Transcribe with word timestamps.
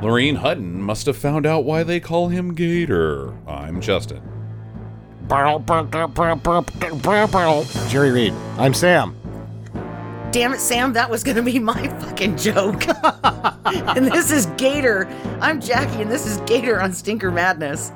Lorene 0.00 0.36
Hutton 0.36 0.80
must 0.80 1.06
have 1.06 1.16
found 1.16 1.44
out 1.44 1.64
why 1.64 1.82
they 1.82 1.98
call 1.98 2.28
him 2.28 2.54
Gator. 2.54 3.36
I'm 3.48 3.80
Justin. 3.80 4.22
Jerry 7.88 8.12
Reed. 8.12 8.32
I'm 8.58 8.74
Sam. 8.74 9.16
Damn 10.30 10.52
it, 10.52 10.60
Sam, 10.60 10.92
that 10.92 11.10
was 11.10 11.24
gonna 11.24 11.42
be 11.42 11.58
my 11.58 11.88
fucking 12.00 12.36
joke. 12.36 12.84
and 13.64 14.06
this 14.06 14.30
is 14.30 14.46
Gator. 14.56 15.08
I'm 15.40 15.60
Jackie, 15.60 16.02
and 16.02 16.10
this 16.10 16.26
is 16.26 16.36
Gator 16.42 16.80
on 16.80 16.92
Stinker 16.92 17.32
Madness. 17.32 17.90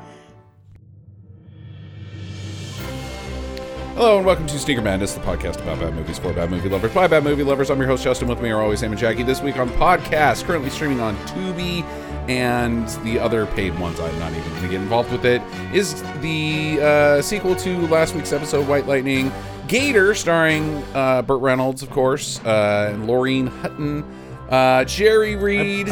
Hello 3.94 4.16
and 4.16 4.24
welcome 4.24 4.46
to 4.46 4.58
Stinker 4.58 4.80
Madness, 4.80 5.12
the 5.12 5.20
podcast 5.20 5.60
about 5.60 5.78
bad 5.78 5.94
movies 5.94 6.18
for 6.18 6.32
bad 6.32 6.50
movie 6.50 6.70
lovers 6.70 6.94
by 6.94 7.06
bad 7.06 7.24
movie 7.24 7.44
lovers. 7.44 7.70
I'm 7.70 7.78
your 7.78 7.86
host 7.86 8.02
Justin. 8.02 8.26
With 8.26 8.40
me 8.40 8.50
are 8.50 8.62
always 8.62 8.80
Sam 8.80 8.90
and 8.90 8.98
Jackie. 8.98 9.22
This 9.22 9.42
week 9.42 9.58
on 9.58 9.68
podcast, 9.70 10.44
currently 10.44 10.70
streaming 10.70 10.98
on 10.98 11.14
Tubi 11.26 11.84
and 12.26 12.88
the 13.04 13.18
other 13.18 13.44
paid 13.46 13.78
ones. 13.78 14.00
I'm 14.00 14.18
not 14.18 14.32
even 14.32 14.48
going 14.48 14.62
to 14.62 14.68
get 14.68 14.80
involved 14.80 15.12
with 15.12 15.26
it. 15.26 15.42
Is 15.74 16.02
the 16.22 16.80
uh, 16.80 17.22
sequel 17.22 17.54
to 17.56 17.86
last 17.88 18.14
week's 18.14 18.32
episode, 18.32 18.66
White 18.66 18.86
Lightning, 18.86 19.30
Gator, 19.68 20.14
starring 20.14 20.82
uh, 20.94 21.20
Burt 21.20 21.42
Reynolds, 21.42 21.82
of 21.82 21.90
course, 21.90 22.40
uh, 22.46 22.92
and 22.94 23.06
Lorene 23.06 23.48
Hutton, 23.48 24.04
uh, 24.48 24.84
Jerry 24.84 25.36
Reed. 25.36 25.90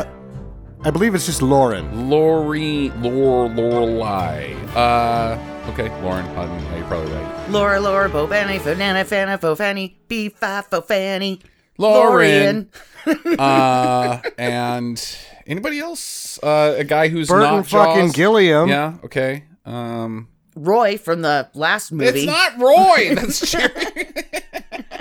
I 0.82 0.90
believe 0.90 1.14
it's 1.14 1.26
just 1.26 1.42
Lauren. 1.42 2.08
Lori, 2.08 2.88
Lore, 3.00 3.50
Lorelai. 3.50 4.56
Uh, 4.74 5.36
okay, 5.68 5.88
Lauren 6.02 6.24
Hutton. 6.34 6.58
Yeah, 6.64 6.76
you're 6.76 6.86
probably 6.86 7.12
right. 7.12 7.50
Laura, 7.50 7.80
Laura, 7.80 8.08
Bo, 8.08 8.26
Benny, 8.26 8.58
Fanana, 8.58 9.04
Fana, 9.04 9.40
Fo, 9.40 9.54
Fanny, 9.54 9.98
B5, 10.08 10.64
Fo, 10.70 10.80
Fanny. 10.80 11.40
Lauren. 11.78 12.70
uh, 13.38 14.20
and 14.36 15.16
anybody 15.46 15.78
else? 15.80 16.38
Uh, 16.42 16.74
a 16.78 16.84
guy 16.84 17.08
who's 17.08 17.28
Burton 17.28 17.56
not 17.56 17.66
fucking 17.66 18.06
Jaws? 18.08 18.16
Gilliam. 18.16 18.68
Yeah. 18.68 18.96
Okay. 19.04 19.44
Um, 19.64 20.28
Roy 20.54 20.98
from 20.98 21.22
the 21.22 21.48
last 21.54 21.92
movie. 21.92 22.20
it's 22.20 22.26
not 22.26 22.58
Roy. 22.58 23.14
That's 23.14 23.40
Jerry. 23.50 24.12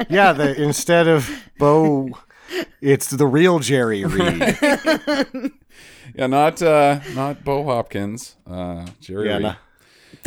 Yeah, 0.09 0.31
the 0.33 0.55
instead 0.61 1.07
of 1.07 1.29
Bo, 1.57 2.11
it's 2.81 3.09
the 3.09 3.27
real 3.27 3.59
Jerry 3.59 4.05
Reed. 4.05 4.55
yeah, 6.15 6.27
not 6.27 6.61
uh, 6.61 7.01
not 7.13 7.43
Bo 7.43 7.63
Hopkins. 7.65 8.37
Uh, 8.49 8.85
Jerry. 9.01 9.27
Yeah, 9.27 9.33
Reed. 9.33 9.43
no, 9.43 9.55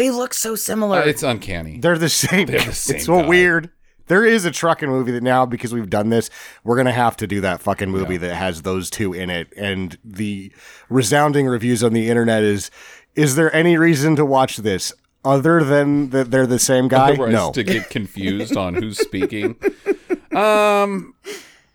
They 0.03 0.11
look 0.11 0.35
so 0.35 0.57
similar. 0.57 0.99
Uh, 0.99 1.05
it's 1.05 1.23
uncanny. 1.23 1.79
they're 1.79 1.97
the 1.97 2.09
same. 2.09 2.49
They're 2.49 2.59
the 2.59 2.73
same 2.73 2.97
it's 2.97 3.07
so 3.07 3.21
guy. 3.21 3.29
weird. 3.29 3.71
There 4.09 4.25
is 4.25 4.45
a 4.45 4.51
trucking 4.51 4.89
movie 4.89 5.13
that 5.13 5.23
now 5.23 5.47
because 5.47 5.73
we've 5.73 5.89
done 5.89 6.09
this, 6.09 6.29
we're 6.65 6.77
gonna 6.77 6.91
have 6.91 7.17
to 7.19 7.29
do 7.29 7.41
that 7.43 7.61
fucking 7.61 7.89
movie 7.89 8.17
that 8.17 8.35
has 8.35 8.63
those 8.63 8.91
two 8.91 9.13
in 9.13 9.31
it. 9.31 9.53
And 9.57 9.97
the 10.03 10.53
resounding 10.89 11.47
reviews 11.47 11.85
on 11.85 11.93
the 11.93 12.11
internet 12.11 12.43
is: 12.43 12.69
Is 13.15 13.37
there 13.37 13.55
any 13.55 13.77
reason 13.77 14.17
to 14.17 14.27
watch 14.27 14.57
this 14.57 14.93
other 15.25 15.63
than 15.63 16.11
that 16.11 16.33
they're 16.33 16.49
the 16.49 16.59
same 16.59 16.89
guy? 16.89 17.13
Otherwise, 17.13 17.33
no. 17.33 17.53
to 17.53 17.63
get 17.63 17.89
confused 17.97 18.57
on 18.57 18.75
who's 18.75 18.99
speaking. 18.99 19.55
Um, 20.33 21.15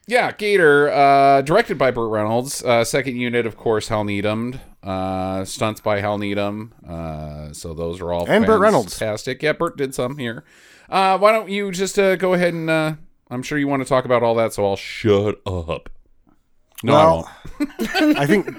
yeah, 0.07 0.31
Gator, 0.31 0.89
uh, 0.89 1.41
directed 1.41 1.77
by 1.77 1.91
Burt 1.91 2.09
Reynolds. 2.09 2.63
Uh, 2.63 2.85
second 2.85 3.17
unit, 3.17 3.45
of 3.45 3.57
course, 3.57 3.89
Hal 3.89 4.05
Needham. 4.05 4.59
Uh, 4.81 5.43
stunts 5.43 5.81
by 5.81 5.99
Hal 5.99 6.17
Needham. 6.17 6.73
Uh, 6.87 7.51
so 7.51 7.73
those 7.73 7.99
are 7.99 8.13
all 8.13 8.25
And 8.27 8.45
Burt 8.45 8.61
Reynolds. 8.61 8.97
Fantastic. 8.97 9.43
Yeah, 9.43 9.51
Burt 9.51 9.75
did 9.75 9.93
some 9.93 10.17
here. 10.17 10.45
Uh, 10.89 11.17
why 11.17 11.33
don't 11.33 11.49
you 11.49 11.71
just 11.71 11.99
uh, 11.99 12.15
go 12.15 12.33
ahead 12.33 12.53
and 12.53 12.69
uh, 12.69 12.93
I'm 13.29 13.43
sure 13.43 13.57
you 13.57 13.67
want 13.67 13.83
to 13.83 13.89
talk 13.89 14.05
about 14.05 14.23
all 14.23 14.35
that, 14.35 14.53
so 14.53 14.65
I'll 14.65 14.77
shut 14.77 15.41
up. 15.45 15.89
No, 16.83 16.95
I 16.95 17.05
won't. 17.05 17.27
I 18.17 18.25
think 18.25 18.49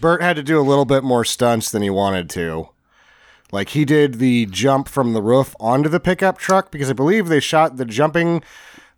Burt 0.00 0.20
had 0.20 0.36
to 0.36 0.42
do 0.42 0.60
a 0.60 0.62
little 0.62 0.84
bit 0.84 1.02
more 1.02 1.24
stunts 1.24 1.70
than 1.70 1.80
he 1.80 1.88
wanted 1.88 2.28
to. 2.30 2.68
Like 3.50 3.70
he 3.70 3.84
did 3.86 4.14
the 4.14 4.46
jump 4.46 4.88
from 4.88 5.12
the 5.14 5.22
roof 5.22 5.54
onto 5.60 5.88
the 5.88 6.00
pickup 6.00 6.38
truck 6.38 6.70
because 6.70 6.90
I 6.90 6.94
believe 6.94 7.28
they 7.28 7.40
shot 7.40 7.76
the 7.76 7.84
jumping 7.84 8.42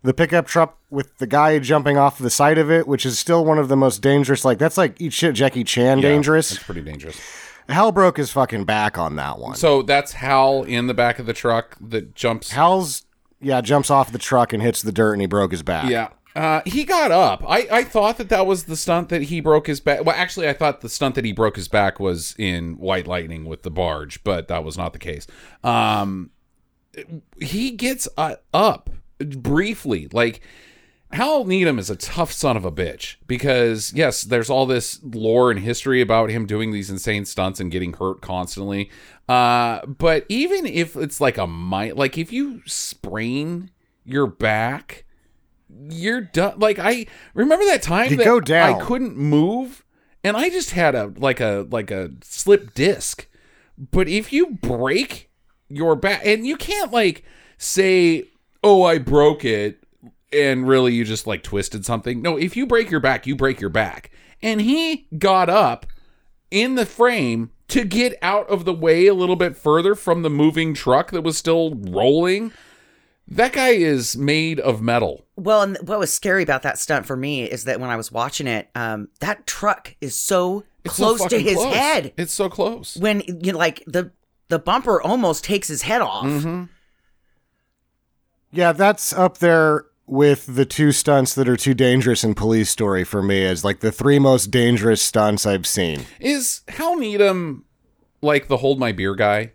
the 0.05 0.13
pickup 0.13 0.45
truck 0.45 0.77
with 0.91 1.17
the 1.17 1.25
guy 1.25 1.57
jumping 1.57 1.97
off 1.97 2.19
the 2.19 2.29
side 2.29 2.59
of 2.59 2.69
it, 2.69 2.87
which 2.87 3.05
is 3.05 3.17
still 3.17 3.43
one 3.43 3.57
of 3.57 3.69
the 3.69 3.75
most 3.75 4.01
dangerous. 4.01 4.45
Like 4.45 4.59
that's 4.59 4.77
like 4.77 5.01
eat 5.01 5.13
shit 5.13 5.33
Jackie 5.33 5.63
Chan 5.63 5.99
Yeah, 5.99 6.09
dangerous. 6.09 6.51
That's 6.51 6.63
pretty 6.63 6.81
dangerous. 6.81 7.19
Hal 7.67 7.91
broke 7.91 8.17
his 8.17 8.31
fucking 8.31 8.65
back 8.65 8.97
on 8.99 9.15
that 9.15 9.39
one. 9.39 9.55
So 9.55 9.81
that's 9.81 10.13
Hal 10.13 10.63
in 10.63 10.85
the 10.85 10.93
back 10.93 11.17
of 11.17 11.25
the 11.25 11.33
truck 11.33 11.75
that 11.81 12.13
jumps. 12.13 12.51
Hal's 12.51 13.05
yeah 13.41 13.61
jumps 13.61 13.89
off 13.89 14.11
the 14.11 14.19
truck 14.19 14.53
and 14.53 14.61
hits 14.61 14.83
the 14.83 14.91
dirt 14.91 15.13
and 15.13 15.21
he 15.21 15.27
broke 15.27 15.51
his 15.51 15.63
back. 15.63 15.89
Yeah. 15.89 16.09
Uh, 16.35 16.61
he 16.65 16.83
got 16.83 17.11
up. 17.11 17.43
I, 17.47 17.67
I 17.71 17.83
thought 17.85 18.17
that 18.17 18.27
that 18.27 18.45
was 18.45 18.65
the 18.65 18.75
stunt 18.75 19.07
that 19.07 19.23
he 19.23 19.39
broke 19.39 19.67
his 19.67 19.79
back. 19.79 20.03
Well, 20.03 20.15
actually, 20.17 20.49
I 20.49 20.53
thought 20.53 20.81
the 20.81 20.89
stunt 20.89 21.15
that 21.15 21.23
he 21.23 21.31
broke 21.31 21.55
his 21.55 21.69
back 21.69 21.97
was 21.97 22.35
in 22.37 22.77
White 22.77 23.07
Lightning 23.07 23.45
with 23.45 23.63
the 23.63 23.71
barge, 23.71 24.21
but 24.21 24.49
that 24.49 24.65
was 24.65 24.77
not 24.77 24.91
the 24.91 24.99
case. 24.99 25.27
Um, 25.63 26.31
he 27.39 27.71
gets 27.71 28.09
uh, 28.17 28.35
up 28.53 28.89
briefly. 29.19 30.07
Like, 30.11 30.41
Hal 31.11 31.45
Needham 31.45 31.79
is 31.79 31.89
a 31.89 31.95
tough 31.95 32.31
son 32.31 32.57
of 32.57 32.65
a 32.65 32.71
bitch 32.71 33.15
because, 33.27 33.93
yes, 33.93 34.23
there's 34.23 34.49
all 34.49 34.65
this 34.65 34.99
lore 35.03 35.51
and 35.51 35.59
history 35.59 36.01
about 36.01 36.29
him 36.29 36.45
doing 36.45 36.71
these 36.71 36.89
insane 36.89 37.25
stunts 37.25 37.59
and 37.59 37.71
getting 37.71 37.93
hurt 37.93 38.21
constantly. 38.21 38.89
Uh, 39.29 39.85
but 39.85 40.25
even 40.29 40.65
if 40.65 40.95
it's 40.95 41.21
like 41.21 41.37
a 41.37 41.47
might, 41.47 41.95
like 41.95 42.17
if 42.17 42.33
you 42.33 42.61
sprain 42.65 43.71
your 44.03 44.27
back, 44.27 45.05
you're 45.89 46.21
done. 46.21 46.59
Like 46.59 46.79
I 46.79 47.07
remember 47.33 47.65
that 47.65 47.81
time 47.81 48.11
You 48.11 48.17
that 48.17 48.25
go 48.25 48.39
down. 48.39 48.81
I 48.81 48.85
couldn't 48.85 49.17
move, 49.17 49.83
and 50.23 50.37
I 50.37 50.49
just 50.49 50.71
had 50.71 50.95
a 50.95 51.13
like 51.17 51.39
a 51.39 51.67
like 51.69 51.91
a 51.91 52.11
slip 52.21 52.73
disc. 52.73 53.27
But 53.77 54.07
if 54.07 54.31
you 54.31 54.51
break 54.51 55.31
your 55.67 55.95
back, 55.95 56.21
and 56.25 56.45
you 56.45 56.55
can't 56.55 56.91
like 56.91 57.23
say, 57.57 58.25
"Oh, 58.65 58.83
I 58.83 58.97
broke 58.97 59.45
it," 59.45 59.83
and 60.33 60.67
really 60.67 60.93
you 60.93 61.05
just 61.05 61.27
like 61.27 61.43
twisted 61.43 61.85
something. 61.85 62.21
No, 62.21 62.37
if 62.37 62.57
you 62.57 62.65
break 62.65 62.89
your 62.91 62.99
back, 62.99 63.25
you 63.27 63.35
break 63.35 63.61
your 63.61 63.69
back. 63.69 64.11
And 64.41 64.59
he 64.61 65.07
got 65.17 65.49
up 65.49 65.85
in 66.51 66.75
the 66.75 66.85
frame 66.85 67.51
to 67.69 67.83
get 67.83 68.17
out 68.21 68.47
of 68.49 68.65
the 68.65 68.73
way 68.73 69.07
a 69.07 69.13
little 69.13 69.35
bit 69.35 69.55
further 69.57 69.95
from 69.95 70.21
the 70.21 70.29
moving 70.29 70.73
truck 70.73 71.11
that 71.11 71.21
was 71.23 71.37
still 71.37 71.75
rolling. 71.75 72.51
That 73.27 73.53
guy 73.53 73.69
is 73.69 74.15
made 74.15 74.59
of 74.59 74.81
metal. 74.83 75.25
well, 75.35 75.63
and 75.63 75.77
what 75.81 75.97
was 75.97 76.13
scary 76.13 76.43
about 76.43 76.61
that 76.61 76.77
stunt 76.77 77.07
for 77.07 77.15
me 77.17 77.43
is 77.45 77.63
that 77.63 77.79
when 77.79 77.89
I 77.89 77.95
was 77.95 78.11
watching 78.11 78.45
it, 78.45 78.69
um, 78.75 79.07
that 79.19 79.47
truck 79.47 79.95
is 79.99 80.15
so 80.15 80.63
It's 80.83 80.95
so 80.97 81.15
close 81.15 81.29
to 81.31 81.39
his 81.39 81.55
close. 81.55 81.73
head. 81.73 82.13
It's 82.17 82.33
so 82.33 82.49
close. 82.49 82.95
When 82.97 83.21
you 83.25 83.51
know, 83.53 83.57
like 83.57 83.83
the 83.87 84.11
the 84.49 84.59
bumper 84.59 85.01
almost 85.01 85.43
takes 85.43 85.67
his 85.67 85.81
head 85.81 86.01
off. 86.01 86.25
Mm-hmm. 86.25 86.63
Yeah, 88.51 88.71
that's 88.71 89.13
up 89.13 89.39
there 89.39 89.85
with 90.07 90.55
the 90.55 90.65
two 90.65 90.91
stunts 90.91 91.33
that 91.35 91.49
are 91.49 91.57
too 91.57 91.73
dangerous 91.73 92.23
in 92.23 92.35
Police 92.35 92.69
Story 92.69 93.03
for 93.03 93.21
me 93.23 93.43
as 93.45 93.63
like 93.63 93.79
the 93.79 93.91
three 93.91 94.19
most 94.19 94.51
dangerous 94.51 95.01
stunts 95.01 95.45
I've 95.45 95.65
seen. 95.65 96.05
Is 96.19 96.61
Hal 96.67 96.95
Needham 96.97 97.65
like 98.21 98.47
the 98.47 98.57
hold 98.57 98.79
my 98.79 98.91
beer 98.91 99.15
guy? 99.15 99.51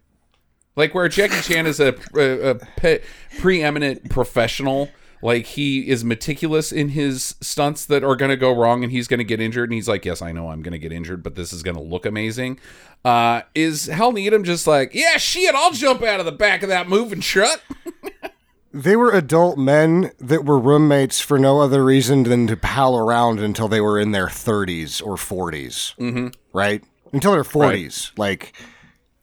Like 0.77 0.95
where 0.95 1.09
Jackie 1.09 1.41
Chan 1.41 1.67
is 1.67 1.81
a, 1.81 1.95
a, 2.15 2.51
a 2.51 2.55
pe- 2.55 3.01
preeminent 3.39 4.09
professional, 4.11 4.89
like 5.23 5.47
he 5.47 5.89
is 5.89 6.05
meticulous 6.05 6.73
in 6.73 6.91
his 6.91 7.35
stunts 7.41 7.85
that 7.87 8.03
are 8.03 8.17
going 8.17 8.31
to 8.31 8.37
go 8.37 8.53
wrong 8.57 8.83
and 8.83 8.91
he's 8.91 9.07
going 9.07 9.19
to 9.19 9.25
get 9.25 9.41
injured 9.41 9.69
and 9.69 9.75
he's 9.75 9.89
like, 9.89 10.05
"Yes, 10.05 10.23
I 10.23 10.33
know 10.33 10.49
I'm 10.49 10.63
going 10.63 10.73
to 10.73 10.79
get 10.79 10.93
injured, 10.93 11.23
but 11.23 11.35
this 11.35 11.53
is 11.53 11.63
going 11.63 11.77
to 11.77 11.83
look 11.83 12.07
amazing." 12.07 12.59
Uh 13.05 13.43
is 13.55 13.87
Hal 13.87 14.13
Needham 14.13 14.45
just 14.45 14.67
like, 14.67 14.95
"Yeah, 14.95 15.17
shit, 15.17 15.55
I'll 15.55 15.73
jump 15.73 16.03
out 16.03 16.21
of 16.21 16.27
the 16.27 16.33
back 16.33 16.63
of 16.63 16.69
that 16.71 16.89
moving 16.89 17.21
truck." 17.21 17.61
They 18.73 18.95
were 18.95 19.11
adult 19.11 19.59
men 19.59 20.13
that 20.21 20.45
were 20.45 20.59
roommates 20.59 21.21
for 21.21 21.39
no 21.39 21.61
other 21.61 21.85
reason 21.85 22.23
than 22.23 22.47
to 22.47 22.57
pal 22.57 22.97
around 22.97 23.41
until 23.41 23.67
they 23.67 23.81
were 23.81 23.99
in 23.99 24.13
their 24.13 24.29
30s 24.29 25.05
or 25.05 25.17
40s. 25.17 25.97
Mm-hmm. 25.97 26.29
Right? 26.53 26.85
Until 27.13 27.33
their 27.33 27.43
40s. 27.43 28.13
Like, 28.17 28.53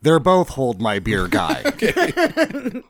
they're 0.02 0.20
both 0.20 0.50
hold 0.50 0.82
my 0.82 1.00
beer 1.00 1.28
guy. 1.30 1.62
It's 1.66 2.84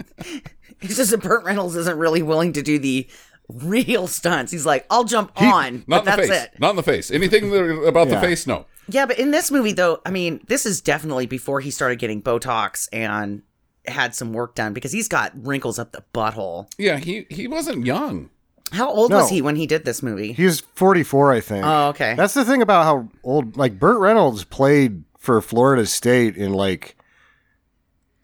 just 0.96 1.12
that 1.12 1.22
Burt 1.22 1.44
Reynolds 1.44 1.76
isn't 1.76 1.98
really 1.98 2.24
willing 2.24 2.54
to 2.54 2.64
do 2.64 2.80
the 2.80 3.08
real 3.50 4.08
stunts. 4.08 4.52
He's 4.52 4.66
like, 4.66 4.86
I'll 4.90 5.04
jump 5.04 5.32
on, 5.40 5.84
Not 5.88 5.88
but 5.88 6.00
in 6.00 6.06
the 6.06 6.12
that's 6.12 6.28
face. 6.28 6.44
it. 6.44 6.60
Not 6.60 6.72
in 6.72 6.76
the 6.76 6.84
face. 6.84 7.12
Anything 7.12 7.52
that, 7.52 7.84
about 7.86 8.10
the 8.10 8.20
face, 8.20 8.48
no. 8.48 8.66
Yeah, 8.90 9.06
but 9.06 9.20
in 9.20 9.32
this 9.32 9.52
movie, 9.52 9.74
though, 9.74 10.02
I 10.06 10.12
mean, 10.12 10.42
this 10.48 10.66
is 10.66 10.82
definitely 10.82 11.28
before 11.28 11.60
he 11.60 11.72
started 11.72 12.00
getting 12.00 12.22
Botox 12.22 12.88
and 12.92 13.44
had 13.88 14.14
some 14.16 14.34
work 14.34 14.56
done 14.56 14.74
because 14.74 14.92
he's 14.92 15.08
got 15.08 15.32
wrinkles 15.36 15.80
up 15.80 15.92
the 15.92 16.04
butthole. 16.14 16.68
Yeah, 16.78 16.98
he 16.98 17.26
he 17.30 17.48
wasn't 17.48 17.86
young. 17.86 18.30
How 18.72 18.90
old 18.90 19.12
No. 19.12 19.18
was 19.18 19.30
he 19.30 19.42
when 19.42 19.56
he 19.56 19.66
did 19.66 19.86
this 19.86 20.04
movie? 20.04 20.34
He 20.34 20.44
was 20.44 20.60
44, 20.76 21.32
I 21.32 21.40
think. 21.40 21.66
Oh, 21.66 21.88
okay. 21.90 22.16
That's 22.16 22.34
the 22.34 22.44
thing 22.44 22.62
about 22.62 22.84
how 22.84 23.08
old, 23.24 23.56
like, 23.56 23.80
Burt 23.80 23.98
Reynolds 24.00 24.44
played 24.44 25.06
for 25.18 25.40
Florida 25.40 25.86
State 25.86 26.36
in, 26.36 26.52
like, 26.52 26.98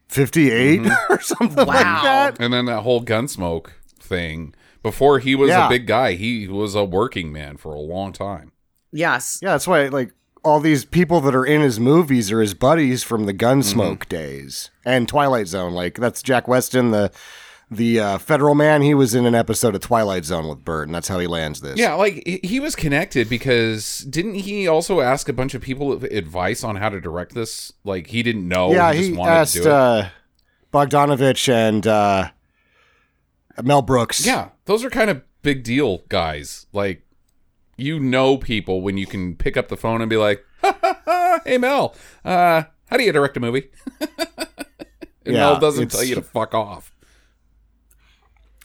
58 0.09 0.81
mm-hmm. 0.81 0.91
or 1.13 1.21
something 1.21 1.65
like 1.65 1.83
Wow. 1.85 2.01
that. 2.03 2.37
And 2.41 2.53
then 2.53 2.65
that 2.65 2.81
whole 2.81 3.01
Gunsmoke 3.03 3.67
thing. 3.99 4.53
Before 4.81 5.19
he 5.19 5.33
was 5.33 5.47
Yeah. 5.49 5.67
a 5.67 5.69
big 5.69 5.87
guy, 5.87 6.13
he 6.13 6.47
was 6.49 6.75
a 6.75 6.83
working 6.83 7.31
man 7.31 7.55
for 7.55 7.73
a 7.73 7.79
long 7.79 8.11
time. 8.11 8.51
Yes. 8.91 9.39
Yeah, 9.41 9.51
that's 9.51 9.65
why 9.65 9.87
like 9.87 10.11
all 10.43 10.59
these 10.59 10.83
people 10.85 11.21
that 11.21 11.33
are 11.35 11.45
in 11.45 11.61
his 11.61 11.79
movies 11.79 12.31
are 12.31 12.41
his 12.41 12.53
buddies 12.53 13.01
from 13.03 13.25
the 13.25 13.33
Gunsmoke 13.33 13.99
Mm-hmm. 13.99 14.09
days 14.09 14.71
and 14.85 15.07
Twilight 15.07 15.47
Zone. 15.47 15.73
Like 15.73 15.95
that's 15.95 16.21
Jack 16.21 16.47
Weston, 16.47 16.91
the 16.91 17.11
the 17.71 17.99
uh, 17.99 18.17
federal 18.19 18.53
man. 18.53 18.81
He 18.83 18.93
was 18.93 19.15
in 19.15 19.25
an 19.25 19.33
episode 19.33 19.73
of 19.73 19.81
Twilight 19.81 20.25
Zone 20.25 20.47
with 20.47 20.63
Burt, 20.63 20.87
and 20.87 20.93
that's 20.93 21.07
how 21.07 21.17
he 21.17 21.25
lands 21.27 21.61
this. 21.61 21.79
Yeah, 21.79 21.93
like 21.95 22.21
he- 22.43 22.59
was 22.59 22.75
connected 22.75 23.27
because 23.29 23.99
didn't 24.01 24.35
he 24.35 24.67
also 24.67 24.99
ask 25.01 25.27
a 25.29 25.33
bunch 25.33 25.53
of 25.55 25.61
people 25.61 25.91
advice 26.05 26.63
on 26.63 26.75
how 26.75 26.89
to 26.89 26.99
direct 27.01 27.33
this? 27.33 27.71
Like 27.83 28.07
he 28.07 28.21
didn't 28.21 28.47
know. 28.47 28.71
yeah. 28.73 28.91
he, 28.93 28.99
just 28.99 29.09
He 29.11 29.17
wanted 29.17 29.31
asked 29.31 29.53
to 29.53 29.59
do 29.61 29.69
it. 29.69 29.71
uh, 29.73 30.09
Bogdanovich 30.71 31.49
and 31.51 31.87
uh, 31.87 32.29
Mel 33.63 33.81
Brooks. 33.81 34.25
yeah, 34.25 34.49
those 34.65 34.83
are 34.83 34.89
kind 34.89 35.09
of 35.09 35.21
big 35.41 35.63
deal 35.63 35.99
guys. 36.09 36.67
Like 36.73 37.05
you 37.77 37.99
know 37.99 38.37
people 38.37 38.81
when 38.81 38.97
you 38.97 39.05
can 39.05 39.35
pick 39.35 39.57
up 39.57 39.67
the 39.69 39.77
phone 39.77 40.01
and 40.01 40.09
be 40.09 40.17
like, 40.17 40.43
"Hey 41.45 41.57
Mel, 41.57 41.95
uh, 42.25 42.63
how 42.87 42.97
do 42.97 43.03
you 43.03 43.11
direct 43.11 43.37
a 43.37 43.39
movie?" 43.39 43.69
and 43.99 44.09
Yeah, 45.25 45.39
Mel 45.51 45.59
doesn't 45.59 45.83
it's- 45.83 45.95
tell 45.99 46.03
you 46.07 46.15
to 46.15 46.21
fuck 46.21 46.53
off. 46.53 46.91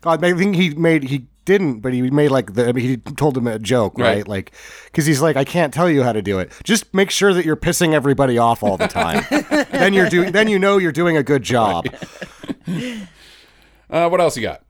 God, 0.01 0.23
I 0.25 0.33
think 0.33 0.55
he 0.55 0.71
made 0.71 1.05
he 1.05 1.27
didn't, 1.45 1.81
but 1.81 1.93
he 1.93 2.03
made 2.11 2.31
like 2.31 2.55
the 2.55 2.73
he 2.79 2.99
told 2.99 3.37
him 3.37 3.47
a 3.49 3.59
joke, 3.59 3.99
right? 3.99 4.19
Right. 4.19 4.29
Like 4.29 4.53
because 4.85 5.07
he's 5.07 5.21
like, 5.21 5.35
I 5.37 5.45
can't 5.45 5.75
tell 5.75 5.91
you 5.91 6.03
how 6.05 6.13
to 6.13 6.23
do 6.23 6.39
it. 6.39 6.53
Just 6.63 6.93
make 6.95 7.11
sure 7.11 7.33
that 7.35 7.45
you're 7.45 7.57
pissing 7.57 7.95
everybody 7.95 8.39
off 8.39 8.63
all 8.63 8.77
the 8.77 8.87
time. 8.87 9.25
then 9.73 9.93
you're 9.95 10.09
doing. 10.09 10.31
Then 10.33 10.47
you 10.49 10.59
know 10.59 10.79
you're 10.79 10.93
doing 10.93 11.17
a 11.17 11.23
good 11.25 11.43
job. 11.43 11.87
Uh, 13.91 14.09
what 14.09 14.21
else 14.21 14.37
you 14.37 14.43
got? 14.43 14.63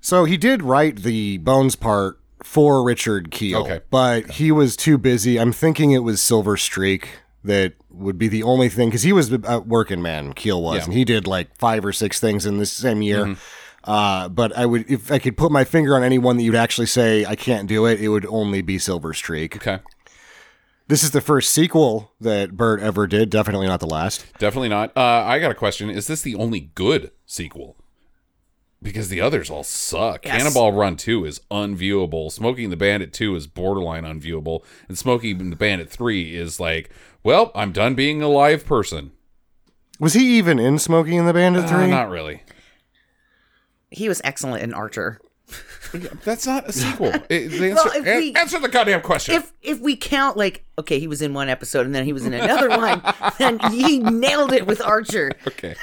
So 0.00 0.24
he 0.24 0.36
did 0.36 0.62
write 0.62 0.96
the 1.02 1.38
Bones 1.38 1.76
part 1.76 2.19
for 2.42 2.82
Richard 2.82 3.30
Kiel, 3.30 3.60
Okay. 3.62 3.80
but 3.90 4.32
he 4.32 4.50
was 4.52 4.76
too 4.76 4.98
busy. 4.98 5.38
I'm 5.38 5.52
thinking 5.52 5.90
it 5.92 5.98
was 6.02 6.20
Silver 6.22 6.56
Streak 6.56 7.08
that 7.44 7.74
would 7.90 8.18
be 8.18 8.28
the 8.28 8.42
only 8.42 8.68
thing 8.68 8.88
because 8.88 9.02
he 9.02 9.12
was 9.12 9.32
a 9.32 9.60
working 9.60 10.02
man. 10.02 10.32
Keel 10.34 10.62
was, 10.62 10.78
Yeah. 10.78 10.84
and 10.84 10.92
he 10.92 11.04
did 11.04 11.26
like 11.26 11.56
five 11.56 11.84
or 11.84 11.92
six 11.92 12.20
things 12.20 12.44
in 12.46 12.58
this 12.58 12.72
same 12.72 13.02
year. 13.02 13.36
Uh, 13.84 14.28
but 14.28 14.54
I 14.56 14.66
would, 14.66 14.90
if 14.90 15.10
I 15.10 15.18
could 15.18 15.38
put 15.38 15.50
my 15.50 15.64
finger 15.64 15.96
on 15.96 16.02
anyone 16.02 16.36
that 16.36 16.42
you'd 16.42 16.54
actually 16.54 16.86
say 16.86 17.24
I 17.24 17.34
can't 17.34 17.66
do 17.66 17.86
it, 17.86 17.98
it 18.00 18.08
would 18.08 18.26
only 18.26 18.60
be 18.60 18.78
Silver 18.78 19.14
Streak. 19.14 19.56
Okay, 19.56 19.78
This 20.88 21.02
is 21.02 21.12
the 21.12 21.20
first 21.22 21.50
sequel 21.50 22.12
that 22.20 22.56
Burt 22.58 22.80
ever 22.82 23.06
did. 23.06 23.30
Definitely 23.30 23.68
not 23.68 23.80
the 23.80 23.86
last. 23.86 24.26
definitely 24.38 24.68
not. 24.68 24.94
Uh, 24.96 25.00
I 25.26 25.38
got 25.38 25.50
a 25.50 25.54
question. 25.54 25.88
Is 25.88 26.08
this 26.08 26.20
the 26.20 26.34
only 26.34 26.70
good 26.74 27.10
sequel? 27.24 27.76
Because 28.82 29.10
the 29.10 29.20
others 29.20 29.50
all 29.50 29.62
suck. 29.62 30.24
Yes. 30.24 30.36
Cannonball 30.38 30.72
Run 30.72 30.96
2 30.96 31.26
is 31.26 31.40
unviewable. 31.50 32.32
Smokey 32.32 32.64
and 32.64 32.72
the 32.72 32.76
Bandit 32.78 33.12
2 33.12 33.34
is 33.36 33.46
borderline 33.46 34.04
unviewable. 34.04 34.60
And 34.88 34.96
Smokey 34.96 35.32
and 35.32 35.52
the 35.52 35.56
Bandit 35.56 35.90
3 35.90 36.34
is 36.34 36.58
like, 36.58 36.90
well, 37.22 37.52
I'm 37.54 37.72
done 37.72 37.94
being 37.94 38.22
a 38.22 38.28
live 38.28 38.64
person. 38.64 39.12
Was 39.98 40.14
he 40.14 40.38
even 40.38 40.58
in 40.58 40.78
Smokey 40.78 41.16
and 41.18 41.28
the 41.28 41.34
Bandit 41.34 41.64
Uh, 41.64 41.68
Three? 41.68 41.88
not 41.88 42.08
really. 42.08 42.42
He 43.90 44.08
was 44.08 44.22
excellent 44.24 44.62
in 44.62 44.72
Archer. 44.72 45.20
That's 46.24 46.46
not 46.46 46.68
a 46.68 46.72
sequel. 46.72 47.12
It- 47.28 47.48
the 47.50 47.72
Well, 47.74 47.86
answer, 47.92 47.98
if 48.08 48.16
we- 48.16 48.34
answer 48.34 48.58
the 48.58 48.68
goddamn 48.68 49.00
question. 49.02 49.34
If 49.34 49.52
if 49.62 49.80
we 49.80 49.96
count 49.96 50.36
like 50.36 50.64
okay, 50.78 50.98
he 51.00 51.06
was 51.08 51.20
in 51.22 51.34
one 51.34 51.48
episode 51.48 51.86
and 51.86 51.94
then 51.94 52.04
he 52.04 52.12
was 52.12 52.24
in 52.24 52.32
another 52.34 52.68
one, 52.78 53.02
then 53.38 53.58
he 53.72 53.98
nailed 53.98 54.52
it 54.52 54.66
with 54.66 54.80
Archer. 54.80 55.32
okay. 55.46 55.74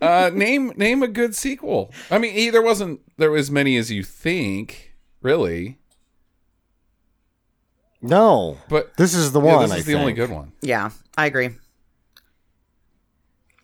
uh, 0.00 0.30
name 0.32 0.72
name 0.76 1.02
a 1.02 1.08
good 1.08 1.34
sequel. 1.34 1.92
I 2.10 2.18
mean, 2.18 2.32
eh, 2.36 2.50
there 2.50 2.62
wasn't 2.62 3.00
there 3.18 3.36
as 3.36 3.50
many 3.50 3.76
as 3.76 3.90
you 3.90 4.02
think, 4.02 4.94
really. 5.22 5.78
no, 8.02 8.58
But 8.68 8.96
this 8.96 9.14
is 9.14 9.32
the 9.32 9.40
yeah, 9.42 9.54
one. 9.56 9.62
this 9.64 9.72
I 9.72 9.76
is 9.78 9.84
the 9.84 9.94
only 9.94 10.14
good 10.14 10.30
one. 10.30 10.52
Yeah, 10.62 10.90
I 11.18 11.26
agree. 11.26 11.50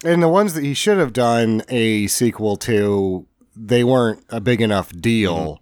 And 0.04 0.22
the 0.22 0.28
ones 0.28 0.52
that 0.54 0.62
he 0.62 0.74
should 0.74 0.98
have 0.98 1.12
done 1.14 1.62
a 1.68 2.06
sequel 2.06 2.56
to, 2.58 3.26
they 3.56 3.82
weren't 3.84 4.24
a 4.30 4.40
big 4.40 4.60
enough 4.60 4.92
deal. 4.92 5.60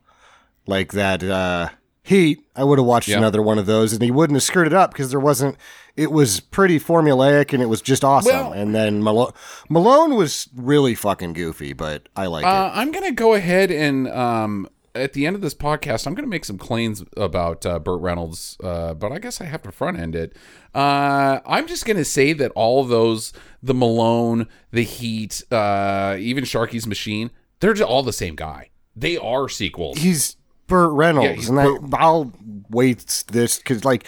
Like 0.66 0.92
that 0.92 1.22
uh, 1.22 1.68
Heat, 2.02 2.40
I 2.56 2.64
would 2.64 2.78
have 2.78 2.86
watched 2.86 3.08
Yeah. 3.08 3.18
another 3.18 3.40
one 3.42 3.58
of 3.58 3.66
those, 3.66 3.92
and 3.92 4.02
he 4.02 4.10
wouldn't 4.10 4.36
have 4.36 4.42
screwed 4.42 4.66
it 4.66 4.72
up 4.72 4.92
because 4.92 5.10
there 5.10 5.20
wasn't. 5.20 5.56
It 5.96 6.10
was 6.10 6.40
pretty 6.40 6.80
formulaic, 6.80 7.52
and 7.52 7.62
it 7.62 7.66
was 7.66 7.80
just 7.80 8.02
awesome. 8.04 8.34
Well- 8.34 8.52
and 8.52 8.74
then 8.74 9.02
Malone, 9.02 9.32
Malone 9.68 10.14
was 10.16 10.48
really 10.56 10.94
fucking 10.94 11.34
goofy, 11.34 11.72
but 11.72 12.08
I 12.16 12.26
like 12.26 12.44
Uh, 12.44 12.70
I'm 12.74 12.90
gonna 12.92 13.12
go 13.12 13.34
ahead 13.34 13.70
and 13.70 14.08
um, 14.08 14.68
at 14.94 15.12
the 15.12 15.26
end 15.26 15.36
of 15.36 15.42
this 15.42 15.54
podcast, 15.54 16.06
I'm 16.06 16.14
gonna 16.14 16.26
make 16.28 16.44
some 16.44 16.58
claims 16.58 17.04
about 17.16 17.64
uh, 17.66 17.78
Burt 17.78 18.00
Reynolds, 18.00 18.56
uh, 18.64 18.94
but 18.94 19.12
I 19.12 19.18
guess 19.18 19.40
I 19.40 19.44
have 19.44 19.62
to 19.62 19.72
front 19.72 19.98
end 19.98 20.14
it. 20.16 20.34
Uh, 20.74 21.40
I'm 21.46 21.66
just 21.66 21.86
gonna 21.86 22.04
say 22.04 22.32
that 22.32 22.50
all 22.54 22.80
of 22.82 22.88
those, 22.88 23.32
the 23.62 23.74
Malone, 23.74 24.46
the 24.72 24.82
Heat, 24.82 25.42
uh, 25.52 26.16
even 26.18 26.44
Sharky's 26.44 26.86
Machine, 26.86 27.30
they're 27.64 27.72
just 27.72 27.88
all 27.88 28.02
the 28.02 28.12
same 28.12 28.34
guy. 28.34 28.68
They 28.94 29.16
are 29.16 29.48
sequels. 29.48 29.96
He's 29.96 30.36
Burt 30.66 30.92
Reynolds, 30.92 31.36
he's 31.36 31.48
and 31.48 31.58
I, 31.58 31.96
I'll 31.96 32.30
wait 32.68 33.24
this 33.28 33.56
because 33.56 33.86
like. 33.86 34.06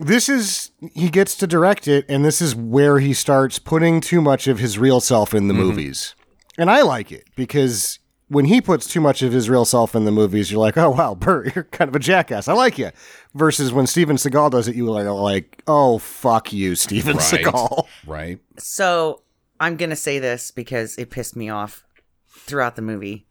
This 0.00 0.28
is 0.28 0.72
he 0.92 1.08
gets 1.08 1.36
to 1.36 1.46
direct 1.46 1.86
it, 1.86 2.04
and 2.08 2.24
this 2.24 2.42
is 2.42 2.54
where 2.54 2.98
he 2.98 3.14
starts 3.14 3.60
putting 3.60 4.00
too 4.00 4.20
much 4.20 4.48
of 4.48 4.58
his 4.58 4.76
real 4.76 5.00
self 5.00 5.32
in 5.32 5.46
the 5.46 5.54
mm-hmm. 5.54 5.62
movies. 5.62 6.16
And 6.58 6.68
I 6.68 6.82
like 6.82 7.12
it 7.12 7.28
because 7.36 8.00
when 8.26 8.46
he 8.46 8.60
puts 8.60 8.88
too 8.88 9.00
much 9.00 9.22
of 9.22 9.32
his 9.32 9.48
real 9.48 9.64
self 9.64 9.94
in 9.94 10.04
the 10.04 10.10
movies, 10.10 10.50
you're 10.50 10.60
like, 10.60 10.76
oh 10.76 10.90
wow, 10.90 11.14
Burt, 11.14 11.54
you're 11.54 11.64
kind 11.64 11.88
of 11.88 11.94
a 11.94 12.00
jackass. 12.00 12.48
I 12.48 12.54
like 12.54 12.76
you. 12.76 12.90
Versus 13.34 13.72
when 13.72 13.86
Steven 13.86 14.16
Seagal 14.16 14.50
does 14.50 14.66
it, 14.66 14.74
you 14.74 14.92
are 14.92 15.12
like, 15.12 15.62
oh 15.68 15.98
fuck 15.98 16.52
you, 16.52 16.74
Steven 16.74 17.16
Right. 17.16 17.24
Seagal. 17.24 17.86
right? 18.06 18.40
So 18.58 19.22
I'm 19.60 19.76
gonna 19.76 19.96
say 19.96 20.18
this 20.18 20.50
because 20.50 20.98
it 20.98 21.10
pissed 21.10 21.36
me 21.36 21.48
off 21.48 21.84
throughout 22.44 22.76
the 22.76 22.82
movie, 22.82 23.26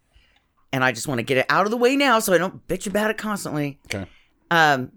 and 0.72 0.84
I 0.84 0.92
just 0.92 1.08
want 1.08 1.20
to 1.20 1.24
get 1.24 1.38
it 1.38 1.46
out 1.50 1.66
of 1.66 1.72
the 1.72 1.78
way 1.78 1.96
now 1.96 2.20
so 2.20 2.34
I 2.34 2.38
don't 2.38 2.68
bitch 2.68 2.88
about 2.88 3.10
it 3.12 3.18
constantly. 3.18 3.80
Okay. 3.86 4.06
Um, 4.52 4.92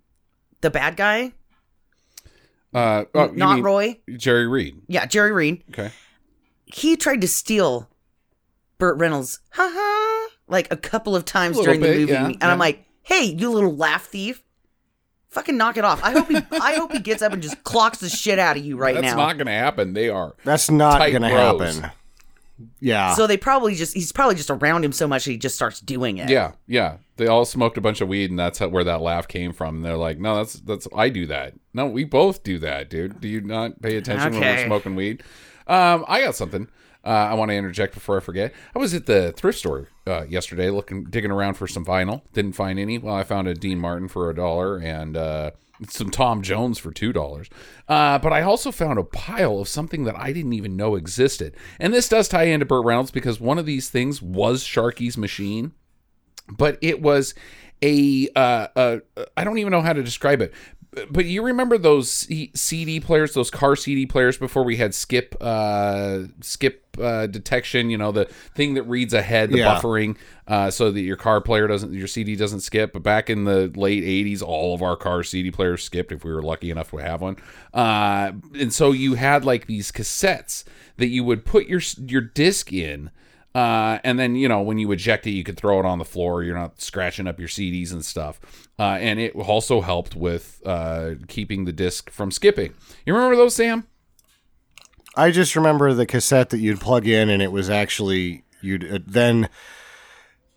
the 0.60 0.70
bad 0.70 0.96
guy, 0.96 1.32
Uh, 2.74 3.04
oh, 3.14 3.26
not 3.28 3.62
Roy. 3.62 3.98
Jerry 4.16 4.46
Reed. 4.46 4.76
Yeah, 4.88 5.06
Jerry 5.06 5.32
Reed. 5.32 5.62
Okay. 5.70 5.90
He 6.66 6.96
tried 6.96 7.20
to 7.20 7.28
steal 7.28 7.88
Burt 8.78 8.98
Reynolds, 8.98 9.40
ha 9.52 9.70
ha, 9.72 10.28
like 10.48 10.70
a 10.72 10.76
couple 10.76 11.14
of 11.14 11.24
times 11.24 11.56
A 11.56 11.60
little 11.60 11.74
during 11.74 11.80
the 11.80 11.98
movie, 12.00 12.12
yeah, 12.12 12.26
and 12.26 12.36
yeah. 12.40 12.52
I'm 12.52 12.58
like, 12.58 12.84
hey, 13.02 13.24
you 13.24 13.50
little 13.50 13.74
laugh 13.76 14.06
thief. 14.06 14.42
Fucking 15.28 15.56
knock 15.56 15.76
it 15.76 15.84
off. 15.84 16.02
I 16.02 16.12
hope 16.12 16.28
he 16.28 16.36
I 16.52 16.76
hope 16.76 16.92
he 16.92 16.98
gets 16.98 17.20
up 17.22 17.32
and 17.32 17.42
just 17.42 17.62
clocks 17.62 17.98
the 17.98 18.08
shit 18.08 18.38
out 18.38 18.56
of 18.56 18.64
you 18.64 18.76
right 18.78 18.94
That's 18.94 19.02
now. 19.04 19.16
That's 19.16 19.28
not 19.28 19.38
gonna 19.38 19.50
happen. 19.58 19.92
They 19.92 20.08
are. 20.08 20.34
That's 20.44 20.70
not 20.70 20.98
gonna 21.12 21.28
bros. 21.28 21.78
happen. 21.78 21.90
Yeah. 22.80 23.14
So 23.14 23.26
they 23.26 23.36
probably 23.36 23.74
just 23.74 23.94
he's 23.94 24.12
probably 24.12 24.34
just 24.34 24.50
around 24.50 24.84
him 24.84 24.92
so 24.92 25.06
much 25.06 25.24
he 25.24 25.36
just 25.36 25.54
starts 25.54 25.80
doing 25.80 26.18
it. 26.18 26.30
Yeah, 26.30 26.52
yeah. 26.66 26.98
They 27.16 27.26
all 27.26 27.44
smoked 27.44 27.78
a 27.78 27.80
bunch 27.80 28.00
of 28.00 28.08
weed, 28.08 28.30
and 28.30 28.38
that's 28.38 28.58
how, 28.58 28.68
where 28.68 28.84
that 28.84 29.00
laugh 29.00 29.26
came 29.26 29.52
from. 29.52 29.76
And 29.76 29.84
they're 29.84 29.96
like, 29.96 30.18
"No, 30.18 30.36
that's 30.36 30.54
that's 30.54 30.88
I 30.94 31.08
do 31.08 31.26
that. 31.26 31.54
No, 31.72 31.86
we 31.86 32.04
both 32.04 32.42
do 32.42 32.58
that, 32.58 32.90
dude. 32.90 33.20
Do 33.20 33.28
you 33.28 33.40
not 33.40 33.80
pay 33.80 33.96
attention 33.96 34.32
when 34.32 34.40
we're 34.40 34.66
smoking 34.66 34.96
weed?" 34.96 35.22
Um, 35.66 36.04
I 36.08 36.20
got 36.20 36.34
something. 36.34 36.68
Uh, 37.04 37.28
I 37.30 37.34
want 37.34 37.50
to 37.50 37.54
interject 37.54 37.94
before 37.94 38.16
I 38.16 38.20
forget. 38.20 38.52
I 38.74 38.80
was 38.80 38.92
at 38.92 39.06
the 39.06 39.32
thrift 39.36 39.58
store 39.58 39.88
uh, 40.08 40.24
yesterday, 40.28 40.70
looking, 40.70 41.04
digging 41.04 41.30
around 41.30 41.54
for 41.54 41.68
some 41.68 41.84
vinyl. 41.84 42.22
Didn't 42.32 42.54
find 42.54 42.80
any. 42.80 42.98
Well, 42.98 43.14
I 43.14 43.22
found 43.22 43.46
a 43.46 43.54
Dean 43.54 43.78
Martin 43.78 44.08
for 44.08 44.28
a 44.28 44.34
dollar 44.34 44.78
and 44.78 45.16
uh, 45.16 45.52
some 45.88 46.10
Tom 46.10 46.42
Jones 46.42 46.78
for 46.78 46.90
two 46.90 47.12
dollars. 47.12 47.48
Uh, 47.88 48.18
but 48.18 48.32
I 48.32 48.42
also 48.42 48.72
found 48.72 48.98
a 48.98 49.04
pile 49.04 49.58
of 49.60 49.68
something 49.68 50.04
that 50.04 50.16
I 50.16 50.32
didn't 50.32 50.52
even 50.54 50.76
know 50.76 50.94
existed. 50.94 51.56
And 51.78 51.92
this 51.92 52.08
does 52.08 52.28
tie 52.28 52.44
into 52.44 52.66
Burt 52.66 52.84
Reynolds 52.84 53.10
because 53.10 53.40
one 53.40 53.58
of 53.58 53.66
these 53.66 53.90
things 53.90 54.20
was 54.22 54.64
Sharky's 54.64 55.16
machine 55.16 55.72
but 56.48 56.78
it 56.80 57.00
was 57.02 57.34
a 57.82 58.28
uh, 58.34 58.68
uh 58.74 58.98
I 59.36 59.44
don't 59.44 59.58
even 59.58 59.70
know 59.70 59.82
how 59.82 59.92
to 59.92 60.02
describe 60.02 60.40
it. 60.40 60.52
But 61.10 61.26
you 61.26 61.42
remember 61.42 61.76
those 61.76 62.10
C- 62.10 62.50
CD 62.54 63.00
players, 63.00 63.34
those 63.34 63.50
car 63.50 63.76
CD 63.76 64.06
players 64.06 64.38
before 64.38 64.62
we 64.64 64.76
had 64.76 64.94
skip 64.94 65.34
uh 65.40 66.20
skip 66.40 66.82
uh 66.98 67.26
detection, 67.26 67.90
you 67.90 67.98
know, 67.98 68.12
the 68.12 68.24
thing 68.54 68.74
that 68.74 68.84
reads 68.84 69.12
ahead, 69.12 69.50
the 69.50 69.58
Yeah. 69.58 69.74
buffering 69.74 70.16
uh 70.48 70.70
so 70.70 70.90
that 70.90 71.00
your 71.00 71.16
car 71.16 71.40
player 71.42 71.66
doesn't 71.66 71.92
your 71.92 72.06
CD 72.06 72.34
doesn't 72.36 72.60
skip. 72.60 72.92
But 72.94 73.02
back 73.02 73.28
in 73.28 73.44
the 73.44 73.70
late 73.76 74.02
80s, 74.04 74.42
all 74.42 74.74
of 74.74 74.82
our 74.82 74.96
car 74.96 75.22
CD 75.22 75.50
players 75.50 75.84
skipped 75.84 76.12
if 76.12 76.24
we 76.24 76.32
were 76.32 76.42
lucky 76.42 76.70
enough 76.70 76.90
to 76.92 76.96
have 76.96 77.20
one. 77.20 77.36
Uh 77.74 78.32
and 78.54 78.72
so 78.72 78.92
you 78.92 79.14
had 79.14 79.44
like 79.44 79.66
these 79.66 79.92
cassettes 79.92 80.64
that 80.96 81.08
you 81.08 81.24
would 81.24 81.44
put 81.44 81.66
your 81.66 81.80
your 82.06 82.22
disc 82.22 82.72
in 82.72 83.10
uh, 83.56 83.98
and 84.04 84.18
then 84.18 84.36
you 84.36 84.48
know 84.48 84.60
when 84.60 84.76
you 84.76 84.92
eject 84.92 85.26
it, 85.26 85.30
you 85.30 85.42
could 85.42 85.56
throw 85.56 85.80
it 85.80 85.86
on 85.86 85.98
the 85.98 86.04
floor. 86.04 86.42
You're 86.42 86.58
not 86.58 86.78
scratching 86.78 87.26
up 87.26 87.38
your 87.38 87.48
CDs 87.48 87.90
and 87.90 88.04
stuff. 88.04 88.38
Uh, 88.78 88.98
and 89.00 89.18
it 89.18 89.34
also 89.34 89.80
helped 89.80 90.14
with 90.14 90.60
uh, 90.66 91.14
keeping 91.26 91.64
the 91.64 91.72
disc 91.72 92.10
from 92.10 92.30
skipping. 92.30 92.74
You 93.06 93.14
remember 93.14 93.34
those, 93.34 93.56
Sam? 93.56 93.86
I 95.16 95.30
just 95.30 95.56
remember 95.56 95.94
the 95.94 96.04
cassette 96.04 96.50
that 96.50 96.58
you'd 96.58 96.80
plug 96.80 97.06
in, 97.08 97.30
and 97.30 97.40
it 97.40 97.50
was 97.50 97.70
actually 97.70 98.44
you'd 98.60 98.92
uh, 98.92 98.98
then 99.06 99.48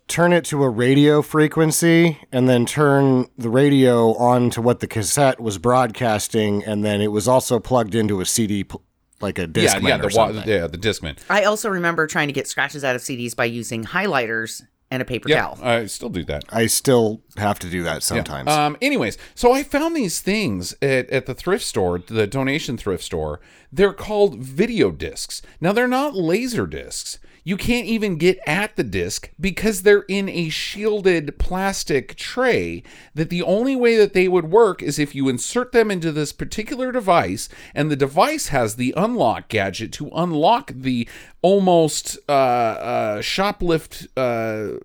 turn 0.06 0.34
it 0.34 0.44
to 0.44 0.62
a 0.62 0.68
radio 0.68 1.22
frequency 1.22 2.18
and 2.30 2.50
then 2.50 2.66
turn 2.66 3.28
the 3.38 3.48
radio 3.48 4.12
on 4.16 4.50
to 4.50 4.60
what 4.60 4.80
the 4.80 4.86
cassette 4.86 5.40
was 5.40 5.56
broadcasting, 5.56 6.62
and 6.64 6.84
then 6.84 7.00
it 7.00 7.12
was 7.12 7.26
also 7.26 7.58
plugged 7.58 7.94
into 7.94 8.20
a 8.20 8.26
CD, 8.26 8.62
pl- 8.62 8.82
like 9.20 9.38
a 9.38 9.42
Yeah, 9.42 9.46
Discman 9.78 9.88
yeah, 9.88 9.94
or 9.96 9.98
the 9.98 10.04
wa- 10.16 10.26
something. 10.32 10.48
yeah, 10.48 10.66
the 10.66 10.78
Discman. 10.78 11.18
I 11.28 11.44
also 11.44 11.68
remember 11.68 12.06
trying 12.06 12.28
to 12.28 12.32
get 12.32 12.46
scratches 12.48 12.84
out 12.84 12.94
of 12.96 13.02
CDs 13.02 13.34
by 13.36 13.44
using 13.46 13.84
highlighters 13.84 14.62
and 14.92 15.00
a 15.00 15.04
paper 15.04 15.28
Yeah, 15.28 15.42
towel. 15.42 15.58
I 15.62 15.86
still 15.86 16.08
do 16.08 16.24
that. 16.24 16.44
I 16.50 16.66
still 16.66 17.22
have 17.36 17.58
to 17.60 17.70
do 17.70 17.82
that 17.84 18.02
sometimes. 18.02 18.48
Um, 18.48 18.76
anyways, 18.82 19.18
so 19.36 19.52
I 19.52 19.62
found 19.62 19.94
these 19.94 20.20
things 20.20 20.74
at, 20.82 21.08
at 21.10 21.26
the 21.26 21.34
thrift 21.34 21.64
store, 21.64 21.98
the 22.00 22.26
donation 22.26 22.76
thrift 22.76 23.04
store. 23.04 23.40
They're 23.72 23.92
called 23.92 24.38
video 24.38 24.90
discs. 24.90 25.42
Now, 25.60 25.72
they're 25.72 25.86
not 25.86 26.14
laser 26.16 26.66
discs. 26.66 27.20
You 27.44 27.56
can't 27.56 27.86
even 27.86 28.16
get 28.16 28.38
at 28.46 28.76
the 28.76 28.84
disc 28.84 29.30
because 29.40 29.82
they're 29.82 30.04
in 30.08 30.28
a 30.28 30.48
shielded 30.48 31.38
plastic 31.38 32.16
tray. 32.16 32.82
That 33.14 33.30
the 33.30 33.42
only 33.42 33.76
way 33.76 33.96
that 33.96 34.12
they 34.12 34.28
would 34.28 34.50
work 34.50 34.82
is 34.82 34.98
if 34.98 35.14
you 35.14 35.28
insert 35.28 35.72
them 35.72 35.90
into 35.90 36.12
this 36.12 36.32
particular 36.32 36.92
device, 36.92 37.48
and 37.74 37.90
the 37.90 37.96
device 37.96 38.48
has 38.48 38.76
the 38.76 38.94
unlock 38.96 39.48
gadget 39.48 39.92
to 39.94 40.10
unlock 40.14 40.72
the 40.74 41.08
almost 41.42 42.18
uh, 42.28 42.32
uh, 42.32 43.18
shoplift, 43.18 44.06
uh, 44.16 44.78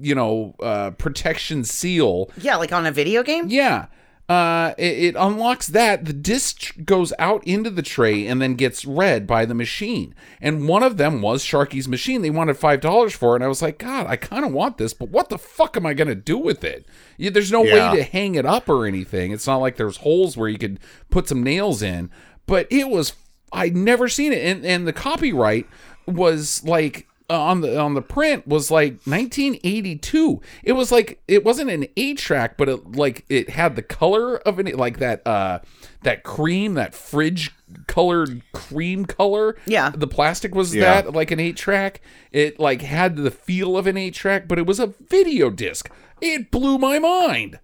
you 0.00 0.14
know, 0.14 0.54
uh, 0.60 0.90
protection 0.92 1.64
seal 1.64 2.30
yeah, 2.38 2.56
like 2.56 2.72
on 2.72 2.86
a 2.86 2.92
video 2.92 3.22
game? 3.22 3.46
yeah. 3.48 3.86
Uh, 4.28 4.74
it, 4.76 4.98
it 4.98 5.16
unlocks 5.18 5.68
that. 5.68 6.04
The 6.04 6.12
disc 6.12 6.74
goes 6.84 7.14
out 7.18 7.42
into 7.46 7.70
the 7.70 7.80
tray 7.80 8.26
and 8.26 8.42
then 8.42 8.56
gets 8.56 8.84
read 8.84 9.26
by 9.26 9.46
the 9.46 9.54
machine. 9.54 10.14
And 10.38 10.68
one 10.68 10.82
of 10.82 10.98
them 10.98 11.22
was 11.22 11.42
Sharky's 11.42 11.88
machine. 11.88 12.20
They 12.20 12.28
wanted 12.28 12.58
five 12.58 12.80
dollars 12.82 13.14
for 13.14 13.32
it, 13.32 13.36
and 13.36 13.44
I 13.44 13.48
was 13.48 13.62
like, 13.62 13.78
God, 13.78 14.06
I 14.06 14.16
kind 14.16 14.44
of 14.44 14.52
want 14.52 14.76
this, 14.76 14.92
but 14.92 15.08
what 15.08 15.30
the 15.30 15.38
fuck 15.38 15.78
am 15.78 15.86
I 15.86 15.94
gonna 15.94 16.14
do 16.14 16.36
with 16.36 16.62
it? 16.62 16.84
Yeah, 17.16 17.30
there's 17.30 17.50
no 17.50 17.62
Yeah. 17.64 17.90
way 17.92 17.96
to 17.98 18.02
hang 18.02 18.34
it 18.34 18.44
up 18.44 18.68
or 18.68 18.84
anything. 18.86 19.32
It's 19.32 19.46
not 19.46 19.56
like 19.62 19.76
there's 19.76 19.98
holes 19.98 20.36
where 20.36 20.48
you 20.50 20.58
could 20.58 20.78
put 21.08 21.26
some 21.26 21.42
nails 21.42 21.80
in. 21.82 22.10
But 22.46 22.66
it 22.70 22.88
was 22.90 23.14
I'd 23.50 23.76
never 23.76 24.08
seen 24.08 24.34
it, 24.34 24.44
and 24.44 24.62
and 24.66 24.86
the 24.86 24.92
copyright 24.92 25.66
was 26.06 26.62
like 26.64 27.06
on 27.30 27.60
the 27.60 27.78
on 27.78 27.94
the 27.94 28.02
print 28.02 28.46
was 28.46 28.70
like 28.70 28.92
1982. 29.04 30.40
It 30.62 30.72
was 30.72 30.90
like 30.92 31.20
it 31.28 31.44
wasn't 31.44 31.70
an 31.70 31.86
eight 31.96 32.18
track, 32.18 32.56
but 32.56 32.68
it 32.68 32.92
like 32.96 33.24
it 33.28 33.50
had 33.50 33.76
the 33.76 33.82
color 33.82 34.36
of 34.38 34.58
an 34.58 34.66
like 34.76 34.98
that 34.98 35.26
uh 35.26 35.58
that 36.02 36.22
cream 36.24 36.74
that 36.74 36.94
fridge 36.94 37.50
colored 37.86 38.42
cream 38.52 39.04
color. 39.04 39.56
Yeah. 39.66 39.90
the 39.90 40.06
plastic 40.06 40.54
was 40.54 40.74
Yeah. 40.74 41.02
that 41.02 41.12
like 41.12 41.30
an 41.30 41.40
eight 41.40 41.56
track. 41.56 42.00
It 42.32 42.58
like 42.58 42.82
had 42.82 43.16
the 43.16 43.30
feel 43.30 43.76
of 43.76 43.86
an 43.86 43.96
eight 43.96 44.14
track, 44.14 44.48
but 44.48 44.58
it 44.58 44.66
was 44.66 44.80
a 44.80 44.86
video 45.08 45.50
disc. 45.50 45.90
It 46.20 46.50
blew 46.50 46.78
my 46.78 46.98
mind. 46.98 47.58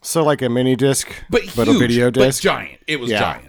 so 0.00 0.22
like 0.22 0.40
a 0.42 0.48
mini 0.48 0.76
disc, 0.76 1.10
But, 1.28 1.42
a 1.42 1.64
huge, 1.64 1.78
video 1.78 2.10
but 2.12 2.20
disc. 2.20 2.42
giant. 2.42 2.80
It 2.86 3.00
was 3.00 3.10
Yeah. 3.10 3.18
giant. 3.18 3.47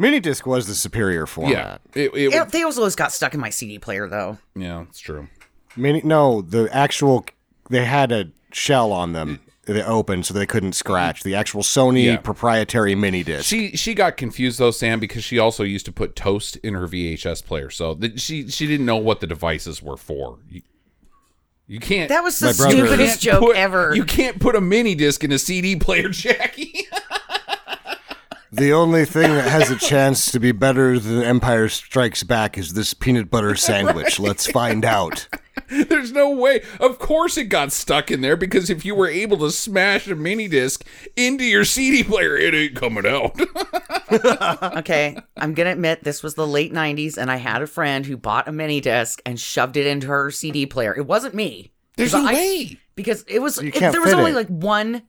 Mini 0.00 0.18
disc 0.18 0.46
was 0.46 0.66
the 0.66 0.74
superior 0.74 1.26
form. 1.26 1.50
Yeah, 1.52 1.78
it, 1.94 2.10
it, 2.14 2.34
It- 2.34 2.48
they 2.50 2.62
also 2.64 2.80
always 2.80 2.96
got 2.96 3.12
stuck 3.12 3.34
in 3.34 3.40
my 3.40 3.50
CD 3.50 3.78
player, 3.78 4.08
though. 4.08 4.38
yeah, 4.56 4.82
it's 4.88 4.98
true. 4.98 5.28
Mini, 5.76 6.00
no, 6.02 6.42
the 6.42 6.68
actual 6.74 7.24
they 7.68 7.84
had 7.84 8.10
a 8.10 8.32
shell 8.52 8.90
on 8.92 9.12
them. 9.12 9.38
They 9.66 9.82
opened 9.84 10.26
so 10.26 10.34
they 10.34 10.46
couldn't 10.46 10.72
scratch. 10.72 11.22
The 11.22 11.36
actual 11.36 11.62
Sony 11.62 12.06
Yeah. 12.06 12.16
proprietary 12.16 12.96
mini 12.96 13.22
disc. 13.22 13.44
She 13.44 13.76
she 13.76 13.94
got 13.94 14.16
confused 14.16 14.58
though, 14.58 14.72
Sam, 14.72 14.98
because 14.98 15.22
she 15.22 15.38
also 15.38 15.62
used 15.62 15.84
to 15.86 15.92
put 15.92 16.16
toast 16.16 16.56
in 16.56 16.74
her 16.74 16.88
VHS 16.88 17.44
player, 17.44 17.70
so 17.70 17.94
that 17.94 18.20
she 18.20 18.48
she 18.48 18.66
didn't 18.66 18.86
know 18.86 18.96
what 18.96 19.20
the 19.20 19.28
devices 19.28 19.80
were 19.80 19.96
for. 19.98 20.38
You, 20.48 20.62
you 21.68 21.78
can't. 21.78 22.08
That 22.08 22.24
was 22.24 22.40
the 22.40 22.52
stupidest 22.52 23.20
joke 23.22 23.38
put- 23.44 23.56
ever. 23.56 23.94
You 23.94 24.04
can't 24.04 24.40
put 24.40 24.56
a 24.56 24.60
mini 24.60 24.96
disc 24.96 25.22
in 25.22 25.30
a 25.30 25.38
CD 25.38 25.76
player, 25.76 26.08
Jackie. 26.24 26.79
The 28.52 28.72
only 28.72 29.04
thing 29.04 29.32
that 29.34 29.48
has 29.48 29.70
a 29.70 29.76
chance 29.76 30.32
to 30.32 30.40
be 30.40 30.50
better 30.50 30.98
than 30.98 31.22
Empire 31.22 31.68
Strikes 31.68 32.24
Back 32.24 32.58
is 32.58 32.72
this 32.74 32.94
peanut 32.94 33.30
butter 33.30 33.54
sandwich. 33.54 34.18
Let's 34.18 34.50
find 34.50 34.84
out. 34.84 35.28
There's 35.68 36.10
no 36.10 36.30
way. 36.30 36.62
Of 36.80 36.98
course, 36.98 37.36
it 37.36 37.44
got 37.44 37.70
stuck 37.70 38.10
in 38.10 38.22
there 38.22 38.36
because 38.36 38.68
if 38.68 38.84
you 38.84 38.96
were 38.96 39.06
able 39.06 39.36
to 39.38 39.52
smash 39.52 40.08
a 40.08 40.16
mini 40.16 40.48
disc 40.48 40.84
into 41.16 41.44
your 41.44 41.64
CD 41.64 42.02
player, 42.02 42.36
it 42.36 42.52
ain't 42.52 42.74
coming 42.74 43.06
out. 43.06 43.38
okay, 44.78 45.16
I'm 45.36 45.54
gonna 45.54 45.70
admit 45.70 46.02
this 46.02 46.22
was 46.22 46.34
the 46.34 46.46
late 46.46 46.72
'90s, 46.72 47.16
and 47.18 47.30
I 47.30 47.36
had 47.36 47.62
a 47.62 47.68
friend 47.68 48.04
who 48.04 48.16
bought 48.16 48.48
a 48.48 48.52
mini 48.52 48.80
disc 48.80 49.22
and 49.24 49.38
shoved 49.38 49.76
it 49.76 49.86
into 49.86 50.08
her 50.08 50.32
CD 50.32 50.66
player. 50.66 50.92
It 50.96 51.06
wasn't 51.06 51.34
me. 51.34 51.70
There's 51.96 52.12
'Cause 52.12 52.22
no 52.24 52.30
I- 52.30 52.34
way. 52.34 52.78
because 52.96 53.24
it 53.28 53.38
was 53.40 53.58
it- 53.58 53.72
can't 53.74 53.92
there 53.92 54.00
was 54.02 54.12
only 54.12 54.32
it. 54.32 54.34
like 54.34 54.48
one 54.48 55.02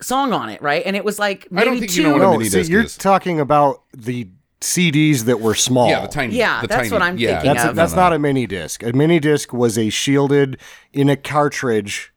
song 0.00 0.32
on 0.32 0.48
it, 0.50 0.60
right? 0.62 0.82
And 0.84 0.96
it 0.96 1.04
was 1.04 1.18
like 1.18 1.46
I 1.54 1.64
don't 1.64 1.74
maybe 1.74 1.80
think 1.80 1.92
two. 1.92 2.02
you 2.02 2.08
know 2.08 2.12
what 2.14 2.20
a 2.22 2.24
No, 2.24 2.32
mini 2.32 2.44
see, 2.50 2.58
disc 2.58 2.70
you're 2.70 2.82
is. 2.84 2.96
talking 2.96 3.38
about 3.40 3.82
the 3.96 4.28
CDs 4.60 5.24
that 5.24 5.40
were 5.40 5.54
small. 5.54 5.88
Yeah, 5.88 6.02
the 6.02 6.08
tiny. 6.08 6.34
Yeah, 6.36 6.60
the 6.60 6.66
that's 6.68 6.82
tiny, 6.82 6.92
what 6.92 7.02
I'm 7.02 7.16
yeah. 7.18 7.40
thinking 7.40 7.54
That's 7.54 7.68
of. 7.70 7.76
that's 7.76 7.94
not 7.94 8.12
a 8.12 8.18
mini 8.18 8.46
disc. 8.46 8.82
A 8.82 8.92
mini 8.92 9.18
disc 9.20 9.52
was 9.52 9.78
a 9.78 9.88
shielded 9.90 10.58
in 10.92 11.08
a 11.08 11.16
cartridge, 11.16 12.12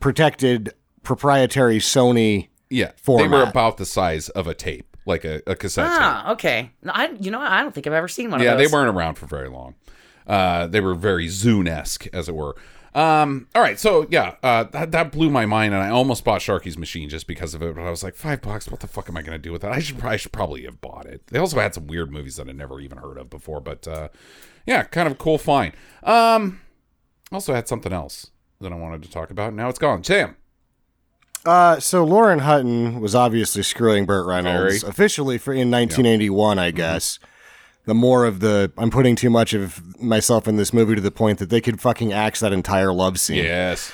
protected 0.00 0.72
proprietary 1.02 1.78
Sony. 1.78 2.48
Yeah, 2.70 2.92
they 3.06 3.26
were 3.28 3.42
about 3.42 3.78
the 3.78 3.86
size 3.86 4.28
of 4.30 4.46
a 4.46 4.54
tape, 4.54 4.94
like 5.06 5.24
a, 5.24 5.40
a 5.46 5.56
cassette 5.56 5.86
tape. 5.90 5.98
Ah, 6.00 6.32
okay. 6.32 6.70
No, 6.82 6.92
I 6.94 7.10
you 7.18 7.30
know? 7.30 7.40
I 7.40 7.62
don't 7.62 7.74
think 7.74 7.86
I've 7.86 7.92
ever 7.94 8.08
seen 8.08 8.30
one 8.30 8.40
Yeah, 8.42 8.52
of 8.52 8.58
they 8.58 8.66
weren't 8.66 8.94
around 8.94 9.14
for 9.14 9.26
very 9.26 9.48
long. 9.48 9.74
Uh, 10.26 10.66
they 10.66 10.80
were 10.80 10.94
very 10.94 11.26
Zune 11.28 11.66
esque, 11.68 12.06
as 12.12 12.28
it 12.28 12.34
were. 12.34 12.54
Um, 12.98 13.46
all 13.54 13.62
right, 13.62 13.78
so 13.78 14.06
yeah, 14.10 14.34
uh, 14.42 14.64
that, 14.64 14.90
that 14.90 15.12
blew 15.12 15.30
my 15.30 15.46
mind, 15.46 15.72
and 15.72 15.80
I 15.82 15.88
almost 15.88 16.24
bought 16.24 16.40
Sharky's 16.40 16.76
machine 16.76 17.08
just 17.08 17.28
because 17.28 17.54
of 17.54 17.62
it. 17.62 17.76
But 17.76 17.82
I 17.82 17.90
was 17.90 18.02
like, 18.02 18.16
five 18.16 18.42
bucks, 18.42 18.68
what 18.68 18.80
the 18.80 18.88
fuck 18.88 19.08
am 19.08 19.16
I 19.16 19.22
going 19.22 19.36
to 19.36 19.42
do 19.42 19.52
with 19.52 19.62
that? 19.62 19.70
I 19.70 19.78
should, 19.78 20.04
I 20.04 20.16
should 20.16 20.32
probably 20.32 20.64
have 20.64 20.80
bought 20.80 21.06
it. 21.06 21.22
They 21.28 21.38
also 21.38 21.60
had 21.60 21.74
some 21.74 21.86
weird 21.86 22.10
movies 22.10 22.36
that 22.36 22.48
I 22.48 22.52
never 22.52 22.80
even 22.80 22.98
heard 22.98 23.16
of 23.16 23.30
before, 23.30 23.60
but 23.60 23.86
uh, 23.86 24.08
yeah, 24.66 24.82
kind 24.82 25.06
of 25.06 25.16
cool 25.16 25.38
find. 25.38 25.74
Um, 26.02 26.60
also 27.30 27.54
had 27.54 27.68
something 27.68 27.92
else 27.92 28.32
that 28.60 28.72
I 28.72 28.74
wanted 28.74 29.04
to 29.04 29.10
talk 29.10 29.30
about. 29.30 29.54
Now 29.54 29.68
it's 29.68 29.78
gone. 29.78 30.02
Sam, 30.02 30.34
Uh, 31.46 31.78
so 31.78 32.04
Lauren 32.04 32.40
Hutton 32.40 33.00
was 33.00 33.14
obviously 33.14 33.62
screwing 33.62 34.06
Burt 34.06 34.26
Reynolds 34.26 34.80
Very. 34.80 34.90
officially 34.90 35.38
for 35.38 35.52
in 35.52 35.70
1981, 35.70 36.58
I 36.58 36.72
guess. 36.72 37.20
The 37.88 37.94
more 37.94 38.26
of 38.26 38.40
the 38.40 38.70
I'm 38.76 38.90
putting 38.90 39.16
too 39.16 39.30
much 39.30 39.54
of 39.54 39.98
myself 39.98 40.46
in 40.46 40.56
this 40.56 40.74
movie 40.74 40.94
to 40.94 41.00
the 41.00 41.10
point 41.10 41.38
that 41.38 41.48
they 41.48 41.62
could 41.62 41.80
fucking 41.80 42.12
axe 42.12 42.40
that 42.40 42.52
entire 42.52 42.92
love 42.92 43.18
scene. 43.18 43.42
yes, 43.42 43.90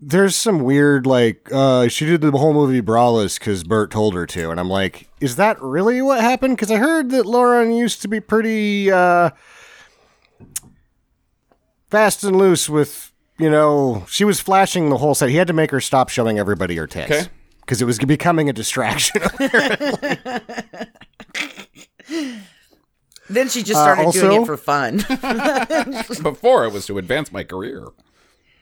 There's 0.00 0.36
some 0.36 0.60
weird 0.60 1.04
like 1.04 1.48
uh, 1.50 1.88
she 1.88 2.06
did 2.06 2.20
the 2.20 2.30
whole 2.30 2.52
movie 2.54 2.80
braless 2.80 3.40
because 3.40 3.64
Burt 3.64 3.90
told 3.90 4.14
her 4.14 4.24
to, 4.24 4.52
and 4.52 4.60
I'm 4.60 4.68
like, 4.70 5.08
is 5.20 5.34
that 5.34 5.60
really 5.60 6.00
what 6.00 6.20
happened? 6.20 6.56
Because 6.56 6.70
I 6.70 6.76
heard 6.76 7.10
that 7.10 7.26
Lauren 7.26 7.72
used 7.72 8.02
to 8.02 8.08
be 8.08 8.20
pretty 8.20 8.92
uh, 8.92 9.30
fast 11.90 12.22
and 12.22 12.36
loose 12.36 12.68
with 12.70 13.10
you 13.36 13.50
know 13.50 14.04
she 14.08 14.24
was 14.24 14.38
flashing 14.38 14.90
the 14.90 14.98
whole 14.98 15.16
set. 15.16 15.28
He 15.28 15.36
had 15.38 15.48
to 15.48 15.52
make 15.52 15.72
her 15.72 15.80
stop 15.80 16.08
showing 16.08 16.38
everybody 16.38 16.76
her 16.76 16.86
tits. 16.86 17.10
Okay. 17.10 17.26
Because 17.62 17.82
it 17.82 17.84
was 17.84 17.98
becoming 17.98 18.48
a 18.48 18.52
distraction. 18.52 19.22
Then 23.28 23.48
she 23.48 23.62
just 23.62 23.78
Uh, 23.78 23.94
started 23.94 24.12
doing 24.12 24.42
it 24.42 24.46
for 24.46 24.56
fun. 24.56 24.96
before 26.22 26.64
it 26.64 26.72
was 26.72 26.86
to 26.86 26.98
advance 26.98 27.30
my 27.30 27.44
career. 27.44 27.86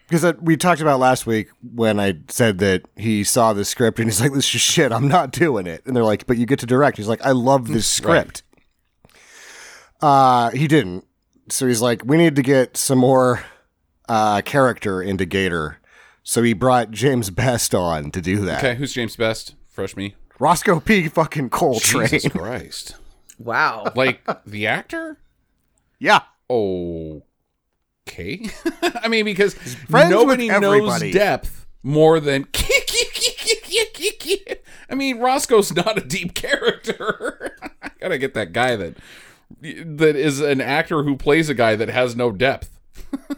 Because 0.09 0.35
we 0.41 0.57
talked 0.59 0.83
about 0.83 1.01
last 1.01 1.27
week 1.27 1.49
when 1.75 1.99
I 1.99 2.19
said 2.29 2.59
that 2.59 2.83
he 2.97 3.25
saw 3.25 3.53
the 3.55 3.65
script 3.65 3.99
and 3.99 4.09
he's 4.09 4.21
like, 4.21 4.33
"This 4.33 4.55
is 4.55 4.61
shit. 4.61 4.93
I'm 4.93 5.09
not 5.09 5.31
doing 5.33 5.67
it." 5.67 5.83
And 5.87 5.97
they're 5.97 6.05
like, 6.05 6.27
"But 6.27 6.37
you 6.37 6.45
get 6.47 6.59
to 6.59 6.67
direct." 6.67 6.97
He's 6.99 7.09
like, 7.09 7.25
"I 7.25 7.31
love 7.33 7.69
this 7.69 7.87
script." 7.87 8.43
Uh, 10.01 10.51
he 10.51 10.69
didn't. 10.69 11.05
So 11.49 11.67
he's 11.67 11.81
like, 11.81 12.03
"We 12.05 12.17
need 12.17 12.37
to 12.37 12.43
get 12.43 12.77
some 12.77 12.99
more 12.99 13.43
uh, 14.09 14.43
character 14.43 15.03
into 15.03 15.25
Gator." 15.25 15.79
So 16.23 16.43
he 16.43 16.53
brought 16.53 16.91
James 16.91 17.31
Best 17.31 17.75
on 17.75 18.11
to 18.11 18.21
do 18.21 18.45
that. 18.45 18.59
Okay, 18.59 18.75
who's 18.77 18.93
James 18.93 19.17
Best? 19.17 19.55
Fresh 19.69 19.97
me. 19.97 20.15
Roscoe 20.39 20.79
P. 20.81 21.09
Fucking 21.09 21.51
Coltrane. 21.51 22.09
Jesus 22.09 22.31
Christ. 22.33 22.97
Wow. 23.39 23.91
Like 23.95 24.21
the 24.47 24.67
actor? 24.67 25.19
yeah. 25.99 26.21
Oh. 26.51 27.23
Okay. 28.09 28.49
I 29.03 29.09
mean, 29.09 29.25
because 29.27 29.55
friends 29.55 30.11
nobody 30.11 30.49
knows 30.49 30.63
everybody. 30.65 31.13
depth 31.13 31.67
more 31.83 32.21
than. 32.21 32.47
I 34.91 34.95
mean, 34.95 35.19
Roscoe's 35.19 35.75
not 35.75 35.99
a 35.99 36.01
deep 36.01 36.35
character. 36.35 37.57
I 37.83 37.91
gotta 38.01 38.19
get 38.19 38.35
that 38.35 38.53
guy 38.53 38.77
that 38.77 38.97
that 39.61 40.17
is 40.17 40.41
an 40.41 40.61
actor 40.61 41.03
who 41.03 41.17
plays 41.17 41.49
a 41.49 41.55
guy 41.55 41.77
that 41.77 41.89
has 41.89 42.17
no 42.17 42.33
depth. 42.33 42.79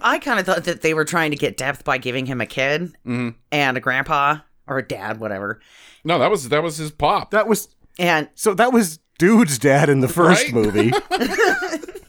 I 0.00 0.18
kind 0.18 0.38
of 0.40 0.46
thought 0.46 0.64
that 0.64 0.82
they 0.82 0.94
were 0.94 1.04
trying 1.04 1.30
to 1.32 1.36
get 1.36 1.56
depth 1.56 1.84
by 1.84 1.98
giving 1.98 2.26
him 2.26 2.40
a 2.40 2.46
kid 2.46 2.82
Mm-hmm. 3.06 3.30
and 3.52 3.76
a 3.76 3.80
grandpa 3.80 4.38
or 4.66 4.78
a 4.78 4.86
dad, 4.86 5.20
whatever. 5.20 5.60
No, 6.04 6.18
that 6.18 6.30
was 6.30 6.48
that 6.48 6.62
was 6.62 6.76
his 6.76 6.90
pop. 6.90 7.32
That 7.32 7.46
was 7.48 7.68
And 7.98 8.28
so. 8.34 8.54
That 8.54 8.72
was 8.72 9.00
dude's 9.20 9.58
dad 9.58 9.88
in 9.88 10.00
the 10.00 10.08
first 10.08 10.44
Right? 10.46 10.54
movie. 10.54 10.92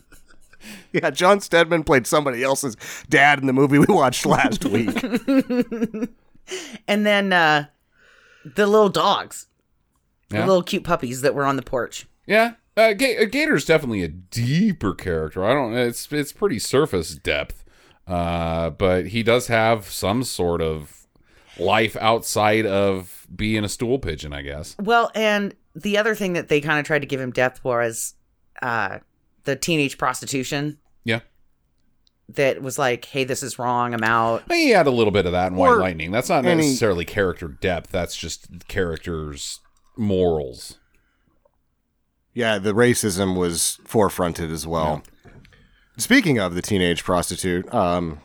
Yeah, 0.94 1.10
John 1.10 1.39
Steadman 1.39 1.84
played 1.86 2.06
somebody 2.06 2.44
else's 2.44 2.75
dad 3.10 3.39
in 3.39 3.48
the 3.48 3.53
movie 3.53 3.80
we 3.80 3.86
watched 3.88 4.25
last 4.25 4.65
week. 4.65 4.89
And 6.88 7.06
then 7.06 7.32
uh, 7.32 7.68
the 8.44 8.68
little 8.68 8.89
dogs, 8.89 9.48
Yeah. 10.30 10.41
the 10.41 10.48
little 10.48 10.63
cute 10.63 10.84
puppies 10.84 11.22
that 11.22 11.34
were 11.34 11.46
on 11.46 11.56
the 11.56 11.62
porch. 11.62 12.08
Yeah, 12.25 12.53
uh, 12.75 12.91
Ga- 12.91 13.20
uh, 13.20 13.25
Gator's 13.25 13.63
definitely 13.63 14.03
a 14.03 14.10
deeper 14.10 14.94
character. 14.94 15.46
I 15.46 15.53
don't. 15.53 15.74
It's 15.77 16.12
it's 16.12 16.34
pretty 16.34 16.60
surface 16.60 17.15
depth, 17.15 17.63
uh, 18.06 18.72
but 18.72 19.08
he 19.08 19.24
does 19.24 19.48
have 19.48 19.86
some 19.89 20.24
sort 20.25 20.62
of 20.62 21.00
life 21.60 21.96
outside 21.98 22.65
of 22.65 23.27
being 23.36 23.63
a 23.63 23.70
stool 23.70 24.00
pigeon, 24.00 24.34
I 24.34 24.41
guess. 24.41 24.75
Well, 24.79 25.12
and 25.15 25.55
the 25.75 25.98
other 25.98 26.15
thing 26.15 26.34
that 26.34 26.48
they 26.48 26.62
kind 26.62 26.79
of 26.79 26.86
tried 26.86 27.00
to 27.00 27.05
give 27.08 27.20
him 27.20 27.31
depth 27.31 27.63
was 27.63 28.13
uh, 28.62 29.00
the 29.43 29.55
teenage 29.55 29.98
prostitution. 29.98 30.77
Yeah. 31.03 31.22
That 32.29 32.62
was 32.62 32.77
like, 32.79 33.05
hey, 33.05 33.24
this 33.25 33.43
is 33.43 33.60
wrong. 33.60 33.93
I'm 33.93 34.03
out. 34.03 34.43
He 34.50 34.70
had 34.70 34.88
a 34.88 34.91
little 34.91 35.12
bit 35.12 35.25
of 35.25 35.31
that 35.34 35.51
in 35.51 35.58
White 35.58 35.70
Or 35.70 35.79
Lightning. 35.79 36.12
That's 36.12 36.29
not 36.29 36.46
any- 36.46 36.62
necessarily 36.63 37.05
character 37.05 37.48
depth. 37.48 37.91
That's 37.91 38.15
just 38.15 38.67
characters' 38.67 39.60
morals. 39.98 40.77
Yeah, 42.34 42.60
the 42.60 42.74
racism 42.74 43.38
was 43.38 43.79
forefronted 43.86 44.51
as 44.51 44.65
well. 44.65 45.03
Speaking 45.98 46.39
of 46.39 46.55
the 46.55 46.62
teenage 46.62 47.03
prostitute, 47.03 47.72
um, 47.74 48.20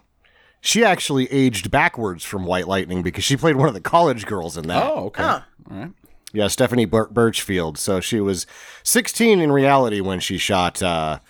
she 0.61 0.85
actually 0.85 1.31
aged 1.33 1.71
backwards 1.71 2.25
from 2.25 2.45
White 2.45 2.67
Lightning 2.69 3.03
because 3.03 3.25
she 3.25 3.37
played 3.37 3.57
one 3.57 3.69
of 3.69 3.75
the 3.75 3.81
college 3.81 4.27
girls 4.27 4.57
in 4.57 4.67
that. 4.69 4.83
Oh, 4.85 5.07
okay. 5.07 5.23
Huh. 5.23 5.41
All 5.71 5.77
right. 5.77 5.91
Yeah, 6.33 6.49
Stephanie 6.49 6.85
Bir- 6.85 7.09
Burchfield. 7.09 7.79
So 7.79 8.01
she 8.01 8.21
was 8.21 8.47
16 8.83 9.41
in 9.41 9.53
reality 9.53 10.01
when 10.01 10.21
she 10.21 10.39
shot, 10.39 10.83
uh, 10.83 11.21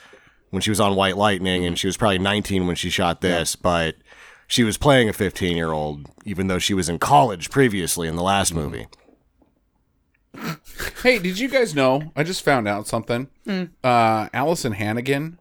when 0.50 0.62
she 0.62 0.70
was 0.70 0.80
on 0.80 0.96
White 0.96 1.16
Lightning, 1.16 1.64
and 1.64 1.78
she 1.78 1.86
was 1.86 1.96
probably 1.96 2.18
19 2.18 2.66
when 2.66 2.76
she 2.76 2.90
shot 2.90 3.20
this, 3.20 3.54
but 3.56 3.96
she 4.48 4.64
was 4.64 4.78
playing 4.78 5.08
a 5.08 5.12
15 5.12 5.56
year 5.56 5.70
old, 5.72 6.06
even 6.24 6.46
though 6.48 6.58
she 6.58 6.74
was 6.74 6.88
in 6.88 6.98
college 6.98 7.50
previously 7.50 8.08
in 8.08 8.16
the 8.16 8.22
last 8.22 8.54
movie. 8.54 8.86
Hey, 11.02 11.18
did 11.18 11.38
you 11.38 11.48
guys 11.48 11.74
know? 11.74 12.12
I 12.14 12.22
just 12.22 12.42
found 12.42 12.68
out 12.68 12.86
something. 12.86 13.28
Uh, 13.48 14.28
Alyson 14.34 14.72
Hannigan 14.72 15.38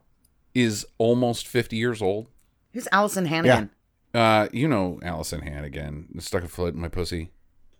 is 0.53 0.85
almost 0.97 1.47
50 1.47 1.75
years 1.75 2.01
old. 2.01 2.27
Who's 2.73 2.87
Alyson 2.91 3.25
Hannigan? 3.25 3.71
Uh, 4.15 4.48
you 4.53 4.67
know 4.67 5.00
Alyson 5.03 5.41
Hannigan, 5.43 6.19
stuck 6.19 6.43
a 6.43 6.48
foot 6.48 6.74
in 6.74 6.79
my 6.81 6.88
pussy, 6.88 7.31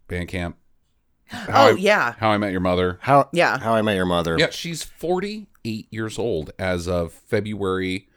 Bandcamp. 0.10 0.56
How 1.28 1.68
Oh, 1.70 1.74
I- 1.74 1.78
yeah. 1.78 2.14
How 2.20 2.30
I 2.30 2.38
Met 2.38 2.52
Your 2.52 2.62
Mother. 2.62 3.00
How, 3.02 3.30
Yeah. 3.34 3.58
How 3.58 3.74
I 3.74 3.82
Met 3.82 3.96
Your 3.96 4.06
Mother. 4.06 4.36
Yeah, 4.38 4.50
she's 4.52 4.84
48 4.84 5.88
years 5.92 6.20
old 6.20 6.52
as 6.60 6.88
of 6.88 7.14
February 7.14 8.10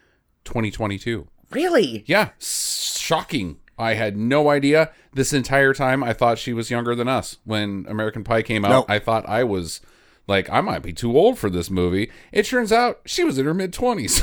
2022. 0.44 1.26
Really? 1.50 2.04
Yeah, 2.06 2.30
shocking. 2.38 3.58
I 3.78 3.94
had 3.94 4.16
no 4.16 4.50
idea 4.50 4.90
this 5.14 5.32
entire 5.32 5.72
time. 5.72 6.02
I 6.02 6.12
thought 6.12 6.38
she 6.38 6.52
was 6.52 6.70
younger 6.70 6.94
than 6.94 7.08
us. 7.08 7.38
When 7.44 7.86
American 7.88 8.24
Pie 8.24 8.42
came 8.42 8.64
out, 8.64 8.70
Nope. 8.70 8.86
I 8.90 8.98
thought 8.98 9.28
I 9.28 9.44
was 9.44 9.80
like, 10.26 10.50
I 10.50 10.60
might 10.60 10.80
be 10.82 10.92
too 10.92 11.16
old 11.16 11.38
for 11.38 11.48
this 11.48 11.70
movie. 11.70 12.10
It 12.32 12.44
turns 12.46 12.72
out 12.72 13.00
she 13.06 13.22
was 13.24 13.38
in 13.38 13.46
her 13.46 13.54
mid 13.54 13.72
20s. 13.72 14.22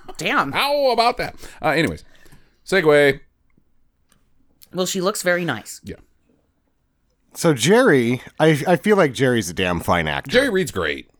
Damn. 0.16 0.52
How 0.52 0.90
about 0.90 1.18
that? 1.18 1.36
Uh, 1.62 1.68
anyways, 1.68 2.04
segue. 2.70 3.20
Well, 4.72 4.86
she 4.86 5.00
looks 5.00 5.22
very 5.22 5.44
nice. 5.44 5.80
Yeah. 5.82 5.96
So 7.34 7.54
Jerry, 7.54 8.22
I, 8.38 8.62
I 8.66 8.76
feel 8.76 8.96
like 8.96 9.12
Jerry's 9.12 9.50
a 9.50 9.54
damn 9.54 9.80
fine 9.80 10.06
actor. 10.06 10.30
Jerry 10.30 10.50
Reed's 10.50 10.72
great. 10.72 11.10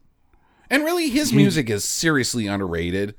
And 0.69 0.85
really, 0.85 1.09
his 1.09 1.33
music 1.33 1.69
is 1.69 1.85
seriously 1.85 2.47
underrated. 2.47 3.15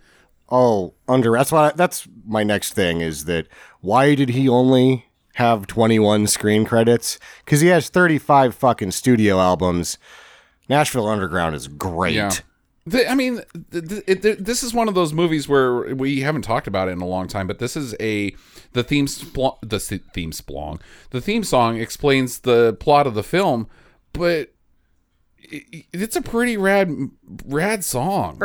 Oh, 0.49 0.93
under 1.07 1.31
that's 1.31 1.51
why 1.51 1.71
that's 1.75 2.07
my 2.25 2.43
next 2.43 2.73
thing 2.73 3.01
is 3.01 3.25
that 3.25 3.47
why 3.79 4.15
did 4.15 4.29
he 4.29 4.47
only 4.49 5.05
have 5.35 5.67
21 5.67 6.27
screen 6.27 6.65
credits? 6.65 7.19
Cuz 7.45 7.61
he 7.61 7.67
has 7.67 7.89
35 7.89 8.53
fucking 8.55 8.91
studio 8.91 9.39
albums. 9.39 9.97
Nashville 10.69 11.07
Underground 11.07 11.55
is 11.55 11.67
great. 11.67 12.15
Yeah. 12.15 12.31
The, 12.85 13.09
I 13.09 13.13
mean, 13.13 13.41
th 13.71 13.87
th 13.87 14.03
it, 14.07 14.21
th 14.23 14.37
this 14.39 14.63
is 14.63 14.73
one 14.73 14.87
of 14.87 14.95
those 14.95 15.13
movies 15.13 15.47
where 15.47 15.93
we 15.93 16.21
haven't 16.21 16.41
talked 16.41 16.65
about 16.67 16.87
it 16.87 16.91
in 16.91 17.01
a 17.01 17.07
long 17.07 17.27
time, 17.27 17.45
but 17.45 17.59
this 17.59 17.77
is 17.77 17.95
a 17.99 18.35
the 18.73 18.83
theme 18.83 19.05
spl- 19.05 19.57
the 19.61 19.79
theme 19.79 20.31
splong 20.31 20.79
the 21.11 21.21
theme 21.21 21.43
song 21.43 21.77
explains 21.77 22.39
the 22.39 22.73
plot 22.79 23.05
of 23.05 23.13
the 23.13 23.21
film, 23.23 23.67
but 24.13 24.51
it, 25.37 25.85
it's 25.93 26.15
a 26.15 26.21
pretty 26.23 26.57
rad 26.57 26.89
rad 27.45 27.83
song. 27.83 28.37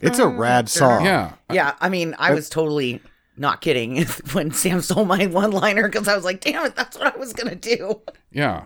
It's 0.00 0.18
a 0.18 0.26
rad 0.26 0.68
song. 0.68 1.04
Yeah, 1.04 1.34
Yeah, 1.52 1.74
I 1.80 1.88
mean, 1.88 2.16
I 2.18 2.34
was 2.34 2.48
totally 2.48 3.00
not 3.36 3.60
kidding 3.60 4.04
when 4.32 4.50
Sam 4.50 4.80
stole 4.80 5.04
my 5.04 5.26
one 5.26 5.52
liner 5.52 5.88
because 5.88 6.08
I 6.08 6.16
was 6.16 6.24
like, 6.24 6.40
damn 6.40 6.66
it, 6.66 6.74
that's 6.74 6.98
what 6.98 7.14
I 7.14 7.16
was 7.16 7.32
going 7.32 7.56
to 7.56 7.76
do. 7.76 8.02
yeah, 8.32 8.64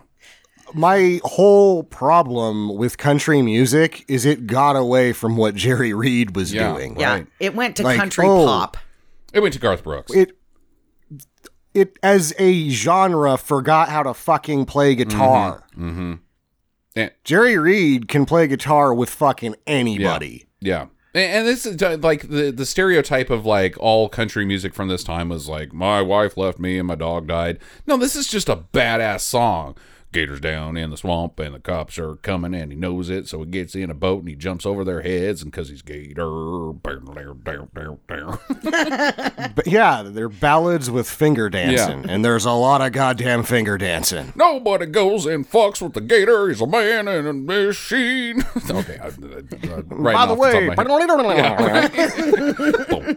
My 0.74 1.20
whole 1.24 1.82
problem 1.84 2.76
with 2.76 2.98
country 2.98 3.42
music 3.42 4.04
is 4.08 4.24
it 4.24 4.46
got 4.46 4.76
away 4.76 5.12
from 5.12 5.36
what 5.36 5.54
Jerry 5.54 5.92
Reed 5.92 6.34
was 6.36 6.52
Yeah. 6.52 6.72
doing. 6.72 6.98
Yeah, 6.98 7.12
Right. 7.12 7.26
it 7.40 7.54
went 7.54 7.76
to 7.76 7.82
Like, 7.82 7.98
country 7.98 8.26
oh. 8.26 8.46
pop. 8.46 8.76
it 9.32 9.40
went 9.40 9.54
to 9.54 9.60
Garth 9.60 9.82
Brooks. 9.84 10.12
It 10.14 10.36
it 11.74 11.98
as 12.02 12.34
a 12.38 12.68
genre 12.68 13.38
forgot 13.38 13.88
how 13.88 14.02
to 14.02 14.12
fucking 14.12 14.66
play 14.66 14.94
guitar. 14.94 15.64
mm-hmm. 15.74 16.14
And, 16.94 17.10
Jerry 17.24 17.56
Reed 17.56 18.08
can 18.08 18.26
play 18.26 18.46
guitar 18.46 18.92
with 18.92 19.08
fucking 19.08 19.54
anybody. 19.66 20.44
Yeah. 20.60 20.86
And 21.14 21.32
and 21.38 21.46
this 21.46 21.64
is 21.66 21.82
uh, 21.82 21.96
like 22.02 22.28
the 22.28 22.50
the 22.50 22.66
stereotype 22.66 23.30
of 23.30 23.46
like 23.46 23.76
all 23.78 24.08
country 24.10 24.44
music 24.44 24.74
from 24.74 24.88
this 24.88 25.02
time 25.04 25.28
was 25.30 25.48
like 25.48 25.72
my 25.72 26.02
wife 26.02 26.36
left 26.36 26.58
me 26.58 26.78
and 26.78 26.86
my 26.88 26.94
dog 26.94 27.26
died. 27.26 27.58
No, 27.86 27.96
this 27.96 28.16
is 28.16 28.28
just 28.28 28.48
a 28.50 28.56
badass 28.56 29.20
song. 29.20 29.74
Gators 30.12 30.40
down 30.40 30.76
in 30.76 30.90
the 30.90 30.96
swamp 30.98 31.38
and 31.40 31.54
the 31.54 31.58
cops 31.58 31.98
are 31.98 32.16
coming 32.16 32.54
and 32.54 32.70
he 32.70 32.76
knows 32.76 33.08
it, 33.08 33.26
so 33.28 33.40
he 33.40 33.46
gets 33.46 33.74
in 33.74 33.90
a 33.90 33.94
boat 33.94 34.20
and 34.20 34.28
he 34.28 34.34
jumps 34.34 34.66
over 34.66 34.84
their 34.84 35.00
heads 35.00 35.40
and 35.42 35.50
because 35.50 35.70
he's 35.70 35.80
Gator. 35.80 36.72
But 39.54 39.66
yeah, 39.66 40.02
they're 40.04 40.28
ballads 40.28 40.90
with 40.90 41.08
finger 41.08 41.48
dancing, 41.50 42.04
and 42.10 42.24
there's 42.24 42.44
a 42.44 42.52
lot 42.52 42.80
of 42.80 42.92
goddamn 42.92 43.42
finger 43.42 43.76
dancing. 43.78 44.32
Nobody 44.36 44.86
goes 44.86 45.26
and 45.26 45.48
fucks 45.50 45.80
with 45.82 45.94
the 45.94 46.00
Gator. 46.00 46.48
He's 46.48 46.60
a 46.60 46.66
man 46.66 47.08
and 47.08 47.26
a 47.26 47.32
machine. 47.32 48.42
okay, 48.70 48.98
I, 48.98 49.06
I, 49.06 49.08
I, 49.08 49.82
right 49.88 50.14
By 50.14 50.26
the 50.26 50.34
way, 50.34 50.68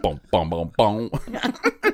boom, 0.00 0.20
boom, 0.50 0.72
boom, 0.76 1.10
boom. 1.10 1.92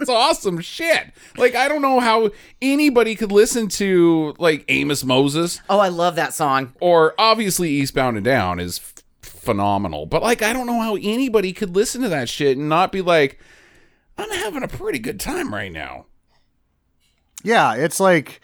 It's 0.00 0.10
awesome 0.10 0.60
shit. 0.60 1.12
Like 1.36 1.54
I 1.54 1.68
don't 1.68 1.82
know 1.82 2.00
how 2.00 2.30
anybody 2.60 3.14
could 3.14 3.32
listen 3.32 3.68
to 3.68 4.34
like 4.38 4.64
Amos 4.68 5.04
Moses 5.04 5.60
Oh, 5.68 5.78
I 5.78 5.88
love 5.88 6.16
that 6.16 6.34
song. 6.34 6.72
or 6.80 7.14
obviously 7.18 7.70
Eastbound 7.70 8.16
and 8.16 8.24
Down 8.24 8.58
is 8.60 8.78
f- 8.78 8.94
phenomenal, 9.22 10.06
but 10.06 10.22
like 10.22 10.42
I 10.42 10.52
don't 10.52 10.66
know 10.66 10.80
how 10.80 10.96
anybody 10.96 11.52
could 11.52 11.74
listen 11.74 12.02
to 12.02 12.08
that 12.08 12.28
shit 12.28 12.56
and 12.58 12.68
not 12.68 12.92
be 12.92 13.00
like, 13.02 13.38
I'm 14.18 14.30
having 14.30 14.62
a 14.62 14.68
pretty 14.68 14.98
good 14.98 15.18
time 15.20 15.52
right 15.52 15.72
now. 15.72 16.06
yeah, 17.44 17.74
it's 17.74 17.98
like 18.00 18.40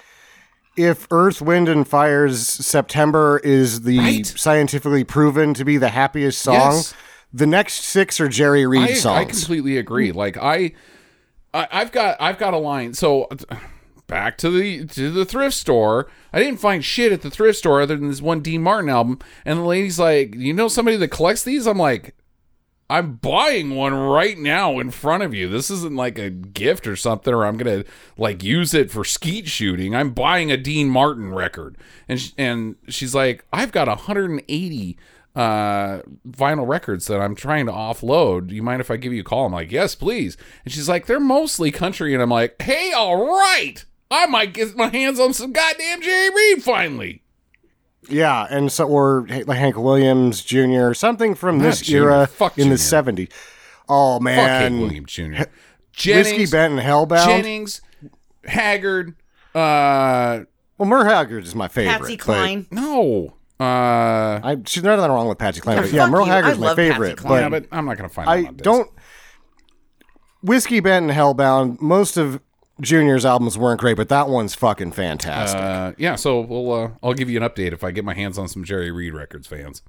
if 0.76 1.06
Earth, 1.10 1.40
Wind, 1.42 1.68
and 1.68 1.86
Fire's 1.86 2.40
September 2.46 3.40
is 3.42 3.82
the 3.82 3.98
Right. 3.98 4.26
scientifically 4.26 5.04
proven 5.04 5.54
to 5.54 5.64
be 5.64 5.76
the 5.76 5.88
happiest 5.88 6.40
song, 6.40 6.54
Yes. 6.74 6.94
the 7.32 7.46
next 7.46 7.82
six 7.84 8.20
are 8.20 8.28
Jerry 8.28 8.66
Reed 8.66 8.82
I, 8.82 8.92
I 8.92 8.94
songs. 8.94 9.40
completely 9.40 9.76
agree. 9.76 10.12
Like 10.12 10.36
I, 10.36 10.72
I've 11.54 11.92
got 11.92 12.16
I've 12.20 12.38
got 12.38 12.54
a 12.54 12.58
line. 12.58 12.94
So 12.94 13.28
back 14.06 14.38
to 14.38 14.50
the 14.50 14.86
to 14.86 15.10
the 15.10 15.24
thrift 15.24 15.56
store. 15.56 16.08
I 16.32 16.40
didn't 16.40 16.60
find 16.60 16.84
shit 16.84 17.12
at 17.12 17.22
the 17.22 17.30
thrift 17.30 17.58
store 17.58 17.80
other 17.80 17.96
than 17.96 18.08
this 18.08 18.22
one 18.22 18.40
Dean 18.40 18.62
Martin 18.62 18.90
album. 18.90 19.18
And 19.44 19.58
the 19.58 19.64
lady's 19.64 19.98
like, 19.98 20.34
"You 20.34 20.52
know 20.52 20.68
somebody 20.68 20.96
that 20.96 21.08
collects 21.08 21.44
these?" 21.44 21.66
I'm 21.66 21.78
like. 21.78 22.14
I'm 22.90 23.16
buying 23.16 23.74
one 23.76 23.92
right 23.92 24.38
now 24.38 24.78
in 24.78 24.90
front 24.90 25.22
of 25.22 25.34
you. 25.34 25.46
This 25.46 25.70
isn't 25.70 25.94
like 25.94 26.18
a 26.18 26.30
gift 26.30 26.86
or 26.86 26.96
something, 26.96 27.34
or 27.34 27.44
I'm 27.44 27.58
gonna 27.58 27.84
like 28.16 28.42
use 28.42 28.72
it 28.72 28.90
for 28.90 29.04
skeet 29.04 29.46
shooting. 29.46 29.94
I'm 29.94 30.12
buying 30.14 30.50
a 30.50 30.56
Dean 30.56 30.88
Martin 30.88 31.34
record, 31.34 31.76
and 32.08 32.18
sh- 32.18 32.32
and 32.38 32.76
she's 32.88 33.14
like, 33.14 33.44
I've 33.52 33.72
got 33.72 33.88
180 33.88 34.98
uh, 35.38 36.02
vinyl 36.28 36.66
records 36.66 37.06
that 37.06 37.20
I'm 37.20 37.34
trying 37.34 37.66
to 37.66 37.72
offload. 37.72 38.48
Do 38.48 38.54
you 38.54 38.62
mind 38.62 38.80
if 38.80 38.90
I 38.90 38.96
give 38.96 39.12
you 39.12 39.20
a 39.20 39.24
call? 39.24 39.46
I'm 39.46 39.52
like, 39.52 39.70
yes, 39.70 39.94
please. 39.94 40.36
And 40.64 40.72
she's 40.72 40.88
like, 40.88 41.06
they're 41.06 41.20
mostly 41.20 41.70
country, 41.70 42.12
and 42.12 42.22
I'm 42.22 42.30
like, 42.30 42.60
hey, 42.60 42.92
all 42.92 43.26
right, 43.28 43.84
I 44.10 44.26
might 44.26 44.52
get 44.52 44.74
my 44.76 44.88
hands 44.88 45.20
on 45.20 45.32
some 45.32 45.52
goddamn 45.52 46.02
Jerry 46.02 46.30
Reed 46.34 46.62
finally. 46.64 47.22
Yeah, 48.08 48.46
and 48.48 48.72
so 48.72 48.88
or 48.88 49.26
like 49.28 49.58
Hank 49.58 49.76
Williams 49.76 50.42
Jr. 50.42 50.92
something 50.94 51.34
from 51.34 51.58
Not 51.58 51.64
this 51.64 51.82
Jr., 51.82 51.96
era 51.96 52.26
fuck 52.26 52.58
in 52.58 52.70
the 52.70 52.76
'70s. 52.76 53.30
Oh 53.88 54.14
Fuck 54.14 54.22
man, 54.22 54.72
Hank 54.72 54.80
Williams 54.80 55.12
Jr. 55.12 55.22
Whiskey 55.32 55.50
Jennings, 55.92 56.50
Benton 56.50 56.78
Hellbound. 56.78 57.26
Jennings, 57.26 57.80
Haggard. 58.44 59.14
Uh, 59.54 60.40
Well, 60.78 60.88
Mer 60.88 61.04
Haggard 61.04 61.44
is 61.44 61.54
my 61.54 61.68
favorite. 61.68 61.98
Patsy 61.98 62.16
but- 62.16 62.24
Cline. 62.24 62.66
no, 62.70 63.34
Uh, 63.60 63.64
I, 64.44 64.56
she's 64.66 64.82
nothing 64.82 65.10
wrong 65.10 65.28
with 65.28 65.38
Patsy 65.38 65.60
Cline, 65.60 65.76
Yeah, 65.78 65.82
but 65.82 65.92
yeah, 65.92 66.06
Merle 66.08 66.26
you. 66.26 66.32
Haggard's 66.32 66.58
I 66.58 66.60
my 66.60 66.66
love 66.68 66.76
Patsy 66.76 66.90
favorite. 66.92 67.16
Cline. 67.16 67.42
yeah, 67.42 67.48
But 67.48 67.68
but 67.70 67.76
I'm 67.76 67.84
not 67.86 67.96
gonna 67.96 68.08
find. 68.08 68.28
I 68.30 68.36
them 68.36 68.46
on 68.48 68.54
disc. 68.54 68.64
don't. 68.64 68.90
Whiskey 70.42 70.80
Bent 70.80 71.10
and 71.10 71.18
Hellbound. 71.18 71.80
Most 71.80 72.16
of 72.16 72.40
Junior's 72.80 73.24
albums 73.24 73.58
weren't 73.58 73.80
great, 73.80 73.96
but 73.96 74.08
that 74.08 74.28
one's 74.28 74.54
fucking 74.54 74.92
fantastic. 74.92 75.60
Uh, 75.60 75.92
yeah, 75.98 76.14
so 76.14 76.40
we'll. 76.40 76.72
Uh, 76.72 76.90
I'll 77.02 77.14
give 77.14 77.28
you 77.28 77.42
an 77.42 77.48
update 77.48 77.72
if 77.72 77.82
I 77.82 77.90
get 77.90 78.04
my 78.04 78.14
hands 78.14 78.38
on 78.38 78.46
some 78.46 78.62
Jerry 78.64 78.90
Reed 78.92 79.14
records, 79.14 79.46
fans. 79.48 79.82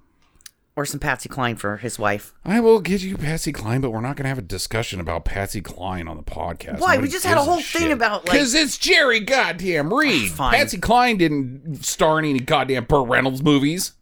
Or 0.76 0.86
some 0.86 1.00
Patsy 1.00 1.28
Cline 1.28 1.58
for 1.58 1.78
his 1.78 2.00
wife. 2.00 2.34
I 2.46 2.62
will 2.62 2.80
get 2.80 3.02
you 3.02 3.18
Patsy 3.18 3.52
Cline, 3.52 3.82
but 3.82 3.90
we're 3.90 4.00
not 4.00 4.16
going 4.16 4.24
to 4.24 4.30
have 4.30 4.38
a 4.38 4.42
discussion 4.42 5.02
about 5.02 5.26
Patsy 5.26 5.60
Cline 5.60 6.08
on 6.08 6.16
the 6.16 6.24
podcast. 6.24 6.80
Why? 6.80 6.98
We 6.98 7.10
just 7.10 7.26
had 7.26 7.34
a 7.34 7.36
gives 7.36 7.48
whole 7.48 7.62
thing 7.62 7.82
shit. 7.84 7.92
about, 7.92 8.26
like- 8.26 8.34
because 8.34 8.56
it's 8.56 8.78
Jerry 8.78 9.20
goddamn 9.20 9.92
ah, 9.92 9.98
Reed. 9.98 10.32
Fine. 10.32 10.54
Patsy 10.54 10.78
Cline 10.78 11.18
didn't 11.18 11.84
star 11.84 12.18
in 12.20 12.26
any 12.26 12.40
goddamn 12.40 12.86
Burt 12.86 13.10
Reynolds 13.10 13.44
movies. 13.44 13.94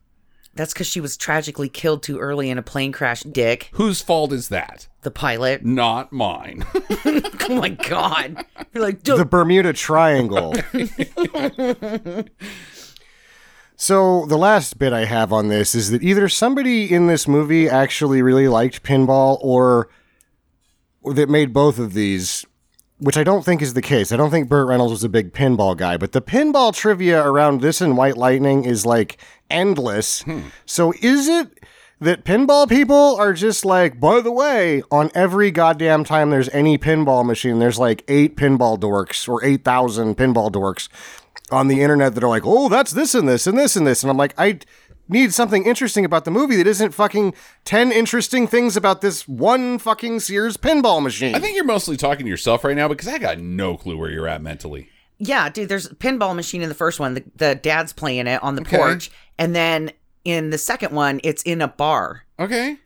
That's 0.53 0.73
because 0.73 0.87
she 0.87 0.99
was 0.99 1.17
tragically 1.17 1.69
killed 1.69 2.01
too 2.01 2.17
early 2.17 2.49
in 2.49 2.57
a 2.57 2.63
plane 2.63 2.91
crash. 2.91 3.21
Dick, 3.21 3.69
Whose 3.73 4.01
fault 4.01 4.33
is 4.33 4.49
that? 4.49 4.87
the 5.03 5.11
pilot. 5.11 5.63
Not 5.65 6.11
mine. 6.11 6.65
oh 7.05 7.47
my 7.49 7.69
god! 7.69 8.43
You're 8.73 8.83
like, 8.83 9.03
the. 9.03 9.23
Bermuda 9.23 9.73
Triangle. 9.73 10.55
so 13.77 14.25
the 14.25 14.37
last 14.37 14.79
bit 14.79 14.91
I 14.91 15.05
have 15.05 15.31
on 15.31 15.49
this 15.49 15.75
is 15.75 15.91
that 15.91 16.01
either 16.01 16.27
somebody 16.27 16.91
in 16.91 17.05
this 17.05 17.27
movie 17.27 17.69
actually 17.69 18.23
really 18.23 18.47
liked 18.47 18.81
pinball, 18.81 19.37
or, 19.39 19.87
that 21.05 21.29
made 21.29 21.53
both 21.53 21.77
of 21.77 21.93
these. 21.93 22.43
Which 22.99 23.15
I 23.17 23.23
don't 23.23 23.45
think 23.45 23.61
is 23.61 23.75
the 23.75 23.81
case. 23.83 24.11
I 24.11 24.17
don't 24.17 24.31
think 24.31 24.49
Burt 24.49 24.67
Reynolds 24.67 24.91
was 24.91 25.03
a 25.03 25.09
big 25.09 25.31
pinball 25.31 25.77
guy, 25.77 25.97
but 25.97 26.13
the 26.13 26.21
pinball 26.21 26.73
trivia 26.73 27.23
around 27.23 27.61
this 27.61 27.79
and 27.79 27.95
White 27.95 28.17
Lightning 28.17 28.65
is 28.65 28.87
like 28.87 29.19
endless. 29.51 30.23
Hmm. 30.23 30.47
So 30.65 30.93
is 30.99 31.27
it 31.27 31.63
that 31.99 32.25
pinball 32.25 32.67
people 32.67 33.15
are 33.17 33.33
just 33.33 33.65
like, 33.65 33.99
by 33.99 34.21
the 34.21 34.31
way, 34.31 34.81
on 34.89 35.11
every 35.13 35.51
goddamn 35.51 36.03
time 36.03 36.31
there's 36.31 36.49
any 36.49 36.79
pinball 36.79 37.23
machine, 37.23 37.59
there's 37.59 37.77
like 37.77 38.03
eight 38.07 38.35
pinball 38.35 38.79
dorks 38.79 39.29
or 39.29 39.43
8,000 39.43 40.17
pinball 40.17 40.51
dorks 40.51 40.89
on 41.51 41.67
the 41.67 41.81
internet 41.81 42.15
that 42.15 42.23
are 42.23 42.29
like, 42.29 42.43
oh, 42.45 42.69
that's 42.69 42.91
this 42.91 43.13
and 43.15 43.27
this 43.27 43.47
and 43.47 43.57
this 43.57 43.75
and 43.75 43.85
this. 43.87 44.03
And 44.03 44.09
I'm 44.09 44.17
like, 44.17 44.33
I 44.37 44.59
need 45.09 45.33
something 45.33 45.65
interesting 45.65 46.03
about 46.03 46.25
the 46.25 46.31
movie 46.31 46.57
that 46.57 46.67
isn't 46.67 46.91
fucking 46.93 47.33
10 47.65 47.91
interesting 47.91 48.47
things 48.47 48.75
about 48.75 49.01
this 49.01 49.27
one 49.27 49.79
fucking 49.79 50.19
Sears 50.19 50.57
pinball 50.57 51.01
machine. 51.01 51.33
I 51.35 51.39
think 51.39 51.55
you're 51.55 51.63
mostly 51.65 51.95
talking 51.97 52.25
to 52.25 52.29
yourself 52.29 52.63
right 52.63 52.75
now 52.75 52.87
because 52.87 53.07
I 53.07 53.17
got 53.17 53.39
no 53.39 53.77
clue 53.77 53.97
where 53.97 54.09
you're 54.09 54.27
at 54.27 54.41
mentally. 54.41 54.89
Yeah, 55.19 55.49
dude. 55.49 55.69
There's 55.69 55.85
a 55.87 55.95
pinball 55.95 56.35
machine 56.35 56.61
in 56.61 56.69
the 56.69 56.75
first 56.75 56.99
one. 56.99 57.13
The, 57.15 57.23
the 57.37 57.55
dad's 57.55 57.93
playing 57.93 58.27
it 58.27 58.43
on 58.43 58.55
the 58.55 58.61
Okay. 58.61 58.77
porch, 58.77 59.09
and 59.39 59.55
then 59.55 59.91
in 60.25 60.49
the 60.51 60.57
second 60.59 60.93
one, 60.93 61.21
it's 61.23 61.41
in 61.43 61.61
a 61.61 61.67
bar. 61.67 62.23
Okay. 62.39 62.77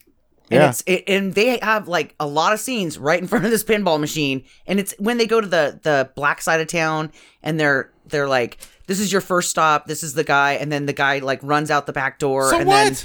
And 0.52 0.60
Yeah. 0.60 0.70
it's 0.70 0.84
it, 0.86 1.04
and 1.08 1.34
they 1.34 1.58
have 1.60 1.88
like 1.88 2.14
a 2.20 2.28
lot 2.28 2.52
of 2.54 2.60
scenes 2.60 2.98
right 2.98 3.20
in 3.22 3.28
front 3.28 3.46
of 3.46 3.52
this 3.52 3.64
pinball 3.64 4.00
machine, 4.00 4.44
and 4.68 4.80
it's 4.80 4.94
when 5.00 5.18
they 5.18 5.26
go 5.26 5.40
to 5.42 5.48
the 5.48 5.80
the 5.82 6.10
black 6.16 6.42
side 6.42 6.60
of 6.60 6.68
town, 6.68 7.12
and 7.42 7.60
they're 7.60 7.90
they're 8.06 8.28
like, 8.28 8.58
"This 8.88 9.00
is 9.00 9.12
your 9.12 9.22
first 9.22 9.50
stop. 9.50 9.88
This 9.88 10.04
is 10.04 10.14
the 10.14 10.24
guy," 10.26 10.54
and 10.54 10.72
then 10.72 10.86
the 10.86 10.94
guy 10.94 11.20
like 11.20 11.40
runs 11.42 11.72
out 11.72 11.86
the 11.86 11.94
back 11.94 12.20
door. 12.20 12.50
So 12.50 12.58
and 12.60 12.68
what? 12.68 12.84
Then, 12.84 12.98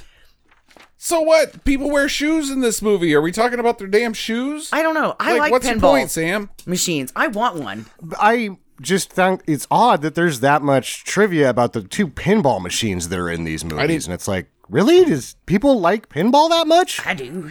so 0.98 1.20
what? 1.20 1.64
People 1.64 1.90
wear 1.90 2.08
shoes 2.08 2.50
in 2.50 2.60
this 2.60 2.82
movie. 2.82 3.14
Are 3.14 3.20
we 3.20 3.30
talking 3.30 3.58
about 3.60 3.78
their 3.78 3.86
damn 3.86 4.12
shoes? 4.12 4.70
I 4.72 4.82
don't 4.82 4.94
know. 4.94 5.14
I 5.20 5.38
like, 5.38 5.52
what's 5.52 5.66
your 5.66 5.76
pinball 5.76 5.80
point, 5.92 6.10
Sam? 6.10 6.50
machines. 6.64 7.12
I 7.14 7.28
want 7.28 7.56
one. 7.56 7.86
I 8.18 8.56
just 8.82 9.10
think 9.12 9.42
it's 9.46 9.66
odd 9.70 10.02
that 10.02 10.14
there's 10.14 10.40
that 10.40 10.62
much 10.62 11.04
trivia 11.04 11.48
about 11.48 11.74
the 11.74 11.82
two 11.82 12.08
pinball 12.08 12.60
machines 12.60 13.08
that 13.08 13.18
are 13.18 13.30
in 13.30 13.44
these 13.44 13.64
movies. 13.64 14.06
And 14.06 14.12
it's 14.14 14.26
like, 14.28 14.48
really? 14.68 15.04
Does 15.04 15.36
people 15.46 15.80
like 15.80 16.08
pinball 16.08 16.48
that 16.50 16.66
much? 16.66 17.04
I 17.06 17.14
do. 17.14 17.50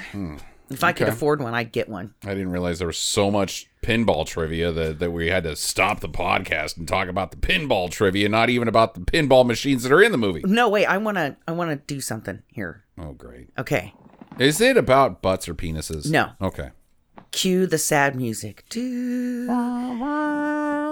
If 0.69 0.83
I 0.83 0.93
could 0.93 1.07
Okay. 1.07 1.15
afford 1.15 1.41
one, 1.41 1.53
I'd 1.53 1.71
get 1.71 1.87
one. 1.87 2.15
I 2.23 2.29
didn't 2.29 2.49
realize 2.51 2.79
there 2.79 2.87
was 2.87 2.97
so 2.97 3.29
much 3.29 3.67
pinball 3.83 4.25
trivia 4.25 4.71
that, 4.71 4.97
that 4.99 5.11
we 5.11 5.27
had 5.27 5.43
to 5.43 5.55
stop 5.55 5.99
the 5.99 6.09
podcast 6.09 6.75
and 6.77 6.87
talk 6.87 7.07
about 7.07 7.29
the 7.29 7.37
pinball 7.37 7.89
trivia, 7.91 8.27
not 8.29 8.49
even 8.49 8.67
about 8.67 8.95
the 8.95 9.01
pinball 9.01 9.45
machines 9.45 9.83
that 9.83 9.91
are 9.91 10.01
in 10.01 10.11
the 10.11 10.17
movie. 10.17 10.41
No, 10.43 10.67
wait. 10.67 10.85
I 10.87 10.97
wanna. 10.97 11.37
I 11.47 11.51
wanna 11.51 11.75
do 11.75 12.01
something 12.01 12.41
here. 12.51 12.83
Oh, 12.97 13.11
great. 13.13 13.49
Okay. 13.59 13.93
Is 14.39 14.59
it 14.59 14.75
about 14.75 15.21
butts 15.21 15.47
or 15.47 15.53
penises? 15.53 16.09
No. 16.09 16.31
Okay. 16.41 16.71
Cue 17.31 17.67
the 17.67 17.77
sad 17.77 18.15
music. 18.15 18.63
Do. 18.69 19.47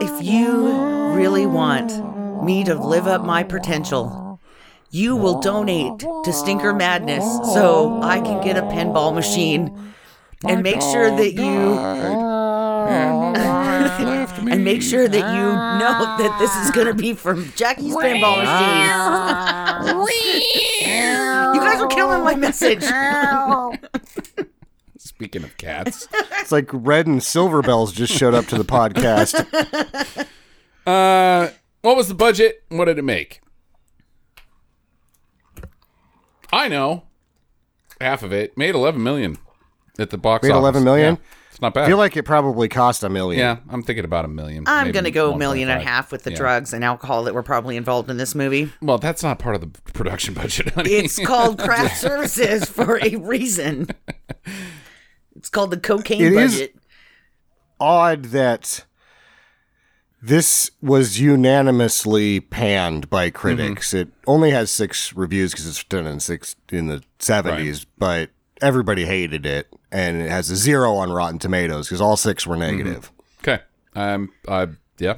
If 0.01 0.23
you 0.23 0.71
really 1.15 1.45
want 1.45 2.43
me 2.43 2.63
to 2.65 2.75
live 2.75 3.07
up 3.07 3.23
my 3.25 3.41
potential, 3.43 4.33
you 4.93 5.15
will 5.15 5.39
donate 5.39 5.99
to 5.99 6.32
Stinker 6.32 6.71
Madness 6.71 7.25
so 7.53 7.99
I 8.03 8.21
can 8.21 8.43
get 8.43 8.58
a 8.58 8.62
pinball 8.62 9.13
machine. 9.13 9.93
And 10.45 10.62
make 10.62 10.82
sure 10.82 11.10
that 11.10 11.34
you 11.34 11.79
and 14.51 14.63
make 14.63 14.82
sure 14.82 15.08
that 15.08 15.15
you 15.15 15.21
know 15.21 16.17
that 16.17 16.38
this 16.38 16.53
is 16.58 16.69
gonna 16.71 16.93
be 16.93 17.13
from 17.13 17.51
Jackie's 17.56 17.95
pinball 17.95 18.38
machine. 18.43 18.86
you 21.56 21.62
guys 21.62 21.82
are 21.82 21.88
killing 21.88 22.23
my 22.23 22.36
message. 22.36 22.84
Speaking 24.97 25.43
of 25.43 25.58
cats, 25.58 26.08
It's 26.39 26.51
like 26.51 26.69
red 26.71 27.08
and 27.08 27.23
silver 27.23 27.62
bells 27.62 27.93
just 27.93 28.13
showed 28.13 28.34
up 28.34 28.45
to 28.47 28.58
the 28.58 28.65
podcast. 28.65 29.34
uh, 30.86 31.49
what 31.82 31.95
was 31.95 32.10
the 32.10 32.15
budget? 32.15 32.63
What 32.69 32.86
did 32.86 32.99
it 32.99 33.03
make? 33.03 33.42
I 36.54 36.68
know. 36.68 37.04
Half 38.00 38.24
of 38.24 38.32
it 38.34 38.58
made 38.58 38.76
11 38.76 39.02
million 39.02 39.38
at 39.98 40.10
the 40.10 40.18
box 40.18 40.44
Made 40.44 40.52
office. 40.52 40.60
11 40.60 40.84
million? 40.84 41.16
Yeah, 41.16 41.22
it's 41.52 41.62
not 41.62 41.74
bad. 41.74 41.86
I 41.86 41.88
feel 41.88 41.98
like 41.98 42.18
it 42.18 42.24
probably 42.24 42.68
cost 42.68 43.04
a 43.04 43.10
million. 43.10 43.39
yeah, 43.39 43.58
I'm 43.70 43.82
thinking 43.84 44.06
about 44.06 44.26
a 44.26 44.28
million. 44.28 44.63
I'm 44.68 44.88
maybe 44.88 44.94
gonna 44.94 45.12
go 45.12 45.34
a 45.34 45.38
million 45.38 45.70
and 45.70 45.82
a 45.82 45.84
1.5. 45.84 45.88
half 45.88 46.12
with 46.12 46.24
the 46.24 46.32
Yeah. 46.32 46.38
drugs 46.38 46.74
and 46.74 46.84
alcohol 46.84 47.24
that 47.24 47.34
were 47.34 47.44
probably 47.44 47.78
involved 47.78 48.10
in 48.10 48.18
this 48.18 48.36
movie. 48.36 48.72
Well, 48.82 48.98
that's 48.98 49.24
not 49.24 49.39
part 49.39 49.56
of 49.56 49.62
the 49.62 49.82
production 49.94 50.34
budget, 50.36 50.74
honey. 50.74 50.92
It's 50.92 51.20
called 51.26 51.60
craft 51.63 52.00
services 52.00 52.66
for 52.70 53.00
a 53.04 53.16
reason. 53.16 53.88
It's 55.36 55.50
called 55.50 55.72
the 55.72 55.78
cocaine 55.78 56.22
It 56.22 56.34
is- 56.34 56.54
budget. 56.54 56.76
Odd 57.80 58.26
that 58.26 58.86
this 60.23 60.71
was 60.81 61.19
unanimously 61.19 62.39
panned 62.39 63.09
by 63.09 63.29
critics. 63.29 63.93
It 63.93 64.07
only 64.25 64.51
has 64.51 64.71
six 64.71 65.13
reviews 65.13 65.51
because 65.51 65.67
it's 65.67 65.83
done 65.83 66.07
in 66.07 66.21
six 66.21 66.55
in 66.71 66.88
the 66.88 67.03
70s, 67.19 67.86
but 67.97 68.29
everybody 68.62 69.05
hated 69.05 69.45
it. 69.45 69.67
And 69.91 70.21
it 70.21 70.29
has 70.29 70.49
a 70.49 70.55
zero 70.55 70.93
on 70.93 71.12
Rotten 71.12 71.39
Tomatoes 71.39 71.88
because 71.88 71.99
all 71.99 72.15
six 72.15 72.47
were 72.47 72.55
negative. 72.55 73.12
Okay. 73.41 73.62
Um. 73.95 74.31
I 74.47 74.69
yeah. 74.97 75.17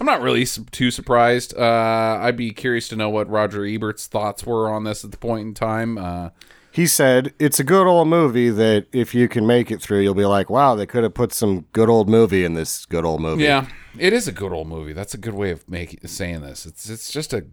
I'm 0.00 0.06
not 0.06 0.20
really 0.20 0.44
too 0.44 0.90
surprised. 0.90 1.56
Uh, 1.56 2.18
I'd 2.20 2.36
be 2.36 2.50
curious 2.50 2.88
to 2.88 2.96
know 2.96 3.08
what 3.08 3.30
Roger 3.30 3.64
Ebert's 3.64 4.08
thoughts 4.08 4.44
were 4.44 4.68
on 4.68 4.82
this 4.82 5.04
at 5.04 5.12
the 5.12 5.16
point 5.16 5.46
in 5.46 5.54
time. 5.54 5.96
Uh, 5.96 6.30
He 6.74 6.86
said, 6.88 7.32
It's 7.38 7.60
a 7.60 7.64
good 7.64 7.86
old 7.86 8.08
movie 8.08 8.50
that 8.50 8.86
if 8.92 9.14
you 9.14 9.28
can 9.28 9.46
make 9.46 9.70
it 9.70 9.80
through, 9.80 10.00
you'll 10.00 10.14
be 10.14 10.24
like, 10.26 10.50
wow, 10.50 10.74
they 10.74 10.86
could 10.86 11.04
have 11.04 11.14
put 11.14 11.32
some 11.32 11.66
good 11.72 11.88
old 11.88 12.08
movie 12.08 12.44
in 12.44 12.54
this 12.54 12.84
good 12.86 13.04
old 13.04 13.20
movie. 13.20 13.44
yeah, 13.44 13.68
it 13.98 14.12
is 14.12 14.26
a 14.26 14.32
good 14.32 14.52
old 14.52 14.66
movie. 14.68 14.92
That's 14.92 15.14
a 15.14 15.18
good 15.18 15.34
way 15.34 15.50
of 15.52 15.68
making 15.68 16.00
saying 16.08 16.40
this. 16.40 16.66
It's 16.66 16.90
it's 16.90 17.12
just 17.12 17.32
a 17.32 17.44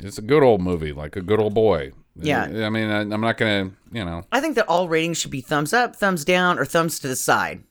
it's 0.00 0.16
a 0.18 0.22
good 0.22 0.42
old 0.42 0.62
movie, 0.62 0.92
like 0.92 1.14
a 1.16 1.20
good 1.20 1.40
old 1.40 1.52
boy. 1.54 1.92
Yeah. 2.20 2.44
I 2.44 2.70
mean, 2.70 2.88
I, 2.90 3.00
I'm 3.02 3.20
not 3.20 3.36
gonna, 3.36 3.70
you 3.92 4.04
know, 4.04 4.24
I 4.32 4.40
think 4.40 4.56
that 4.56 4.66
all 4.66 4.88
ratings 4.88 5.18
should 5.18 5.30
be 5.30 5.40
thumbs 5.40 5.72
up, 5.72 5.94
thumbs 5.94 6.24
down, 6.24 6.58
or 6.58 6.64
thumbs 6.64 6.98
to 7.00 7.08
the 7.08 7.16
side. 7.16 7.62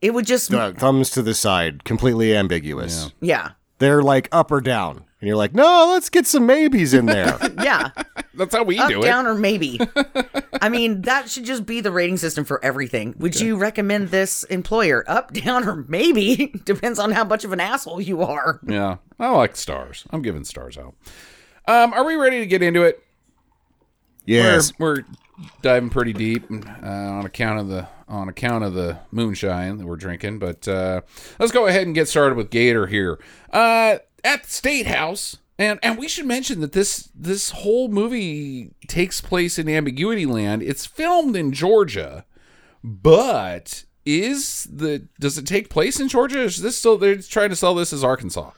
It 0.00 0.14
would 0.14 0.26
just 0.26 0.52
Uh, 0.54 0.72
thumbs 0.72 1.10
to 1.10 1.22
the 1.22 1.34
side, 1.34 1.84
completely 1.84 2.36
ambiguous. 2.36 3.10
yeah. 3.20 3.52
They're 3.78 4.02
like 4.02 4.28
up 4.32 4.50
or 4.50 4.60
down. 4.60 5.04
And 5.20 5.26
you're 5.26 5.36
like, 5.36 5.52
no, 5.54 5.88
let's 5.92 6.10
get 6.10 6.26
some 6.26 6.46
maybes 6.46 6.94
in 6.94 7.06
there. 7.06 7.36
Yeah. 7.62 7.90
that's 8.34 8.54
how 8.54 8.62
we 8.62 8.78
Up, 8.78 8.88
do 8.88 8.94
it. 8.94 8.98
Up 8.98 9.04
down, 9.04 9.26
or 9.26 9.34
maybe. 9.34 9.80
I 10.62 10.68
mean, 10.68 11.02
that 11.02 11.28
should 11.28 11.44
just 11.44 11.66
be 11.66 11.80
the 11.80 11.90
rating 11.90 12.16
system 12.18 12.44
for 12.44 12.64
everything. 12.64 13.14
Would 13.18 13.40
you 13.40 13.56
recommend 13.56 14.10
this 14.10 14.44
employer? 14.44 15.04
Up, 15.08 15.32
down, 15.32 15.68
or 15.68 15.84
maybe? 15.88 16.52
Depends 16.64 17.00
on 17.00 17.10
how 17.10 17.24
much 17.24 17.44
of 17.44 17.52
an 17.52 17.58
asshole 17.58 18.00
you 18.00 18.22
are. 18.22 18.60
Yeah, 18.64 18.98
I 19.18 19.30
like 19.30 19.56
stars. 19.56 20.04
I'm 20.10 20.22
giving 20.22 20.44
stars 20.44 20.78
out. 20.78 20.94
Um, 21.66 21.92
are 21.92 22.04
we 22.04 22.14
ready 22.14 22.38
to 22.38 22.46
get 22.46 22.62
into 22.62 22.82
it? 22.82 23.02
yes. 24.24 24.72
we're, 24.78 24.96
we're 24.96 25.04
diving 25.62 25.90
pretty 25.90 26.12
deep 26.12 26.44
uh, 26.50 26.86
on 26.86 27.26
account 27.26 27.60
of 27.60 27.68
the 27.68 27.88
on 28.08 28.28
account 28.28 28.64
of 28.64 28.74
the 28.74 28.98
moonshine 29.10 29.78
that 29.78 29.86
we're 29.86 29.96
drinking. 29.96 30.38
But 30.38 30.66
uh, 30.66 31.02
let's 31.38 31.52
go 31.52 31.66
ahead 31.66 31.86
and 31.86 31.94
get 31.94 32.08
started 32.08 32.36
with 32.36 32.50
Gator 32.50 32.86
here 32.86 33.18
uh, 33.52 33.98
at 34.24 34.44
the 34.44 34.50
State 34.50 34.86
House. 34.86 35.36
And, 35.60 35.80
and 35.82 35.98
we 35.98 36.06
should 36.06 36.26
mention 36.26 36.60
that 36.60 36.72
this 36.72 37.10
this 37.14 37.50
whole 37.50 37.88
movie 37.88 38.70
takes 38.86 39.20
place 39.20 39.58
in 39.58 39.68
ambiguity 39.68 40.24
land. 40.24 40.62
It's 40.62 40.86
filmed 40.86 41.34
in 41.34 41.52
Georgia, 41.52 42.24
but 42.84 43.84
is 44.06 44.68
the 44.72 45.08
does 45.18 45.36
it 45.36 45.46
take 45.46 45.68
place 45.68 45.98
in 45.98 46.08
Georgia? 46.08 46.42
Is 46.42 46.62
this 46.62 46.78
still 46.78 46.96
they're 46.96 47.16
trying 47.16 47.50
to 47.50 47.56
sell 47.56 47.74
this 47.74 47.92
as 47.92 48.04
Arkansas? 48.04 48.52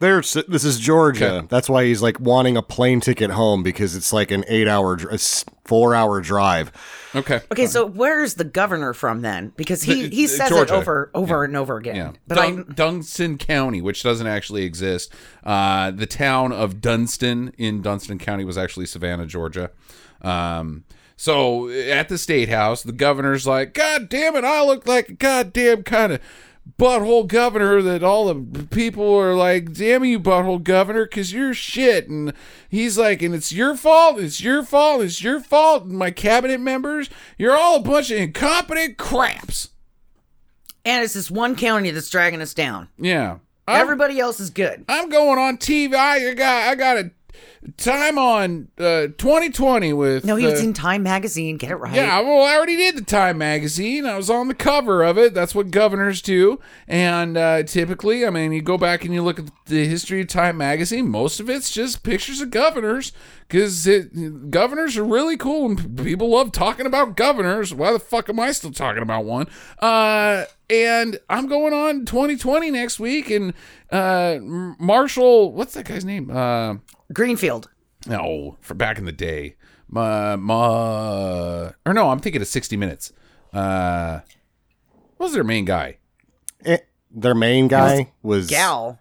There's 0.00 0.32
this 0.46 0.64
is 0.64 0.78
Georgia. 0.78 1.32
Okay. 1.38 1.46
That's 1.50 1.68
why 1.68 1.84
he's 1.84 2.00
like 2.02 2.20
wanting 2.20 2.56
a 2.56 2.62
plane 2.62 3.00
ticket 3.00 3.30
home 3.30 3.62
because 3.64 3.96
it's 3.96 4.12
like 4.12 4.30
an 4.30 4.44
eight 4.46 4.68
hour, 4.68 4.94
dr- 4.94 5.20
four 5.64 5.92
hour 5.94 6.20
drive. 6.20 6.70
Okay. 7.16 7.40
Okay, 7.50 7.66
so 7.66 7.84
where's 7.84 8.34
the 8.34 8.44
governor 8.44 8.92
from 8.94 9.22
then? 9.22 9.52
Because 9.56 9.82
he 9.82 10.02
The- 10.08 10.14
he 10.14 10.26
says 10.28 10.50
Georgia. 10.50 10.74
it 10.74 10.76
over 10.78 11.10
over 11.14 11.42
and 11.42 11.56
over 11.56 11.76
again. 11.78 11.96
Yeah, 11.96 12.12
But 12.28 12.34
Dun- 12.36 12.72
Dunston 12.74 13.38
County, 13.38 13.80
which 13.80 14.02
doesn't 14.04 14.26
actually 14.28 14.62
exist. 14.62 15.12
Uh, 15.42 15.90
the 15.90 16.06
town 16.06 16.52
of 16.52 16.80
Dunston 16.80 17.52
in 17.58 17.82
Dunston 17.82 18.18
County 18.18 18.44
was 18.44 18.56
actually 18.56 18.86
Savannah, 18.86 19.26
Georgia. 19.26 19.70
Um, 20.22 20.84
so 21.16 21.68
at 21.70 22.08
the 22.08 22.18
state 22.18 22.48
house, 22.48 22.84
the 22.84 22.92
governor's 22.92 23.46
like, 23.48 23.74
"God 23.74 24.08
damn 24.08 24.36
it, 24.36 24.44
I 24.44 24.64
look 24.64 24.86
like 24.86 25.08
a 25.08 25.12
goddamn 25.14 25.82
kind 25.82 26.12
of." 26.12 26.20
Butthole 26.76 27.26
governor 27.26 27.80
that 27.82 28.02
all 28.04 28.32
the 28.32 28.64
people 28.66 29.14
are 29.18 29.34
like, 29.34 29.72
damn 29.72 30.04
you, 30.04 30.20
butthole 30.20 30.62
governor, 30.62 31.04
because 31.06 31.32
you're 31.32 31.54
shit. 31.54 32.08
And 32.08 32.32
he's 32.68 32.96
like, 32.98 33.22
and 33.22 33.34
it's 33.34 33.52
your 33.52 33.74
fault, 33.76 34.18
it's 34.20 34.40
your 34.40 34.62
fault, 34.62 35.02
it's 35.02 35.22
your 35.22 35.40
fault. 35.40 35.84
And 35.84 35.92
my 35.98 36.10
cabinet 36.10 36.60
members, 36.60 37.08
you're 37.36 37.56
all 37.56 37.76
a 37.76 37.80
bunch 37.82 38.10
of 38.10 38.18
incompetent 38.18 38.96
craps. 38.98 39.70
and 40.84 41.02
it's 41.04 41.14
this 41.14 41.30
one 41.30 41.56
county 41.56 41.90
that's 41.90 42.10
dragging 42.10 42.40
us 42.40 42.54
down. 42.54 42.88
Yeah. 42.98 43.38
I'm- 43.66 43.80
Everybody 43.80 44.18
else 44.20 44.38
is 44.40 44.50
good. 44.50 44.84
I'm 44.88 45.08
going 45.10 45.38
on 45.38 45.58
TV. 45.58 45.94
I 45.94 46.32
got 46.34 46.68
I 46.68 46.74
got 46.74 46.96
a 46.98 47.10
time 47.76 48.18
on 48.18 48.68
uh, 48.78 49.08
2020 49.18 49.92
with. 49.92 50.24
No, 50.24 50.36
he 50.36 50.46
was 50.46 50.60
uh, 50.60 50.64
in 50.64 50.72
Time 50.72 51.02
magazine. 51.02 51.56
Get 51.56 51.70
it 51.70 51.76
right. 51.76 51.94
Yeah, 51.94 52.20
well, 52.20 52.44
I 52.44 52.56
already 52.56 52.76
did 52.76 52.96
the 52.96 53.04
Time 53.04 53.38
magazine. 53.38 54.06
I 54.06 54.16
was 54.16 54.30
on 54.30 54.48
the 54.48 54.54
cover 54.54 55.02
of 55.02 55.18
it. 55.18 55.34
That's 55.34 55.54
what 55.54 55.70
governors 55.70 56.22
do. 56.22 56.60
And 56.86 57.36
uh, 57.36 57.62
typically, 57.64 58.26
I 58.26 58.30
mean, 58.30 58.52
you 58.52 58.62
go 58.62 58.78
back 58.78 59.04
and 59.04 59.12
you 59.12 59.22
look 59.22 59.38
at 59.38 59.50
the 59.66 59.86
history 59.86 60.20
of 60.20 60.28
Time 60.28 60.56
magazine. 60.56 61.08
Most 61.08 61.40
of 61.40 61.50
it's 61.50 61.70
just 61.70 62.02
pictures 62.02 62.40
of 62.40 62.50
governors 62.50 63.12
because 63.48 63.86
governors 64.50 64.96
are 64.96 65.04
really 65.04 65.36
cool 65.36 65.66
and 65.66 65.96
people 65.98 66.30
love 66.30 66.52
talking 66.52 66.86
about 66.86 67.16
governors. 67.16 67.74
Why 67.74 67.92
the 67.92 67.98
fuck 67.98 68.28
am 68.28 68.38
I 68.38 68.52
still 68.52 68.72
talking 68.72 69.02
about 69.02 69.24
one? 69.24 69.46
Uh, 69.78 70.44
and 70.70 71.18
I'm 71.30 71.46
going 71.46 71.72
on 71.72 72.04
2020 72.04 72.70
next 72.70 73.00
week, 73.00 73.30
and 73.30 73.54
uh, 73.90 74.38
Marshall, 74.40 75.52
what's 75.52 75.74
that 75.74 75.86
guy's 75.86 76.04
name? 76.04 76.30
Uh, 76.30 76.76
Greenfield. 77.12 77.57
No, 78.08 78.56
for 78.60 78.74
back 78.74 78.98
in 78.98 79.04
the 79.04 79.12
day. 79.12 79.56
Ma, 79.90 80.36
ma, 80.36 81.70
or 81.86 81.94
no, 81.94 82.10
I'm 82.10 82.20
thinking 82.20 82.42
of 82.42 82.48
60 82.48 82.76
Minutes. 82.76 83.12
Uh, 83.52 84.20
what 85.16 85.26
was 85.26 85.32
their 85.32 85.44
main 85.44 85.64
guy? 85.64 85.98
Eh, 86.64 86.78
their 87.10 87.34
main 87.34 87.68
guy 87.68 88.12
was 88.22 88.48
Gal. 88.48 88.98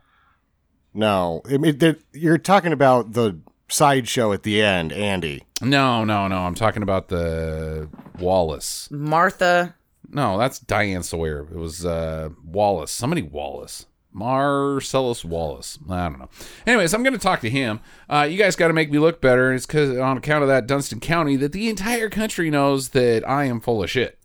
No, 0.93 1.41
I 1.50 1.58
mean, 1.58 1.80
you're 2.13 2.38
talking 2.38 2.74
about 2.74 3.13
the 3.13 3.39
sideshow 3.70 4.32
at 4.34 4.43
the 4.43 4.62
end, 4.62 4.91
Andy. 4.91 5.43
No, 5.62 6.04
no, 6.04 6.28
no. 6.28 6.38
I'm 6.39 6.56
talking 6.56 6.84
about 6.84 7.10
the 7.10 7.89
Wallace. 8.20 8.89
Martha. 8.91 9.76
No, 10.10 10.38
that's 10.38 10.60
Diane 10.60 11.04
Sawyer. 11.04 11.41
It 11.41 11.58
was 11.58 11.86
uh, 11.86 12.30
Wallace. 12.43 12.91
Somebody 12.91 13.22
Wallace. 13.22 13.86
Marcellus 14.12 15.24
Wallace. 15.24 15.78
I 15.89 16.10
don't 16.10 16.20
know. 16.20 16.30
Anyways, 16.65 16.93
I'm 16.93 17.04
going 17.04 17.13
to 17.13 17.20
talk 17.20 17.41
to 17.41 17.50
him. 17.50 17.80
Uh, 18.10 18.28
you 18.30 18.38
guys 18.38 18.56
got 18.56 18.67
to 18.67 18.74
make 18.74 18.91
me 18.91 19.00
look 19.00 19.22
better. 19.22 19.54
It's 19.54 19.65
because 19.65 19.98
on 19.98 20.17
account 20.17 20.43
of 20.43 20.48
that 20.50 20.67
Dunston 20.67 21.00
County 21.00 21.36
that 21.38 21.52
the 21.52 21.70
entire 21.70 22.10
country 22.10 22.50
knows 22.50 22.89
that 22.89 23.28
I 23.28 23.46
am 23.46 23.60
full 23.60 23.84
of 23.84 23.89
shit. 23.89 24.20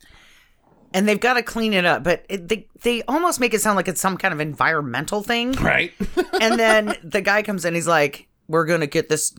And 0.94 1.08
they've 1.08 1.20
got 1.20 1.34
to 1.34 1.42
clean 1.42 1.72
it 1.72 1.86
up, 1.86 2.04
but 2.04 2.24
it, 2.28 2.48
they 2.48 2.68
they 2.82 3.02
almost 3.04 3.40
make 3.40 3.54
it 3.54 3.62
sound 3.62 3.76
like 3.76 3.88
it's 3.88 4.00
some 4.00 4.18
kind 4.18 4.34
of 4.34 4.40
environmental 4.40 5.22
thing. 5.22 5.52
Right? 5.52 5.92
and 6.40 6.60
then 6.60 6.94
the 7.02 7.22
guy 7.22 7.42
comes 7.42 7.64
in, 7.64 7.74
he's 7.74 7.88
like, 7.88 8.28
"We're 8.46 8.66
gonna 8.66 8.86
get 8.86 9.08
this 9.08 9.34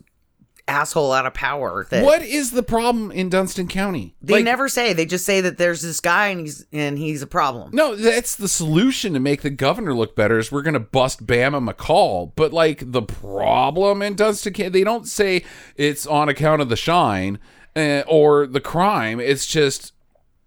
asshole 0.68 1.12
out 1.12 1.26
of 1.26 1.34
power." 1.34 1.86
That 1.90 2.04
what 2.04 2.22
is 2.22 2.50
the 2.50 2.62
problem 2.62 3.10
in 3.10 3.28
Dunston 3.28 3.68
County? 3.68 4.14
they 4.22 4.34
Like, 4.34 4.44
never 4.44 4.68
say. 4.68 4.92
They 4.92 5.06
just 5.06 5.24
say 5.24 5.40
that 5.40 5.58
there's 5.58 5.82
this 5.82 6.00
guy 6.00 6.28
and 6.28 6.40
he's 6.40 6.66
and 6.72 6.98
he's 6.98 7.22
a 7.22 7.26
problem. 7.26 7.70
No, 7.72 7.94
that's 7.94 8.36
the 8.36 8.48
solution 8.48 9.12
to 9.14 9.20
make 9.20 9.42
the 9.42 9.50
governor 9.50 9.94
look 9.94 10.16
better. 10.16 10.38
Is 10.38 10.50
we're 10.52 10.62
gonna 10.62 10.80
bust 10.80 11.26
Bama 11.26 11.72
McCall, 11.72 12.32
but 12.36 12.52
like 12.52 12.92
the 12.92 13.02
problem 13.02 14.02
in 14.02 14.14
Dunston, 14.14 14.52
County, 14.52 14.70
they 14.70 14.84
don't 14.84 15.06
say 15.06 15.44
it's 15.76 16.06
on 16.06 16.28
account 16.28 16.62
of 16.62 16.68
the 16.68 16.76
shine 16.76 17.38
uh, 17.76 18.02
or 18.06 18.46
the 18.46 18.60
crime. 18.60 19.20
It's 19.20 19.46
just 19.46 19.92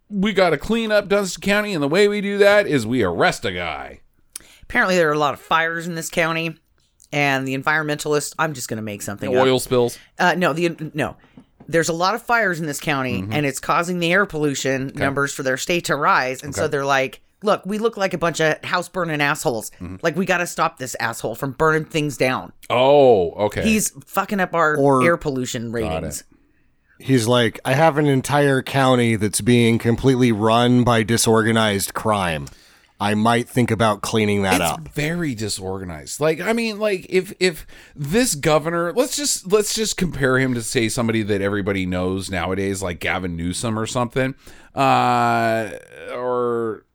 we 0.10 0.32
got 0.34 0.52
to 0.52 0.58
clean 0.58 0.92
up 0.92 1.10
Dunston 1.10 1.42
County, 1.42 1.74
and 1.74 1.84
the 1.84 1.88
way 1.88 2.08
we 2.08 2.22
do 2.22 2.38
that 2.38 2.66
is 2.66 2.88
we 2.88 3.04
arrest 3.04 3.44
a 3.46 3.52
guy. 3.52 4.00
Apparently, 4.64 4.96
there 4.96 5.10
are 5.10 5.14
a 5.14 5.20
lot 5.20 5.34
of 5.34 5.40
fires 5.40 5.88
in 5.88 5.96
this 5.96 6.10
county, 6.10 6.56
and 7.12 7.48
the 7.48 7.58
environmentalists. 7.58 8.34
I'm 8.40 8.54
just 8.54 8.68
gonna 8.70 8.82
make 8.82 9.02
something 9.02 9.36
up. 9.36 9.44
Oil 9.44 9.60
spills. 9.60 9.98
Uh, 10.20 10.36
no, 10.38 10.54
the 10.54 10.76
no. 10.94 11.16
There's 11.70 11.90
a 11.90 11.94
lot 11.94 12.16
of 12.16 12.22
fires 12.22 12.60
in 12.62 12.66
this 12.66 12.80
county, 12.80 13.22
Mm-hmm. 13.22 13.34
and 13.34 13.46
it's 13.46 13.60
causing 13.60 14.00
the 14.00 14.12
air 14.12 14.26
pollution 14.26 14.92
numbers 14.96 15.34
for 15.34 15.44
their 15.44 15.58
state 15.58 15.86
to 15.86 15.96
rise. 15.98 16.42
And 16.42 16.56
so 16.56 16.68
they're 16.70 16.86
like, 16.86 17.20
"Look, 17.44 17.66
we 17.66 17.78
look 17.78 17.98
like 17.98 18.14
a 18.14 18.18
bunch 18.18 18.40
of 18.40 18.64
house 18.64 18.88
burning 18.88 19.20
assholes. 19.20 19.70
Mm-hmm. 19.72 19.98
Like 20.02 20.16
we 20.16 20.26
got 20.26 20.38
to 20.38 20.48
stop 20.48 20.78
this 20.80 20.96
asshole 21.02 21.36
from 21.36 21.52
burning 21.52 21.84
things 21.84 22.16
down. 22.16 22.54
Oh, 22.70 23.32
okay. 23.48 23.64
He's 23.64 23.90
fucking 24.06 24.40
up 24.40 24.54
our 24.54 24.78
Or- 24.78 25.04
air 25.04 25.18
pollution 25.18 25.72
ratings." 25.74 26.24
He's 27.00 27.28
like, 27.28 27.60
I 27.64 27.74
have 27.74 28.00
an 28.00 28.08
entire 28.08 28.64
county 28.64 29.18
that's 29.18 29.40
being 29.42 29.78
completely 29.78 30.32
run 30.32 30.84
by 30.84 31.04
disorganized 31.04 31.94
crime. 31.94 32.48
I 33.00 33.14
might 33.14 33.48
think 33.48 33.70
about 33.70 34.02
cleaning 34.02 34.42
that 34.42 34.60
it's 34.60 34.72
up. 34.72 34.88
very 34.90 35.36
disorganized 35.36 36.20
like 36.20 36.42
i 36.42 36.54
mean 36.54 36.80
like 36.80 37.06
if 37.10 37.34
if 37.40 37.68
this 37.96 38.36
governor 38.36 38.92
let's 38.94 39.16
just 39.16 39.52
let's 39.52 39.76
just 39.76 39.98
compare 39.98 40.40
him 40.40 40.54
to 40.56 40.64
say 40.64 40.90
somebody 40.90 41.22
that 41.24 41.42
everybody 41.42 41.86
knows 41.86 42.32
nowadays 42.32 42.82
like 42.82 43.00
gavin 43.00 43.36
newsom 43.36 43.78
or 43.78 43.86
something 43.86 44.34
uh 44.74 45.70
or 46.12 46.86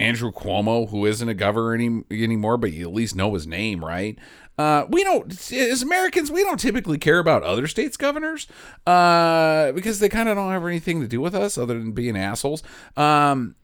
andrew 0.00 0.32
cuomo 0.32 0.88
who 0.90 1.06
isn't 1.06 1.28
a 1.28 1.34
governor 1.34 1.74
any, 1.74 2.02
anymore 2.10 2.56
but 2.56 2.72
you 2.72 2.88
at 2.88 2.94
least 2.94 3.14
know 3.14 3.34
his 3.34 3.46
name 3.46 3.84
right 3.84 4.18
uh, 4.58 4.84
we 4.90 5.02
don't, 5.02 5.32
as 5.52 5.80
Americans, 5.80 6.30
we 6.30 6.42
don't 6.42 6.60
typically 6.60 6.98
care 6.98 7.18
about 7.18 7.42
other 7.42 7.66
states' 7.66 7.96
governors 7.96 8.46
uh, 8.86 9.72
because 9.72 10.00
they 10.00 10.08
kind 10.10 10.28
of 10.28 10.36
don't 10.36 10.52
have 10.52 10.66
anything 10.66 11.00
to 11.00 11.08
do 11.08 11.18
with 11.18 11.34
us 11.34 11.56
other 11.56 11.78
than 11.78 11.92
being 11.92 12.14
assholes. 12.14 12.62
Um, 12.94 13.54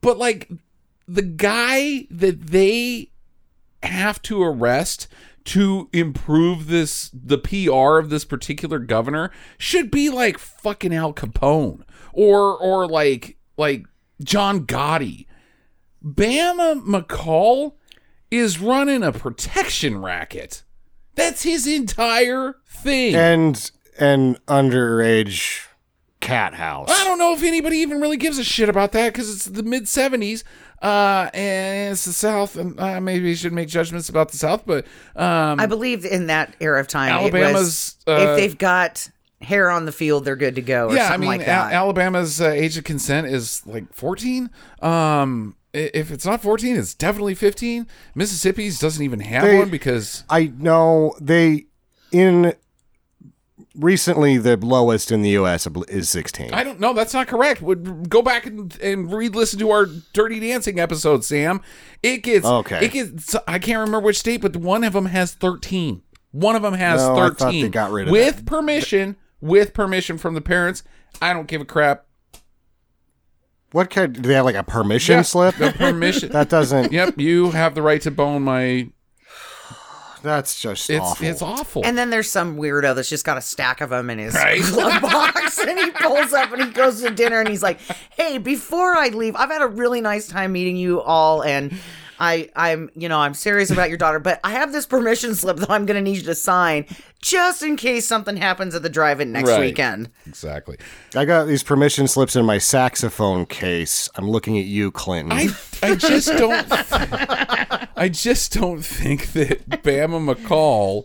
but 0.00 0.18
like 0.18 0.50
the 1.06 1.22
guy 1.22 2.06
that 2.10 2.48
they 2.48 3.10
have 3.82 4.20
to 4.22 4.42
arrest 4.42 5.08
to 5.44 5.88
improve 5.92 6.66
this 6.66 7.10
the 7.14 7.38
PR 7.38 7.98
of 7.98 8.10
this 8.10 8.24
particular 8.24 8.78
governor 8.78 9.30
should 9.56 9.90
be 9.90 10.10
like 10.10 10.38
fucking 10.38 10.94
Al 10.94 11.14
Capone 11.14 11.82
or 12.12 12.56
or 12.58 12.86
like 12.86 13.38
like 13.56 13.86
John 14.22 14.66
Gotti. 14.66 15.26
Bama 16.04 16.84
McCall 16.84 17.74
is 18.30 18.60
running 18.60 19.02
a 19.02 19.12
protection 19.12 20.02
racket. 20.02 20.62
That's 21.14 21.42
his 21.42 21.66
entire 21.66 22.56
thing. 22.66 23.14
And 23.14 23.70
an 23.98 24.36
underage 24.46 25.67
cat 26.20 26.54
house. 26.54 26.88
I 26.90 27.04
don't 27.04 27.18
know 27.18 27.34
if 27.34 27.42
anybody 27.42 27.78
even 27.78 28.00
really 28.00 28.16
gives 28.16 28.38
a 28.38 28.44
shit 28.44 28.68
about 28.68 28.92
that 28.92 29.12
because 29.12 29.32
it's 29.32 29.44
the 29.44 29.62
mid 29.62 29.84
70s 29.84 30.42
uh, 30.82 31.30
and 31.34 31.92
it's 31.92 32.04
the 32.04 32.12
South. 32.12 32.56
And 32.56 32.78
uh, 32.78 33.00
maybe 33.00 33.28
you 33.28 33.34
should 33.34 33.52
make 33.52 33.68
judgments 33.68 34.08
about 34.08 34.30
the 34.30 34.36
South, 34.38 34.64
but 34.66 34.84
um, 35.16 35.60
I 35.60 35.66
believe 35.66 36.04
in 36.04 36.26
that 36.26 36.54
era 36.60 36.80
of 36.80 36.88
time, 36.88 37.10
it 37.10 37.20
Alabama's, 37.20 37.54
was, 37.54 37.96
uh, 38.06 38.20
if 38.30 38.36
they've 38.36 38.58
got 38.58 39.08
hair 39.40 39.70
on 39.70 39.84
the 39.84 39.92
field, 39.92 40.24
they're 40.24 40.36
good 40.36 40.56
to 40.56 40.62
go, 40.62 40.88
or 40.88 40.94
yeah, 40.94 41.04
I 41.04 41.08
something 41.10 41.20
mean, 41.20 41.38
like 41.38 41.46
that. 41.46 41.72
Al- 41.72 41.84
Alabama's 41.84 42.40
uh, 42.40 42.48
age 42.48 42.76
of 42.76 42.84
consent 42.84 43.26
is 43.28 43.64
like 43.66 43.92
14. 43.92 44.50
Um, 44.82 45.54
if 45.72 46.10
it's 46.10 46.24
not 46.24 46.42
14, 46.42 46.76
it's 46.76 46.94
definitely 46.94 47.34
15. 47.34 47.86
Mississippi's 48.14 48.78
doesn't 48.78 49.02
even 49.04 49.20
have 49.20 49.44
They- 49.44 49.58
one 49.58 49.70
because 49.70 50.24
I 50.28 50.52
know 50.58 51.14
they 51.20 51.66
in 52.10 52.54
recently 53.78 54.36
the 54.38 54.56
lowest 54.56 55.10
in 55.12 55.22
the 55.22 55.30
U.S. 55.30 55.66
Is 55.88 56.08
16. 56.10 56.52
I 56.52 56.64
don't 56.64 56.80
know. 56.80 56.92
That's 56.92 57.14
not 57.14 57.26
correct. 57.28 57.62
Would 57.62 58.08
go 58.10 58.20
back 58.22 58.44
and, 58.46 58.78
and 58.80 59.12
re-listen 59.12 59.58
to 59.60 59.70
our 59.70 59.86
Dirty 60.12 60.40
Dancing 60.40 60.78
episode, 60.78 61.24
Sam. 61.24 61.60
It 62.02 62.18
gets 62.24 62.44
Okay. 62.44 62.84
It 62.84 62.92
gets. 62.92 63.34
I 63.46 63.58
can't 63.58 63.78
remember 63.78 64.00
which 64.00 64.18
state, 64.18 64.40
but 64.42 64.56
one 64.56 64.84
of 64.84 64.92
them 64.92 65.06
has 65.06 65.32
thirteen. 65.34 66.02
One 66.32 66.56
of 66.56 66.62
them 66.62 66.74
has 66.74 67.00
No, 67.00 67.12
I 67.14 67.16
thought 67.28 67.38
thirteen. 67.38 67.62
they 67.64 67.68
got 67.70 67.90
rid 67.90 68.08
of 68.08 68.12
with 68.12 68.36
that. 68.36 68.46
permission. 68.46 69.16
With 69.40 69.72
permission 69.72 70.18
from 70.18 70.34
the 70.34 70.40
parents. 70.40 70.82
I 71.22 71.32
don't 71.32 71.46
give 71.46 71.60
a 71.60 71.64
crap. 71.64 72.04
what 73.72 73.90
kind? 73.90 74.12
Do 74.14 74.20
they 74.22 74.34
have 74.34 74.44
like 74.44 74.54
a 74.56 74.62
permission 74.64 75.16
Yeah, 75.16 75.22
slip? 75.22 75.54
The 75.56 75.72
permission. 75.72 76.28
that 76.32 76.48
doesn't. 76.48 76.92
yep, 76.92 77.18
you 77.18 77.50
have 77.52 77.74
the 77.74 77.82
right 77.82 78.00
to 78.02 78.10
bone 78.10 78.42
my. 78.42 78.90
That's 80.28 80.60
just 80.60 80.88
It's 80.90 81.00
awful. 81.04 81.26
it's 81.26 81.42
awful. 81.42 81.82
And 81.84 81.96
then 81.98 82.10
there's 82.10 82.30
some 82.30 82.56
weirdo 82.56 82.94
that's 82.94 83.08
just 83.08 83.24
got 83.24 83.36
a 83.38 83.40
stack 83.42 83.80
of 83.80 83.90
them 83.90 84.10
in 84.10 84.18
his 84.18 84.34
Right. 84.34 84.60
glove 84.72 85.02
box, 85.02 85.58
and 85.58 85.78
he 85.78 85.90
pulls 85.90 86.32
up 86.32 86.52
and 86.52 86.62
he 86.64 86.70
goes 86.70 87.02
to 87.02 87.10
dinner 87.10 87.40
and 87.40 87.48
he's 87.48 87.62
like, 87.62 87.80
"Hey, 88.16 88.38
before 88.38 88.94
I 88.96 89.08
leave, 89.08 89.34
I've 89.36 89.50
had 89.50 89.62
a 89.62 89.66
really 89.66 90.00
nice 90.00 90.28
time 90.28 90.52
meeting 90.52 90.76
you 90.76 91.00
all, 91.00 91.42
and 91.42 91.72
I, 92.20 92.50
I'm, 92.56 92.90
you 92.94 93.08
know, 93.08 93.18
I'm 93.18 93.34
serious 93.34 93.70
about 93.70 93.88
your 93.88 93.98
daughter, 93.98 94.18
but 94.18 94.40
I 94.42 94.50
have 94.52 94.72
this 94.72 94.86
permission 94.86 95.34
slip 95.34 95.58
that 95.58 95.70
I'm 95.70 95.86
going 95.86 95.96
to 95.96 96.02
need 96.02 96.16
you 96.18 96.22
to 96.24 96.34
sign 96.34 96.86
just 97.22 97.62
in 97.62 97.76
case 97.76 98.06
something 98.08 98.36
happens 98.36 98.74
at 98.74 98.82
the 98.82 98.88
drive-in 98.88 99.30
next 99.32 99.50
Right. 99.50 99.60
weekend. 99.60 100.10
Exactly. 100.26 100.76
I 101.14 101.24
got 101.24 101.44
these 101.46 101.62
permission 101.62 102.08
slips 102.08 102.34
in 102.36 102.44
my 102.44 102.58
saxophone 102.58 103.46
case. 103.46 104.08
I'm 104.16 104.28
looking 104.28 104.58
at 104.58 104.64
you, 104.64 104.90
Clinton. 104.90 105.32
I 105.32 105.48
I 105.82 105.94
just 105.94 106.28
don't 106.28 106.66
I 107.96 108.08
just 108.12 108.52
don't 108.52 108.82
think 108.84 109.32
that 109.32 109.68
Bama 109.68 110.34
McCall 110.34 111.04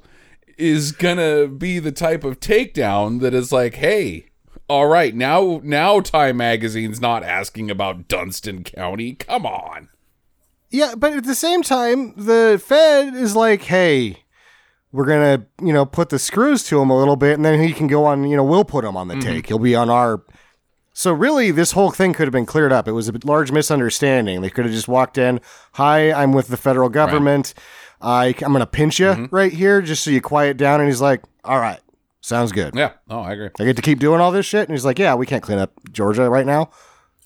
is 0.57 0.91
gonna 0.91 1.47
be 1.47 1.79
the 1.79 1.91
type 1.91 2.23
of 2.23 2.39
takedown 2.39 3.19
that 3.21 3.33
is 3.33 3.51
like, 3.51 3.75
hey, 3.75 4.27
all 4.67 4.87
right, 4.87 5.13
now 5.15 5.59
now 5.63 5.99
Time 5.99 6.37
Magazine's 6.37 7.01
not 7.01 7.23
asking 7.23 7.69
about 7.69 8.07
Dunston 8.07 8.63
County. 8.63 9.13
Come 9.13 9.45
on. 9.45 9.89
Yeah, 10.73 10.95
but 10.97 11.13
at 11.13 11.23
the 11.23 11.35
same 11.35 11.61
time, 11.61 12.15
the 12.17 12.59
Fed 12.61 13.13
is 13.13 13.35
like, 13.35 13.61
hey, 13.61 14.23
we're 14.91 15.05
gonna, 15.05 15.45
you 15.61 15.71
know, 15.71 15.85
put 15.85 16.09
the 16.09 16.17
screws 16.17 16.63
to 16.63 16.81
him 16.81 16.89
a 16.89 16.97
little 16.97 17.15
bit, 17.15 17.35
and 17.35 17.45
then 17.45 17.61
he 17.61 17.73
can 17.73 17.85
go 17.85 18.05
on. 18.05 18.23
You 18.23 18.35
know, 18.35 18.43
we'll 18.43 18.65
put 18.65 18.83
him 18.83 18.97
on 18.97 19.07
the 19.07 19.13
mm-hmm. 19.13 19.29
take. 19.33 19.47
He'll 19.47 19.59
be 19.59 19.75
on 19.75 19.91
our. 19.91 20.23
So 20.91 21.13
really, 21.13 21.51
this 21.51 21.73
whole 21.73 21.91
thing 21.91 22.13
could 22.13 22.25
have 22.25 22.33
been 22.33 22.47
cleared 22.47 22.73
up. 22.73 22.87
It 22.87 22.93
was 22.93 23.07
a 23.07 23.13
large 23.23 23.51
misunderstanding. 23.51 24.41
They 24.41 24.49
could 24.49 24.65
have 24.65 24.73
just 24.73 24.87
walked 24.87 25.19
in. 25.19 25.41
Hi, 25.73 26.11
I'm 26.11 26.33
with 26.33 26.47
the 26.47 26.57
federal 26.57 26.89
government. 26.89 27.53
I, 28.01 28.33
I'm 28.41 28.51
gonna 28.51 28.65
pinch 28.65 28.99
you 28.99 29.07
mm-hmm. 29.07 29.35
right 29.35 29.53
here, 29.53 29.79
just 29.79 30.03
so 30.03 30.09
you 30.09 30.21
quiet 30.21 30.57
down. 30.57 30.79
And 30.79 30.89
he's 30.89 31.01
like, 31.01 31.21
all 31.43 31.59
right, 31.59 31.81
sounds 32.21 32.51
good. 32.51 32.73
Yeah. 32.73 32.93
Oh, 33.11 33.19
I 33.19 33.33
agree. 33.33 33.49
I 33.59 33.65
get 33.65 33.75
to 33.75 33.83
keep 33.83 33.99
doing 33.99 34.19
all 34.19 34.31
this 34.31 34.47
shit. 34.47 34.67
And 34.67 34.75
he's 34.75 34.85
like, 34.85 34.97
yeah, 34.97 35.13
we 35.13 35.27
can't 35.27 35.43
clean 35.43 35.59
up 35.59 35.71
Georgia 35.91 36.27
right 36.31 36.47
now. 36.47 36.71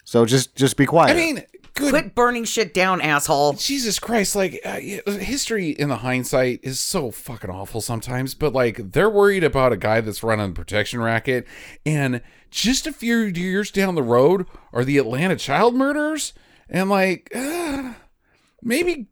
So 0.04 0.26
just 0.26 0.56
just 0.56 0.78
be 0.78 0.86
quiet. 0.86 1.12
I 1.12 1.16
mean, 1.16 1.44
good 1.78 1.92
Quit 1.92 2.16
burning 2.16 2.44
shit 2.44 2.74
down, 2.74 3.00
asshole. 3.02 3.54
Jesus 3.54 4.00
Christ, 4.00 4.36
like 4.36 4.60
uh, 4.66 4.80
history 4.80 5.70
in 5.70 5.90
the 5.90 5.98
hindsight 5.98 6.60
is 6.63 6.80
so 6.80 7.12
fucking 7.12 7.50
awful 7.50 7.82
sometimes, 7.82 8.34
but 8.34 8.54
like 8.54 8.92
they're 8.92 9.10
worried 9.10 9.44
about 9.44 9.72
a 9.72 9.78
guy 9.78 10.02
that's 10.02 10.24
running 10.24 10.50
the 10.50 10.56
protection 10.56 11.00
racket 11.02 11.48
and 11.86 12.22
just 12.50 12.88
a 12.88 12.94
few 12.94 13.18
years 13.18 13.72
down 13.72 13.96
the 13.96 14.04
road 14.04 14.48
are 14.74 14.84
the 14.84 14.98
Atlanta 14.98 15.36
child 15.36 15.76
murders 15.76 16.34
and 16.70 16.90
like 16.90 17.30
uh, 17.36 17.94
maybe 18.62 19.08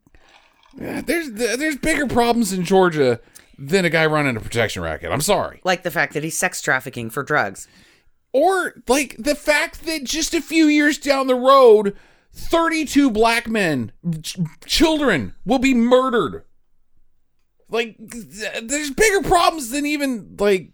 uh, 0.80 1.02
there's 1.02 1.30
there's 1.32 1.76
bigger 1.76 2.06
problems 2.06 2.52
in 2.52 2.64
Georgia 2.64 3.20
than 3.58 3.84
a 3.84 3.90
guy 3.90 4.04
running 4.04 4.36
a 4.36 4.40
protection 4.40 4.82
racket. 4.82 5.10
I'm 5.10 5.20
sorry. 5.20 5.60
Like 5.64 5.82
the 5.82 5.90
fact 5.90 6.14
that 6.14 6.24
he's 6.24 6.36
sex 6.36 6.60
trafficking 6.60 7.10
for 7.10 7.22
drugs. 7.22 7.68
Or 8.32 8.74
like 8.86 9.16
the 9.18 9.34
fact 9.34 9.86
that 9.86 10.04
just 10.04 10.34
a 10.34 10.42
few 10.42 10.66
years 10.66 10.98
down 10.98 11.26
the 11.26 11.34
road 11.34 11.96
32 12.36 13.10
black 13.10 13.48
men, 13.48 13.92
ch- 14.22 14.36
children, 14.66 15.34
will 15.44 15.58
be 15.58 15.74
murdered. 15.74 16.44
Like, 17.68 17.96
th- 17.98 18.62
there's 18.64 18.90
bigger 18.90 19.26
problems 19.26 19.70
than 19.70 19.86
even, 19.86 20.36
like, 20.38 20.70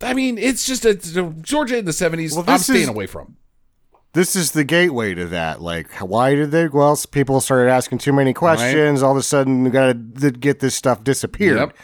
I 0.00 0.14
mean, 0.14 0.38
it's 0.38 0.64
just 0.64 0.84
a, 0.84 0.90
it's 0.90 1.16
a- 1.16 1.34
Georgia 1.40 1.78
in 1.78 1.84
the 1.84 1.90
70s, 1.92 2.34
Well, 2.36 2.44
I'm 2.46 2.58
staying 2.58 2.82
is- 2.82 2.88
away 2.88 3.06
from. 3.06 3.36
this 4.12 4.36
is 4.36 4.52
the 4.52 4.64
gateway 4.64 5.14
to 5.14 5.26
that. 5.26 5.60
Like, 5.60 5.90
why 5.94 6.34
did 6.34 6.50
they? 6.52 6.68
Well, 6.68 6.96
people 7.10 7.40
started 7.40 7.70
asking 7.70 7.98
too 7.98 8.12
many 8.12 8.32
questions. 8.32 9.02
All 9.02 9.12
of 9.12 9.16
a 9.16 9.22
sudden, 9.22 9.64
we 9.64 9.70
got 9.70 9.94
to 10.20 10.30
get 10.30 10.60
this 10.60 10.74
stuff 10.74 11.02
disappeared. 11.02 11.58
Yep. 11.58 11.76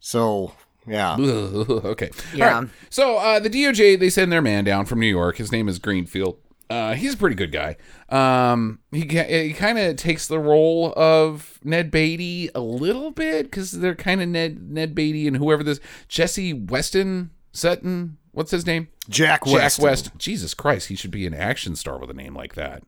So, 0.00 0.52
yeah. 0.86 1.16
okay. 1.20 2.10
Yeah. 2.34 2.54
All 2.54 2.60
right. 2.62 2.70
So 2.90 3.16
uh, 3.18 3.40
the 3.40 3.50
DOJ 3.50 3.98
they 3.98 4.08
send 4.10 4.32
their 4.32 4.40
man 4.42 4.64
down 4.64 4.86
from 4.86 5.00
New 5.00 5.06
York. 5.06 5.36
His 5.36 5.52
name 5.52 5.68
is 5.68 5.78
Greenfield. 5.78 6.38
Uh, 6.70 6.94
he's 6.94 7.14
a 7.14 7.16
pretty 7.16 7.34
good 7.34 7.52
guy. 7.52 7.76
Um, 8.10 8.80
he 8.90 9.00
he 9.00 9.52
kind 9.54 9.78
of 9.78 9.96
takes 9.96 10.26
the 10.26 10.38
role 10.38 10.92
of 10.96 11.58
Ned 11.64 11.90
Beatty 11.90 12.50
a 12.54 12.60
little 12.60 13.10
bit 13.10 13.44
because 13.44 13.72
they're 13.72 13.94
kind 13.94 14.20
of 14.20 14.28
Ned 14.28 14.70
Ned 14.70 14.94
Beatty 14.94 15.26
and 15.26 15.36
whoever 15.36 15.62
this 15.62 15.80
Jesse 16.08 16.52
Weston 16.52 17.30
Sutton. 17.52 18.18
What's 18.32 18.50
his 18.50 18.66
name? 18.66 18.88
Jack 19.08 19.46
West. 19.46 19.78
Jack 19.78 19.82
West. 19.82 20.10
Jesus 20.18 20.52
Christ, 20.54 20.88
he 20.88 20.94
should 20.94 21.10
be 21.10 21.26
an 21.26 21.34
action 21.34 21.74
star 21.74 21.98
with 21.98 22.10
a 22.10 22.14
name 22.14 22.34
like 22.34 22.54
that, 22.54 22.82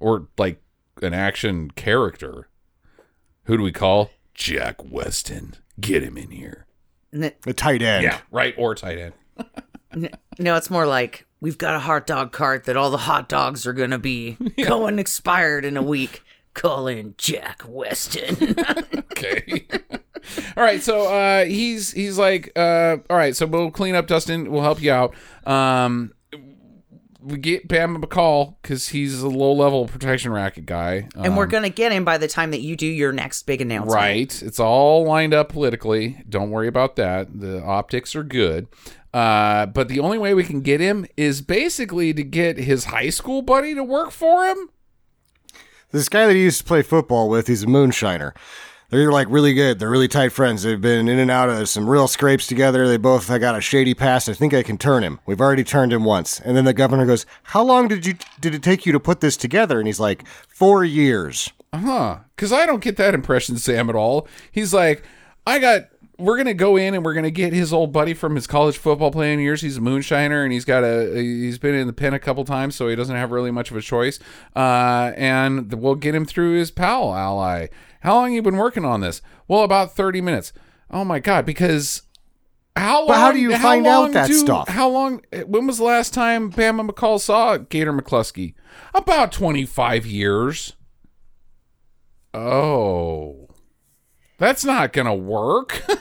or 0.00 0.26
like 0.36 0.60
an 1.00 1.14
action 1.14 1.70
character. 1.70 2.48
Who 3.44 3.56
do 3.56 3.62
we 3.62 3.72
call? 3.72 4.10
Jack 4.34 4.84
Weston. 4.84 5.54
Get 5.80 6.02
him 6.02 6.18
in 6.18 6.30
here. 6.30 6.66
The 7.12 7.54
tight 7.54 7.82
end. 7.82 8.02
Yeah, 8.02 8.18
right. 8.30 8.54
Or 8.58 8.74
tight 8.74 8.98
end. 8.98 9.12
No, 10.38 10.56
it's 10.56 10.70
more 10.70 10.86
like 10.86 11.26
we've 11.40 11.58
got 11.58 11.74
a 11.74 11.78
hot 11.80 12.06
dog 12.06 12.32
cart 12.32 12.64
that 12.64 12.76
all 12.76 12.90
the 12.90 12.96
hot 12.98 13.28
dogs 13.28 13.66
are 13.66 13.72
going 13.72 13.90
to 13.90 13.98
be 13.98 14.36
going 14.64 14.98
expired 14.98 15.64
in 15.64 15.76
a 15.76 15.82
week. 15.82 16.22
Call 16.54 16.86
in 16.86 17.14
Jack 17.18 17.62
Weston. 17.66 18.54
Okay. 19.16 19.66
all 20.58 20.62
right. 20.62 20.82
So 20.82 21.06
uh, 21.10 21.46
he's 21.46 21.90
he's 21.92 22.18
like, 22.18 22.52
uh, 22.54 22.98
all 23.08 23.16
right. 23.16 23.34
So 23.34 23.46
we'll 23.46 23.70
clean 23.70 23.94
up 23.94 24.06
Dustin. 24.06 24.50
We'll 24.52 24.62
help 24.62 24.82
you 24.82 24.92
out. 24.92 25.14
Um, 25.46 26.12
we 27.22 27.38
get 27.38 27.66
Bama 27.66 27.96
McCall 27.96 28.56
because 28.60 28.90
he's 28.90 29.22
a 29.22 29.28
low 29.28 29.52
level 29.52 29.86
protection 29.86 30.32
racket 30.32 30.66
guy. 30.66 31.08
and 31.16 31.34
we're 31.34 31.46
going 31.46 31.62
to 31.62 31.70
get 31.70 31.92
him 31.92 32.04
by 32.04 32.18
the 32.18 32.28
time 32.28 32.50
that 32.50 32.60
you 32.60 32.76
do 32.76 32.86
your 32.86 33.10
next 33.10 33.44
big 33.44 33.62
announcement. 33.62 33.94
Right. 33.94 34.42
It's 34.42 34.60
all 34.60 35.04
lined 35.04 35.32
up 35.32 35.48
politically. 35.48 36.22
Don't 36.28 36.50
worry 36.50 36.68
about 36.68 36.96
that. 36.96 37.40
The 37.40 37.62
optics 37.62 38.14
are 38.14 38.22
good. 38.22 38.68
Uh, 39.16 39.64
but 39.64 39.88
the 39.88 39.98
only 39.98 40.18
way 40.18 40.34
we 40.34 40.44
can 40.44 40.60
get 40.60 40.78
him 40.78 41.06
is 41.16 41.40
basically 41.40 42.12
to 42.12 42.22
get 42.22 42.58
his 42.58 42.84
high 42.84 43.08
school 43.08 43.40
buddy 43.40 43.74
to 43.74 43.82
work 43.82 44.10
for 44.10 44.44
him. 44.44 44.68
This 45.90 46.10
guy 46.10 46.26
that 46.26 46.34
he 46.34 46.42
used 46.42 46.58
to 46.58 46.64
play 46.64 46.82
football 46.82 47.30
with, 47.30 47.46
he's 47.46 47.62
a 47.62 47.66
moonshiner. 47.66 48.32
They're 48.90 49.10
like 49.10 49.28
really 49.30 49.54
good. 49.54 49.78
They're 49.78 49.88
really 49.88 50.06
tight 50.06 50.32
friends. 50.32 50.64
They've 50.64 50.78
been 50.78 51.08
in 51.08 51.18
and 51.18 51.30
out 51.30 51.48
of 51.48 51.66
some 51.70 51.88
real 51.88 52.08
scrapes 52.08 52.46
together. 52.46 52.86
They 52.86 52.98
both 52.98 53.30
I 53.30 53.38
got 53.38 53.56
a 53.56 53.60
shady 53.62 53.94
past. 53.94 54.28
I 54.28 54.34
think 54.34 54.52
I 54.52 54.62
can 54.62 54.76
turn 54.76 55.02
him. 55.02 55.18
We've 55.24 55.40
already 55.40 55.64
turned 55.64 55.94
him 55.94 56.04
once. 56.04 56.38
And 56.38 56.54
then 56.54 56.66
the 56.66 56.74
governor 56.74 57.06
goes, 57.06 57.24
"How 57.44 57.62
long 57.62 57.88
did 57.88 58.04
you 58.04 58.16
did 58.38 58.54
it 58.54 58.62
take 58.62 58.84
you 58.84 58.92
to 58.92 59.00
put 59.00 59.22
this 59.22 59.38
together?" 59.38 59.78
And 59.78 59.88
he's 59.88 59.98
like, 59.98 60.28
four 60.46 60.84
years." 60.84 61.50
Huh. 61.74 62.18
Because 62.36 62.52
I 62.52 62.66
don't 62.66 62.84
get 62.84 62.98
that 62.98 63.14
impression, 63.14 63.56
Sam, 63.56 63.88
at 63.88 63.96
all. 63.96 64.28
He's 64.52 64.74
like, 64.74 65.02
I 65.46 65.58
got. 65.58 65.88
We're 66.18 66.36
gonna 66.38 66.54
go 66.54 66.76
in 66.76 66.94
and 66.94 67.04
we're 67.04 67.14
gonna 67.14 67.30
get 67.30 67.52
his 67.52 67.72
old 67.72 67.92
buddy 67.92 68.14
from 68.14 68.34
his 68.36 68.46
college 68.46 68.78
football 68.78 69.10
playing 69.10 69.40
years. 69.40 69.60
He's 69.60 69.76
a 69.76 69.80
moonshiner 69.80 70.44
and 70.44 70.52
he's 70.52 70.64
got 70.64 70.82
a. 70.82 71.12
He's 71.14 71.58
been 71.58 71.74
in 71.74 71.86
the 71.86 71.92
pen 71.92 72.14
a 72.14 72.18
couple 72.18 72.44
times, 72.44 72.74
so 72.74 72.88
he 72.88 72.96
doesn't 72.96 73.14
have 73.14 73.30
really 73.30 73.50
much 73.50 73.70
of 73.70 73.76
a 73.76 73.82
choice. 73.82 74.18
Uh, 74.54 75.12
and 75.16 75.72
we'll 75.74 75.94
get 75.94 76.14
him 76.14 76.24
through 76.24 76.54
his 76.54 76.70
pal 76.70 77.14
ally. 77.14 77.66
How 78.00 78.14
long 78.14 78.32
you 78.32 78.40
been 78.40 78.56
working 78.56 78.84
on 78.84 79.00
this? 79.00 79.20
Well, 79.46 79.62
about 79.62 79.94
thirty 79.94 80.20
minutes. 80.20 80.52
Oh 80.90 81.04
my 81.04 81.18
god! 81.18 81.44
Because 81.44 82.02
how 82.76 83.00
long? 83.00 83.08
But 83.08 83.16
how 83.18 83.32
do 83.32 83.38
you 83.38 83.56
find 83.58 83.86
out 83.86 84.12
that 84.12 84.28
do- 84.28 84.34
stuff? 84.34 84.68
How 84.68 84.88
long? 84.88 85.22
When 85.46 85.66
was 85.66 85.78
the 85.78 85.84
last 85.84 86.14
time 86.14 86.50
Bama 86.50 86.88
McCall 86.88 87.20
saw 87.20 87.56
Gator 87.58 87.92
McCluskey? 87.92 88.54
About 88.94 89.32
twenty 89.32 89.66
five 89.66 90.06
years. 90.06 90.74
Oh, 92.32 93.45
that's 94.38 94.64
not 94.64 94.92
gonna 94.92 95.14
work. 95.14 95.82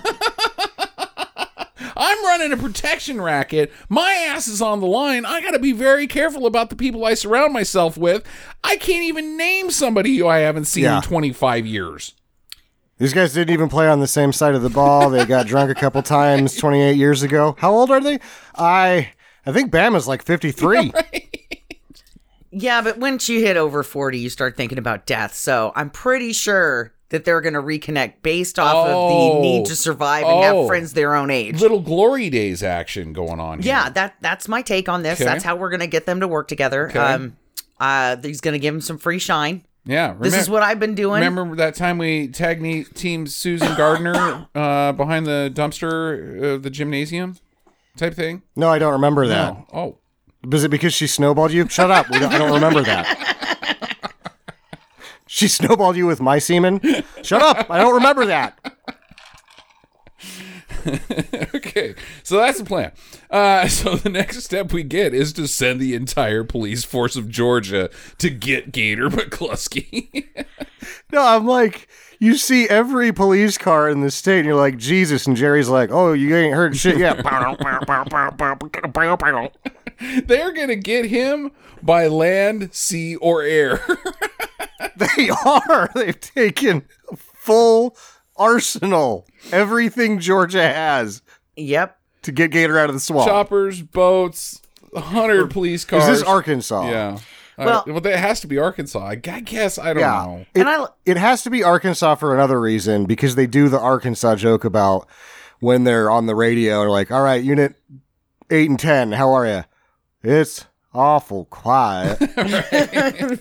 I'm 1.98 2.26
running 2.26 2.52
a 2.52 2.58
protection 2.58 3.22
racket. 3.22 3.72
My 3.88 4.12
ass 4.12 4.48
is 4.50 4.62
on 4.62 4.82
the 4.82 4.86
line. 4.88 5.24
I 5.26 5.40
got 5.42 5.52
to 5.52 5.60
be 5.60 5.72
very 5.72 6.08
careful 6.08 6.46
about 6.46 6.70
the 6.70 6.76
people 6.76 7.06
I 7.06 7.14
surround 7.14 7.54
myself 7.54 7.98
with. 7.98 8.24
I 8.66 8.76
can't 8.76 9.04
even 9.06 9.38
name 9.38 9.72
somebody 9.72 10.18
who 10.18 10.28
I 10.28 10.40
haven't 10.40 10.66
seen 10.66 10.84
Yeah. 10.84 10.98
in 10.98 11.04
25 11.04 11.66
years. 11.66 12.14
These 12.98 13.14
guys 13.14 13.34
didn't 13.34 13.54
even 13.54 13.70
play 13.70 13.88
on 13.88 14.02
the 14.02 14.08
same 14.08 14.34
side 14.34 14.56
of 14.56 14.62
the 14.62 14.70
ball. 14.70 15.10
They 15.10 15.26
got 15.26 15.48
drunk 15.48 15.72
a 15.72 15.76
couple 15.76 16.02
times 16.02 16.56
28 16.58 16.98
years 16.98 17.24
ago. 17.24 17.56
How 17.60 17.72
old 17.72 17.90
are 17.92 18.02
they? 18.02 18.20
I 18.56 19.12
I 19.46 19.52
think 19.54 19.72
Bama's 19.72 20.08
like 20.08 20.24
53. 20.24 20.92
Yeah, 22.58 22.82
but 22.82 22.98
once 22.98 23.28
you 23.28 23.42
hit 23.42 23.58
over 23.58 23.84
40, 23.84 24.18
you 24.18 24.30
start 24.30 24.56
thinking 24.56 24.78
about 24.78 25.06
death. 25.06 25.36
So 25.36 25.74
I'm 25.76 25.90
pretty 25.90 26.32
sure 26.32 26.94
that 27.10 27.24
they're 27.26 27.42
going 27.42 27.54
to 27.54 27.62
reconnect 27.62 28.16
based 28.24 28.58
off 28.58 28.88
of 28.88 28.94
Oh. 28.96 29.36
the 29.36 29.42
need 29.42 29.66
to 29.68 29.76
survive 29.76 30.24
and 30.26 30.34
Oh. 30.34 30.42
have 30.62 30.68
friends 30.68 30.94
their 30.94 31.16
own 31.16 31.30
age. 31.30 31.62
Little 31.62 31.80
glory 31.82 32.30
days 32.30 32.64
action 32.64 33.14
going 33.14 33.40
on. 33.40 33.60
Here. 33.60 33.74
Yeah, 33.74 33.90
that 33.90 34.16
that's 34.22 34.48
my 34.48 34.62
take 34.62 34.90
on 34.90 35.04
this. 35.04 35.22
Okay. 35.22 35.26
That's 35.26 35.44
how 35.44 35.56
we're 35.56 35.70
going 35.70 35.80
to 35.82 35.88
get 35.88 36.06
them 36.06 36.20
to 36.22 36.28
work 36.28 36.48
together. 36.48 36.90
Okay. 36.90 37.00
Um, 37.00 37.38
uh, 37.80 38.16
he's 38.24 38.42
going 38.42 38.54
to 38.54 38.60
give 38.60 38.74
them 38.74 38.82
some 38.82 38.98
free 38.98 39.20
shine. 39.20 39.64
yeah. 39.86 40.16
This 40.20 40.36
is 40.36 40.50
what 40.50 40.64
I've 40.64 40.80
been 40.80 40.96
doing. 40.96 41.24
Remember 41.24 41.56
that 41.58 41.76
time 41.76 41.98
we 42.00 42.28
tag 42.28 42.60
ne- 42.62 42.84
team 42.86 43.28
Susan 43.28 43.76
Gardner 43.78 44.48
uh, 44.56 44.92
behind 44.94 45.26
the 45.28 45.52
dumpster 45.54 46.42
of 46.56 46.64
the 46.64 46.70
gymnasium 46.72 47.38
type 47.98 48.16
thing? 48.16 48.42
No, 48.56 48.70
I 48.70 48.80
don't 48.80 48.94
remember 48.94 49.28
that. 49.28 49.54
No. 49.54 49.68
Oh. 49.74 49.98
Was 50.50 50.64
it 50.64 50.70
because 50.70 50.94
she 50.94 51.06
snowballed 51.08 51.52
you? 51.52 51.68
Shut 51.70 51.90
up. 51.92 52.08
Don't, 52.08 52.24
I 52.24 52.38
don't 52.38 52.54
remember 52.54 52.82
that. 52.84 53.55
She 55.36 55.50
snowballed 55.50 55.98
you 55.98 56.08
with 56.08 56.22
my 56.22 56.40
semen? 56.40 56.80
Shut 57.22 57.42
up. 57.42 57.70
I 57.70 57.80
don't 57.80 57.96
remember 57.96 58.26
that. 58.28 58.58
okay, 61.54 61.94
so 62.24 62.38
that's 62.38 62.60
the 62.60 62.64
plan. 62.64 62.94
Uh, 63.30 63.68
so 63.68 63.98
the 63.98 64.10
next 64.10 64.42
step 64.44 64.72
we 64.72 64.82
get 64.82 65.14
is 65.14 65.34
to 65.34 65.46
send 65.46 65.82
the 65.82 65.94
entire 65.94 66.46
police 66.46 66.86
force 66.86 67.18
of 67.18 67.28
Georgia 67.28 67.90
to 68.20 68.30
get 68.30 68.72
Gator 68.72 69.10
McCluskey. 69.10 70.24
No, 71.12 71.22
I'm 71.22 71.46
like, 71.46 71.90
you 72.18 72.38
see 72.38 72.70
every 72.70 73.12
police 73.12 73.58
car 73.58 73.90
in 73.90 74.00
the 74.00 74.12
state, 74.12 74.38
and 74.38 74.46
you're 74.46 74.56
like, 74.56 74.78
Jesus. 74.78 75.28
And 75.28 75.36
Jerry's 75.36 75.68
like, 75.68 75.92
oh, 75.92 76.14
you 76.14 76.34
ain't 76.34 76.56
heard 76.56 76.78
shit 76.78 76.98
yet. 76.98 77.18
They're 80.28 80.54
gonna 80.54 80.76
get 80.78 81.06
him 81.08 81.52
by 81.84 82.08
land, 82.08 82.74
sea, 82.74 83.18
or 83.18 83.42
air. 83.42 83.82
they 84.98 85.30
are. 85.46 85.90
They've 85.96 86.20
taken 86.20 86.86
full 87.16 87.96
arsenal, 88.36 89.26
everything 89.52 90.20
Georgia 90.20 90.62
has 90.64 91.22
Yep. 91.56 91.98
to 92.24 92.32
get 92.32 92.52
Gator 92.52 92.78
out 92.78 92.90
of 92.90 92.96
the 92.96 93.00
swamp. 93.00 93.30
Choppers, 93.30 93.82
boats, 93.82 94.62
hundred 94.96 95.52
police 95.52 95.86
cars. 95.86 96.04
Is 96.08 96.20
this 96.20 96.28
Arkansas? 96.28 96.90
Yeah. 96.90 97.18
Well- 97.58 97.70
uh, 97.80 97.84
well, 97.88 98.02
that 98.02 98.20
has 98.20 98.42
to 98.42 98.48
be 98.48 98.58
Arkansas. 98.58 99.06
I 99.06 99.16
guess 99.16 99.78
I 99.80 99.94
don't 99.94 100.02
Yeah. 100.02 100.26
know. 100.26 100.46
It, 100.54 100.60
And 100.60 100.70
I- 100.70 100.88
it 101.06 101.16
has 101.18 101.44
to 101.44 101.50
be 101.50 101.64
Arkansas 101.64 102.16
for 102.16 102.34
another 102.34 102.60
reason 102.60 103.06
because 103.06 103.36
they 103.36 103.48
do 103.48 103.70
the 103.70 103.80
Arkansas 103.80 104.36
joke 104.36 104.66
about 104.66 105.08
when 105.60 105.86
they're 105.86 106.12
on 106.12 106.26
the 106.26 106.36
radio. 106.36 106.80
They're 106.82 106.90
like, 106.90 107.12
all 107.12 107.22
right, 107.22 107.42
unit 107.42 107.76
eight 108.50 108.70
and 108.70 108.78
10, 108.80 109.14
how 109.14 109.32
are 109.34 109.46
you? 109.48 109.64
It's 110.22 110.66
awful 110.96 111.46
quiet. 111.46 112.18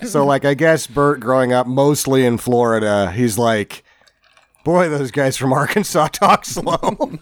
so, 0.06 0.26
like, 0.26 0.44
I 0.44 0.54
guess 0.54 0.86
Burt 0.86 1.20
growing 1.20 1.52
up 1.52 1.66
mostly 1.66 2.26
in 2.26 2.36
Florida, 2.38 3.10
he's 3.12 3.38
like, 3.38 3.84
boy, 4.64 4.88
those 4.88 5.10
guys 5.10 5.36
from 5.36 5.52
Arkansas 5.52 6.08
talk 6.12 6.44
slow. 6.44 7.12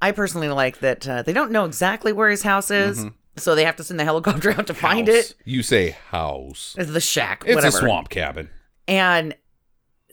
I 0.00 0.12
personally 0.12 0.48
like 0.48 0.78
that 0.78 1.08
uh, 1.08 1.22
they 1.22 1.32
don't 1.32 1.50
know 1.50 1.64
exactly 1.64 2.12
where 2.12 2.30
his 2.30 2.42
house 2.42 2.70
is, 2.70 3.04
so 3.36 3.54
they 3.54 3.64
have 3.64 3.76
to 3.76 3.84
send 3.84 3.98
the 3.98 4.04
helicopter 4.04 4.50
out 4.52 4.68
to 4.68 4.74
find 4.74 5.08
it. 5.08 5.34
You 5.44 5.62
say 5.62 5.96
house. 6.10 6.76
It's 6.78 6.92
the 6.92 7.00
shack, 7.00 7.42
It's 7.46 7.56
whatever. 7.56 7.76
a 7.76 7.80
swamp 7.80 8.08
cabin. 8.08 8.48
And 8.86 9.34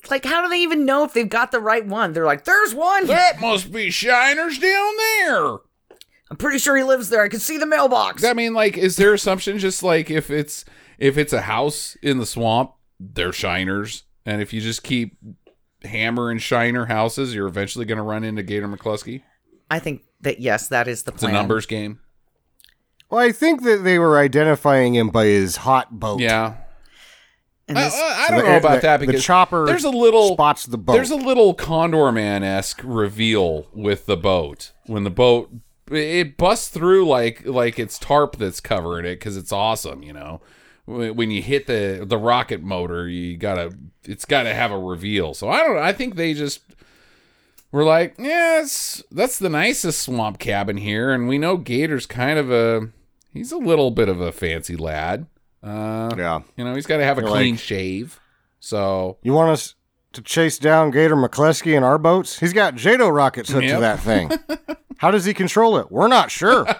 like, 0.09 0.25
how 0.25 0.41
do 0.41 0.49
they 0.49 0.61
even 0.61 0.85
know 0.85 1.03
if 1.03 1.13
they've 1.13 1.29
got 1.29 1.51
the 1.51 1.59
right 1.59 1.85
one? 1.85 2.13
They're 2.13 2.25
like, 2.25 2.45
there's 2.45 2.73
one. 2.73 3.05
That 3.07 3.39
must 3.39 3.71
be 3.71 3.89
Shiners 3.89 4.59
down 4.59 4.93
there. 4.97 5.57
I'm 6.31 6.37
pretty 6.37 6.57
sure 6.57 6.75
he 6.75 6.83
lives 6.83 7.09
there. 7.09 7.21
I 7.23 7.29
can 7.29 7.39
see 7.39 7.57
the 7.57 7.65
mailbox. 7.67 8.23
I 8.23 8.33
mean, 8.33 8.53
like, 8.53 8.77
is 8.77 8.95
their 8.95 9.13
assumption 9.13 9.59
just 9.59 9.83
like 9.83 10.09
if 10.09 10.29
it's 10.31 10.65
if 10.97 11.17
it's 11.17 11.33
a 11.33 11.41
house 11.41 11.95
in 12.01 12.17
the 12.17 12.25
swamp, 12.25 12.71
they're 12.99 13.29
Shiners, 13.31 14.03
and 14.25 14.41
if 14.41 14.51
you 14.53 14.61
just 14.61 14.81
keep 14.83 15.17
hammering 15.83 16.39
Shiner 16.39 16.85
houses, 16.85 17.35
you're 17.35 17.47
eventually 17.47 17.85
going 17.85 17.97
to 17.97 18.03
run 18.03 18.23
into 18.23 18.41
Gator 18.43 18.67
McCluskey. 18.67 19.21
I 19.69 19.79
think 19.79 20.01
that 20.21 20.39
yes, 20.39 20.67
that 20.69 20.87
is 20.87 21.03
the 21.03 21.11
It's 21.11 21.23
a 21.23 21.31
numbers 21.31 21.65
game. 21.67 21.99
well, 23.09 23.19
I 23.21 23.31
think 23.31 23.63
that 23.63 23.83
they 23.83 23.99
were 23.99 24.17
identifying 24.17 24.95
him 24.95 25.09
by 25.09 25.25
his 25.25 25.57
hot 25.57 25.99
boat. 25.99 26.21
Yeah, 26.21 26.55
I, 27.69 27.73
this- 27.73 27.93
I- 27.93 28.25
I 28.25 28.27
don't 28.31 28.37
the- 28.45 28.49
know 28.49 28.57
about 28.57 28.75
the- 28.75 28.81
that 28.87 28.99
the 29.01 29.05
because 29.07 29.23
chopper 29.23 29.65
there's 29.67 29.83
a 29.83 29.89
little 29.91 30.33
spots 30.33 30.65
the 30.65 30.77
boat. 30.79 30.93
There's 30.93 31.11
a 31.11 31.15
little 31.15 31.53
Condorman 31.55 32.41
esque 32.43 32.81
reveal 32.83 33.67
with 33.73 34.05
the 34.07 34.17
boat 34.17 34.71
when 34.87 35.03
the 35.03 35.09
boat 35.11 35.51
it 35.91 36.37
busts 36.37 36.67
through 36.69 37.07
like 37.07 37.45
like 37.45 37.77
it's 37.79 37.99
tarp 37.99 38.37
that's 38.37 38.59
covering 38.59 39.05
it 39.05 39.15
because 39.15 39.37
it's 39.37 39.51
awesome. 39.51 40.03
You 40.03 40.13
know, 40.13 40.41
when 40.85 41.31
you 41.31 41.41
hit 41.41 41.67
the 41.67 42.03
the 42.07 42.17
rocket 42.17 42.61
motor, 42.63 43.07
you 43.07 43.37
gotta 43.37 43.75
it's 44.03 44.25
got 44.25 44.43
to 44.43 44.53
have 44.53 44.71
a 44.71 44.77
reveal. 44.79 45.33
So 45.33 45.49
I 45.49 45.59
don't 45.59 45.75
know. 45.75 45.81
I 45.81 45.91
think 45.93 46.15
they 46.15 46.33
just 46.33 46.61
were 47.71 47.83
like, 47.83 48.15
yeah, 48.19 48.61
it's, 48.61 49.03
that's 49.11 49.39
the 49.39 49.49
nicest 49.49 50.01
swamp 50.03 50.37
cabin 50.39 50.77
here, 50.77 51.11
and 51.11 51.27
we 51.27 51.37
know 51.37 51.57
Gator's 51.57 52.05
kind 52.05 52.37
of 52.39 52.51
a 52.51 52.89
he's 53.33 53.51
a 53.51 53.57
little 53.57 53.91
bit 53.91 54.07
of 54.09 54.21
a 54.21 54.31
fancy 54.31 54.75
lad. 54.75 55.27
Uh, 55.63 56.13
yeah. 56.15 56.41
you 56.55 56.63
know, 56.63 56.75
he's 56.75 56.85
got 56.85 56.97
to 56.97 57.03
have 57.03 57.17
a 57.17 57.21
They're 57.21 57.29
clean 57.31 57.55
like- 57.55 57.59
shave. 57.59 58.19
So 58.59 59.17
You 59.23 59.33
want 59.33 59.49
us 59.51 59.75
to 60.15 60.21
chase 60.21 60.57
down 60.57 60.91
Gator 60.91 61.15
McCluskey 61.15 61.75
in 61.77 61.83
our 61.83 61.97
boats? 61.97 62.39
He's 62.39 62.53
got 62.53 62.75
JATO 62.75 63.09
rockets 63.13 63.49
hooked 63.51 63.65
Yep. 63.65 63.75
to 63.75 63.81
that 63.81 63.99
thing. 63.99 64.31
How 64.97 65.11
does 65.11 65.25
he 65.25 65.33
control 65.33 65.77
it? 65.77 65.91
We're 65.91 66.07
not 66.07 66.31
sure. 66.31 66.65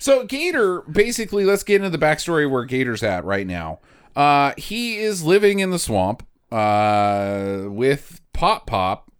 So 0.00 0.24
Gator, 0.24 0.82
basically, 0.82 1.44
let's 1.44 1.64
get 1.64 1.82
into 1.82 1.90
the 1.90 1.98
backstory 1.98 2.48
where 2.48 2.64
Gator's 2.64 3.02
at 3.02 3.24
right 3.24 3.46
now. 3.46 3.80
Uh, 4.14 4.52
he 4.56 4.96
is 4.98 5.24
living 5.24 5.58
in 5.58 5.70
the 5.70 5.78
swamp 5.78 6.24
uh, 6.52 7.64
with 7.66 8.20
Pop 8.32 8.66
Pop 8.66 9.10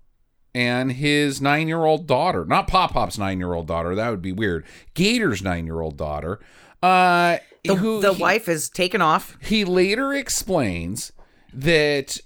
and 0.54 0.92
his 0.92 1.40
nine-year-old 1.42 2.06
daughter. 2.06 2.44
Not 2.44 2.68
Pop 2.68 2.92
Pop's 2.92 3.18
nine-year-old 3.18 3.66
daughter. 3.66 3.96
That 3.96 4.10
would 4.10 4.22
be 4.22 4.32
weird. 4.32 4.64
Gator's 4.94 5.42
nine-year-old 5.42 5.96
daughter. 5.96 6.38
Uh, 6.80 7.38
the, 7.64 7.74
who 7.74 8.00
the 8.00 8.14
he- 8.14 8.22
wife 8.22 8.48
is 8.48 8.70
taken 8.70 9.02
off. 9.02 9.36
he 9.42 9.64
later 9.64 10.12
explains 10.14 11.12
that 11.52 12.18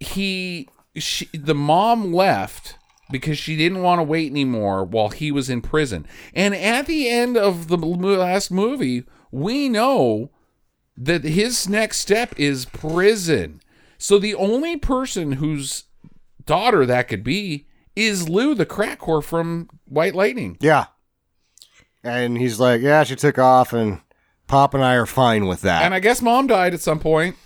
he 0.00 0.68
she, 0.96 1.26
the 1.32 1.54
mom 1.54 2.12
left 2.12 2.76
because 3.10 3.38
she 3.38 3.56
didn't 3.56 3.82
want 3.82 3.98
to 3.98 4.04
wait 4.04 4.30
anymore 4.30 4.84
while 4.84 5.10
he 5.10 5.30
was 5.30 5.50
in 5.50 5.60
prison. 5.60 6.06
And 6.34 6.54
at 6.54 6.86
the 6.86 7.08
end 7.08 7.36
of 7.36 7.68
the 7.68 7.76
last 7.76 8.50
movie, 8.50 9.04
we 9.30 9.68
know 9.68 10.30
that 10.96 11.24
his 11.24 11.68
next 11.68 11.98
step 11.98 12.34
is 12.38 12.64
prison. 12.66 13.60
So 13.98 14.18
the 14.18 14.34
only 14.34 14.76
person 14.76 15.32
whose 15.32 15.84
daughter 16.44 16.84
that 16.86 17.08
could 17.08 17.22
be 17.22 17.66
is 17.94 18.28
Lou 18.28 18.54
the 18.54 18.66
crack 18.66 19.00
whore 19.00 19.22
from 19.22 19.68
White 19.84 20.14
Lightning. 20.14 20.56
yeah. 20.60 20.86
And 22.04 22.36
he's 22.36 22.58
like, 22.58 22.80
yeah, 22.80 23.04
she 23.04 23.14
took 23.14 23.38
off, 23.38 23.72
and 23.72 24.00
Pop 24.48 24.74
and 24.74 24.82
I 24.82 24.94
are 24.94 25.06
fine 25.06 25.46
with 25.46 25.60
that. 25.60 25.84
And 25.84 25.94
I 25.94 26.00
guess 26.00 26.20
mom 26.20 26.48
died 26.48 26.74
at 26.74 26.80
some 26.80 26.98
point. 26.98 27.36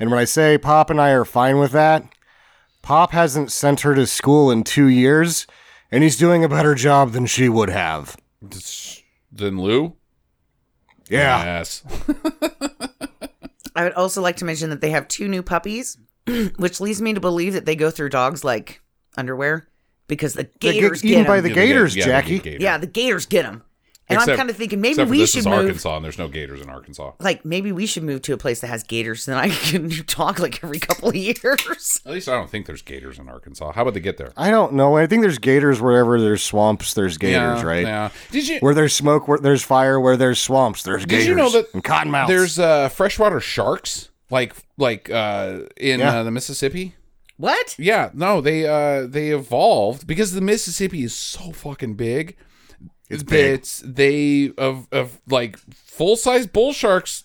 And 0.00 0.10
when 0.10 0.18
I 0.18 0.24
say 0.24 0.58
Pop 0.58 0.90
and 0.90 1.00
I 1.00 1.10
are 1.10 1.24
fine 1.24 1.58
with 1.58 1.72
that, 1.72 2.04
Pop 2.82 3.12
hasn't 3.12 3.50
sent 3.52 3.80
her 3.80 3.94
to 3.94 4.06
school 4.06 4.50
in 4.50 4.62
two 4.64 4.86
years, 4.86 5.46
and 5.90 6.02
he's 6.04 6.16
doing 6.16 6.44
a 6.44 6.48
better 6.48 6.74
job 6.74 7.12
than 7.12 7.26
she 7.26 7.48
would 7.48 7.70
have. 7.70 8.16
Than 9.32 9.60
Lou? 9.60 9.96
Yeah. 11.08 11.42
Yes. 11.44 11.82
I 13.74 13.84
would 13.84 13.92
also 13.94 14.20
like 14.22 14.36
to 14.36 14.44
mention 14.44 14.70
that 14.70 14.80
they 14.80 14.90
have 14.90 15.08
two 15.08 15.28
new 15.28 15.42
puppies, 15.42 15.98
which 16.56 16.80
leads 16.80 17.00
me 17.02 17.14
to 17.14 17.20
believe 17.20 17.52
that 17.54 17.64
they 17.66 17.76
go 17.76 17.90
through 17.90 18.08
dogs 18.10 18.44
like 18.44 18.80
underwear 19.16 19.68
because 20.06 20.34
the 20.34 20.44
They 20.60 20.72
get 20.72 20.72
gators 20.74 21.02
get, 21.02 21.10
eaten 21.10 21.24
by 21.24 21.38
'em. 21.38 21.42
the 21.44 21.48
Yeah, 21.50 21.54
they 21.54 21.60
get- 21.60 21.66
Gators, 21.72 21.96
yeah, 21.96 22.04
Jackie. 22.04 22.34
get 22.36 22.42
gators. 22.44 22.62
Yeah, 22.62 22.78
the 22.78 22.86
gators 22.86 23.26
get 23.26 23.42
them. 23.42 23.62
And 24.10 24.18
I'm 24.18 24.22
Except- 24.22 24.38
kind 24.38 24.48
of 24.50 24.56
thinking 24.56 24.80
maybe 24.80 24.94
for 24.94 25.04
we 25.04 25.18
this 25.18 25.32
should 25.32 25.40
is 25.40 25.46
move. 25.46 25.54
Arkansas, 25.54 25.96
and 25.96 26.04
there's 26.04 26.16
no 26.18 26.28
gators 26.28 26.62
in 26.62 26.70
Arkansas. 26.70 27.12
Like 27.20 27.44
maybe 27.44 27.72
we 27.72 27.84
should 27.84 28.04
move 28.04 28.22
to 28.22 28.32
a 28.32 28.38
place 28.38 28.60
that 28.60 28.68
has 28.68 28.82
gators, 28.82 29.28
and 29.28 29.36
I 29.38 29.48
can 29.70 29.90
talk 30.06 30.38
like 30.38 30.64
every 30.64 30.78
couple 30.78 31.10
of 31.10 31.14
years. 31.14 32.00
At 32.06 32.12
least 32.12 32.28
I 32.28 32.32
don't 32.32 32.48
think 32.48 32.64
there's 32.66 32.80
gators 32.80 33.18
in 33.18 33.28
Arkansas. 33.28 33.72
How 33.72 33.82
about 33.82 33.92
they 33.94 34.00
get 34.00 34.16
there? 34.16 34.32
I 34.36 34.50
don't 34.50 34.72
know. 34.72 34.96
I 34.96 35.06
think 35.06 35.20
there's 35.22 35.38
gators 35.38 35.80
wherever 35.80 36.18
there's 36.20 36.42
swamps, 36.42 36.94
there's 36.94 37.18
gators, 37.18 37.60
yeah, 37.60 37.66
right? 37.66 37.82
Yeah. 37.82 38.10
Did 38.30 38.48
you? 38.48 38.58
Where 38.60 38.72
there's 38.74 38.94
smoke, 38.94 39.28
where 39.28 39.38
there's 39.38 39.62
fire, 39.62 40.00
where 40.00 40.16
there's 40.16 40.40
swamps, 40.40 40.82
there's 40.84 41.04
gators. 41.04 41.24
Did 41.26 41.30
you 41.30 41.36
know 41.36 41.50
that 41.50 41.66
and 41.74 41.84
cottonmouths. 41.84 42.28
There's 42.28 42.58
uh, 42.58 42.88
freshwater 42.88 43.40
sharks, 43.40 44.08
like 44.30 44.54
like 44.78 45.10
uh, 45.10 45.60
in 45.76 46.00
Yeah. 46.00 46.20
uh, 46.20 46.22
the 46.22 46.30
Mississippi. 46.30 46.94
What? 47.36 47.76
Yeah, 47.78 48.10
no, 48.14 48.40
they 48.40 48.66
uh, 48.66 49.06
they 49.06 49.28
evolved 49.30 50.06
because 50.06 50.32
the 50.32 50.40
Mississippi 50.40 51.04
is 51.04 51.14
so 51.14 51.52
fucking 51.52 51.94
big. 51.94 52.36
It's 53.10 53.22
big. 53.22 53.62
that 53.62 53.82
they 53.96 54.52
of 54.58 54.86
of 54.92 55.20
like 55.28 55.58
full 55.58 56.16
size 56.16 56.46
bull 56.46 56.72
sharks 56.72 57.24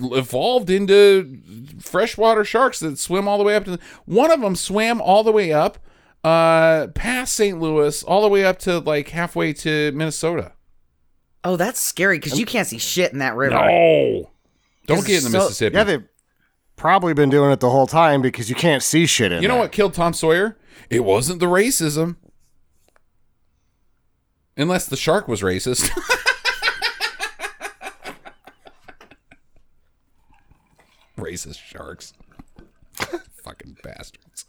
evolved 0.00 0.70
into 0.70 1.38
freshwater 1.80 2.44
sharks 2.44 2.80
that 2.80 2.98
swim 2.98 3.26
all 3.26 3.38
the 3.38 3.44
way 3.44 3.54
up 3.56 3.64
to 3.64 3.78
one 4.04 4.30
of 4.30 4.40
them 4.40 4.54
swam 4.56 5.00
all 5.00 5.24
the 5.24 5.32
way 5.32 5.52
up 5.52 5.78
uh 6.22 6.88
past 6.88 7.34
St. 7.34 7.58
Louis 7.58 8.02
all 8.02 8.20
the 8.22 8.28
way 8.28 8.44
up 8.44 8.58
to 8.60 8.78
like 8.80 9.08
halfway 9.08 9.52
to 9.54 9.90
Minnesota. 9.92 10.52
Oh, 11.42 11.56
that's 11.56 11.80
scary 11.80 12.18
because 12.18 12.38
you 12.38 12.44
can't 12.44 12.68
see 12.68 12.76
shit 12.78 13.12
in 13.12 13.18
that 13.20 13.34
river. 13.34 13.54
No. 13.54 14.30
Don't 14.86 15.06
get 15.06 15.24
in 15.24 15.32
the 15.32 15.38
So- 15.38 15.38
Mississippi. 15.38 15.76
yeah, 15.76 15.84
they've 15.84 16.04
probably 16.76 17.14
been 17.14 17.30
doing 17.30 17.50
it 17.50 17.60
the 17.60 17.70
whole 17.70 17.86
time 17.86 18.20
because 18.20 18.50
you 18.50 18.54
can't 18.56 18.82
see 18.82 19.06
shit 19.06 19.32
in 19.32 19.40
you 19.42 19.48
know 19.48 19.54
there. 19.54 19.62
what 19.62 19.72
killed 19.72 19.94
Tom 19.94 20.12
Sawyer? 20.12 20.58
It 20.90 21.04
wasn't 21.04 21.40
the 21.40 21.46
racism. 21.46 22.16
Unless 24.60 24.86
the 24.86 24.96
shark 24.96 25.26
was 25.28 25.40
racist. 25.42 25.88
Racist 31.18 31.58
sharks. 31.58 32.12
Fucking 33.44 33.78
bastards. 33.82 34.46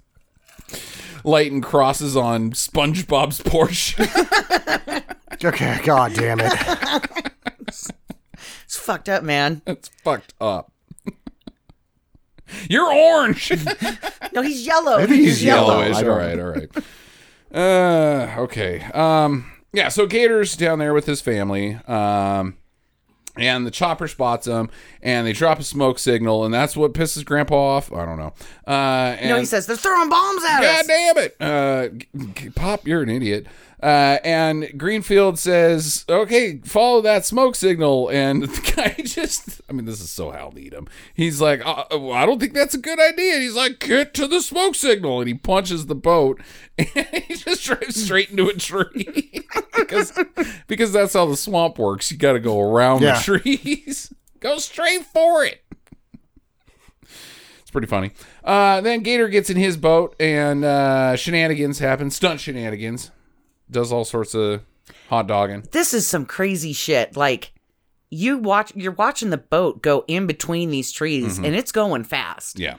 Lighten 1.24 1.62
crosses 1.62 2.16
on 2.16 2.52
SpongeBob's 2.52 3.40
Porsche. 3.42 4.08
Okay, 5.44 5.80
god 5.84 6.14
damn 6.14 6.40
it. 6.40 6.54
It's 7.68 8.78
fucked 8.78 9.10
up, 9.10 9.24
man. 9.24 9.64
It's 9.66 9.90
fucked 10.04 10.36
up. 10.40 10.72
You're 12.70 12.94
orange. 12.94 13.52
No, 14.34 14.44
he's 14.44 14.68
yellow. 14.68 15.00
Maybe 15.00 15.16
he's 15.18 15.44
yellow. 15.44 15.80
Yellowish. 15.82 15.96
I 15.96 16.00
All 16.02 16.04
don't- 16.06 16.18
right, 16.18 16.40
all 16.40 16.50
right. 16.52 18.36
Uh, 18.38 18.42
okay. 18.44 18.84
Um, 18.94 19.52
yeah. 19.74 19.90
So 19.90 20.06
Gator's 20.06 20.56
down 20.56 20.80
there 20.80 20.94
with 20.94 21.06
his 21.06 21.22
family. 21.22 21.76
Um, 21.88 22.58
and 23.38 23.66
the 23.66 23.72
chopper 23.72 24.10
spots 24.10 24.46
him, 24.46 24.70
and 25.02 25.26
they 25.26 25.32
drop 25.32 25.60
a 25.60 25.64
smoke 25.64 26.00
signal, 26.00 26.44
and 26.44 26.54
that's 26.54 26.76
what 26.76 26.94
pisses 26.94 27.24
Grandpa 27.24 27.56
off. 27.56 27.94
I 27.94 28.06
don't 28.06 28.18
know. 28.18 28.34
Uh, 28.68 29.16
and 29.20 29.30
No, 29.30 29.38
he 29.38 29.46
says 29.46 29.66
they're 29.68 29.78
throwing 29.78 30.10
bombs 30.10 30.44
at 30.44 30.62
God 30.62 30.66
us. 30.66 30.88
God 30.88 30.88
damn 30.88 31.18
it, 31.18 31.36
uh, 31.40 32.52
Pop, 32.56 32.86
you're 32.86 33.02
an 33.02 33.10
idiot. 33.10 33.48
Uh, 33.82 34.20
and 34.24 34.72
Greenfield 34.78 35.40
says, 35.40 36.06
"Okay, 36.08 36.60
follow 36.66 37.02
that 37.02 37.26
smoke 37.26 37.56
signal." 37.56 38.10
And 38.10 38.44
the 38.48 38.74
guy 38.76 39.02
just—I 39.04 39.74
mean, 39.74 39.86
this 39.86 40.00
is 40.02 40.12
so 40.12 40.30
Hal 40.30 40.52
Needham. 40.52 40.88
He's 41.16 41.42
like, 41.42 41.66
uh, 41.66 41.86
uh, 41.90 42.10
"I 42.12 42.26
don't 42.28 42.40
think 42.40 42.54
that's 42.54 42.76
a 42.76 42.78
good 42.78 43.00
idea." 43.00 43.34
And 43.34 43.42
he's 43.44 43.56
like, 43.56 43.80
"Get 43.80 44.14
to 44.16 44.28
the 44.28 44.42
smoke 44.42 44.76
signal!" 44.76 45.20
And 45.20 45.28
he 45.28 45.34
punches 45.34 45.88
the 45.88 45.96
boat, 45.96 46.40
and 46.78 46.88
he 47.28 47.34
just 47.36 47.64
drives 47.64 48.04
straight 48.04 48.30
into 48.30 48.48
a 48.50 48.54
tree 48.54 49.44
because 49.76 50.18
because 50.68 50.94
that's 50.94 51.14
how 51.14 51.26
the 51.26 51.36
swamp 51.38 51.80
works. 51.80 52.12
You 52.12 52.18
got 52.18 52.34
to 52.34 52.40
go 52.40 52.60
around 52.62 53.02
Yeah. 53.02 53.18
the 53.18 53.24
trees. 53.24 54.14
go 54.40 54.58
straight 54.60 55.06
for 55.06 55.44
it. 55.44 55.64
It's 57.62 57.72
pretty 57.72 57.88
funny. 57.88 58.12
Uh, 58.44 58.82
then 58.82 59.02
Gator 59.02 59.28
gets 59.28 59.50
in 59.50 59.58
his 59.58 59.78
boat 59.78 60.16
and 60.20 60.64
uh, 60.66 61.16
shenanigans 61.16 61.80
happen. 61.80 62.12
Stunt 62.12 62.40
shenanigans. 62.42 63.12
Does 63.72 63.92
all 63.92 64.04
sorts 64.06 64.36
of 64.36 64.62
hot 65.10 65.28
dogging. 65.28 65.64
This 65.72 65.94
is 65.94 66.06
some 66.08 66.26
crazy 66.26 66.74
shit. 66.74 67.16
Like 67.16 67.54
you 68.10 68.38
watch, 68.38 68.74
you're 68.76 68.92
watching 68.92 69.30
the 69.30 69.38
boat 69.38 69.82
go 69.82 70.04
in 70.08 70.28
between 70.28 70.70
these 70.70 70.92
trees, 70.92 71.36
Mm-hmm. 71.36 71.46
and 71.46 71.56
it's 71.56 71.72
going 71.72 72.04
fast. 72.04 72.60
Yeah. 72.60 72.76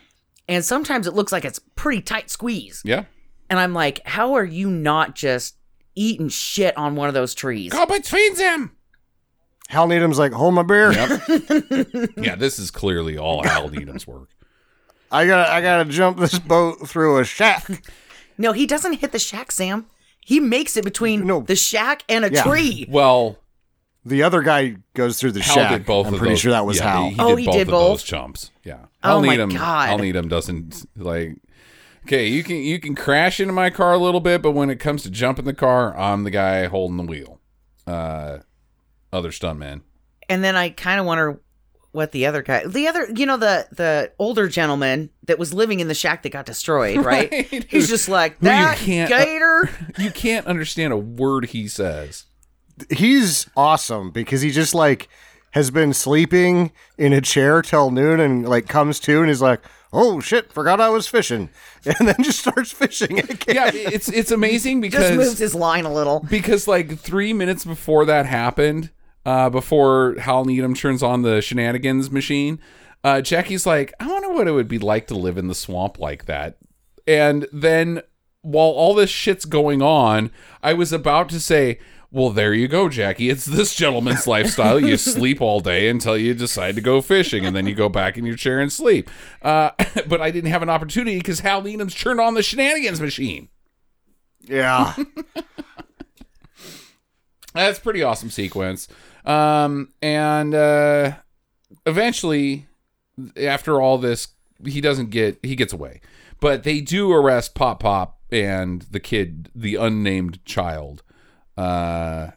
And 0.48 0.64
sometimes 0.64 1.06
it 1.06 1.14
looks 1.14 1.32
like 1.32 1.44
it's 1.44 1.58
pretty 1.76 2.02
tight 2.02 2.28
squeeze. 2.30 2.82
Yeah. 2.84 3.04
And 3.48 3.58
I'm 3.58 3.72
like, 3.72 4.06
how 4.06 4.34
are 4.34 4.44
you 4.44 4.70
not 4.70 5.14
just 5.14 5.56
eating 5.94 6.28
shit 6.28 6.76
on 6.76 6.96
one 6.96 7.08
of 7.08 7.14
those 7.14 7.34
trees? 7.34 7.72
Go 7.72 7.86
between 7.86 8.34
them. 8.34 8.72
Hal 9.68 9.86
Needham's 9.86 10.18
like, 10.18 10.32
hold 10.32 10.52
my 10.54 10.62
beer. 10.62 10.92
Yep. 10.92 11.20
yeah, 12.18 12.34
this 12.34 12.58
is 12.58 12.70
clearly 12.70 13.16
all 13.16 13.42
Hal 13.42 13.68
Needham's 13.70 14.06
work. 14.06 14.28
I 15.10 15.26
gotta, 15.26 15.50
I 15.50 15.60
gotta 15.62 15.84
jump 15.88 16.18
this 16.18 16.38
boat 16.38 16.86
through 16.88 17.18
a 17.20 17.24
shack. 17.24 17.82
No, 18.36 18.52
he 18.52 18.66
doesn't 18.66 18.94
hit 18.94 19.12
the 19.12 19.18
shack, 19.18 19.52
Sam. 19.52 19.86
He 20.24 20.40
makes 20.40 20.76
it 20.76 20.84
between 20.84 21.26
No. 21.26 21.40
the 21.40 21.56
shack 21.56 22.04
and 22.08 22.24
a 22.24 22.32
Yeah. 22.32 22.42
tree. 22.42 22.86
Well, 22.88 23.38
The 24.04 24.24
other 24.24 24.42
guy 24.42 24.76
goes 24.94 25.20
through 25.20 25.30
the 25.32 25.42
Hal 25.42 25.54
shack. 25.54 25.70
did 25.70 25.86
both 25.86 26.08
I'm 26.08 26.14
of 26.14 26.18
pretty 26.18 26.32
those. 26.34 26.40
sure 26.40 26.50
that 26.50 26.66
was 26.66 26.78
yeah, 26.78 26.90
Hal. 26.90 27.02
He, 27.04 27.10
he 27.10 27.16
Oh, 27.20 27.28
did 27.30 27.38
he 27.38 27.44
both 27.46 27.54
did 27.54 27.62
of 27.62 27.68
both? 27.68 27.88
those 27.92 28.02
chumps. 28.02 28.50
Yeah. 28.64 28.78
Oh 29.04 29.08
Hal 29.08 29.20
my 29.22 29.28
Needham, 29.28 29.50
God. 29.50 29.88
Hal 29.88 29.98
Needham 29.98 30.28
doesn't 30.28 30.88
like. 30.96 31.36
Okay, 32.04 32.26
you 32.26 32.42
can 32.42 32.56
you 32.56 32.80
can 32.80 32.96
crash 32.96 33.38
into 33.38 33.52
my 33.52 33.70
car 33.70 33.92
a 33.92 33.98
little 33.98 34.18
bit, 34.20 34.42
but 34.42 34.52
when 34.52 34.70
it 34.70 34.80
comes 34.80 35.04
to 35.04 35.10
jumping 35.10 35.44
the 35.44 35.54
car, 35.54 35.96
I'm 35.96 36.24
the 36.24 36.32
guy 36.32 36.64
holding 36.66 36.96
the 36.96 37.04
wheel. 37.04 37.38
Uh, 37.86 38.38
other 39.12 39.30
stuntman. 39.30 39.82
And 40.28 40.42
then 40.42 40.56
I 40.56 40.70
kind 40.70 40.98
of 40.98 41.06
wonder 41.06 41.40
what 41.92 42.12
the 42.12 42.26
other 42.26 42.42
guy, 42.42 42.66
the 42.66 42.88
other, 42.88 43.06
you 43.14 43.24
know, 43.26 43.36
the 43.36 43.66
the 43.72 44.12
older 44.18 44.48
gentleman 44.48 45.10
that 45.26 45.38
was 45.38 45.52
living 45.54 45.80
in 45.80 45.88
the 45.88 45.94
shack 45.94 46.22
that 46.22 46.30
got 46.30 46.46
destroyed, 46.46 46.96
right? 47.04 47.30
Right. 47.30 47.64
He's 47.68 47.88
just 47.88 48.08
like 48.08 48.38
Who 48.40 48.46
you 48.46 48.52
that 48.52 48.78
can't- 48.78 49.12
uh, 49.12 49.24
gator. 49.24 49.70
You 49.98 50.10
can't 50.10 50.46
understand 50.46 50.92
a 50.92 50.96
word 50.96 51.46
he 51.46 51.68
says. 51.68 52.24
He's 52.90 53.46
awesome 53.56 54.10
because 54.10 54.40
he 54.40 54.50
just 54.50 54.74
like 54.74 55.08
has 55.52 55.70
been 55.70 55.92
sleeping 55.92 56.72
in 56.96 57.12
a 57.12 57.20
chair 57.20 57.60
till 57.62 57.90
noon 57.90 58.18
and 58.20 58.48
like 58.48 58.66
comes 58.68 58.98
to 59.00 59.20
and 59.20 59.28
he's 59.28 59.42
like, 59.42 59.60
oh 59.92 60.18
shit, 60.20 60.50
forgot 60.50 60.80
I 60.80 60.88
was 60.88 61.06
fishing, 61.06 61.50
and 61.84 62.08
then 62.08 62.16
just 62.22 62.40
starts 62.40 62.72
fishing 62.72 63.18
again. 63.18 63.54
Yeah, 63.54 63.70
it's 63.74 64.08
it's 64.08 64.30
amazing 64.30 64.80
because 64.80 65.02
just 65.08 65.18
moves 65.18 65.38
his 65.38 65.54
line 65.54 65.84
a 65.84 65.92
little. 65.92 66.20
because 66.30 66.66
like 66.66 66.98
three 66.98 67.34
minutes 67.34 67.66
before 67.66 68.06
that 68.06 68.24
happened, 68.24 68.88
uh, 69.24 69.50
before 69.50 70.16
Hal 70.18 70.44
Needham 70.44 70.74
turns 70.74 71.02
on 71.02 71.22
the 71.22 71.40
shenanigans 71.40 72.10
machine, 72.10 72.60
uh, 73.04 73.20
Jackie's 73.20 73.66
like, 73.66 73.92
I 74.00 74.06
wonder 74.06 74.30
what 74.30 74.48
it 74.48 74.52
would 74.52 74.68
be 74.68 74.78
like 74.78 75.06
to 75.08 75.14
live 75.14 75.38
in 75.38 75.48
the 75.48 75.54
swamp 75.54 75.98
like 75.98 76.26
that. 76.26 76.56
And 77.06 77.46
then 77.52 78.02
while 78.42 78.70
all 78.70 78.94
this 78.94 79.10
shit's 79.10 79.44
going 79.44 79.82
on, 79.82 80.30
I 80.62 80.72
was 80.74 80.92
about 80.92 81.28
to 81.30 81.40
say, 81.40 81.78
well, 82.12 82.30
there 82.30 82.52
you 82.52 82.68
go, 82.68 82.90
Jackie. 82.90 83.30
It's 83.30 83.46
this 83.46 83.74
gentleman's 83.74 84.26
lifestyle. 84.26 84.78
You 84.78 84.96
sleep 84.98 85.40
all 85.40 85.60
day 85.60 85.88
until 85.88 86.16
you 86.16 86.34
decide 86.34 86.74
to 86.74 86.82
go 86.82 87.00
fishing, 87.00 87.46
and 87.46 87.56
then 87.56 87.66
you 87.66 87.74
go 87.74 87.88
back 87.88 88.18
in 88.18 88.26
your 88.26 88.36
chair 88.36 88.60
and 88.60 88.70
sleep. 88.70 89.08
Uh, 89.40 89.70
but 90.06 90.20
I 90.20 90.30
didn't 90.30 90.50
have 90.50 90.62
an 90.62 90.68
opportunity 90.68 91.16
because 91.16 91.40
Hal 91.40 91.62
Needham's 91.62 91.94
turned 91.94 92.20
on 92.20 92.34
the 92.34 92.42
shenanigans 92.42 93.00
machine. 93.00 93.48
Yeah. 94.42 94.94
That's 97.54 97.78
a 97.78 97.82
pretty 97.82 98.02
awesome 98.02 98.30
sequence. 98.30 98.88
Um, 99.24 99.92
and 100.02 100.54
uh, 100.54 101.12
eventually, 101.86 102.66
after 103.36 103.80
all 103.80 103.98
this, 103.98 104.28
he 104.64 104.80
doesn't 104.80 105.10
get 105.10 105.38
he 105.42 105.54
gets 105.56 105.72
away, 105.72 106.00
but 106.40 106.62
they 106.64 106.80
do 106.80 107.12
arrest 107.12 107.54
Pop 107.54 107.80
Pop 107.80 108.18
and 108.30 108.82
the 108.90 109.00
kid, 109.00 109.50
the 109.54 109.76
unnamed 109.76 110.44
child. 110.44 111.02
Uh, 111.56 112.30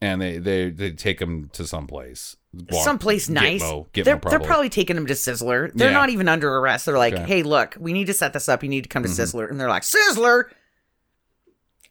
and 0.00 0.20
they 0.22 0.38
they 0.38 0.70
they 0.70 0.90
take 0.92 1.20
him 1.20 1.50
to 1.52 1.66
someplace, 1.66 2.36
Walk- 2.70 2.84
Someplace 2.84 3.28
nice. 3.28 3.62
Gitmo, 3.62 3.86
Gitmo 3.90 4.04
they're, 4.04 4.16
probably. 4.16 4.38
they're 4.38 4.46
probably 4.46 4.68
taking 4.70 4.96
him 4.96 5.06
to 5.06 5.14
Sizzler. 5.14 5.72
They're 5.74 5.90
Yeah. 5.90 5.94
not 5.98 6.08
even 6.10 6.28
under 6.28 6.56
arrest. 6.56 6.86
They're 6.86 6.96
like, 6.98 7.14
Okay. 7.14 7.24
hey, 7.24 7.42
look, 7.42 7.76
we 7.78 7.92
need 7.92 8.06
to 8.06 8.14
set 8.14 8.32
this 8.32 8.48
up. 8.48 8.62
You 8.62 8.68
need 8.68 8.84
to 8.84 8.88
come 8.88 9.02
to 9.02 9.08
Mm-hmm. 9.08 9.36
Sizzler. 9.36 9.50
And 9.50 9.60
they're 9.60 9.68
like, 9.68 9.82
Sizzler? 9.82 10.44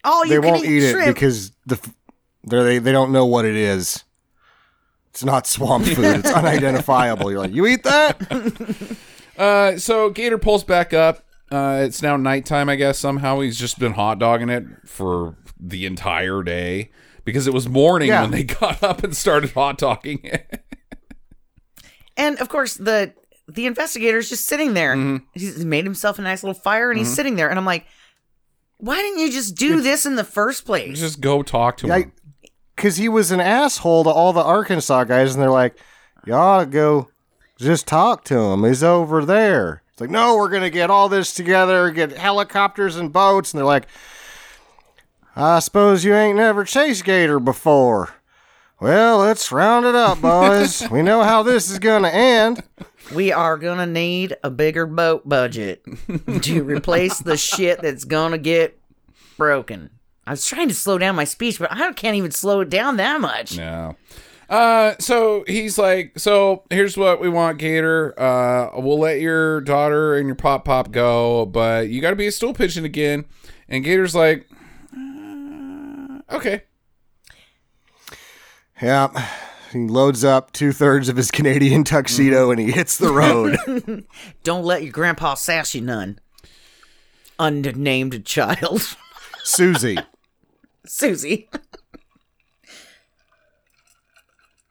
Oh, 0.04 0.24
you 0.24 0.30
they 0.30 0.42
can 0.42 0.52
won't 0.52 0.66
eat, 0.66 0.72
eat 0.72 0.84
it 0.84 0.92
shrimp. 0.92 1.16
because 1.16 1.52
the 1.66 1.76
f- 1.76 1.94
they're, 2.48 2.64
they 2.64 2.80
they 2.80 2.92
don't 2.92 3.12
know 3.12 3.26
what 3.26 3.46
it 3.46 3.56
is. 3.56 4.04
It's 5.12 5.24
not 5.24 5.48
swamp 5.48 5.86
food. 5.86 5.98
It's 6.20 6.32
unidentifiable. 6.32 7.32
You're 7.32 7.40
like, 7.40 7.54
you 7.54 7.66
eat 7.68 7.84
that? 7.84 8.98
Uh, 9.38 9.78
so 9.78 10.10
Gator 10.10 10.40
pulls 10.40 10.64
back 10.64 10.96
up. 10.96 11.24
Uh, 11.52 11.82
it's 11.86 12.02
now 12.02 12.18
nighttime, 12.18 12.70
I 12.70 12.76
guess. 12.76 12.98
Somehow 12.98 13.40
he's 13.42 13.56
just 13.60 13.78
been 13.78 13.94
hot 13.94 14.18
dogging 14.18 14.50
it 14.50 14.66
for 14.88 15.36
the 15.60 15.86
entire 15.86 16.42
day 16.42 16.90
because 17.24 17.46
it 17.46 17.54
was 17.54 17.70
morning 17.70 18.08
Yeah. 18.08 18.24
when 18.24 18.32
they 18.32 18.44
got 18.60 18.82
up 18.82 19.04
and 19.04 19.16
started 19.16 19.52
hot 19.52 19.78
dogging 19.78 20.22
it. 20.24 20.64
And 22.18 22.40
of 22.40 22.50
course, 22.50 22.74
the 22.76 23.14
the 23.48 23.68
investigator's 23.68 24.28
just 24.28 24.48
sitting 24.48 24.74
there. 24.74 24.96
Mm-hmm. 24.96 25.24
He's 25.34 25.64
made 25.64 25.84
himself 25.86 26.18
a 26.18 26.24
nice 26.24 26.42
little 26.44 26.60
fire 26.60 26.90
and 26.90 26.98
he's 26.98 27.14
sitting 27.14 27.36
there. 27.36 27.50
And 27.52 27.60
I'm 27.60 27.66
like, 27.66 27.86
why 28.78 28.96
didn't 28.98 29.20
you 29.20 29.32
just 29.32 29.56
do 29.56 29.82
this 29.82 30.08
in 30.08 30.16
the 30.16 30.24
first 30.24 30.66
place? 30.66 31.00
just 31.00 31.22
go 31.22 31.44
talk 31.44 31.78
to 31.78 31.88
Yeah, 31.88 31.98
him. 32.00 32.12
Because 32.78 32.96
he 32.96 33.10
was 33.10 33.32
an 33.32 33.42
asshole 33.42 34.06
to 34.06 34.10
all 34.10 34.32
the 34.32 34.40
Arkansas 34.40 35.04
guys, 35.04 35.34
and 35.34 35.42
they're 35.42 35.50
like, 35.50 35.78
you 36.26 36.34
ought 36.34 36.60
to 36.60 36.66
go 36.68 37.10
just 37.58 37.88
talk 37.88 38.24
to 38.26 38.38
him. 38.38 38.64
He's 38.64 38.84
over 38.84 39.26
there. 39.26 39.82
It's 39.92 40.00
like, 40.00 40.12
no, 40.12 40.38
we're 40.38 40.50
going 40.50 40.62
to 40.62 40.70
get 40.70 40.92
all 40.92 41.10
this 41.10 41.34
together, 41.34 41.90
get 41.90 42.12
helicopters 42.12 42.96
and 42.96 43.12
boats. 43.12 43.52
And 43.52 43.58
they're 43.58 43.66
like, 43.66 43.88
I 45.36 45.58
suppose 45.58 46.06
you 46.06 46.14
ain't 46.14 46.38
never 46.38 46.64
chased 46.64 47.04
Gator 47.04 47.40
before. 47.40 48.14
Well, 48.80 49.18
let's 49.18 49.52
round 49.52 49.88
it 49.88 49.96
up, 49.96 50.22
boys. 50.22 50.88
we 50.92 51.02
know 51.02 51.24
how 51.24 51.42
this 51.42 51.72
is 51.72 51.80
going 51.80 52.04
to 52.04 52.14
end. 52.14 52.62
we 53.16 53.32
are 53.32 53.58
gonna 53.58 53.88
need 53.88 54.36
a 54.44 54.52
bigger 54.52 54.86
boat 54.86 55.28
budget 55.28 55.84
to 56.42 56.64
replace 56.64 57.20
the 57.20 57.38
shit 57.38 57.82
that's 57.82 58.04
gonna 58.04 58.38
get 58.38 58.80
broken. 59.38 59.90
I 60.28 60.32
was 60.32 60.46
trying 60.46 60.68
to 60.68 60.74
slow 60.74 60.98
down 60.98 61.16
my 61.16 61.24
speech, 61.24 61.58
but 61.58 61.72
I 61.72 61.94
can't 61.94 62.18
even 62.18 62.32
slow 62.32 62.60
it 62.60 62.70
down 62.70 62.98
that 62.98 63.22
much. 63.22 63.58
No. 63.58 63.96
Uh, 64.50 64.96
so 65.00 65.46
he's 65.48 65.78
like, 65.78 66.20
so 66.20 66.64
here's 66.70 66.98
what 66.98 67.22
we 67.22 67.30
want, 67.30 67.60
Gator. 67.60 68.14
Uh, 68.20 68.72
we'll 68.78 69.00
let 69.00 69.22
your 69.22 69.62
daughter 69.62 70.18
and 70.18 70.28
your 70.28 70.36
pop 70.36 70.66
pop 70.66 70.92
go, 70.92 71.46
but 71.46 71.88
you 71.88 72.02
got 72.02 72.10
to 72.10 72.18
be 72.18 72.28
a 72.28 72.32
stool 72.32 72.54
pigeon 72.54 72.84
again. 72.84 73.24
And 73.70 73.86
Gator's 73.86 74.16
like, 74.16 74.50
uh, 74.94 76.20
okay. 76.32 76.64
Yeah. 78.82 79.30
He 79.72 79.80
loads 79.80 80.26
up 80.26 80.52
two 80.52 80.74
thirds 80.74 81.08
of 81.08 81.16
his 81.16 81.32
Canadian 81.32 81.86
tuxedo 81.86 82.52
and 82.52 82.60
he 82.60 82.72
hits 82.72 82.98
the 82.98 83.14
road. 83.14 83.58
Don't 84.44 84.66
let 84.66 84.84
your 84.84 84.92
grandpa 84.92 85.36
sass 85.36 85.74
you 85.74 85.82
none. 85.82 86.20
Unnamed 87.40 88.26
child. 88.26 88.98
Susie. 89.44 89.98
Susie. 90.88 91.50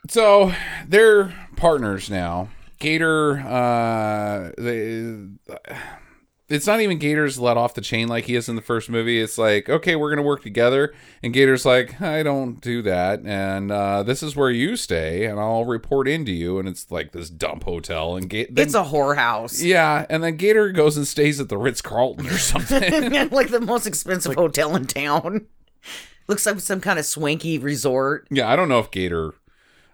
So 0.09 0.53
they're 0.87 1.35
partners 1.57 2.09
now. 2.11 2.49
Gator, 2.79 3.39
uh, 3.41 4.53
they, 4.59 5.17
it's 6.49 6.67
not 6.67 6.81
even 6.81 6.99
Gator's 6.99 7.39
let 7.41 7.57
off 7.57 7.73
the 7.75 7.81
chain 7.81 8.07
like 8.07 8.27
he 8.27 8.37
is 8.37 8.49
in 8.51 8.55
the 8.55 8.61
first 8.63 8.91
movie. 8.91 9.21
It's 9.21 9.39
like, 9.39 9.69
okay, 9.71 9.97
we're 9.97 10.11
gonna 10.11 10.21
work 10.23 10.43
together, 10.43 10.95
and 11.23 11.33
Gator's 11.33 11.65
like, 11.65 12.01
I 12.03 12.23
don't 12.23 12.61
do 12.61 12.83
that, 12.83 13.23
and 13.25 13.73
uh, 13.73 14.03
this 14.03 14.23
is 14.23 14.37
where 14.37 14.51
you 14.51 14.77
stay, 14.77 15.25
and 15.25 15.41
I'll 15.41 15.65
report 15.65 16.07
into 16.07 16.33
you, 16.33 16.59
and 16.59 16.69
it's 16.69 16.91
like 16.91 17.13
this 17.13 17.31
dump 17.31 17.65
hotel, 17.65 18.15
and 18.15 18.29
Ga- 18.29 18.47
then, 18.51 18.67
It's 18.67 18.75
a 18.75 18.85
whorehouse. 18.85 19.65
yeah, 19.65 20.05
and 20.11 20.23
then 20.23 20.37
Gator 20.37 20.71
goes 20.71 20.99
and 20.99 21.07
stays 21.09 21.41
at 21.41 21.49
the 21.49 21.57
Ritz 21.59 21.81
Carlton 21.81 22.27
or 22.27 22.39
something. 22.39 22.81
like 23.31 23.49
the 23.49 23.61
most 23.61 23.87
expensive 23.87 24.35
hotel 24.35 24.77
in 24.77 24.85
town. 24.87 25.47
Looks 26.29 26.45
like 26.47 26.59
some 26.61 26.81
kind 26.81 26.99
of 26.99 27.05
swanky 27.07 27.59
resort. 27.59 28.27
yeah, 28.31 28.49
I 28.51 28.57
don't 28.57 28.69
know 28.69 28.81
if 28.81 28.91
Gator, 28.91 29.35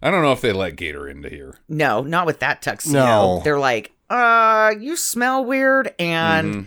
I 0.00 0.10
don't 0.10 0.22
know 0.22 0.32
if 0.32 0.40
they 0.40 0.52
let 0.52 0.76
Gator 0.76 1.06
into 1.08 1.28
here. 1.28 1.54
No, 1.68 2.00
not 2.02 2.26
with 2.26 2.40
that 2.40 2.62
tuxedo. 2.62 2.98
No. 3.04 3.40
They're 3.44 3.58
like, 3.58 3.92
uh, 4.10 4.72
you 4.80 4.96
smell 4.96 5.44
weird 5.44 5.94
and 5.98 6.54
Mm-hmm. 6.54 6.62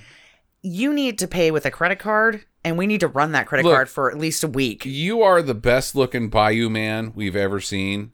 you 0.62 0.94
need 0.94 1.18
to 1.20 1.28
pay 1.28 1.52
with 1.52 1.66
a 1.66 1.72
credit 1.72 2.00
card 2.00 2.46
and 2.64 2.78
we 2.78 2.88
need 2.88 3.00
to 3.02 3.08
run 3.08 3.32
that 3.34 3.46
credit 3.48 3.66
Look. 3.66 3.74
card 3.76 3.90
for 3.90 4.10
at 4.12 4.18
least 4.18 4.44
a 4.44 4.48
week. 4.48 4.86
You 4.86 5.22
are 5.22 5.42
the 5.42 5.54
best 5.56 5.96
looking 5.96 6.30
Bayou 6.30 6.70
man 6.70 7.12
we've 7.16 7.36
ever 7.36 7.60
seen, 7.60 8.12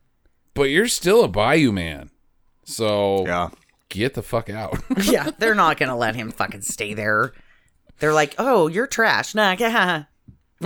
but 0.53 0.64
you're 0.70 0.88
still 0.88 1.24
a 1.24 1.28
Bayou 1.30 1.72
man. 1.72 2.09
So 2.66 3.26
Yeah. 3.26 3.49
get 3.89 4.14
the 4.14 4.22
fuck 4.24 4.49
out. 4.49 4.78
yeah, 5.03 5.32
they're 5.38 5.55
not 5.55 5.78
going 5.78 5.89
to 5.89 5.95
let 5.95 6.16
him 6.16 6.32
fucking 6.32 6.62
stay 6.62 6.93
there. 6.93 7.34
They're 7.99 8.14
like, 8.14 8.36
oh, 8.38 8.68
you're 8.68 8.88
trash. 8.88 9.36
Nah, 9.36 9.51
yeah. 9.59 10.03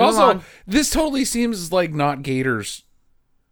Also, 0.04 0.22
on. 0.24 0.42
this 0.68 0.90
totally 0.92 1.26
seems 1.26 1.72
like 1.72 1.94
not 1.94 2.22
Gator's 2.22 2.84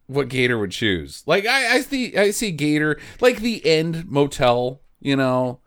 what 0.07 0.27
Gator 0.29 0.57
would 0.59 0.71
choose. 0.71 1.23
Like 1.25 1.45
I, 1.45 1.75
I 1.75 1.81
see 1.81 2.15
I 2.17 2.31
see 2.31 2.51
Gator 2.51 2.99
like 3.21 3.37
the 3.37 3.65
end 3.65 4.09
motel, 4.09 4.81
you 4.99 5.15
know. 5.15 5.59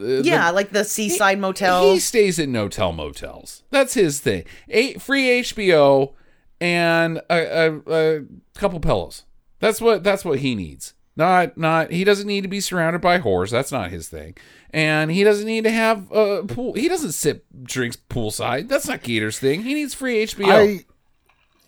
uh, 0.00 0.04
yeah, 0.22 0.48
the- 0.50 0.54
like 0.56 0.70
the 0.70 0.84
seaside 0.84 1.38
motel. 1.38 1.92
He 1.92 2.00
stays 2.00 2.38
at 2.38 2.48
no-tell 2.48 2.92
motels. 2.92 3.62
That's 3.70 3.94
his 3.94 4.20
thing. 4.20 4.44
A 4.68 4.94
free 4.94 5.40
HBO 5.42 6.14
and 6.60 7.18
a, 7.30 7.68
a, 7.68 7.92
a 8.18 8.24
couple 8.54 8.80
pillows. 8.80 9.22
That's 9.60 9.80
what 9.80 10.02
that's 10.02 10.24
what 10.24 10.40
he 10.40 10.54
needs. 10.54 10.94
Not 11.16 11.56
not 11.56 11.92
he 11.92 12.04
doesn't 12.04 12.26
need 12.26 12.42
to 12.42 12.48
be 12.48 12.60
surrounded 12.60 13.00
by 13.00 13.18
whores. 13.18 13.50
That's 13.50 13.70
not 13.72 13.90
his 13.90 14.08
thing. 14.08 14.36
And 14.70 15.10
he 15.10 15.22
doesn't 15.22 15.46
need 15.46 15.64
to 15.64 15.70
have 15.70 16.10
a 16.10 16.42
pool. 16.42 16.72
He 16.72 16.88
doesn't 16.88 17.12
sip 17.12 17.46
drinks 17.62 17.96
poolside. 17.96 18.68
That's 18.68 18.88
not 18.88 19.02
Gator's 19.02 19.38
thing. 19.38 19.62
He 19.62 19.74
needs 19.74 19.94
free 19.94 20.26
HBO. 20.26 20.48
I 20.48 20.84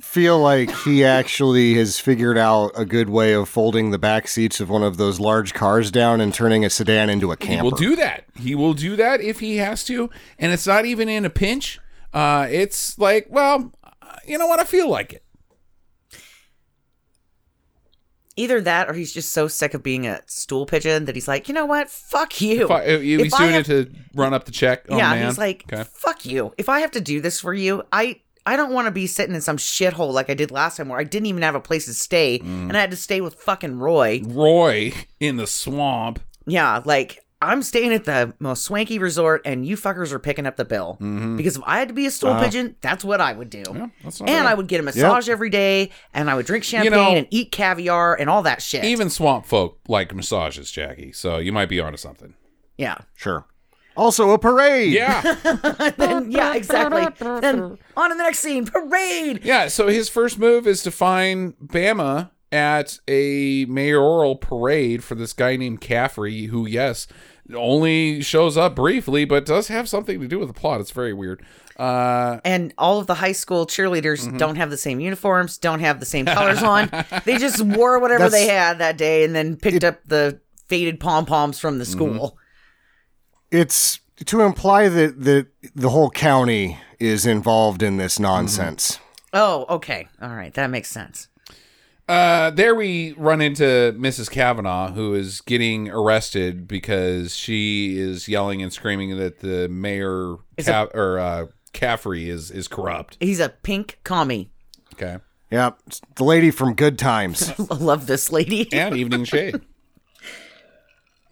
feel 0.00 0.38
like 0.38 0.70
he 0.78 1.04
actually 1.04 1.74
has 1.74 1.98
figured 1.98 2.36
out 2.36 2.72
a 2.74 2.84
good 2.84 3.08
way 3.08 3.32
of 3.32 3.48
folding 3.48 3.90
the 3.90 3.98
back 3.98 4.26
seats 4.28 4.60
of 4.60 4.68
one 4.68 4.82
of 4.82 4.96
those 4.96 5.20
large 5.20 5.54
cars 5.54 5.90
down 5.90 6.20
and 6.20 6.34
turning 6.34 6.64
a 6.64 6.70
sedan 6.70 7.08
into 7.08 7.30
a 7.30 7.36
camper. 7.36 7.54
He 7.56 7.62
will 7.62 7.70
do 7.70 7.96
that. 7.96 8.24
He 8.34 8.54
will 8.54 8.74
do 8.74 8.96
that 8.96 9.20
if 9.20 9.40
he 9.40 9.56
has 9.58 9.84
to, 9.84 10.10
and 10.38 10.52
it's 10.52 10.66
not 10.66 10.84
even 10.84 11.08
in 11.08 11.24
a 11.24 11.30
pinch. 11.30 11.78
Uh, 12.12 12.46
it's 12.50 12.98
like, 12.98 13.26
well, 13.30 13.72
you 14.26 14.38
know 14.38 14.46
what? 14.46 14.58
I 14.58 14.64
feel 14.64 14.88
like 14.88 15.12
it. 15.12 15.22
Either 18.36 18.60
that 18.60 18.88
or 18.88 18.92
he's 18.92 19.12
just 19.12 19.32
so 19.32 19.48
sick 19.48 19.72
of 19.72 19.82
being 19.82 20.06
a 20.06 20.20
stool 20.26 20.66
pigeon 20.66 21.06
that 21.06 21.14
he's 21.14 21.26
like, 21.26 21.48
you 21.48 21.54
know 21.54 21.64
what? 21.66 21.88
Fuck 21.90 22.40
you. 22.42 22.64
If 22.66 22.70
I, 22.70 22.98
he's 22.98 23.20
If 23.22 23.32
doing 23.36 23.52
have- 23.52 23.68
it 23.70 23.86
to 23.86 23.90
run 24.14 24.34
up 24.34 24.44
the 24.44 24.52
check. 24.52 24.84
Oh, 24.90 24.96
yeah, 24.98 25.10
man. 25.14 25.26
he's 25.26 25.38
like, 25.38 25.64
okay. 25.72 25.84
fuck 25.94 26.26
you. 26.26 26.52
If 26.58 26.68
I 26.68 26.80
have 26.80 26.90
to 26.92 27.00
do 27.00 27.20
this 27.20 27.40
for 27.40 27.54
you, 27.54 27.82
I 27.92 28.20
I 28.44 28.54
don't 28.56 28.72
want 28.72 28.86
to 28.86 28.92
be 28.92 29.06
sitting 29.08 29.34
in 29.34 29.40
some 29.40 29.56
shithole 29.56 30.12
like 30.12 30.30
I 30.30 30.34
did 30.34 30.50
last 30.52 30.76
time 30.76 30.88
where 30.88 31.00
I 31.00 31.04
didn't 31.04 31.26
even 31.26 31.42
have 31.42 31.54
a 31.56 31.60
place 31.60 31.86
to 31.86 31.94
stay 31.94 32.38
Mm. 32.38 32.68
and 32.68 32.76
I 32.76 32.80
had 32.80 32.90
to 32.92 32.96
stay 32.96 33.20
with 33.20 33.34
fucking 33.34 33.78
Roy. 33.78 34.22
Roy 34.24 34.92
in 35.18 35.36
the 35.36 35.46
swamp. 35.48 36.20
Yeah, 36.46 36.80
like 36.84 37.24
I'm 37.42 37.62
staying 37.62 37.92
at 37.92 38.04
the 38.04 38.32
most 38.38 38.64
swanky 38.64 38.98
resort 38.98 39.42
and 39.44 39.66
you 39.66 39.76
fuckers 39.76 40.10
are 40.12 40.18
picking 40.18 40.46
up 40.46 40.56
the 40.56 40.64
bill. 40.64 40.96
Because 41.36 41.56
if 41.56 41.62
I 41.66 41.78
had 41.78 41.88
to 41.88 41.94
be 41.94 42.06
a 42.06 42.10
stool 42.10 42.34
pigeon, 42.40 42.76
that's 42.80 43.04
what 43.04 43.20
I 43.20 43.34
would 43.34 43.50
do. 43.50 43.62
Mm-hmm. 43.62 43.76
Yeah, 43.78 44.06
and 44.20 44.26
bad. 44.26 44.46
I 44.46 44.54
would 44.54 44.68
get 44.68 44.80
a 44.80 44.82
massage 44.82 45.28
every 45.28 45.50
day 45.50 45.90
and 46.14 46.30
I 46.30 46.34
would 46.34 46.46
drink 46.46 46.64
champagne 46.64 46.92
know- 46.92 47.14
and 47.14 47.26
eat 47.30 47.52
caviar 47.52 48.14
and 48.18 48.30
all 48.30 48.42
that 48.44 48.62
shit. 48.62 48.84
Even 48.84 49.10
swamp 49.10 49.44
folk 49.46 49.78
like 49.86 50.14
massages, 50.14 50.70
Jackie. 50.70 51.12
So 51.12 51.36
you 51.38 51.52
might 51.52 51.68
be 51.68 51.78
onto 51.80 51.98
something. 51.98 52.34
yeah. 52.78 52.98
Sure. 53.14 53.44
Also, 53.98 54.30
a 54.32 54.38
parade. 54.38 54.92
Yeah. 54.92 55.22
Then, 55.96 56.30
yeah, 56.30 56.54
exactly. 56.54 57.06
then 57.40 57.78
on 57.96 58.10
to 58.10 58.14
the 58.16 58.22
next 58.22 58.40
scene, 58.40 58.66
parade. 58.66 59.40
yeah. 59.42 59.68
So 59.68 59.88
his 59.88 60.10
first 60.10 60.38
move 60.38 60.66
is 60.66 60.82
to 60.82 60.90
find 60.90 61.54
Bama 61.58 62.30
at 62.56 62.98
a 63.06 63.64
mayoral 63.66 64.34
parade 64.34 65.04
for 65.04 65.14
this 65.14 65.32
guy 65.32 65.54
named 65.56 65.80
Caffrey, 65.80 66.46
who, 66.46 66.66
yes, 66.66 67.06
only 67.54 68.20
shows 68.22 68.56
up 68.56 68.74
briefly, 68.74 69.24
but 69.24 69.46
does 69.46 69.68
have 69.68 69.88
something 69.88 70.18
to 70.20 70.26
do 70.26 70.40
with 70.40 70.48
the 70.48 70.54
plot. 70.54 70.80
It's 70.80 70.90
very 70.90 71.12
weird. 71.12 71.44
Uh, 71.78 72.40
and 72.44 72.72
all 72.78 72.98
of 72.98 73.06
the 73.06 73.14
high 73.14 73.32
school 73.32 73.66
cheerleaders 73.66 74.26
Mm-hmm. 74.26 74.38
don't 74.38 74.56
have 74.56 74.70
the 74.70 74.76
same 74.78 74.98
uniforms, 74.98 75.58
don't 75.58 75.80
have 75.80 76.00
the 76.00 76.06
same 76.06 76.24
colors 76.26 76.62
on. 76.62 76.88
They 77.26 77.36
just 77.38 77.62
wore 77.62 77.98
whatever 78.00 78.24
That's- 78.24 78.32
they 78.32 78.48
had 78.52 78.78
that 78.78 78.96
day 78.98 79.22
and 79.24 79.34
then 79.36 79.56
picked 79.56 79.84
up 79.84 80.00
the 80.06 80.40
faded 80.68 80.98
pom 80.98 81.26
poms 81.26 81.58
from 81.60 81.78
the 81.78 81.84
Mm-hmm. 81.84 81.92
school. 81.92 82.38
It's 83.50 84.00
to 84.24 84.40
imply 84.40 84.88
that 84.88 85.22
the 85.22 85.46
the 85.74 85.90
whole 85.90 86.10
county 86.10 86.78
is 86.98 87.26
involved 87.26 87.82
in 87.82 87.96
this 87.98 88.18
nonsense. 88.18 88.98
Oh, 89.32 89.66
okay. 89.68 90.08
All 90.22 90.34
right. 90.34 90.52
That 90.54 90.70
makes 90.70 90.88
sense. 90.88 91.28
Uh, 92.08 92.50
there 92.50 92.74
we 92.74 93.12
run 93.14 93.40
into 93.40 93.64
Mrs. 93.98 94.30
Kavanaugh, 94.30 94.92
who 94.92 95.14
is 95.14 95.40
getting 95.40 95.88
arrested 95.90 96.68
because 96.68 97.34
she 97.34 97.98
is 97.98 98.28
yelling 98.28 98.62
and 98.62 98.72
screaming 98.72 99.16
that 99.18 99.40
the 99.40 99.68
mayor 99.68 100.36
Is 100.56 100.66
Ca- 100.66 100.88
or 100.94 101.18
uh, 101.18 101.46
Caffrey 101.72 102.30
is 102.30 102.50
is 102.52 102.68
corrupt. 102.68 103.16
He's 103.18 103.40
a 103.40 103.48
pink 103.48 103.98
commie. 104.04 104.50
Okay, 104.94 105.18
Yep, 105.50 105.78
it's 105.88 106.00
the 106.14 106.22
lady 106.24 106.50
from 106.52 106.74
Good 106.74 106.96
Times. 106.98 107.52
I 107.70 107.74
love 107.74 108.06
this 108.06 108.30
lady. 108.30 108.68
and 108.72 108.96
Evening 108.96 109.24
Shade. 109.24 109.60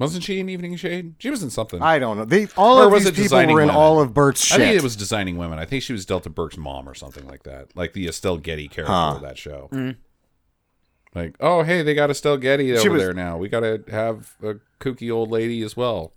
Wasn't 0.01 0.25
she 0.25 0.41
in 0.41 0.49
Evening 0.49 0.75
Shade? 0.75 1.15
She 1.21 1.31
was 1.31 1.43
in 1.45 1.51
something. 1.51 1.81
I, 1.81 1.95
I 1.95 1.99
don't 2.01 2.17
know. 2.17 2.25
They 2.25 2.49
all 2.57 2.79
Or 2.79 2.87
of 2.87 2.93
was 2.93 3.05
these 3.05 3.13
it 3.13 3.23
people 3.23 3.39
were 3.39 3.61
in 3.61 3.69
Women? 3.69 3.77
all 3.77 4.01
of 4.01 4.13
Burt's 4.13 4.45
shit. 4.45 4.59
think 4.59 4.75
it 4.77 4.83
was 4.83 4.97
Designing 4.97 5.37
Women. 5.37 5.61
I 5.61 5.67
think 5.67 5.85
she 5.85 5.93
was 5.93 6.05
Delta 6.05 6.31
Burke's 6.31 6.57
mom 6.57 6.89
or 6.89 6.95
something 6.95 7.25
like 7.29 7.45
that, 7.45 7.77
like 7.77 7.93
the 7.93 8.09
Estelle 8.09 8.39
Getty 8.39 8.67
character 8.67 8.93
of 8.93 9.23
that 9.23 9.39
show. 9.39 9.71
Like, 11.15 11.37
oh 11.41 11.63
hey, 11.63 11.83
they 11.83 11.95
got 11.95 12.11
Estelle 12.11 12.37
Getty 12.39 12.77
over 12.77 12.91
was- 12.91 13.03
there 13.03 13.15
now. 13.15 13.37
We 13.37 13.49
got 13.49 13.61
to 13.61 13.83
have 13.91 14.35
a 14.43 14.55
kooky 14.81 15.13
old 15.13 15.31
lady 15.31 15.63
as 15.63 15.77
well. 15.77 16.13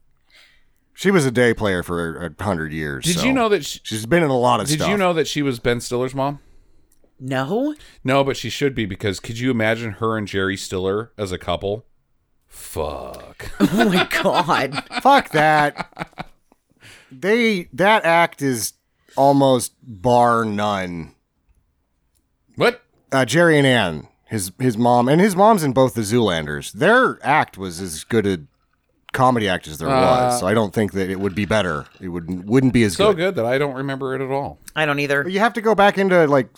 She 0.93 1.11
was 1.11 1.25
a 1.27 1.31
day 1.31 1.53
player 1.53 1.83
for 1.83 2.25
a 2.39 2.43
hundred 2.43 2.73
years. 2.73 3.05
Did 3.05 3.17
so 3.17 3.25
you 3.25 3.31
know 3.33 3.49
that? 3.49 3.63
She, 3.63 3.79
she's 3.83 4.07
been 4.07 4.23
in 4.23 4.31
a 4.31 4.37
lot 4.37 4.59
of 4.59 4.67
did 4.67 4.79
stuff? 4.79 4.89
you 4.89 4.97
know 4.97 5.13
that 5.13 5.27
she 5.27 5.43
was 5.43 5.59
Ben 5.59 5.79
Stiller's 5.79 6.15
mom? 6.15 6.39
No? 7.19 7.75
No, 8.03 8.23
but 8.23 8.35
she 8.37 8.49
should 8.49 8.73
be 8.73 8.85
because 8.85 9.19
could 9.19 9.37
you 9.39 9.51
imagine 9.51 9.93
her 9.93 10.17
and 10.17 10.27
Jerry 10.27 10.57
Stiller 10.57 11.11
as 11.17 11.31
a 11.31 11.37
couple? 11.37 11.85
Fuck. 12.47 13.51
Oh 13.59 13.85
my 13.89 14.07
god. 14.23 14.83
Fuck 15.03 15.29
that. 15.29 16.25
they 17.11 17.69
that 17.73 18.03
act 18.03 18.41
is 18.41 18.73
almost 19.15 19.73
bar 19.83 20.45
none. 20.45 21.13
what? 22.55 22.81
Uh, 23.11 23.23
Jerry 23.25 23.57
and 23.57 23.67
Anne, 23.67 24.07
his 24.27 24.51
his 24.59 24.77
mom, 24.77 25.07
and 25.07 25.21
his 25.21 25.35
mom's 25.35 25.63
in 25.63 25.73
both 25.73 25.93
the 25.93 26.01
Zoolanders. 26.01 26.71
Their 26.71 27.19
act 27.25 27.57
was 27.57 27.79
as 27.79 28.03
good 28.03 28.27
a 28.27 28.39
comedy 29.13 29.47
act 29.47 29.67
as 29.67 29.77
there 29.77 29.87
was. 29.87 30.39
So 30.39 30.47
I 30.47 30.53
don't 30.53 30.73
think 30.73 30.91
that 30.93 31.09
it 31.09 31.19
would 31.19 31.33
be 31.33 31.45
better. 31.45 31.85
It 31.99 32.09
would 32.09 32.47
wouldn't 32.47 32.73
be 32.73 32.83
as 32.83 32.95
good. 32.95 33.03
So 33.03 33.13
good. 33.13 33.17
good 33.17 33.35
that 33.35 33.45
I 33.45 33.57
don't 33.57 33.75
remember 33.75 34.15
it 34.15 34.21
at 34.21 34.29
all. 34.29 34.59
I 34.75 34.85
don't 34.85 34.99
either. 34.99 35.23
But 35.23 35.31
you 35.31 35.39
have 35.39 35.53
to 35.53 35.61
go 35.61 35.75
back 35.75 35.97
into 35.97 36.25
like 36.27 36.49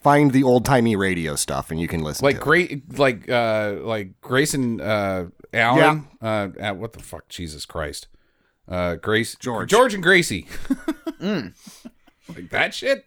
find 0.00 0.32
the 0.32 0.42
old 0.42 0.64
timey 0.64 0.96
radio 0.96 1.36
stuff, 1.36 1.70
and 1.70 1.80
you 1.80 1.88
can 1.88 2.02
listen. 2.02 2.24
Like 2.24 2.36
to 2.36 2.40
it. 2.40 2.44
great, 2.44 2.98
like 2.98 3.28
uh, 3.28 3.76
like 3.80 4.20
Grayson 4.20 4.80
uh, 4.80 5.26
Allen. 5.52 6.08
Uh, 6.22 6.48
at, 6.58 6.76
what 6.76 6.92
the 6.92 7.00
fuck? 7.00 7.28
Jesus 7.28 7.66
Christ. 7.66 8.08
Uh, 8.68 8.94
Grace 8.96 9.34
George. 9.36 9.68
George 9.70 9.94
and 9.94 10.02
Gracie. 10.02 10.46
Like 12.28 12.50
that 12.50 12.72
shit. 12.72 13.04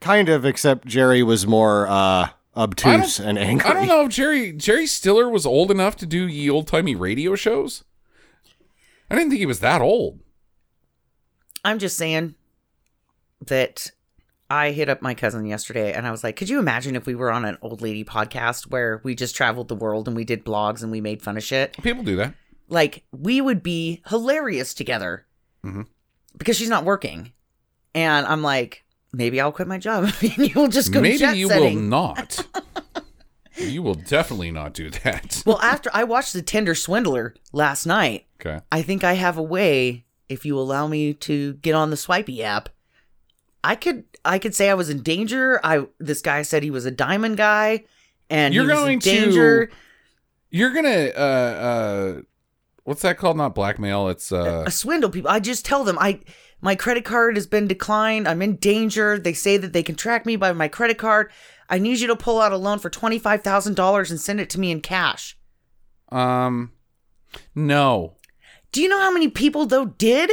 kind 0.00 0.28
of, 0.28 0.44
except 0.44 0.86
Jerry 0.86 1.22
was 1.22 1.46
more 1.46 1.86
uh, 1.86 2.30
obtuse 2.58 3.18
and 3.20 3.38
angry. 3.38 3.68
I 3.70 3.72
don't 3.74 3.86
know 3.86 4.04
if 4.06 4.10
Jerry 4.10 4.52
Jerry 4.52 4.86
Stiller 4.86 5.28
was 5.28 5.46
old 5.46 5.70
enough 5.70 5.96
to 5.96 6.06
do 6.06 6.26
ye 6.26 6.50
old 6.50 6.66
timey 6.66 6.94
radio 6.96 7.34
shows. 7.34 7.84
I 9.10 9.14
didn't 9.14 9.30
think 9.30 9.38
he 9.40 9.46
was 9.46 9.60
that 9.60 9.80
old. 9.80 10.20
I'm 11.64 11.78
just 11.78 11.96
saying 11.96 12.34
that 13.46 13.90
I 14.50 14.70
hit 14.72 14.88
up 14.88 15.02
my 15.02 15.14
cousin 15.14 15.46
yesterday 15.46 15.92
and 15.92 16.06
I 16.06 16.10
was 16.10 16.24
like, 16.24 16.36
could 16.36 16.48
you 16.48 16.58
imagine 16.58 16.96
if 16.96 17.06
we 17.06 17.14
were 17.14 17.30
on 17.30 17.44
an 17.44 17.58
old 17.62 17.80
lady 17.82 18.04
podcast 18.04 18.70
where 18.70 19.00
we 19.04 19.14
just 19.14 19.36
traveled 19.36 19.68
the 19.68 19.74
world 19.74 20.08
and 20.08 20.16
we 20.16 20.24
did 20.24 20.44
blogs 20.44 20.82
and 20.82 20.90
we 20.90 21.00
made 21.00 21.22
fun 21.22 21.36
of 21.36 21.42
shit? 21.42 21.76
People 21.82 22.02
do 22.02 22.16
that. 22.16 22.34
Like, 22.68 23.04
we 23.12 23.40
would 23.40 23.62
be 23.62 24.02
hilarious 24.08 24.74
together 24.74 25.26
Mhm. 25.64 25.86
because 26.36 26.56
she's 26.56 26.68
not 26.68 26.84
working. 26.84 27.32
And 27.94 28.26
I'm 28.26 28.42
like, 28.42 28.84
maybe 29.12 29.40
I'll 29.40 29.52
quit 29.52 29.68
my 29.68 29.78
job 29.78 30.04
and 30.20 30.54
you'll 30.54 30.68
just 30.68 30.92
go 30.92 31.00
Maybe 31.00 31.24
you 31.38 31.48
setting. 31.48 31.76
will 31.76 31.82
not. 31.82 32.46
you 33.56 33.82
will 33.82 33.94
definitely 33.94 34.50
not 34.50 34.74
do 34.74 34.90
that. 34.90 35.42
Well, 35.46 35.60
after 35.60 35.90
I 35.92 36.04
watched 36.04 36.32
The 36.32 36.42
Tinder 36.42 36.74
Swindler 36.74 37.34
last 37.52 37.86
night, 37.86 38.26
Okay. 38.40 38.60
I 38.70 38.82
think 38.82 39.02
I 39.02 39.14
have 39.14 39.36
a 39.36 39.42
way 39.42 40.04
if 40.28 40.44
you 40.44 40.56
allow 40.58 40.86
me 40.86 41.12
to 41.14 41.54
get 41.54 41.74
on 41.74 41.90
the 41.90 41.96
Swipey 41.96 42.42
app, 42.42 42.68
I 43.64 43.74
could 43.74 44.04
I 44.24 44.38
could 44.38 44.54
say 44.54 44.70
I 44.70 44.74
was 44.74 44.88
in 44.90 45.02
danger. 45.02 45.60
I 45.64 45.86
this 45.98 46.20
guy 46.22 46.42
said 46.42 46.62
he 46.62 46.70
was 46.70 46.84
a 46.86 46.90
diamond 46.92 47.36
guy, 47.36 47.84
and 48.30 48.54
You're 48.54 48.64
he 48.64 48.70
was 48.70 48.78
in 48.78 48.84
going 48.84 49.00
to-. 49.00 49.68
You're 50.50 50.72
gonna 50.72 51.08
uh 51.16 51.20
uh 51.20 52.20
what's 52.84 53.02
that 53.02 53.18
called? 53.18 53.36
Not 53.36 53.54
blackmail, 53.56 54.08
it's 54.08 54.30
uh 54.30 54.64
a 54.66 54.70
swindle 54.70 55.10
people. 55.10 55.30
I 55.30 55.40
just 55.40 55.64
tell 55.64 55.82
them 55.82 55.98
I 56.00 56.20
my 56.60 56.74
credit 56.74 57.04
card 57.04 57.36
has 57.36 57.46
been 57.46 57.68
declined. 57.68 58.26
I'm 58.26 58.42
in 58.42 58.56
danger. 58.56 59.18
They 59.18 59.32
say 59.32 59.56
that 59.56 59.72
they 59.72 59.82
can 59.82 59.94
track 59.94 60.26
me 60.26 60.36
by 60.36 60.52
my 60.52 60.68
credit 60.68 60.98
card. 60.98 61.30
I 61.70 61.78
need 61.78 62.00
you 62.00 62.06
to 62.08 62.16
pull 62.16 62.40
out 62.40 62.52
a 62.52 62.56
loan 62.56 62.78
for 62.78 62.90
twenty 62.90 63.18
five 63.18 63.42
thousand 63.42 63.74
dollars 63.74 64.10
and 64.10 64.20
send 64.20 64.40
it 64.40 64.50
to 64.50 64.60
me 64.60 64.70
in 64.70 64.80
cash. 64.80 65.36
um 66.10 66.72
no. 67.54 68.14
Do 68.72 68.82
you 68.82 68.88
know 68.88 68.98
how 69.00 69.10
many 69.12 69.28
people 69.28 69.66
though 69.66 69.86
did? 69.86 70.30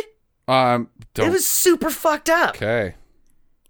Um 0.48 0.90
don't 1.14 1.28
It 1.28 1.32
was 1.32 1.48
super 1.48 1.90
fucked 1.90 2.30
up. 2.30 2.56
Okay. 2.56 2.96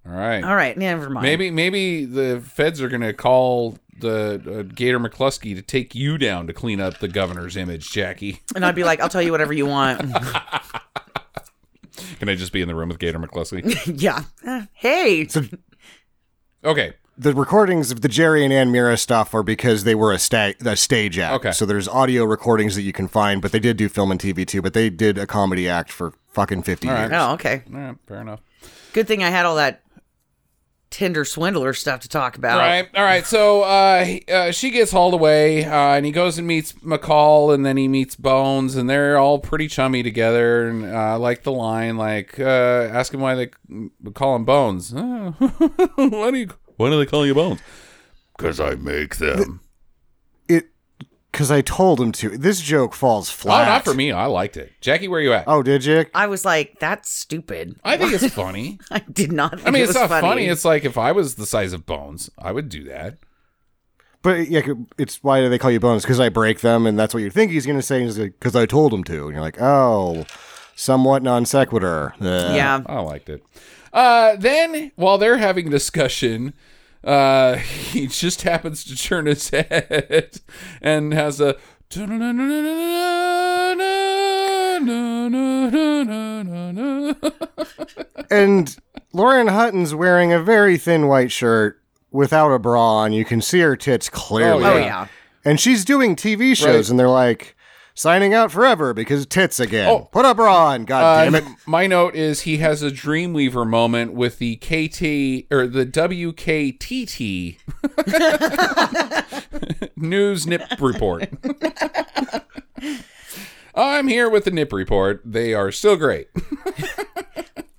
All 0.06 0.14
right. 0.14 0.44
All 0.44 0.56
right, 0.56 0.78
never 0.78 1.10
mind. 1.10 1.24
Maybe 1.24 1.50
maybe 1.52 2.06
the 2.06 2.40
feds 2.46 2.82
are 2.82 2.90
gonna 2.90 3.14
call 3.14 3.78
the 4.00 4.42
uh, 4.60 4.74
Gator 4.74 5.00
McCluskey 5.00 5.56
to 5.56 5.62
take 5.62 5.96
you 5.96 6.18
down 6.18 6.48
to 6.48 6.54
clean 6.54 6.80
up 6.82 7.00
the 7.00 7.08
governor's 7.08 7.56
image, 7.58 7.90
Jackie. 7.92 8.42
and 8.54 8.66
I'd 8.66 8.76
be 8.76 8.84
like, 8.84 9.00
I'll 9.00 9.10
tell 9.10 9.22
you 9.22 9.32
whatever 9.32 9.54
you 9.54 9.66
want. 9.66 10.02
Can 12.20 12.30
I 12.30 12.36
just 12.36 12.52
be 12.52 12.62
in 12.62 12.68
the 12.68 12.76
room 12.76 12.90
with 12.90 13.00
Gator 13.00 13.20
McCluskey? 13.20 14.02
yeah. 14.02 14.24
Uh, 14.46 14.64
hey. 14.74 15.28
Okay. 16.64 16.94
The 17.18 17.34
recordings 17.34 17.92
of 17.92 18.02
the 18.02 18.08
Jerry 18.10 18.44
and 18.44 18.52
Anne 18.52 18.72
Meara 18.72 18.98
stuff 18.98 19.34
are 19.34 19.44
because 19.44 19.84
they 19.84 19.94
were 19.96 20.12
a, 20.12 20.18
sta- 20.18 20.54
a 20.66 20.76
stage 20.76 21.18
act. 21.20 21.36
Okay. 21.36 21.52
So 21.52 21.66
there's 21.66 21.88
audio 21.88 22.26
recordings 22.26 22.76
that 22.76 22.82
you 22.82 22.92
can 22.92 23.08
find, 23.08 23.40
but 23.42 23.52
they 23.52 23.60
did 23.60 23.78
do 23.78 23.88
film 23.88 24.12
and 24.12 24.20
TV 24.20 24.46
too. 24.48 24.62
But 24.64 24.74
they 24.74 24.90
did 24.90 25.18
a 25.18 25.28
comedy 25.28 25.70
act 25.70 25.92
for 25.92 26.12
fucking 26.34 26.64
50 26.64 26.88
All 26.88 26.94
right. 26.94 27.02
years. 27.02 27.12
Oh, 27.14 27.34
okay. 27.34 27.62
All 27.72 27.80
right. 27.80 27.96
Fair 28.08 28.22
enough. 28.22 28.42
Good 28.94 29.08
thing 29.08 29.24
I 29.24 29.30
had 29.30 29.46
all 29.46 29.56
that 29.58 29.82
Tinder 30.96 31.26
swindler 31.26 31.74
stuff 31.74 32.00
to 32.00 32.08
talk 32.08 32.38
about. 32.38 32.54
All 32.54 32.66
right, 32.66 32.88
all 32.96 33.04
right. 33.04 33.26
So 33.26 33.64
uh, 33.64 34.06
he- 34.06 34.24
uh, 34.32 34.52
she 34.52 34.70
gets 34.72 34.94
hauled 34.94 35.14
away, 35.14 35.66
uh, 35.66 35.74
and 35.96 36.06
he 36.06 36.12
goes 36.14 36.38
and 36.38 36.48
meets 36.48 36.72
McCall, 36.76 37.54
and 37.54 37.66
then 37.66 37.76
he 37.76 37.90
meets 37.90 38.16
Bones, 38.16 38.78
and 38.78 38.90
they're 38.90 39.18
all 39.18 39.40
pretty 39.40 39.68
chummy 39.68 40.04
together. 40.04 40.70
And 40.70 40.86
uh, 40.86 40.96
I 40.98 41.16
like 41.16 41.44
the 41.44 41.52
line, 41.52 41.98
like, 41.98 42.40
uh, 42.40 42.44
ask 42.94 43.14
him 43.14 43.20
why 43.20 43.36
they 43.36 43.50
call 44.14 44.38
him 44.38 44.46
Bones. 44.46 44.94
"Oh, 44.96 45.32
why 45.98 46.32
do 46.32 46.38
you? 46.38 46.48
Why 46.78 46.90
do 46.90 46.98
they 46.98 47.06
call 47.06 47.26
you 47.26 47.34
Bones? 47.34 47.60
Because 48.38 48.62
I 48.62 48.76
make 48.76 49.18
them. 49.18 49.60
It 51.36 51.38
because 51.38 51.52
I 51.52 51.62
told 51.62 52.00
him 52.00 52.12
to. 52.14 52.38
This 52.38 52.62
joke 52.62 52.94
falls 52.94 53.30
flat. 53.30 53.54
Oh, 53.54 53.66
flat. 53.66 53.68
not 53.70 53.86
for 53.86 53.94
me. 53.94 54.12
I 54.12 54.26
liked 54.26 54.58
it. 54.58 54.72
Jackie, 54.82 55.08
where 55.08 55.20
are 55.20 55.24
you 55.24 55.34
at? 55.34 55.44
Oh, 55.48 55.62
did 55.62 55.86
you? 55.86 56.06
I 56.14 56.28
was 56.28 56.46
like, 56.46 56.80
that's 56.80 57.12
stupid. 57.12 57.80
I 57.84 57.98
think 57.98 58.14
it's 58.14 58.34
funny. 58.34 58.80
I 58.90 59.00
did 59.00 59.32
not. 59.32 59.56
Think 59.56 59.68
I 59.68 59.72
mean, 59.72 59.82
it 59.82 59.90
it's 59.90 60.00
was 60.00 60.10
not 60.10 60.22
funny. 60.22 60.46
It's 60.48 60.66
like 60.66 60.86
if 60.86 60.98
I 60.98 61.12
was 61.12 61.36
the 61.36 61.46
size 61.46 61.74
of 61.74 61.86
Bones, 61.86 62.30
I 62.38 62.52
would 62.52 62.70
do 62.70 62.84
that. 62.86 63.18
But 64.22 64.48
yeah, 64.50 64.62
it's 64.98 65.24
why 65.24 65.42
do 65.42 65.50
they 65.50 65.60
call 65.60 65.70
you 65.70 65.80
Bones? 65.80 66.02
Because 66.02 66.20
I 66.20 66.30
break 66.30 66.62
them, 66.62 66.88
and 66.88 66.98
that's 66.98 67.14
what 67.14 67.22
you 67.22 67.30
think 67.30 67.52
he's 67.52 67.66
going 67.66 67.78
to 67.78 67.84
say. 67.84 68.08
Because 68.08 68.56
I 68.56 68.66
told 68.66 68.94
him 68.94 69.04
to, 69.04 69.26
and 69.26 69.34
you're 69.34 69.42
like, 69.42 69.62
oh, 69.62 70.26
somewhat 70.76 71.22
non 71.22 71.46
sequitur. 71.46 72.14
Uh, 72.20 72.54
yeah. 72.56 72.82
I 72.86 73.02
liked 73.02 73.30
it. 73.30 73.44
Uh, 73.94 74.36
then, 74.36 74.92
while 74.96 75.18
they're 75.18 75.38
having 75.38 75.70
discussion, 75.70 76.54
uh, 77.06 77.56
he 77.58 78.08
just 78.08 78.42
happens 78.42 78.84
to 78.86 78.98
turn 78.98 79.26
his 79.28 79.50
head 79.50 80.40
and 80.82 81.14
has 81.14 81.40
a. 81.40 81.56
And 88.32 88.76
Lauren 89.14 89.48
Hutton's 89.48 89.94
wearing 89.94 90.34
a 90.34 90.42
very 90.42 90.78
thin 90.78 91.08
white 91.08 91.32
shirt 91.32 91.80
without 92.12 92.52
a 92.52 92.60
bra 92.60 92.96
on. 92.98 93.14
You 93.14 93.24
can 93.26 93.42
see 93.42 93.60
her 93.60 93.76
tits 93.76 94.10
clearly. 94.10 94.66
Oh 94.66 94.78
Yeah. 94.78 94.86
yeah. 94.86 95.08
And 95.44 95.60
she's 95.60 95.86
doing 95.86 96.16
TV 96.16 96.56
shows, 96.58 96.66
Right. 96.76 96.90
and 96.90 97.00
they're 97.00 97.08
like, 97.08 97.55
signing 97.96 98.34
out 98.34 98.52
forever 98.52 98.94
because 98.94 99.26
tits 99.26 99.60
again. 99.60 99.88
Oh. 99.90 100.10
Put 100.12 100.26
a 100.26 100.36
bra 100.36 100.68
on, 100.68 100.86
god 100.86 101.04
Uh, 101.04 101.24
damn 101.26 101.36
it. 101.36 101.44
my 101.66 101.88
note 101.88 102.14
is 102.16 102.42
he 102.42 102.58
has 102.58 102.84
a 102.84 102.92
Dreamweaver 102.92 103.68
moment 103.68 104.14
with 104.14 104.38
the 104.38 104.58
KT 104.58 105.52
or 105.52 105.66
the 105.68 105.86
WKTT 105.86 107.58
news 109.96 110.46
nip 110.46 110.62
report. 110.80 111.30
I'm 113.76 114.08
here 114.08 114.30
with 114.30 114.46
the 114.46 114.52
nip 114.52 114.72
report. 114.72 115.22
They 115.26 115.54
are 115.54 115.72
still 115.72 115.96
great. 115.98 116.28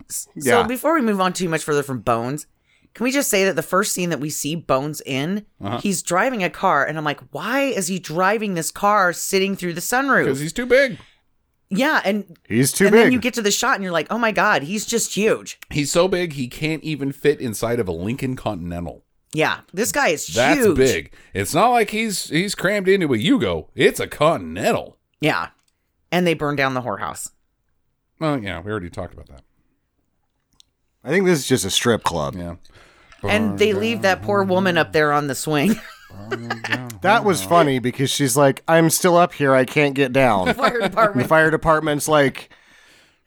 So 0.08 0.30
Yeah. 0.36 0.62
before 0.68 0.94
we 0.94 1.00
move 1.00 1.20
on 1.20 1.32
too 1.32 1.48
much 1.48 1.64
further 1.64 1.82
from 1.82 1.98
Bones, 1.98 2.46
can 2.96 3.04
we 3.04 3.12
just 3.12 3.28
say 3.28 3.44
that 3.44 3.56
the 3.56 3.62
first 3.62 3.92
scene 3.92 4.08
that 4.08 4.20
we 4.20 4.30
see 4.30 4.54
Bones 4.56 5.02
in, 5.04 5.44
Uh-huh. 5.60 5.78
he's 5.82 6.02
driving 6.02 6.42
a 6.42 6.48
car, 6.48 6.84
and 6.86 6.96
I'm 6.96 7.04
like, 7.04 7.20
why 7.30 7.60
is 7.64 7.88
he 7.88 7.98
driving 7.98 8.54
this 8.54 8.70
car 8.70 9.12
sitting 9.12 9.54
through 9.54 9.74
the 9.74 9.82
sunroof? 9.82 10.24
Because 10.24 10.40
he's 10.40 10.52
too 10.54 10.64
big. 10.64 10.98
Yeah, 11.68 12.00
and 12.04 12.38
He's 12.48 12.72
too 12.72 12.86
and 12.86 12.92
big. 12.92 13.02
then 13.04 13.12
you 13.12 13.18
get 13.18 13.34
to 13.34 13.42
the 13.42 13.50
shot, 13.50 13.74
and 13.74 13.82
you're 13.84 13.92
like, 13.92 14.06
oh 14.10 14.16
my 14.18 14.32
god, 14.32 14.62
he's 14.62 14.86
just 14.86 15.14
huge. 15.14 15.58
He's 15.70 15.92
so 15.92 16.08
big 16.08 16.32
he 16.32 16.48
can't 16.48 16.82
even 16.82 17.12
fit 17.12 17.38
inside 17.40 17.78
of 17.80 17.86
a 17.86 17.92
Lincoln 17.92 18.34
Continental. 18.34 19.04
Yeah, 19.34 19.60
this 19.74 19.92
guy 19.92 20.08
is 20.08 20.26
That's 20.28 20.58
huge. 20.58 20.76
big. 20.76 21.12
It's 21.34 21.52
not 21.52 21.68
like 21.70 21.90
he's 21.90 22.30
he's 22.30 22.54
crammed 22.54 22.88
into 22.88 23.12
a 23.12 23.18
Yugo. 23.18 23.68
It's 23.74 24.00
a 24.00 24.06
Continental. 24.06 24.96
Yeah, 25.20 25.48
and 26.10 26.26
they 26.26 26.32
burned 26.32 26.56
down 26.56 26.72
the 26.72 26.80
whorehouse. 26.82 27.30
Oh 28.22 28.36
yeah, 28.36 28.60
we 28.60 28.70
already 28.70 28.88
talked 28.88 29.12
about 29.12 29.28
that. 29.28 29.42
I 31.04 31.10
think 31.10 31.26
this 31.26 31.40
is 31.40 31.46
just 31.46 31.64
a 31.64 31.70
strip 31.70 32.02
club. 32.02 32.34
Yeah. 32.36 32.54
And 33.28 33.58
they 33.58 33.72
leave 33.72 34.02
that 34.02 34.22
poor 34.22 34.42
woman 34.44 34.78
up 34.78 34.92
there 34.92 35.12
on 35.12 35.26
the 35.26 35.34
swing. 35.34 35.74
That 37.02 37.24
was 37.24 37.40
funny 37.42 37.78
because 37.78 38.10
she's 38.10 38.36
like, 38.36 38.64
I'm 38.66 38.90
still 38.90 39.16
up 39.16 39.32
here. 39.32 39.54
I 39.54 39.64
can't 39.64 39.94
get 39.94 40.12
down. 40.12 40.52
Fire 40.54 40.80
the 40.80 40.88
department. 40.88 41.28
fire 41.28 41.50
department's 41.52 42.08
like, 42.08 42.50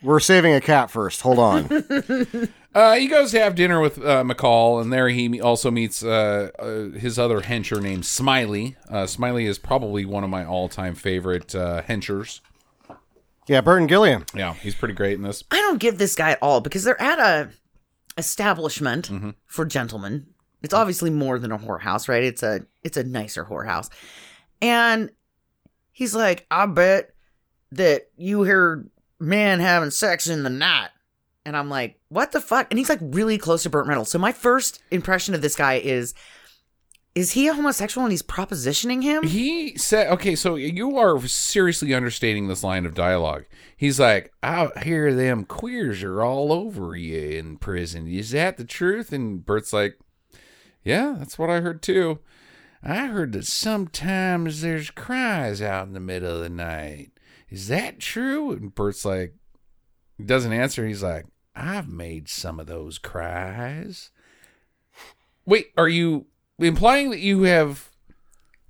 we're 0.01 0.19
saving 0.19 0.53
a 0.53 0.59
cat 0.59 0.91
first. 0.91 1.21
Hold 1.21 1.39
on. 1.39 2.49
Uh, 2.75 2.93
he 2.93 3.07
goes 3.07 3.31
to 3.31 3.39
have 3.39 3.55
dinner 3.55 3.81
with 3.81 3.97
uh, 3.97 4.23
McCall, 4.23 4.79
and 4.79 4.93
there 4.93 5.09
he 5.09 5.41
also 5.41 5.71
meets 5.71 6.03
uh, 6.03 6.51
uh, 6.59 6.95
his 6.99 7.17
other 7.17 7.41
hencher 7.41 7.81
named 7.81 8.05
Smiley. 8.05 8.77
Uh, 8.87 9.07
Smiley 9.07 9.47
is 9.47 9.57
probably 9.57 10.05
one 10.05 10.23
of 10.23 10.29
my 10.29 10.45
all-time 10.45 10.93
favorite 10.93 11.55
uh, 11.55 11.81
henchers. 11.81 12.41
yeah, 13.47 13.61
Burton 13.61 13.87
Gilliam. 13.87 14.23
Yeah, 14.35 14.53
he's 14.53 14.75
pretty 14.75 14.93
great 14.93 15.13
in 15.13 15.23
this. 15.23 15.43
I 15.49 15.55
don't 15.55 15.79
give 15.79 15.97
this 15.97 16.13
guy 16.13 16.29
at 16.33 16.39
all 16.43 16.61
because 16.61 16.83
they're 16.83 17.01
at 17.01 17.17
a 17.17 17.49
establishment 18.19 19.09
Mm-hmm. 19.09 19.29
for 19.47 19.65
gentlemen. 19.65 20.27
It's 20.61 20.73
obviously 20.73 21.09
more 21.09 21.39
than 21.39 21.51
a 21.51 21.57
whorehouse, 21.57 22.07
right? 22.07 22.23
It's 22.23 22.43
a 22.43 22.65
it's 22.83 22.97
a 22.97 23.03
nicer 23.03 23.45
whorehouse. 23.45 23.89
And 24.61 25.09
he's 25.91 26.13
like, 26.13 26.45
I 26.51 26.65
bet 26.65 27.13
that 27.71 28.09
you 28.17 28.43
heard 28.43 28.89
men 29.19 29.59
having 29.59 29.91
sex 29.91 30.27
in 30.27 30.43
the 30.43 30.49
night. 30.49 30.89
And 31.45 31.55
I'm 31.55 31.69
like, 31.69 31.99
what 32.09 32.31
the 32.33 32.41
fuck? 32.41 32.67
And 32.69 32.77
he's 32.77 32.89
like 32.89 32.99
really 33.01 33.37
close 33.37 33.63
to 33.63 33.69
Burt 33.69 33.87
Reynolds. 33.87 34.11
So 34.11 34.19
my 34.19 34.31
first 34.33 34.83
impression 34.91 35.33
of 35.33 35.41
this 35.41 35.55
guy 35.55 35.75
is 35.75 36.13
is 37.19 37.31
he 37.31 37.49
a 37.49 37.53
homosexual 37.53 38.05
and 38.05 38.13
he's 38.13 38.21
propositioning 38.21 39.03
him? 39.03 39.23
He 39.23 39.77
said, 39.77 40.07
okay, 40.13 40.35
so 40.35 40.55
you 40.55 40.97
are 40.97 41.19
seriously 41.27 41.93
understating 41.93 42.47
this 42.47 42.63
line 42.63 42.85
of 42.85 42.93
dialogue. 42.93 43.43
He's 43.75 43.99
like, 43.99 44.31
out 44.41 44.83
here, 44.83 45.13
them 45.13 45.43
queers 45.43 46.01
are 46.01 46.23
all 46.23 46.53
over 46.53 46.95
you 46.95 47.19
in 47.19 47.57
prison. 47.57 48.07
Is 48.07 48.31
that 48.31 48.55
the 48.55 48.63
truth? 48.63 49.11
And 49.11 49.45
Burt's 49.45 49.73
like, 49.73 49.99
yeah, 50.81 51.17
that's 51.19 51.37
what 51.37 51.49
I 51.49 51.59
heard 51.59 51.81
too. 51.81 52.19
I 52.81 53.07
heard 53.07 53.33
that 53.33 53.45
sometimes 53.45 54.61
there's 54.61 54.89
cries 54.89 55.61
out 55.61 55.87
in 55.87 55.93
the 55.93 55.99
middle 55.99 56.37
of 56.37 56.41
the 56.41 56.49
night. 56.49 57.11
Is 57.49 57.67
that 57.67 57.99
true? 57.99 58.53
And 58.53 58.73
Burt's 58.73 59.03
like, 59.03 59.35
doesn't 60.25 60.53
answer. 60.53 60.87
He's 60.87 61.03
like, 61.03 61.25
I've 61.53 61.89
made 61.89 62.29
some 62.29 62.61
of 62.61 62.67
those 62.67 62.97
cries. 62.97 64.09
Wait, 65.45 65.73
are 65.75 65.89
you 65.89 66.27
implying 66.59 67.09
that 67.11 67.19
you 67.19 67.43
have 67.43 67.89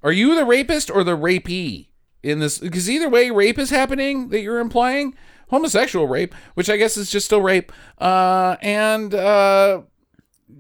are 0.02 0.12
you 0.12 0.36
the 0.36 0.46
rapist 0.46 0.90
or 0.90 1.04
the 1.04 1.16
rapee 1.18 1.90
in 2.24 2.40
this? 2.40 2.60
Because 2.60 2.90
either 2.90 3.10
way, 3.10 3.32
rape 3.32 3.60
is 3.60 3.70
happening 3.70 4.30
that 4.30 4.40
you're 4.42 4.60
implying 4.60 5.14
homosexual 5.50 6.08
rape, 6.08 6.34
which 6.54 6.70
I 6.70 6.78
guess 6.78 6.96
is 6.96 7.10
just 7.12 7.26
still 7.26 7.42
rape. 7.42 7.72
Uh, 7.98 8.56
and 8.62 9.14
uh, 9.14 9.82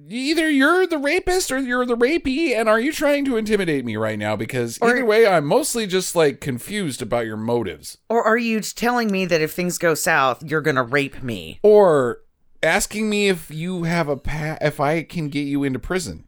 either 0.09 0.49
you're 0.49 0.85
the 0.87 0.97
rapist 0.97 1.51
or 1.51 1.59
you're 1.59 1.85
the 1.85 1.95
rapee. 1.95 2.53
And 2.53 2.67
are 2.67 2.79
you 2.79 2.91
trying 2.91 3.23
to 3.25 3.37
intimidate 3.37 3.85
me 3.85 3.95
right 3.95 4.19
now? 4.19 4.35
Because 4.35 4.77
Or- 4.81 4.89
either 4.89 5.05
way, 5.05 5.25
I'm 5.25 5.45
mostly 5.45 5.87
just 5.87 6.15
like 6.17 6.41
confused 6.41 7.01
about 7.01 7.25
your 7.25 7.37
motives 7.37 7.97
Or 8.09 8.23
are 8.23 8.37
you 8.37 8.59
telling 8.59 9.09
me 9.11 9.25
that 9.25 9.39
if 9.41 9.53
things 9.53 9.77
go 9.77 9.93
south, 9.93 10.43
you're 10.43 10.61
gonna 10.61 10.83
rape 10.83 11.23
me? 11.23 11.59
or 11.63 12.19
asking 12.61 13.09
me 13.09 13.29
if 13.29 13.49
you 13.49 13.83
have 13.83 14.09
a 14.09 14.17
pa- 14.17 14.57
if 14.59 14.81
I 14.81 15.03
can 15.03 15.29
get 15.29 15.41
you 15.47 15.63
into 15.63 15.79
prison. 15.79 16.25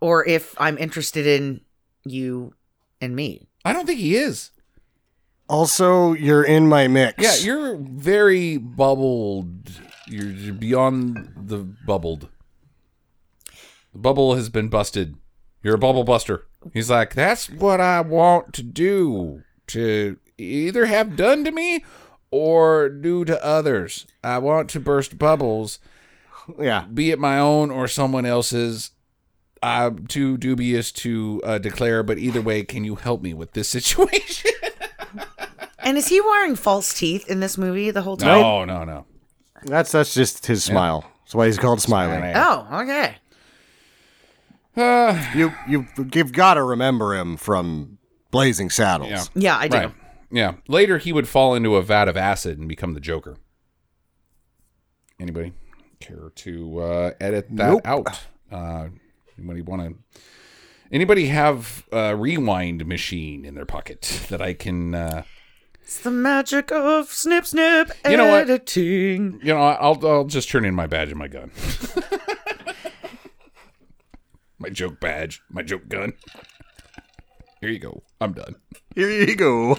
Or 0.00 0.26
if 0.26 0.54
I'm 0.60 0.78
interested 0.78 1.26
in 1.26 1.60
you 2.04 2.54
and 3.00 3.16
me? 3.16 3.48
I 3.64 3.72
don't 3.72 3.86
think 3.86 4.00
he 4.00 4.16
is. 4.16 4.50
Also, 5.48 6.12
you're 6.12 6.44
in 6.44 6.68
my 6.68 6.88
mix. 6.88 7.22
Yeah, 7.22 7.36
you're 7.36 7.76
very 7.76 8.56
bubbled. 8.56 9.70
You're, 10.08 10.30
you're 10.30 10.54
beyond 10.54 11.32
the 11.36 11.58
bubbled. 11.58 12.28
The 13.92 13.98
bubble 13.98 14.34
has 14.34 14.48
been 14.48 14.68
busted. 14.68 15.16
You're 15.62 15.76
a 15.76 15.78
bubble 15.78 16.04
buster. 16.04 16.46
He's 16.72 16.90
like, 16.90 17.14
that's 17.14 17.48
what 17.48 17.80
I 17.80 18.00
want 18.00 18.52
to 18.54 18.62
do. 18.62 19.42
To 19.68 20.18
either 20.38 20.86
have 20.86 21.16
done 21.16 21.44
to 21.44 21.50
me 21.50 21.84
or 22.30 22.88
do 22.88 23.24
to 23.24 23.44
others. 23.44 24.06
I 24.22 24.38
want 24.38 24.68
to 24.70 24.80
burst 24.80 25.18
bubbles, 25.18 25.78
yeah. 26.58 26.84
be 26.92 27.10
it 27.10 27.18
my 27.18 27.38
own 27.38 27.70
or 27.70 27.88
someone 27.88 28.26
else's. 28.26 28.90
I'm 29.66 30.06
too 30.06 30.36
dubious 30.38 30.92
to 30.92 31.40
uh, 31.44 31.58
declare, 31.58 32.02
but 32.02 32.18
either 32.18 32.40
way, 32.40 32.62
can 32.64 32.84
you 32.84 32.94
help 32.94 33.22
me 33.22 33.34
with 33.34 33.52
this 33.52 33.68
situation? 33.76 34.50
And 35.78 35.96
is 35.98 36.08
he 36.08 36.20
wearing 36.20 36.56
false 36.56 36.92
teeth 36.98 37.28
in 37.28 37.40
this 37.40 37.56
movie 37.58 37.90
the 37.90 38.02
whole 38.02 38.16
time? 38.16 38.40
no, 38.40 38.64
no, 38.64 38.84
no. 38.84 39.06
That's 39.64 39.90
that's 39.92 40.14
just 40.14 40.46
his 40.46 40.62
smile. 40.64 41.10
That's 41.24 41.34
why 41.34 41.46
he's 41.46 41.58
called 41.58 41.80
smiling. 41.80 42.32
Oh, 42.36 42.68
okay. 42.82 43.16
Uh, 44.76 45.30
You 45.34 45.52
you 45.68 45.86
you've 46.12 46.32
got 46.32 46.54
to 46.54 46.62
remember 46.62 47.14
him 47.14 47.36
from 47.36 47.98
Blazing 48.30 48.68
Saddles. 48.70 49.10
Yeah. 49.10 49.24
Yeah, 49.34 49.56
I 49.58 49.68
do. 49.68 49.76
Right. 49.78 49.92
Yeah. 50.30 50.54
Later, 50.68 50.98
he 50.98 51.12
would 51.12 51.26
fall 51.28 51.54
into 51.54 51.76
a 51.76 51.82
vat 51.82 52.08
of 52.08 52.16
acid 52.16 52.58
and 52.58 52.68
become 52.68 52.94
the 52.94 53.00
Joker. 53.00 53.36
Anybody 55.18 55.52
care 56.00 56.30
to 56.36 56.78
uh, 56.80 57.10
edit 57.20 57.46
that 57.52 57.70
Nope. 57.70 57.80
out? 57.86 58.20
Uh, 58.52 58.88
anybody 59.38 59.62
want 59.62 59.82
to? 59.82 60.20
Anybody 60.92 61.26
have 61.26 61.84
a 61.92 62.14
rewind 62.16 62.86
machine 62.86 63.44
in 63.44 63.54
their 63.54 63.66
pocket 63.66 64.26
that 64.30 64.40
I 64.40 64.52
can? 64.54 64.94
Uh, 64.94 65.22
It's 65.82 65.98
the 66.00 66.10
magic 66.12 66.70
of 66.72 67.08
snip 67.12 67.44
snip 67.46 67.90
You 68.08 68.16
know 68.16 68.28
what? 68.30 68.42
editing. 68.48 69.40
you 69.42 69.52
know, 69.54 69.58
I'll 69.60 70.06
I'll 70.06 70.24
just 70.24 70.48
turn 70.48 70.64
in 70.64 70.74
my 70.74 70.86
badge 70.86 71.08
and 71.10 71.18
my 71.18 71.28
gun. 71.28 71.50
my 74.58 74.68
joke 74.68 75.00
badge, 75.00 75.42
my 75.50 75.62
joke 75.62 75.88
gun. 75.88 76.12
Here 77.60 77.70
you 77.70 77.78
go. 77.78 78.02
I'm 78.20 78.32
done. 78.32 78.56
Here 78.94 79.10
you 79.10 79.34
go. 79.36 79.78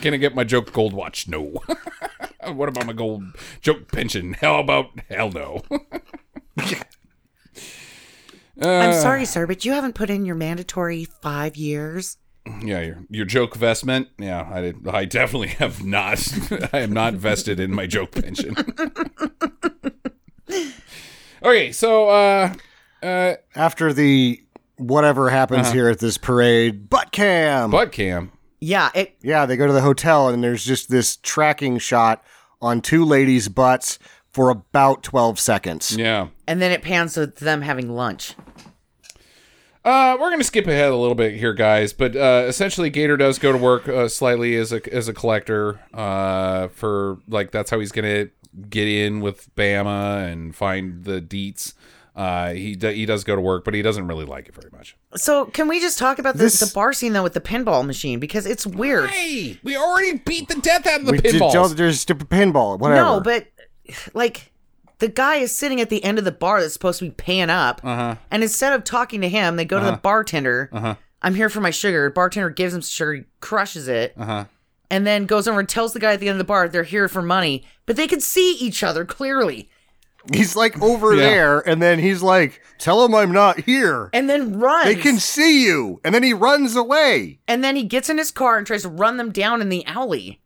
Can 0.00 0.14
I 0.14 0.16
get 0.16 0.34
my 0.34 0.44
joke 0.44 0.72
gold 0.72 0.92
watch? 0.94 1.28
No. 1.28 1.60
what 2.52 2.68
about 2.68 2.86
my 2.86 2.92
gold 2.94 3.24
joke 3.60 3.92
pension? 3.92 4.34
How 4.40 4.58
about 4.58 4.86
hell 5.10 5.30
no? 5.30 5.62
I'm 8.60 8.92
sorry, 9.00 9.24
sir, 9.24 9.46
but 9.46 9.64
you 9.64 9.72
haven't 9.72 9.94
put 9.94 10.10
in 10.10 10.24
your 10.24 10.34
mandatory 10.34 11.04
five 11.04 11.56
years. 11.56 12.16
yeah, 12.62 12.80
your 12.80 13.04
your 13.10 13.24
joke 13.26 13.54
vestment. 13.56 14.08
Yeah, 14.18 14.48
I 14.50 14.60
did. 14.60 14.88
I 14.88 15.04
definitely 15.04 15.48
have 15.48 15.84
not. 15.84 16.26
I 16.72 16.78
am 16.80 16.92
not 16.92 17.14
vested 17.14 17.60
in 17.60 17.72
my 17.74 17.86
joke 17.86 18.12
pension. 18.12 18.54
okay, 21.42 21.72
so 21.72 22.08
uh, 22.08 22.54
uh, 23.02 23.34
After 23.54 23.92
the 23.92 24.42
whatever 24.76 25.30
happens 25.30 25.70
here 25.72 25.88
at 25.88 25.98
this 25.98 26.18
parade, 26.18 26.88
butt 26.88 27.12
cam. 27.12 27.70
butt 27.70 27.92
cam. 27.92 28.32
Yeah, 28.60 28.90
it 28.94 29.14
yeah, 29.22 29.46
they 29.46 29.56
go 29.56 29.66
to 29.66 29.72
the 29.72 29.80
hotel 29.82 30.28
and 30.28 30.42
there's 30.42 30.64
just 30.64 30.88
this 30.90 31.16
tracking 31.18 31.78
shot 31.78 32.24
on 32.60 32.80
two 32.80 33.04
ladies' 33.04 33.48
butts 33.48 33.98
for 34.38 34.50
about 34.50 35.02
12 35.02 35.40
seconds. 35.40 35.96
Yeah. 35.96 36.28
and 36.46 36.62
then 36.62 36.70
it 36.70 36.80
pans 36.80 37.14
to 37.14 37.26
them 37.26 37.62
having 37.62 37.90
lunch. 37.90 38.36
Uh, 39.84 40.16
we're 40.20 40.30
gonna 40.30 40.44
skip 40.44 40.68
ahead 40.68 40.92
a 40.92 40.96
little 40.96 41.16
bit 41.16 41.34
here, 41.34 41.52
guys. 41.52 41.92
But 41.92 42.14
uh, 42.14 42.44
essentially, 42.46 42.88
Gator 42.88 43.16
does 43.16 43.40
go 43.40 43.50
to 43.50 43.58
work 43.58 43.88
uh, 43.88 44.06
slightly 44.06 44.54
as 44.54 44.72
a 44.72 44.94
as 44.94 45.08
a 45.08 45.12
collector. 45.12 45.80
Uh, 45.92 46.68
for 46.68 47.18
like 47.26 47.50
that's 47.50 47.70
how 47.70 47.80
he's 47.80 47.90
gonna 47.90 48.28
get 48.70 48.86
in 48.86 49.20
with 49.20 49.52
Bama 49.56 50.30
and 50.30 50.54
find 50.54 51.02
the 51.04 51.20
deets. 51.20 51.74
Uh, 52.14 52.52
he 52.52 52.74
do, 52.74 52.88
he 52.88 53.06
does 53.06 53.22
go 53.24 53.34
to 53.36 53.40
work, 53.40 53.64
but 53.64 53.72
he 53.74 53.80
doesn't 53.80 54.06
really 54.08 54.24
like 54.24 54.48
it 54.48 54.54
very 54.54 54.70
much. 54.72 54.96
So 55.14 55.46
can 55.46 55.68
we 55.68 55.80
just 55.80 55.98
talk 55.98 56.18
about 56.18 56.34
the, 56.36 56.44
This- 56.44 56.60
the 56.60 56.72
bar 56.74 56.92
scene 56.92 57.12
though 57.12 57.22
with 57.22 57.34
the 57.34 57.40
pinball 57.40 57.86
machine 57.86 58.18
because 58.20 58.44
it's 58.46 58.66
weird. 58.66 59.08
Hey, 59.10 59.58
we 59.62 59.76
already 59.76 60.18
beat 60.18 60.48
the 60.48 60.60
death 60.60 60.86
out 60.86 61.00
of 61.00 61.06
the 61.06 61.12
We 61.12 61.18
did, 61.18 61.40
there's 61.76 62.00
stupid 62.00 62.28
pinball, 62.28 62.78
whatever. 62.78 63.00
No, 63.02 63.20
but 63.20 63.46
like 64.14 64.52
the 64.98 65.08
guy 65.08 65.36
is 65.36 65.54
sitting 65.54 65.80
at 65.80 65.90
the 65.90 66.02
end 66.02 66.18
of 66.18 66.24
the 66.24 66.32
bar 66.32 66.60
that's 66.60 66.72
supposed 66.72 66.98
to 66.98 67.04
be 67.06 67.10
paying 67.12 67.50
up, 67.50 67.80
Uh-huh. 67.84 68.16
and 68.30 68.42
instead 68.42 68.72
of 68.72 68.84
talking 68.84 69.20
to 69.20 69.28
him, 69.28 69.56
they 69.56 69.64
go 69.64 69.78
to 69.78 69.84
the 69.86 69.92
bartender. 69.96 70.68
Uh-huh. 70.72 70.94
I'm 71.22 71.34
here 71.34 71.48
for 71.48 71.60
my 71.60 71.70
sugar. 71.70 72.10
Bartender 72.10 72.50
gives 72.50 72.74
him 72.74 72.80
sugar, 72.80 73.14
he 73.14 73.24
crushes 73.40 73.88
it, 73.88 74.14
Uh-huh. 74.18 74.44
and 74.90 75.06
then 75.06 75.26
goes 75.26 75.46
over 75.48 75.60
and 75.60 75.68
tells 75.68 75.92
the 75.92 76.00
guy 76.00 76.12
at 76.14 76.20
the 76.20 76.28
end 76.28 76.34
of 76.34 76.38
the 76.38 76.44
bar 76.44 76.68
they're 76.68 76.82
here 76.82 77.08
for 77.08 77.22
money, 77.22 77.64
but 77.86 77.96
they 77.96 78.06
can 78.06 78.20
see 78.20 78.54
each 78.54 78.82
other 78.82 79.04
clearly, 79.04 79.68
he's 80.32 80.56
like 80.56 80.80
over 80.82 81.14
Yeah. 81.14 81.20
there, 81.22 81.68
and 81.68 81.80
then 81.80 81.98
he's 82.00 82.22
like, 82.22 82.60
"Tell 82.78 83.04
him 83.04 83.14
I'm 83.14 83.32
not 83.32 83.60
here." 83.60 84.10
and 84.12 84.28
then 84.28 84.58
runs. 84.58 84.84
They 84.86 84.94
can 84.96 85.18
see 85.18 85.64
you, 85.64 86.00
and 86.04 86.14
then 86.14 86.22
he 86.24 86.32
runs 86.34 86.74
away. 86.76 87.38
and 87.48 87.62
then 87.64 87.76
he 87.76 87.84
gets 87.84 88.08
in 88.10 88.18
his 88.18 88.30
car 88.30 88.58
and 88.58 88.66
tries 88.66 88.82
to 88.82 88.88
run 88.88 89.16
them 89.16 89.30
down 89.32 89.60
in 89.62 89.68
the 89.68 89.84
alley. 89.86 90.40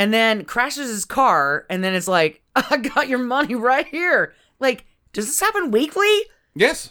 And 0.00 0.14
then 0.14 0.46
crashes 0.46 0.88
his 0.88 1.04
car, 1.04 1.66
and 1.68 1.84
then 1.84 1.92
it's 1.92 2.08
like, 2.08 2.42
I 2.56 2.78
got 2.78 3.06
your 3.06 3.18
money 3.18 3.54
right 3.54 3.86
here. 3.86 4.32
Like, 4.58 4.86
does 5.12 5.26
this 5.26 5.38
happen 5.38 5.70
weekly? 5.70 6.22
yes. 6.54 6.88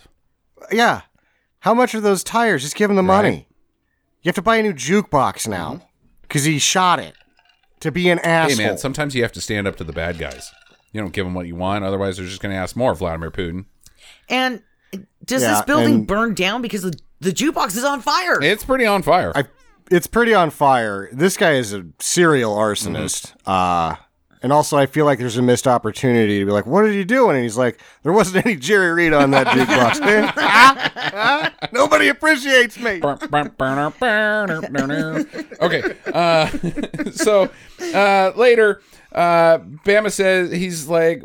Yeah. 0.72 1.02
How 1.62 1.74
much 1.74 1.96
are 1.96 2.02
those 2.02 2.24
tires? 2.24 2.62
Just 2.62 2.76
give 2.76 2.90
him 2.90 2.96
the 2.96 3.02
Right. 3.02 3.08
money. 3.24 3.48
You 4.22 4.30
have 4.30 4.36
to 4.36 4.42
buy 4.44 4.58
a 4.58 4.62
new 4.64 4.74
jukebox 4.74 5.48
now 5.48 5.74
mm-hmm. 5.74 5.86
because 6.22 6.44
he 6.44 6.60
shot 6.60 7.00
it 7.00 7.16
to 7.80 7.92
be 7.92 8.10
an 8.10 8.20
Hey 8.20 8.54
man, 8.56 8.78
sometimes 8.78 9.16
you 9.16 9.24
have 9.24 9.32
to 9.32 9.42
stand 9.42 9.68
up 9.68 9.76
to 9.78 9.84
the 9.84 9.94
bad 9.94 10.20
guys. 10.20 10.52
You 10.92 11.02
don't 11.02 11.12
give 11.14 11.26
them 11.26 11.34
what 11.34 11.48
you 11.48 11.56
want, 11.56 11.84
otherwise 11.84 12.18
they're 12.18 12.28
just 12.28 12.42
going 12.42 12.54
to 12.54 12.58
ask 12.60 12.76
more. 12.76 12.94
Vladimir 12.94 13.32
Putin. 13.32 13.66
And 14.30 14.62
does 15.26 15.42
Yeah, 15.42 15.54
this 15.56 15.62
building 15.64 15.96
and- 15.96 16.08
burn 16.08 16.36
down 16.36 16.62
because 16.62 16.84
the, 16.84 16.98
the 17.22 17.32
jukebox 17.32 17.76
is 17.76 17.84
on 17.84 18.02
fire? 18.02 18.40
It's 18.42 18.64
pretty 18.64 18.86
on 18.86 19.02
fire. 19.02 19.32
I, 19.34 19.46
it's 19.90 20.08
pretty 20.08 20.34
on 20.34 20.50
fire. 20.50 21.10
This 21.12 21.38
guy 21.38 21.54
is 21.54 21.74
a 21.74 21.86
serial 22.00 22.56
arsonist. 22.56 23.34
Uh, 23.46 23.96
and 24.42 24.54
also, 24.54 24.78
I 24.78 24.86
feel 24.86 25.04
like 25.04 25.20
there's 25.20 25.36
a 25.36 25.42
missed 25.42 25.68
opportunity 25.68 26.40
to 26.40 26.46
be 26.46 26.52
like, 26.52 26.66
"What 26.66 26.86
are 26.86 26.92
you 26.92 27.04
doing?" 27.04 27.36
And 27.36 27.44
he's 27.44 27.58
like, 27.58 27.82
"There 28.04 28.14
wasn't 28.14 28.46
any 28.46 28.56
Jerry 28.56 28.92
Reed 28.92 29.14
on 29.14 29.32
that 29.32 29.48
jukebox." 29.48 30.00
man. 30.00 30.34
Ah, 30.38 30.92
ah, 31.14 31.70
nobody 31.74 32.08
appreciates 32.08 32.80
me. 32.80 33.00
okay. 35.62 35.84
Uh, 36.14 36.48
so 37.12 37.50
uh, 37.94 38.32
later, 38.38 38.82
uh, 39.12 39.58
Bama 39.86 40.10
says 40.10 40.52
he's 40.52 40.88
like, 40.88 41.22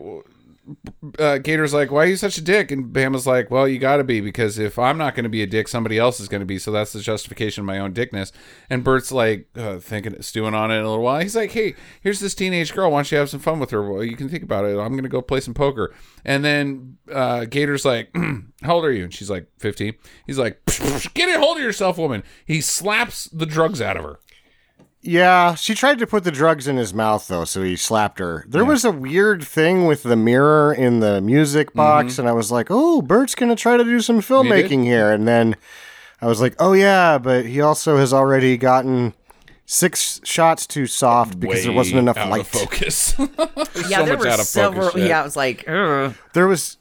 uh, 1.19 1.39
Gator's 1.39 1.75
like, 1.75 1.91
"Why 1.91 2.05
are 2.05 2.09
you 2.09 2.17
such 2.17 2.39
a 2.39 2.41
dick?" 2.41 2.71
And 2.71 2.93
Bama's 2.93 3.27
like, 3.27 3.51
"Well, 3.51 3.69
you 3.69 3.79
got 3.79 3.99
to 3.99 4.05
be 4.05 4.21
because 4.21 4.59
if 4.59 4.79
I'm 4.79 4.97
not 4.97 5.15
going 5.15 5.25
to 5.25 5.31
be 5.31 5.43
a 5.43 5.47
dick, 5.47 5.69
somebody 5.69 5.99
else 5.99 6.21
is 6.21 6.29
going 6.29 6.41
to 6.41 6.47
be. 6.47 6.59
So 6.59 6.71
that's 6.73 6.93
the 6.93 7.01
justification 7.01 7.63
of 7.63 7.67
my 7.67 7.79
own 7.79 7.93
dickness." 7.93 8.33
And 8.71 8.83
Burt's 8.83 9.13
like, 9.13 9.49
uh, 9.57 9.79
thinking, 9.79 10.21
stewing 10.23 10.55
on 10.55 10.71
it 10.71 10.79
a 10.79 10.89
little 10.89 11.03
while. 11.03 11.21
He's 11.21 11.37
like, 11.37 11.53
"Hey, 11.53 11.75
here's 12.01 12.21
this 12.21 12.35
teenage 12.35 12.73
girl. 12.73 12.91
Why 12.91 12.99
don't 12.99 13.13
you 13.13 13.19
have 13.19 13.31
some 13.31 13.41
fun 13.41 13.61
with 13.61 13.71
her? 13.71 13.89
Well, 13.89 14.03
you 14.03 14.17
can 14.17 14.29
think 14.29 14.43
about 14.43 14.65
it. 14.65 14.79
I'm 14.79 14.93
going 14.93 15.03
to 15.03 15.09
go 15.09 15.21
play 15.23 15.41
some 15.41 15.55
poker." 15.55 15.95
And 16.25 16.45
then 16.45 16.97
uh, 17.13 17.45
Gator's 17.45 17.85
like, 17.85 18.15
"How 18.63 18.77
old 18.77 18.85
are 18.85 18.93
you?" 18.93 19.05
And 19.05 19.13
she's 19.13 19.31
like, 19.31 19.47
"15." 19.59 19.95
He's 20.27 20.39
like, 20.39 20.65
"Get 21.15 21.35
a 21.35 21.39
hold 21.39 21.59
of 21.59 21.63
yourself, 21.63 21.99
woman." 21.99 22.23
He 22.47 22.61
slaps 22.61 23.25
the 23.25 23.47
drugs 23.47 23.81
out 23.83 23.97
of 23.97 24.05
her. 24.05 24.21
Yeah, 25.07 25.55
she 25.55 25.75
tried 25.75 25.99
to 25.99 26.07
put 26.07 26.25
the 26.25 26.31
drugs 26.31 26.67
in 26.67 26.79
his 26.79 26.95
mouth 26.95 27.29
though, 27.29 27.45
so 27.45 27.63
he 27.63 27.77
slapped 27.77 28.19
her. 28.21 28.47
There 28.49 28.65
was 28.65 28.87
a 28.87 28.91
weird 28.91 29.45
thing 29.45 29.85
with 29.85 30.03
the 30.03 30.17
mirror 30.17 30.73
in 30.73 31.01
the 31.01 31.21
music 31.21 31.69
mm-hmm. 31.69 31.79
box, 31.79 32.19
and 32.19 32.27
I 32.27 32.33
was 32.33 32.51
like, 32.51 32.69
"Oh, 32.71 33.03
Burt's 33.03 33.35
gonna 33.35 33.55
try 33.55 33.77
to 33.77 33.85
do 33.85 34.01
some 34.01 34.21
filmmaking 34.21 34.85
here." 34.85 35.13
And 35.13 35.29
then 35.29 35.57
I 36.23 36.27
was 36.27 36.41
like, 36.41 36.55
"Oh 36.59 36.73
yeah, 36.73 37.19
but 37.19 37.45
he 37.45 37.61
also 37.61 37.99
has 37.99 38.15
already 38.15 38.57
gotten 38.57 39.13
six 39.67 40.23
shots 40.25 40.67
too 40.67 40.87
soft 40.87 41.39
because 41.39 41.65
there 41.65 41.73
wasn't 41.73 41.99
enough 41.99 42.17
out 42.17 42.31
light." 42.31 42.41
Of 42.41 42.49
focus. 42.49 43.15
Yeah, 43.89 43.99
so 43.99 44.05
there 44.05 44.17
much 44.17 44.25
were 44.25 44.29
out 44.29 44.41
of 44.41 44.47
several. 44.47 44.91
shit. 44.91 45.09
Yeah, 45.09 45.21
I 45.21 45.25
was 45.25 45.37
like, 45.37 45.69
Ugh. 45.69 46.15
There 46.33 46.47
was 46.47 46.79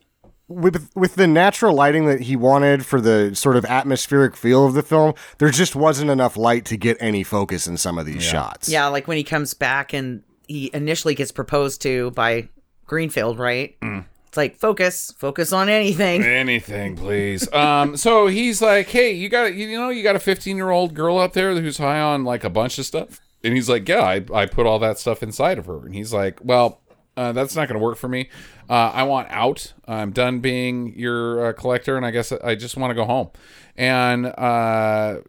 with 0.53 0.89
with 0.95 1.15
the 1.15 1.27
natural 1.27 1.73
lighting 1.73 2.05
that 2.05 2.21
he 2.21 2.35
wanted 2.35 2.85
for 2.85 3.01
the 3.01 3.35
sort 3.35 3.55
of 3.55 3.65
atmospheric 3.65 4.35
feel 4.35 4.65
of 4.65 4.73
the 4.73 4.83
film. 4.83 5.13
There 5.37 5.49
just 5.49 5.75
wasn't 5.75 6.09
enough 6.11 6.37
light 6.37 6.65
to 6.65 6.77
get 6.77 6.97
any 6.99 7.23
focus 7.23 7.67
in 7.67 7.77
some 7.77 7.97
of 7.97 8.05
these 8.05 8.23
shots. 8.23 8.69
yeah, 8.69 8.87
like 8.87 9.07
when 9.07 9.17
he 9.17 9.23
comes 9.23 9.53
back 9.53 9.93
and 9.93 10.23
he 10.47 10.69
initially 10.73 11.15
gets 11.15 11.31
proposed 11.31 11.81
to 11.83 12.11
by 12.11 12.49
Greenfield, 12.85 13.39
right? 13.39 13.79
Mm. 13.81 14.05
It's 14.27 14.37
like 14.37 14.57
focus, 14.57 15.13
focus 15.17 15.53
on 15.53 15.69
anything. 15.69 16.23
Anything, 16.43 16.95
please. 16.95 17.51
um, 17.53 17.95
so 17.95 18.25
he's 18.25 18.61
like, 18.63 18.89
"Hey, 18.89 19.11
you 19.11 19.29
got 19.29 19.53
you 19.53 19.77
know 19.77 19.89
you 19.89 20.01
got 20.01 20.15
a 20.15 20.19
15 20.19 20.57
year 20.57 20.71
old 20.71 20.95
girl 20.95 21.19
up 21.19 21.33
there 21.33 21.53
who's 21.53 21.77
high 21.77 21.99
on 21.99 22.23
like 22.23 22.43
a 22.43 22.49
bunch 22.49 22.79
of 22.79 22.85
stuff," 22.85 23.19
and 23.43 23.53
he's 23.53 23.69
like, 23.69 23.87
"Yeah, 23.87 24.01
I 24.01 24.25
I 24.33 24.47
put 24.47 24.65
all 24.65 24.79
that 24.79 24.97
stuff 24.97 25.21
inside 25.21 25.59
of 25.59 25.67
her," 25.67 25.85
and 25.85 25.93
he's 25.93 26.13
like, 26.13 26.39
"Well." 26.43 26.79
Uh, 27.15 27.31
that's 27.31 27.55
not 27.55 27.67
going 27.67 27.79
to 27.79 27.83
work 27.83 27.97
for 27.97 28.07
me. 28.07 28.29
Uh, 28.69 28.91
I 28.93 29.03
want 29.03 29.29
out. 29.29 29.73
I'm 29.87 30.11
done 30.11 30.39
being 30.39 30.97
your 30.97 31.47
uh, 31.47 31.53
collector, 31.53 31.95
and 31.95 32.05
I 32.05 32.11
guess 32.11 32.31
I 32.31 32.55
just 32.55 32.75
want 32.75 32.91
to 32.91 32.95
go 32.95 33.05
home. 33.05 33.29
And 33.75 34.25
uh, 34.25 35.21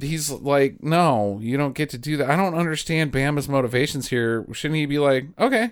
he's 0.00 0.30
like, 0.30 0.82
no, 0.82 1.38
you 1.40 1.56
don't 1.56 1.74
get 1.74 1.90
to 1.90 1.98
do 1.98 2.16
that. 2.18 2.30
I 2.30 2.36
don't 2.36 2.54
understand 2.54 3.12
Bama's 3.12 3.48
motivations 3.48 4.08
here. 4.08 4.46
Shouldn't 4.52 4.78
he 4.78 4.86
be 4.86 4.98
like, 4.98 5.26
okay, 5.38 5.70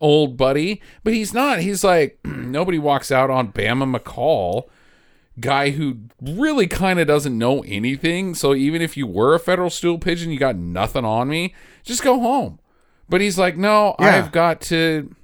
old 0.00 0.36
buddy? 0.36 0.80
But 1.02 1.14
he's 1.14 1.34
not. 1.34 1.60
He's 1.60 1.82
like, 1.82 2.18
nobody 2.24 2.78
walks 2.78 3.10
out 3.10 3.30
on 3.30 3.52
Bama 3.52 3.96
McCall, 3.96 4.68
guy 5.40 5.70
who 5.70 5.98
really 6.20 6.68
kind 6.68 7.00
of 7.00 7.08
doesn't 7.08 7.36
know 7.36 7.62
anything. 7.64 8.34
So 8.34 8.54
even 8.54 8.80
if 8.80 8.96
you 8.96 9.08
were 9.08 9.34
a 9.34 9.40
federal 9.40 9.70
stool 9.70 9.98
pigeon, 9.98 10.30
you 10.30 10.38
got 10.38 10.56
nothing 10.56 11.04
on 11.04 11.28
me. 11.28 11.54
Just 11.82 12.02
go 12.02 12.20
home. 12.20 12.60
But 13.12 13.20
he's 13.20 13.36
like, 13.36 13.58
no, 13.58 13.94
Yeah. 14.00 14.16
I've 14.16 14.32
got 14.32 14.62
to. 14.62 15.14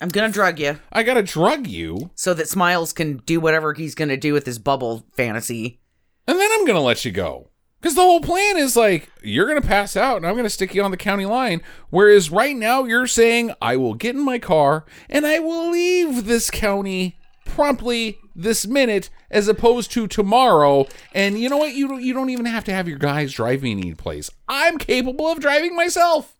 I'm 0.00 0.08
gonna 0.08 0.32
drug 0.32 0.58
you 0.58 0.78
I 0.90 1.02
gotta 1.02 1.22
drug 1.22 1.66
you, 1.66 2.10
so 2.14 2.32
that 2.32 2.48
Smiles 2.48 2.94
can 2.94 3.18
do 3.26 3.40
whatever 3.40 3.74
he's 3.74 3.94
gonna 3.94 4.16
do 4.16 4.32
with 4.32 4.46
his 4.46 4.58
bubble 4.58 5.04
fantasy. 5.18 5.78
and 6.26 6.38
then 6.40 6.50
I'm 6.50 6.64
gonna 6.64 6.80
let 6.80 7.04
you 7.04 7.12
go. 7.12 7.50
Because 7.78 7.94
the 7.94 8.00
whole 8.00 8.22
plan 8.22 8.56
is 8.56 8.74
like, 8.74 9.10
you're 9.22 9.46
gonna 9.46 9.60
pass 9.60 9.98
out, 9.98 10.16
and 10.16 10.26
I'm 10.26 10.34
gonna 10.34 10.48
stick 10.48 10.74
you 10.74 10.82
on 10.82 10.90
the 10.90 10.96
county 10.96 11.26
line. 11.26 11.60
Whereas 11.90 12.30
right 12.30 12.56
now, 12.56 12.84
you're 12.84 13.06
saying, 13.06 13.52
I 13.60 13.76
will 13.76 13.92
get 13.92 14.16
in 14.16 14.24
my 14.24 14.38
car 14.38 14.86
and 15.10 15.26
I 15.26 15.38
will 15.38 15.70
leave 15.70 16.24
this 16.24 16.50
county 16.50 17.18
promptly 17.44 18.18
this 18.34 18.66
minute, 18.66 19.10
as 19.30 19.46
opposed 19.46 19.92
to 19.92 20.06
tomorrow. 20.06 20.86
And 21.14 21.38
you 21.38 21.50
know 21.50 21.58
what? 21.58 21.74
You 21.74 21.86
don't, 21.86 22.02
you 22.02 22.14
don't 22.14 22.30
even 22.30 22.46
have 22.46 22.64
to 22.64 22.72
have 22.72 22.88
your 22.88 22.98
guys 22.98 23.34
drive 23.34 23.62
me 23.62 23.72
any 23.72 23.94
place. 23.94 24.30
I'm 24.48 24.78
capable 24.78 25.28
of 25.28 25.38
driving 25.40 25.76
myself. 25.76 26.32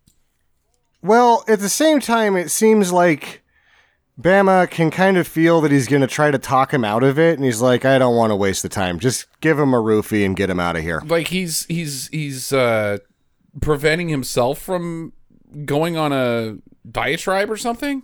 Well, 1.07 1.45
at 1.49 1.61
the 1.61 1.69
same 1.69 2.01
time, 2.01 2.37
it 2.37 2.51
seems 2.51 2.93
like 2.93 3.43
Bama 4.21 4.69
can 4.71 4.91
kind 4.91 5.17
of 5.19 5.29
feel 5.29 5.61
that 5.61 5.71
he's 5.71 5.89
going 5.89 6.03
to 6.03 6.09
try 6.09 6.31
to 6.31 6.39
talk 6.39 6.73
him 6.73 6.85
out 6.85 7.03
of 7.03 7.19
it, 7.19 7.37
and 7.37 7.45
he's 7.45 7.61
like, 7.61 7.85
"I 7.85 7.99
don't 7.99 8.17
want 8.17 8.31
to 8.31 8.37
waste 8.37 8.63
the 8.63 8.69
time. 8.69 8.99
Just 8.99 9.27
give 9.41 9.59
him 9.59 9.75
a 9.75 9.79
roofie 9.79 10.25
and 10.25 10.35
get 10.35 10.49
him 10.51 10.59
out 10.59 10.77
of 10.77 10.83
here." 10.83 11.03
like 11.07 11.29
he's 11.29 11.67
he's 11.67 12.09
he's 12.09 12.53
uh 12.53 12.99
preventing 13.61 14.09
himself 14.09 14.59
from 14.59 15.13
going 15.65 15.97
on 15.97 16.13
a 16.13 16.57
diatribe 16.91 17.51
or 17.51 17.57
something 17.57 18.03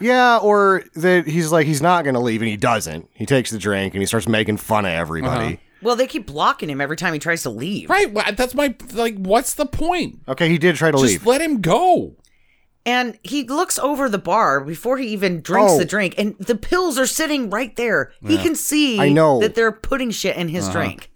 Yeah, 0.00 0.38
or 0.38 0.84
that 0.94 1.26
he's 1.26 1.52
like 1.52 1.66
he's 1.66 1.82
not 1.82 2.04
going 2.04 2.14
to 2.14 2.20
leave, 2.20 2.42
and 2.42 2.48
he 2.48 2.56
doesn't. 2.56 3.08
He 3.14 3.26
takes 3.26 3.50
the 3.50 3.58
drink 3.58 3.94
and 3.94 4.02
he 4.02 4.06
starts 4.06 4.28
making 4.28 4.58
fun 4.58 4.84
of 4.84 4.92
everybody. 4.92 5.60
Well, 5.84 5.94
they 5.96 6.06
keep 6.06 6.26
blocking 6.26 6.68
him 6.70 6.80
every 6.80 6.96
time 6.96 7.12
he 7.12 7.18
tries 7.20 7.42
to 7.42 7.50
leave. 7.50 7.88
right 7.90 8.10
wha- 8.12 8.32
that's 8.32 8.54
my 8.54 8.74
like 8.92 9.16
what's 9.16 9.54
the 9.54 9.66
point 9.66 10.20
Okay, 10.26 10.48
he 10.48 10.58
did 10.58 10.74
try 10.76 10.90
to 10.90 10.96
leave. 10.96 11.10
just 11.12 11.20
leave. 11.22 11.26
let 11.26 11.40
him 11.40 11.60
go 11.60 12.16
And 12.86 13.18
he 13.22 13.44
looks 13.44 13.78
over 13.78 14.08
the 14.08 14.18
bar 14.18 14.60
before 14.60 14.98
he 14.98 15.06
even 15.08 15.40
drinks 15.40 15.72
Oh. 15.72 15.78
the 15.78 15.84
drink, 15.84 16.14
and 16.18 16.36
the 16.38 16.54
pills 16.56 16.98
are 16.98 17.06
sitting 17.06 17.48
right 17.50 17.74
there. 17.76 18.12
He 18.26 18.36
can 18.38 18.54
see 18.54 18.98
I 19.00 19.08
know. 19.10 19.40
that 19.40 19.54
they're 19.54 19.72
putting 19.72 20.10
shit 20.10 20.36
in 20.36 20.48
his 20.48 20.64
uh-huh. 20.64 20.72
drink. 20.72 21.10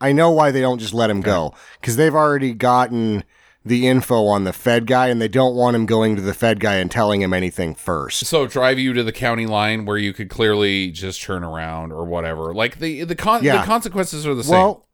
I 0.00 0.12
know 0.12 0.30
why 0.30 0.50
they 0.50 0.60
don't 0.60 0.78
just 0.78 0.92
let 0.94 1.08
him 1.10 1.22
go 1.22 1.54
because 1.80 1.96
they've 1.96 2.14
already 2.14 2.52
gotten 2.52 3.24
the 3.66 3.86
info 3.88 4.26
on 4.26 4.44
the 4.44 4.52
Fed 4.52 4.86
guy, 4.86 5.08
and 5.08 5.20
they 5.20 5.28
don't 5.28 5.54
want 5.56 5.74
him 5.76 5.86
going 5.86 6.14
to 6.16 6.22
the 6.22 6.32
Fed 6.34 6.60
guy 6.60 6.76
and 6.76 6.90
telling 6.90 7.20
him 7.20 7.32
anything 7.32 7.74
first. 7.74 8.24
so 8.26 8.46
drive 8.46 8.78
you 8.78 8.92
to 8.92 9.02
the 9.02 9.12
county 9.12 9.44
line 9.46 9.84
where 9.84 9.98
you 9.98 10.12
could 10.12 10.30
clearly 10.30 10.90
just 10.92 11.20
turn 11.20 11.42
around 11.44 11.92
or 11.92 12.04
whatever 12.04 12.54
like 12.54 12.78
the 12.78 13.02
the 13.04 13.14
con- 13.16 13.42
Yeah. 13.42 13.58
the 13.60 13.66
consequences 13.66 14.26
are 14.26 14.34
the 14.34 14.44
same 14.44 14.52
Well, 14.52 14.86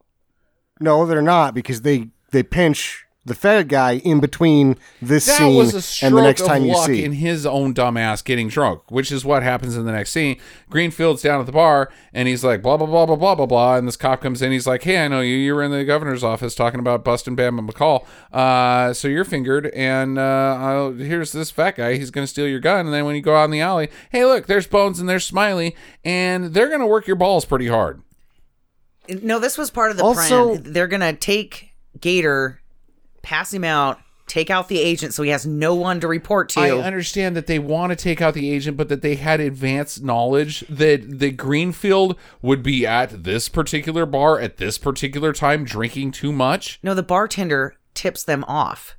no, 0.81 1.05
they're 1.07 1.23
not 1.23 1.55
because 1.55 1.83
they 1.83 2.09
they 2.31 2.43
pinch 2.43 3.05
the 3.25 3.35
Fed 3.37 3.69
guy 3.69 3.99
in 3.99 4.19
between 4.19 4.77
this 5.01 5.27
that 5.27 5.39
scene 5.39 5.55
was 5.57 5.75
a 5.75 5.81
stroke 5.83 6.09
and 6.09 6.19
the 6.19 6.23
next 6.23 6.41
of 6.41 6.49
time 6.49 6.65
you 6.65 6.73
luck 6.73 6.87
see. 6.87 7.05
in 7.05 7.13
his 7.13 7.47
own 7.47 7.73
dumbass 7.73 8.25
getting 8.25 8.49
drunk, 8.49 8.91
which 8.91 9.13
is 9.13 9.25
what 9.25 9.45
happens 9.45 9.77
in 9.77 9.85
the 9.85 9.93
next 9.93 10.11
scene. 10.11 10.41
Greenfield's 10.71 11.23
down 11.23 11.39
at 11.39 11.47
the 11.47 11.53
bar 11.53 11.89
and 12.13 12.27
he's 12.27 12.43
like 12.43 12.63
blah 12.63 12.77
blah 12.77 12.87
blah 12.89 13.07
blah 13.07 13.15
blah 13.15 13.35
blah 13.37 13.47
blah, 13.47 13.77
and 13.77 13.87
this 13.87 13.97
cop 13.97 14.21
comes 14.23 14.43
in. 14.43 14.51
He's 14.51 14.67
like, 14.67 14.83
"Hey, 14.83 15.05
I 15.05 15.07
know 15.09 15.21
you. 15.21 15.37
You 15.37 15.55
were 15.55 15.63
in 15.63 15.71
the 15.71 15.85
governor's 15.85 16.25
office 16.25 16.55
talking 16.57 16.81
about 16.81 17.05
busting 17.05 17.37
Bama 17.37 17.69
McCall. 17.71 18.05
Uh, 18.33 18.93
so 18.93 19.07
you're 19.07 19.25
fingered, 19.25 19.67
and 19.69 20.19
uh, 20.19 20.57
I'll, 20.61 20.93
here's 20.93 21.31
this 21.31 21.51
fat 21.53 21.77
guy. 21.77 21.95
He's 21.97 22.11
gonna 22.11 22.27
steal 22.27 22.49
your 22.49 22.59
gun, 22.61 22.87
and 22.87 22.93
then 22.95 23.05
when 23.05 23.15
you 23.15 23.23
go 23.23 23.37
out 23.37 23.45
in 23.45 23.51
the 23.53 23.61
alley, 23.61 23.89
hey, 24.11 24.25
look, 24.25 24.47
there's 24.47 24.67
Bones 24.67 24.99
and 24.99 25.09
there's 25.09 25.25
Smiley, 25.25 25.77
and 26.05 26.55
they're 26.55 26.69
gonna 26.71 26.87
work 26.89 27.07
your 27.07 27.17
balls 27.17 27.45
pretty 27.45 27.69
hard. 27.69 28.03
No, 29.09 29.39
this 29.39 29.59
was 29.59 29.71
part 29.71 29.91
of 29.91 29.97
the 29.97 30.05
Also- 30.05 30.57
plan. 30.57 30.73
They're 30.73 30.87
gonna 30.89 31.13
take 31.13 31.71
Gator, 32.01 32.61
pass 33.23 33.53
him 33.55 33.65
out, 33.65 34.01
take 34.27 34.51
out 34.51 34.69
the 34.69 34.81
agent, 34.81 35.15
so 35.15 35.23
he 35.23 35.31
has 35.31 35.47
no 35.47 35.75
one 35.75 36.01
to 36.01 36.09
report 36.09 36.49
to. 36.51 36.61
I 36.61 36.71
understand 36.71 37.37
that 37.37 37.47
they 37.47 37.59
want 37.59 37.91
to 37.91 37.97
take 37.97 38.21
out 38.21 38.35
the 38.35 38.51
agent, 38.51 38.77
but 38.77 38.89
that 38.89 39.03
they 39.03 39.17
had 39.17 39.41
advanced 39.41 40.03
knowledge 40.03 40.61
that 40.69 41.19
the 41.19 41.31
Greenfield 41.31 42.17
would 42.41 42.63
be 42.63 42.87
at 42.87 43.25
this 43.25 43.49
particular 43.49 44.07
bar 44.07 44.41
at 44.41 44.57
this 44.57 44.79
particular 44.79 45.33
time 45.33 45.65
drinking 45.65 46.13
too 46.13 46.33
much, 46.33 46.79
no, 46.83 46.95
the 46.95 47.03
bartender 47.03 47.77
tips 47.95 48.25
them 48.25 48.45
off. 48.45 48.97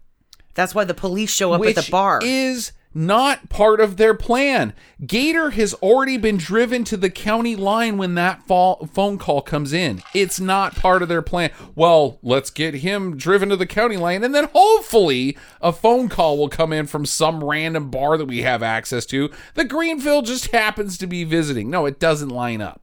That's 0.53 0.75
why 0.75 0.83
the 0.83 0.93
police 0.93 1.31
show 1.31 1.53
up 1.53 1.61
which 1.61 1.77
at 1.77 1.85
the 1.85 1.91
bar. 1.91 2.19
is 2.23 2.73
not 2.93 3.49
part 3.49 3.79
of 3.79 3.97
their 3.97 4.13
plan. 4.13 4.73
Gator 5.05 5.51
has 5.51 5.73
already 5.75 6.17
been 6.17 6.37
driven 6.37 6.83
to 6.85 6.97
the 6.97 7.09
county 7.09 7.55
line 7.55 7.97
when 7.97 8.15
that 8.15 8.45
fall, 8.47 8.87
phone 8.93 9.17
call 9.17 9.41
comes 9.41 9.73
in. 9.73 10.01
It's 10.13 10.39
not 10.39 10.75
part 10.75 11.01
of 11.01 11.09
their 11.09 11.21
plan. 11.21 11.51
Well, 11.75 12.19
let's 12.21 12.49
get 12.49 12.75
him 12.75 13.17
driven 13.17 13.49
to 13.49 13.55
the 13.55 13.65
county 13.65 13.97
line, 13.97 14.23
and 14.23 14.33
then 14.33 14.49
hopefully 14.53 15.37
a 15.61 15.71
phone 15.73 16.09
call 16.09 16.37
will 16.37 16.49
come 16.49 16.71
in 16.73 16.87
from 16.87 17.05
some 17.05 17.43
random 17.43 17.89
bar 17.89 18.17
that 18.17 18.25
we 18.25 18.41
have 18.43 18.61
access 18.63 19.05
to. 19.07 19.29
The 19.55 19.65
Greenfield 19.65 20.25
just 20.25 20.51
happens 20.51 20.97
to 20.99 21.07
be 21.07 21.23
visiting. 21.23 21.69
No, 21.69 21.85
it 21.85 21.99
doesn't 21.99 22.29
line 22.29 22.61
up. 22.61 22.81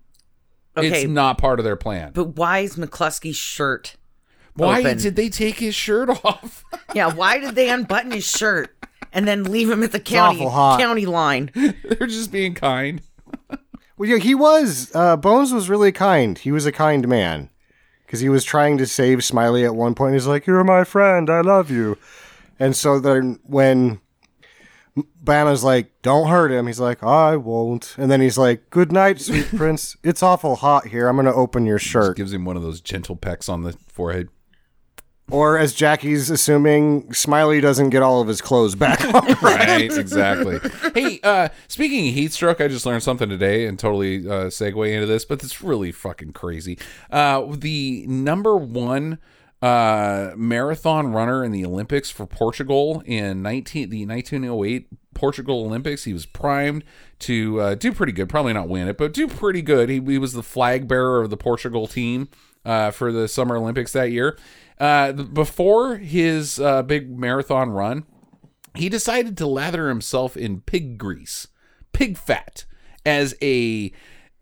Okay. 0.76 1.02
It's 1.02 1.10
not 1.10 1.36
part 1.38 1.58
of 1.58 1.64
their 1.64 1.76
plan. 1.76 2.12
but 2.14 2.36
why 2.36 2.60
is 2.60 2.76
McCluskey's 2.76 3.36
shirt? 3.36 3.96
Why 4.54 4.80
open? 4.80 4.98
did 4.98 5.16
they 5.16 5.28
take 5.28 5.58
his 5.58 5.74
shirt 5.74 6.08
off? 6.24 6.64
Yeah, 6.94 7.12
why 7.12 7.38
did 7.38 7.54
they 7.54 7.70
unbutton 7.70 8.10
his 8.12 8.24
shirt 8.28 8.76
and 9.12 9.26
then 9.26 9.44
leave 9.44 9.70
him 9.70 9.82
at 9.82 9.92
the 9.92 10.00
county 10.00 10.38
awful 10.38 10.50
hot. 10.50 10.80
county 10.80 11.06
line? 11.06 11.50
They're 11.54 12.06
just 12.06 12.30
being 12.32 12.54
kind. 12.54 13.02
Well, 13.96 14.08
yeah, 14.08 14.16
he 14.16 14.34
was. 14.34 14.90
Uh, 14.94 15.14
Bones 15.18 15.52
was 15.52 15.68
really 15.68 15.92
kind. 15.92 16.38
He 16.38 16.50
was 16.50 16.64
a 16.64 16.72
kind 16.72 17.06
man 17.06 17.50
because 18.06 18.20
he 18.20 18.30
was 18.30 18.44
trying 18.44 18.78
to 18.78 18.86
save 18.86 19.22
Smiley 19.22 19.62
at 19.62 19.74
one 19.74 19.94
point. 19.94 20.14
He's 20.14 20.26
like, 20.26 20.46
"You're 20.46 20.64
my 20.64 20.84
friend. 20.84 21.28
I 21.28 21.42
love 21.42 21.70
you." 21.70 21.98
And 22.58 22.74
so 22.74 22.98
then 22.98 23.40
when 23.44 24.00
Bama's 25.22 25.62
like, 25.62 25.92
"Don't 26.00 26.28
hurt 26.30 26.50
him," 26.50 26.66
he's 26.66 26.80
like, 26.80 27.02
"I 27.02 27.36
won't." 27.36 27.94
And 27.98 28.10
then 28.10 28.22
he's 28.22 28.38
like, 28.38 28.70
"Good 28.70 28.90
night, 28.90 29.20
sweet 29.20 29.48
prince. 29.54 29.98
It's 30.02 30.22
awful 30.22 30.56
hot 30.56 30.86
here. 30.86 31.06
I'm 31.06 31.16
gonna 31.16 31.34
open 31.34 31.66
your 31.66 31.78
shirt." 31.78 32.16
Gives 32.16 32.32
him 32.32 32.46
one 32.46 32.56
of 32.56 32.62
those 32.62 32.80
gentle 32.80 33.16
pecks 33.16 33.50
on 33.50 33.64
the 33.64 33.74
forehead. 33.88 34.30
Or 35.30 35.58
as 35.58 35.72
Jackie's 35.72 36.30
assuming, 36.30 37.12
Smiley 37.12 37.60
doesn't 37.60 37.90
get 37.90 38.02
all 38.02 38.20
of 38.20 38.28
his 38.28 38.40
clothes 38.40 38.74
back. 38.74 39.02
On. 39.14 39.36
right 39.42 39.82
exactly. 39.98 40.58
Hey 40.94 41.20
uh 41.22 41.48
speaking 41.68 42.08
of 42.08 42.14
heat 42.14 42.32
stroke 42.32 42.60
i 42.60 42.68
just 42.68 42.86
learned 42.86 43.02
something 43.02 43.28
today 43.28 43.66
and 43.66 43.78
totally 43.78 44.26
uh 44.26 44.46
segue 44.46 44.92
into 44.92 45.06
this 45.06 45.24
but 45.24 45.42
it's 45.42 45.62
really 45.62 45.92
fucking 45.92 46.32
crazy. 46.32 46.78
Uh 47.10 47.46
the 47.56 48.04
number 48.08 48.56
one 48.56 49.18
uh 49.62 50.32
marathon 50.36 51.12
runner 51.12 51.44
in 51.44 51.52
the 51.52 51.64
olympics 51.66 52.10
for 52.10 52.26
portugal 52.26 53.02
in 53.04 53.42
19 53.42 53.90
the 53.90 54.06
1908 54.06 54.88
portugal 55.12 55.66
olympics 55.66 56.04
he 56.04 56.14
was 56.14 56.24
primed 56.24 56.82
to 57.18 57.60
uh, 57.60 57.74
do 57.74 57.92
pretty 57.92 58.12
good. 58.12 58.28
Probably 58.30 58.54
not 58.54 58.68
win 58.68 58.88
it 58.88 58.96
but 58.96 59.12
do 59.12 59.28
pretty 59.28 59.60
good. 59.60 59.90
He, 59.90 60.00
he 60.00 60.18
was 60.18 60.32
the 60.32 60.42
flag 60.42 60.88
bearer 60.88 61.20
of 61.20 61.30
the 61.30 61.36
portugal 61.36 61.86
team 61.86 62.28
uh, 62.64 62.90
for 62.90 63.12
the 63.12 63.28
summer 63.28 63.56
olympics 63.56 63.92
that 63.92 64.10
year 64.10 64.38
uh, 64.80 65.12
before 65.12 65.98
his 65.98 66.58
uh, 66.58 66.82
big 66.82 67.16
marathon 67.16 67.70
run 67.70 68.04
he 68.74 68.88
decided 68.88 69.36
to 69.38 69.46
lather 69.46 69.88
himself 69.88 70.36
in 70.36 70.60
pig 70.60 70.96
grease, 70.98 71.48
pig 71.92 72.16
fat, 72.16 72.64
as 73.04 73.34
a 73.42 73.92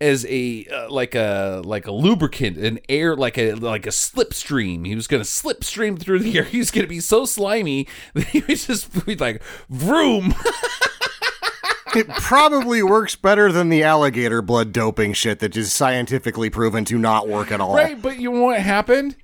as 0.00 0.24
a 0.26 0.66
uh, 0.66 0.90
like 0.90 1.14
a 1.14 1.62
like 1.64 1.86
a 1.86 1.92
lubricant, 1.92 2.58
an 2.58 2.78
air 2.88 3.16
like 3.16 3.38
a 3.38 3.54
like 3.54 3.86
a 3.86 3.90
slipstream. 3.90 4.86
He 4.86 4.94
was 4.94 5.06
gonna 5.06 5.24
slipstream 5.24 5.98
through 5.98 6.20
the 6.20 6.36
air. 6.38 6.44
He 6.48 6.58
was 6.58 6.70
gonna 6.70 6.86
be 6.86 7.00
so 7.00 7.24
slimy 7.24 7.88
that 8.14 8.26
he 8.26 8.42
was 8.46 8.66
just 8.66 9.06
be 9.06 9.16
like 9.16 9.42
vroom. 9.70 10.34
it 11.96 12.08
probably 12.08 12.82
works 12.82 13.16
better 13.16 13.50
than 13.50 13.70
the 13.70 13.82
alligator 13.82 14.42
blood 14.42 14.72
doping 14.72 15.14
shit 15.14 15.38
that 15.38 15.56
is 15.56 15.72
scientifically 15.72 16.50
proven 16.50 16.84
to 16.84 16.98
not 16.98 17.28
work 17.28 17.50
at 17.50 17.60
all. 17.60 17.74
right, 17.74 18.00
but 18.00 18.18
you 18.18 18.30
know 18.30 18.42
what 18.42 18.60
happened? 18.60 19.16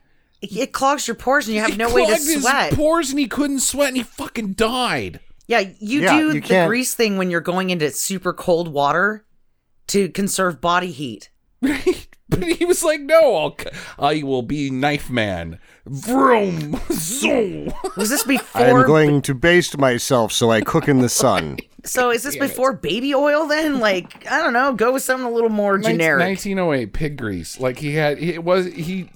It 0.51 0.73
clogs 0.73 1.07
your 1.09 1.15
pores 1.17 1.47
and 1.47 1.55
you 1.55 1.61
have 1.61 1.71
He 1.71 1.77
no 1.77 1.93
way 1.93 2.03
to 2.03 2.07
clogged 2.13 2.27
his 2.27 2.43
sweat. 2.43 2.73
pores 2.75 3.11
and 3.11 3.19
he 3.19 3.27
couldn't 3.29 3.61
sweat 3.61 3.89
and 3.89 3.97
he 3.97 4.03
fucking 4.03 4.53
died. 4.55 5.21
Yeah, 5.47 5.61
you 5.79 6.01
Yeah, 6.03 6.19
do 6.19 6.27
you 6.27 6.33
the 6.35 6.41
can't- 6.41 6.69
grease 6.69 6.95
thing 6.95 7.17
when 7.19 7.31
you're 7.31 7.41
going 7.41 7.71
into 7.71 7.91
super 7.91 8.33
cold 8.33 8.69
water 8.69 9.25
to 9.89 10.09
conserve 10.09 10.61
body 10.61 10.91
heat. 10.91 11.31
But 12.27 12.43
he 12.43 12.65
was 12.65 12.83
like, 12.83 13.03
"No, 13.03 13.37
I'll, 13.37 13.55
c- 13.61 13.69
I 13.99 14.23
will 14.23 14.41
be 14.43 14.71
knife 14.71 15.11
man." 15.11 15.59
Vroom, 15.87 16.81
zoom. 16.91 17.71
Was 17.99 18.09
this 18.09 18.23
before? 18.27 18.63
I'm 18.81 18.87
going 18.87 19.21
to 19.23 19.35
baste 19.35 19.77
myself 19.77 20.33
so 20.33 20.51
I 20.51 20.63
cook 20.63 20.89
in 20.89 21.01
the 21.01 21.11
sun. 21.11 21.59
so 21.85 22.11
is 22.11 22.23
this 22.23 22.35
before 22.37 22.73
baby 22.73 23.15
oil? 23.15 23.47
Then, 23.47 23.79
like, 23.79 24.27
I 24.31 24.41
don't 24.43 24.55
know. 24.55 24.73
Go 24.73 24.93
with 24.95 25.03
something 25.03 25.27
a 25.27 25.31
little 25.31 25.51
more 25.51 25.77
generic. 25.79 26.25
1908 26.27 26.93
pig 26.95 27.19
grease. 27.19 27.61
Like 27.61 27.79
he 27.79 27.95
had, 27.95 28.19
it 28.19 28.43
was 28.43 28.67
he 28.73 29.11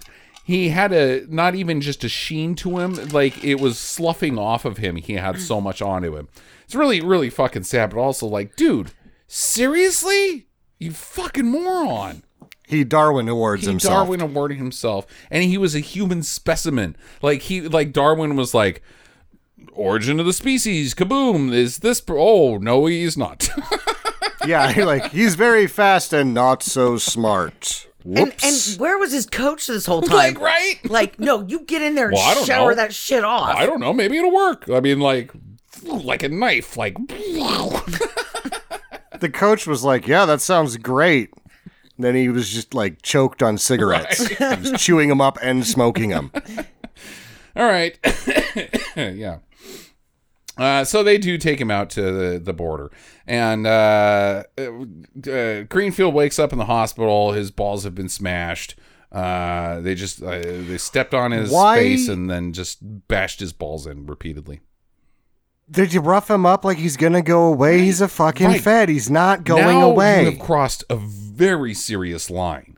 he 0.49 0.71
had 0.71 0.95
a 0.95 1.27
not 1.29 1.55
even 1.55 1.83
just 1.83 2.05
a 2.05 2.09
sheen 2.09 2.55
to 2.55 2.79
him, 2.79 2.95
like 3.11 3.45
it 3.45 3.57
was 3.57 3.79
sloughing 3.79 4.39
off 4.39 4.65
of 4.65 4.79
him. 4.79 4.97
He 4.97 5.13
had 5.13 5.43
so 5.43 5.61
much 5.61 5.83
onto 5.83 6.17
him. 6.17 6.27
It's 6.65 6.75
really, 6.75 7.03
really 7.03 7.29
fucking 7.29 7.65
sad, 7.65 7.91
but 7.91 8.01
also 8.01 8.27
like, 8.27 8.57
dude, 8.57 8.93
seriously? 9.27 10.47
You 10.79 10.93
fucking 10.93 11.45
moron. 11.45 12.23
He 12.67 12.83
Darwin 12.83 13.29
awards 13.29 13.65
He 13.65 13.69
himself. 13.69 13.93
Darwin 13.93 14.23
awarded 14.23 14.57
himself, 14.57 15.07
and 15.31 15.45
he 15.45 15.59
was 15.59 15.75
a 15.75 15.81
human 15.81 16.23
specimen. 16.23 16.97
Like 17.21 17.43
he, 17.43 17.61
like 17.61 17.93
Darwin 17.93 18.35
was 18.35 18.55
like, 18.55 18.81
origin 19.75 20.19
of 20.19 20.25
the 20.25 20.33
species, 20.33 20.95
kaboom! 20.95 21.53
Is 21.53 21.81
this? 21.81 22.03
Oh 22.09 22.57
no, 22.57 22.87
he's 22.87 23.19
not. 23.19 23.51
yeah, 24.47 24.73
like 24.87 25.11
he's 25.11 25.35
very 25.35 25.67
fast 25.67 26.15
and 26.15 26.33
not 26.33 26.63
so 26.63 26.97
smart. 26.97 27.88
And, 28.05 28.35
and 28.43 28.81
where 28.81 28.97
was 28.99 29.13
his 29.13 29.27
coach 29.27 29.67
this 29.67 29.85
whole 29.87 30.03
time? 30.03 30.17
like 30.17 30.41
right? 30.41 30.79
Like, 30.91 31.19
no, 31.21 31.43
you 31.47 31.61
get 31.61 31.83
in 31.83 31.95
there 31.95 32.07
and 32.07 32.15
Well, 32.15 32.29
I 32.31 32.35
don't 32.35 32.47
shower 32.47 32.71
know. 32.71 32.77
that 32.77 32.95
shit 32.95 33.25
off. 33.25 33.55
I 33.55 33.67
don't 33.67 33.81
know. 33.81 33.93
Maybe 33.93 34.17
it'll 34.17 34.33
work. 34.33 34.69
I 34.71 34.81
mean, 34.81 35.01
like, 35.01 35.33
like 35.85 36.23
a 36.23 36.29
knife. 36.29 36.77
Like, 36.77 36.97
the 39.21 39.31
coach 39.33 39.67
was 39.67 39.85
like, 39.85 40.07
"Yeah, 40.07 40.25
that 40.27 40.41
sounds 40.41 40.77
great." 40.77 41.31
Then 41.99 42.15
he 42.15 42.29
was 42.29 42.49
just 42.49 42.75
like 42.75 43.03
choked 43.03 43.43
on 43.43 43.59
cigarettes. 43.59 44.27
he 44.29 44.45
was 44.45 44.73
chewing 44.81 45.09
them 45.09 45.21
up 45.21 45.37
and 45.43 45.67
smoking 45.67 46.11
them. 46.11 46.31
all 47.57 47.67
right, 47.67 47.99
yeah. 48.97 49.39
Uh, 50.59 50.85
so 50.85 51.03
they 51.05 51.19
do 51.19 51.39
take 51.39 51.61
him 51.61 51.71
out 51.71 51.89
to 51.91 52.03
the, 52.03 52.39
the 52.39 52.53
border, 52.53 52.91
and 53.27 53.67
uh, 53.67 54.43
uh, 54.59 55.63
Greenfield 55.69 56.15
wakes 56.15 56.39
up 56.39 56.53
in 56.53 56.59
the 56.59 56.65
hospital. 56.65 57.33
His 57.33 57.51
balls 57.51 57.85
have 57.85 57.95
been 57.95 58.09
smashed. 58.09 58.75
Uh, 59.13 59.81
they 59.81 59.95
just 59.95 60.23
uh, 60.23 60.41
they 60.41 60.77
stepped 60.79 61.15
on 61.15 61.31
his 61.31 61.51
Why- 61.51 61.77
face 61.79 62.09
and 62.09 62.29
then 62.29 62.53
just 62.53 62.79
bashed 63.09 63.41
his 63.41 63.53
balls 63.53 63.87
in 63.87 64.07
repeatedly. 64.07 64.61
Did 65.71 65.93
you 65.93 66.01
rough 66.01 66.31
him 66.31 66.47
up 66.47 66.65
like 66.65 66.79
he's 66.79 66.97
gonna 66.97 67.23
go 67.23 67.45
away? 67.45 67.81
He's 67.81 68.01
a 68.01 68.09
fucking 68.09 68.47
Right. 68.47 68.61
fed. 68.61 68.89
He's 68.89 69.11
not 69.11 69.45
going 69.45 69.65
now 69.65 69.91
away. 69.91 70.25
you 70.25 70.31
have 70.31 70.41
crossed 70.41 70.83
a 70.91 70.97
very 70.97 71.75
serious 71.75 72.31
line. 72.31 72.77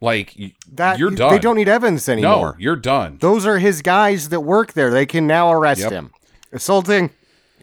Like 0.00 0.36
that 0.72 0.98
you're 0.98 1.10
done. 1.10 1.32
They 1.32 1.38
don't 1.38 1.56
need 1.56 1.68
evidence 1.68 2.06
no, 2.06 2.12
anymore. 2.12 2.56
you're 2.58 2.76
done. 2.76 3.16
Those 3.20 3.44
are 3.46 3.58
his 3.58 3.82
guys 3.82 4.28
that 4.28 4.40
work 4.40 4.74
there. 4.74 4.90
They 4.90 5.06
can 5.06 5.26
now 5.26 5.50
arrest 5.52 5.80
Yep. 5.80 5.90
him. 5.90 6.10
Assaulting 6.52 7.10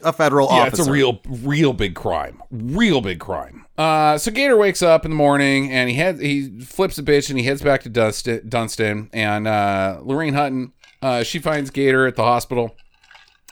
a 0.04 0.14
federal 0.14 0.48
Yeah, 0.48 0.64
officer. 0.64 0.82
it's 0.82 0.88
a 0.88 0.92
real, 0.92 1.20
real 1.28 1.74
big 1.74 1.96
crime. 1.96 2.42
Real 2.52 3.02
big 3.02 3.20
crime. 3.20 3.66
Uh, 3.78 4.18
so 4.18 4.32
Gator 4.32 4.56
wakes 4.58 4.82
up 4.82 5.06
in 5.06 5.12
the 5.12 5.18
morning 5.18 5.72
and 5.72 5.90
he 5.90 5.96
heads, 5.96 6.22
he 6.22 6.60
flips 6.62 6.98
a 6.98 7.04
bitch 7.04 7.30
and 7.30 7.40
he 7.40 7.46
heads 7.46 7.62
back 7.62 7.82
to 7.84 7.90
Dunstan, 7.90 8.48
Dunstan 8.48 9.10
and 9.14 9.48
uh, 9.48 10.00
Lorraine 10.04 10.34
Hutton, 10.34 10.74
uh, 11.02 11.24
she 11.24 11.40
finds 11.40 11.70
Gator 11.72 12.08
at 12.08 12.16
the 12.16 12.24
hospital. 12.24 12.76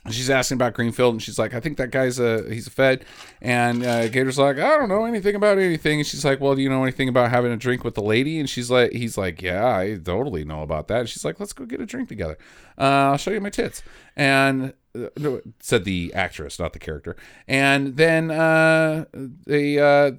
She's 0.10 0.30
asking 0.30 0.56
about 0.56 0.74
Greenfield, 0.74 1.14
and 1.14 1.24
she's 1.24 1.40
like, 1.40 1.54
"I 1.54 1.62
think 1.62 1.78
that 1.78 1.90
guy's 1.90 2.20
a 2.20 2.44
he's 2.50 2.68
a 2.68 2.70
Fed." 2.70 3.06
And 3.42 3.86
uh, 3.86 4.10
Gator's 4.10 4.38
like, 4.38 4.58
"I 4.58 4.76
don't 4.78 4.90
know 4.90 5.06
anything 5.06 5.34
about 5.34 5.58
anything." 5.60 6.00
And 6.00 6.06
she's 6.06 6.26
like, 6.26 6.42
"Well, 6.42 6.56
do 6.56 6.62
you 6.62 6.68
know 6.68 6.84
anything 6.84 7.08
about 7.08 7.30
having 7.30 7.54
a 7.54 7.56
drink 7.58 7.86
with 7.86 7.96
the 7.96 8.04
lady?" 8.04 8.38
And 8.38 8.50
she's 8.50 8.70
like, 8.70 8.92
"He's 8.92 9.18
like, 9.18 9.42
yeah, 9.42 9.66
I 9.78 9.98
totally 10.04 10.44
know 10.44 10.62
about 10.62 10.90
that." 10.90 11.00
And 11.02 11.10
she's 11.10 11.24
like, 11.24 11.40
"Let's 11.40 11.54
go 11.54 11.64
get 11.66 11.80
a 11.80 11.86
drink 11.86 12.10
together. 12.10 12.38
Uh, 12.78 12.82
I'll 13.12 13.18
show 13.18 13.32
you 13.32 13.40
my 13.40 13.50
tits." 13.50 13.82
And 14.18 14.74
no, 14.96 15.42
said 15.60 15.86
the 15.86 16.14
actress, 16.14 16.60
not 16.60 16.74
the 16.74 16.80
character. 16.80 17.16
And 17.48 17.98
then 17.98 18.32
uh, 18.32 19.06
they 19.14 19.80
uh, 19.80 20.12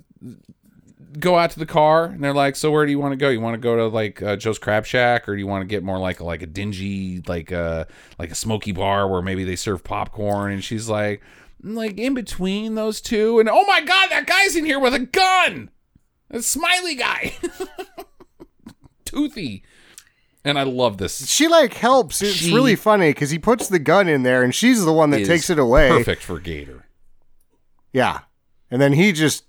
go 1.19 1.39
out 1.39 1.51
to 1.53 1.59
the 1.59 1.67
car 1.67 2.07
and 2.07 2.23
they're 2.23 2.35
like, 2.35 2.57
"So 2.57 2.71
where 2.71 2.85
do 2.85 2.91
you 2.91 2.99
want 2.99 3.13
to 3.13 3.17
go? 3.17 3.29
You 3.29 3.41
want 3.41 3.55
to 3.55 3.61
go 3.61 3.77
to 3.77 3.87
like 3.87 4.23
uh, 4.23 4.37
Joe's 4.37 4.59
Crab 4.59 4.85
Shack, 4.85 5.29
or 5.29 5.35
do 5.35 5.39
you 5.39 5.47
want 5.47 5.63
to 5.63 5.67
get 5.67 5.83
more 5.83 5.99
like 5.99 6.21
like 6.21 6.43
a 6.43 6.47
dingy 6.47 7.23
like 7.27 7.53
uh 7.53 7.85
like 8.19 8.31
a 8.31 8.35
smoky 8.35 8.73
bar 8.73 9.09
where 9.09 9.23
maybe 9.23 9.45
they 9.45 9.57
serve 9.57 9.85
popcorn?" 9.85 10.53
And 10.53 10.65
she's 10.65 10.89
like, 10.89 11.23
"Mm, 11.63 11.77
"Like 11.77 11.99
in 11.99 12.15
between 12.15 12.75
those 12.75 13.01
two. 13.01 13.39
And 13.39 13.49
oh 13.49 13.65
my 13.67 13.81
god, 13.81 14.11
that 14.11 14.27
guy's 14.27 14.57
in 14.57 14.65
here 14.65 14.81
with 14.81 14.95
a 14.95 15.01
gun, 15.01 15.71
a 16.31 16.43
smiley 16.43 16.95
guy, 16.95 17.35
toothy." 19.05 19.63
And 20.45 20.59
I 20.59 20.65
love 20.65 20.99
this. 20.99 21.27
She 21.31 21.49
like 21.49 21.75
helps. 21.75 22.21
It's 22.21 22.33
She- 22.35 22.55
really 22.55 22.77
funny 22.77 23.11
because 23.11 23.31
he 23.31 23.39
puts 23.39 23.69
the 23.69 23.79
gun 23.79 24.09
in 24.09 24.23
there 24.25 24.43
and 24.43 24.55
she's 24.55 24.85
the 24.85 24.93
one 24.93 25.11
that 25.11 25.25
takes 25.25 25.49
it 25.51 25.59
away. 25.59 25.89
Perfect 25.89 26.23
for 26.23 26.39
Gator. 26.39 26.87
Yeah. 27.93 28.21
And 28.71 28.81
then 28.81 28.93
he 28.93 29.13
just 29.13 29.45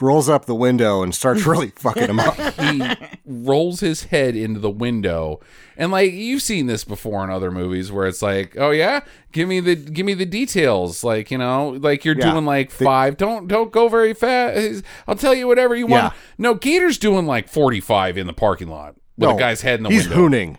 rolls 0.00 0.30
up 0.30 0.46
the 0.46 0.54
window 0.54 1.02
and 1.02 1.14
starts 1.14 1.44
really 1.44 1.68
fucking 1.76 2.08
him 2.08 2.18
up. 2.18 2.34
he 2.58 2.82
rolls 3.26 3.80
his 3.80 4.04
head 4.04 4.34
into 4.34 4.58
the 4.58 4.70
window 4.70 5.38
and 5.76 5.92
like 5.92 6.10
you've 6.12 6.40
seen 6.40 6.66
this 6.66 6.84
before 6.84 7.22
in 7.22 7.28
other 7.28 7.50
movies 7.50 7.92
where 7.92 8.06
it's 8.06 8.22
like 8.22 8.56
oh 8.56 8.70
yeah 8.70 9.00
give 9.32 9.46
me 9.46 9.60
the 9.60 9.76
give 9.76 10.06
me 10.06 10.14
the 10.14 10.24
details 10.24 11.04
like 11.04 11.30
you 11.30 11.36
know 11.36 11.76
like 11.82 12.02
you're 12.06 12.16
Yeah. 12.18 12.32
doing 12.32 12.46
like 12.46 12.70
five 12.70 13.18
don't 13.18 13.46
don't 13.46 13.70
go 13.72 13.88
very 13.88 14.14
fast 14.14 14.82
i'll 15.06 15.16
tell 15.16 15.34
you 15.34 15.46
whatever 15.46 15.76
you 15.76 15.86
want 15.86 16.14
Yeah. 16.14 16.20
no 16.38 16.54
gator's 16.54 16.96
doing 16.96 17.26
like 17.26 17.46
45 17.50 18.16
in 18.16 18.26
the 18.26 18.32
parking 18.32 18.68
lot 18.68 18.96
with 19.20 19.28
No, 19.28 19.36
a 19.36 19.38
guy's 19.38 19.60
head 19.62 19.78
in 19.80 19.84
the 19.84 19.90
he's 19.90 20.08
window. 20.08 20.28
hooning. 20.28 20.56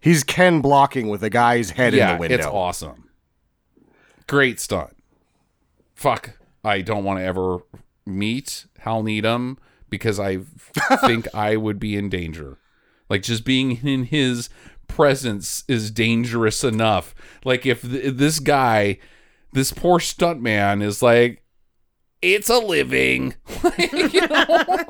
He's 0.00 0.24
Ken 0.24 0.60
blocking 0.60 1.08
with 1.08 1.22
a 1.22 1.30
guy's 1.30 1.70
head 1.70 1.92
yeah 1.94 2.12
in 2.12 2.16
the 2.16 2.20
window. 2.20 2.34
it's 2.36 2.46
awesome. 2.46 3.10
Great 4.26 4.60
stunt. 4.60 4.96
Fuck 5.94 6.36
i 6.62 6.82
don't 6.82 7.04
want 7.04 7.18
to 7.18 7.24
ever 7.24 7.58
meet 8.04 8.66
hal 8.80 9.02
needham 9.02 9.56
because 9.88 10.20
i 10.20 10.36
think 11.06 11.26
i 11.34 11.56
would 11.56 11.78
be 11.78 11.96
in 11.96 12.08
danger. 12.08 12.58
Like 13.08 13.22
just 13.22 13.44
being 13.44 13.78
in 13.86 14.04
his 14.04 14.48
presence 14.86 15.64
is 15.68 15.90
dangerous 15.90 16.62
enough. 16.64 17.14
Like 17.44 17.64
if 17.66 17.82
th- 17.82 18.14
this 18.14 18.38
guy 18.40 18.98
this 19.52 19.72
poor 19.72 19.98
stuntman 19.98 20.82
is 20.82 21.02
like 21.02 21.42
it's 22.22 22.48
a 22.48 22.58
living 22.58 23.34
You 23.78 24.26
know? 24.28 24.86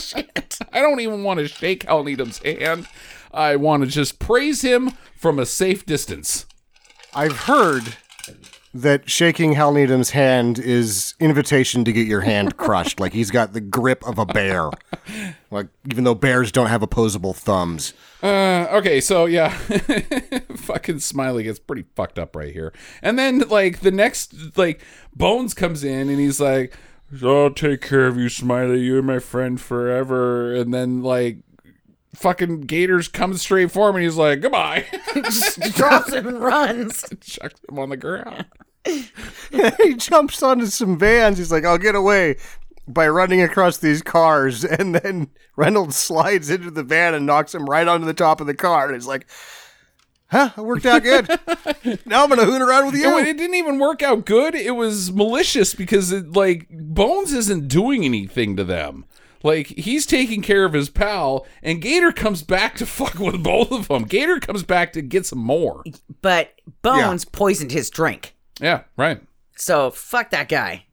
Shit. 0.00 0.58
i 0.72 0.80
don't 0.80 1.00
even 1.00 1.22
want 1.22 1.40
to 1.40 1.48
shake 1.48 1.84
hal 1.84 2.04
needham's 2.04 2.38
hand 2.38 2.86
i 3.32 3.56
want 3.56 3.82
to 3.84 3.88
just 3.88 4.18
praise 4.18 4.62
him 4.62 4.90
from 5.16 5.38
a 5.38 5.46
safe 5.46 5.84
distance 5.86 6.46
I've 7.16 7.36
heard 7.42 7.96
that 8.74 9.08
shaking 9.08 9.52
Hal 9.52 9.72
Needham's 9.72 10.10
hand 10.10 10.58
is 10.58 11.14
invitation 11.20 11.84
to 11.84 11.92
get 11.92 12.06
your 12.08 12.22
hand 12.22 12.56
crushed. 12.58 12.98
like 12.98 13.12
he's 13.12 13.30
got 13.30 13.52
the 13.52 13.60
grip 13.60 14.04
of 14.06 14.18
a 14.18 14.26
bear. 14.26 14.70
Like 15.50 15.68
even 15.90 16.04
though 16.04 16.14
bears 16.16 16.50
don't 16.50 16.66
have 16.66 16.82
opposable 16.82 17.32
thumbs. 17.32 17.94
Uh, 18.22 18.66
okay, 18.72 19.00
so 19.00 19.26
yeah, 19.26 19.50
fucking 20.56 20.98
Smiley 20.98 21.44
gets 21.44 21.58
pretty 21.58 21.84
fucked 21.94 22.18
up 22.18 22.34
right 22.34 22.52
here, 22.52 22.72
and 23.02 23.18
then 23.18 23.40
like 23.48 23.80
the 23.80 23.90
next 23.90 24.56
like 24.56 24.82
Bones 25.14 25.54
comes 25.54 25.84
in 25.84 26.08
and 26.08 26.18
he's 26.18 26.40
like, 26.40 26.74
"I'll 27.22 27.50
take 27.50 27.80
care 27.82 28.06
of 28.06 28.16
you, 28.16 28.28
Smiley. 28.28 28.80
You're 28.80 29.02
my 29.02 29.18
friend 29.18 29.60
forever." 29.60 30.54
And 30.54 30.72
then 30.72 31.02
like 31.02 31.38
fucking 32.14 32.62
Gators 32.62 33.08
comes 33.08 33.42
straight 33.42 33.70
for 33.70 33.88
him 33.90 33.96
and 33.96 34.04
he's 34.04 34.16
like, 34.16 34.40
"Goodbye," 34.40 34.86
Just 35.14 35.60
drops 35.74 36.12
him 36.12 36.26
and 36.26 36.40
runs. 36.40 37.04
chucks 37.20 37.60
him 37.68 37.78
on 37.78 37.90
the 37.90 37.96
ground. 37.96 38.46
he 38.84 39.94
jumps 39.94 40.42
onto 40.42 40.66
some 40.66 40.98
vans. 40.98 41.38
He's 41.38 41.50
like, 41.52 41.64
I'll 41.64 41.78
get 41.78 41.94
away 41.94 42.36
by 42.86 43.08
running 43.08 43.40
across 43.40 43.78
these 43.78 44.02
cars. 44.02 44.62
And 44.62 44.94
then 44.94 45.28
Reynolds 45.56 45.96
slides 45.96 46.50
into 46.50 46.70
the 46.70 46.82
van 46.82 47.14
and 47.14 47.24
knocks 47.24 47.54
him 47.54 47.64
right 47.64 47.88
onto 47.88 48.04
the 48.04 48.12
top 48.12 48.42
of 48.42 48.46
the 48.46 48.52
car. 48.54 48.84
And 48.86 48.94
he's 48.94 49.06
like, 49.06 49.26
huh, 50.26 50.50
it 50.56 50.60
worked 50.60 50.84
out 50.84 51.02
good. 51.02 51.26
now 52.04 52.24
I'm 52.24 52.28
going 52.28 52.40
to 52.40 52.44
hoon 52.44 52.60
around 52.60 52.84
with 52.86 52.96
It, 52.96 52.98
you. 52.98 53.16
it 53.18 53.38
didn't 53.38 53.54
even 53.54 53.78
work 53.78 54.02
out 54.02 54.26
good. 54.26 54.54
It 54.54 54.72
was 54.76 55.10
malicious 55.12 55.74
because 55.74 56.12
it 56.12 56.32
like 56.36 56.66
Bones 56.70 57.32
isn't 57.32 57.68
doing 57.68 58.04
anything 58.04 58.54
to 58.56 58.64
them. 58.64 59.06
Like 59.44 59.66
he's 59.68 60.06
taking 60.06 60.40
care 60.42 60.64
of 60.64 60.72
his 60.72 60.88
pal, 60.88 61.46
and 61.62 61.80
Gator 61.80 62.10
comes 62.10 62.42
back 62.42 62.74
to 62.76 62.86
fuck 62.86 63.18
with 63.20 63.44
both 63.44 63.70
of 63.70 63.86
them. 63.88 64.04
Gator 64.04 64.40
comes 64.40 64.64
back 64.64 64.92
to 64.94 65.02
get 65.02 65.26
some 65.26 65.38
more. 65.38 65.84
But 66.22 66.54
Bones 66.82 67.24
poisoned 67.26 67.70
his 67.70 67.90
drink. 67.90 68.34
Yeah, 68.58 68.84
right. 68.96 69.20
So 69.56 69.90
fuck 69.90 70.30
that 70.30 70.48
guy. 70.48 70.86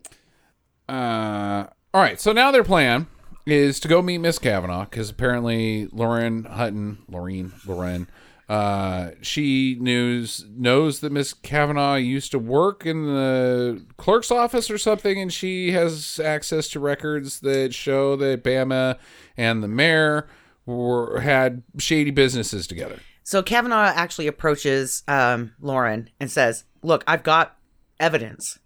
Uh, 0.88 1.68
all 1.94 2.02
right. 2.02 2.20
So 2.20 2.34
now 2.34 2.52
their 2.52 2.66
plan 2.66 3.08
is 3.46 3.80
to 3.80 3.88
go 3.88 4.02
meet 4.02 4.18
Miss 4.18 4.38
Kavanaugh 4.38 4.84
because 4.84 5.10
apparently 5.10 5.88
Lauren 5.88 6.44
Hutton, 6.44 7.00
Lorraine, 7.08 7.54
Lauren, 7.66 8.08
uh, 8.52 9.12
she 9.22 9.78
knows 9.80 10.46
knows 10.50 11.00
that 11.00 11.10
Miss 11.14 11.34
Kavanaugh 11.34 11.96
used 11.96 12.32
to 12.32 12.40
work 12.40 12.86
in 12.86 13.06
the 13.06 13.82
clerk's 13.96 14.30
office 14.30 14.70
or 14.70 14.78
something, 14.78 15.18
and 15.22 15.32
she 15.32 15.72
has 15.72 16.20
access 16.20 16.68
to 16.72 16.80
records 16.82 17.40
that 17.40 17.74
show 17.74 18.18
that 18.18 18.44
Bama 18.44 18.98
and 19.38 19.64
the 19.64 19.70
mayor 19.70 20.28
were 20.66 21.22
had 21.22 21.64
shady 21.78 22.12
businesses 22.12 22.68
together. 22.68 23.00
So 23.24 23.42
Kavanaugh 23.42 23.94
actually 23.96 24.28
approaches 24.28 25.04
um, 25.08 25.54
Lauren 25.62 26.10
and 26.20 26.30
says, 26.30 26.66
"Look, 26.84 27.06
I've 27.08 27.24
got 27.24 27.56
evidence 28.02 28.60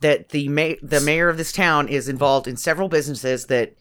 that 0.00 0.30
the 0.30 0.48
ma- 0.48 0.80
the 0.82 1.00
mayor 1.00 1.28
of 1.28 1.36
this 1.36 1.52
town 1.52 1.86
is 1.86 2.08
involved 2.08 2.48
in 2.48 2.56
several 2.56 2.88
businesses 2.88 3.46
that 3.46 3.76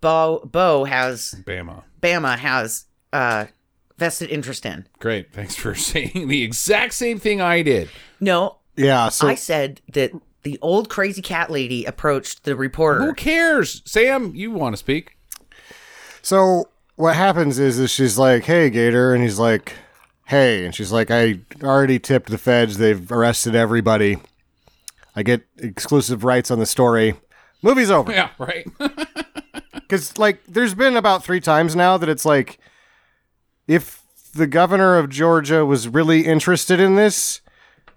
Bo 0.00 0.48
Bo 0.50 0.84
has 0.84 1.34
Bama. 1.46 1.82
Bama 2.00 2.38
has 2.38 2.86
uh, 3.12 3.44
vested 3.98 4.30
interest 4.30 4.66
in. 4.66 4.86
Great. 4.98 5.32
Thanks 5.32 5.54
for 5.54 5.74
saying 5.74 6.28
the 6.28 6.42
exact 6.42 6.94
same 6.94 7.18
thing 7.18 7.40
I 7.40 7.62
did. 7.62 7.88
No, 8.20 8.58
Yeah. 8.76 9.08
So 9.08 9.26
I 9.28 9.34
said 9.34 9.80
that 9.92 10.12
the 10.42 10.58
old 10.62 10.88
crazy 10.88 11.22
cat 11.22 11.50
lady 11.50 11.84
approached 11.84 12.44
the 12.44 12.54
reporter. 12.56 13.00
Who 13.04 13.14
cares? 13.14 13.82
Sam, 13.84 14.34
you 14.34 14.50
want 14.50 14.74
to 14.74 14.76
speak? 14.76 15.16
So 16.22 16.68
what 16.96 17.16
happens 17.16 17.58
is, 17.58 17.78
is 17.78 17.90
she's 17.90 18.18
like, 18.18 18.44
"Hey, 18.44 18.70
Gator," 18.70 19.12
and 19.14 19.22
he's 19.22 19.38
like, 19.38 19.74
"Hey," 20.26 20.64
and 20.64 20.74
she's 20.74 20.92
like, 20.92 21.10
"I 21.10 21.40
already 21.62 21.98
tipped 21.98 22.30
the 22.30 22.38
feds. 22.38 22.78
They've 22.78 23.10
arrested 23.10 23.54
everybody. 23.54 24.18
I 25.14 25.22
get 25.22 25.46
exclusive 25.58 26.24
rights 26.24 26.50
on 26.50 26.58
the 26.58 26.66
story. 26.66 27.14
Movie's 27.62 27.90
over." 27.90 28.12
Yeah, 28.12 28.30
right. 28.38 28.66
Because 29.72 30.18
like, 30.18 30.42
there's 30.48 30.74
been 30.74 30.96
about 30.96 31.22
three 31.22 31.38
times 31.38 31.76
now 31.76 31.96
that 31.96 32.08
it's 32.08 32.24
like, 32.24 32.58
if 33.68 34.02
the 34.34 34.46
governor 34.46 34.96
of 34.98 35.08
Georgia 35.08 35.64
was 35.64 35.88
really 35.88 36.26
interested 36.26 36.80
in 36.80 36.96
this. 36.96 37.40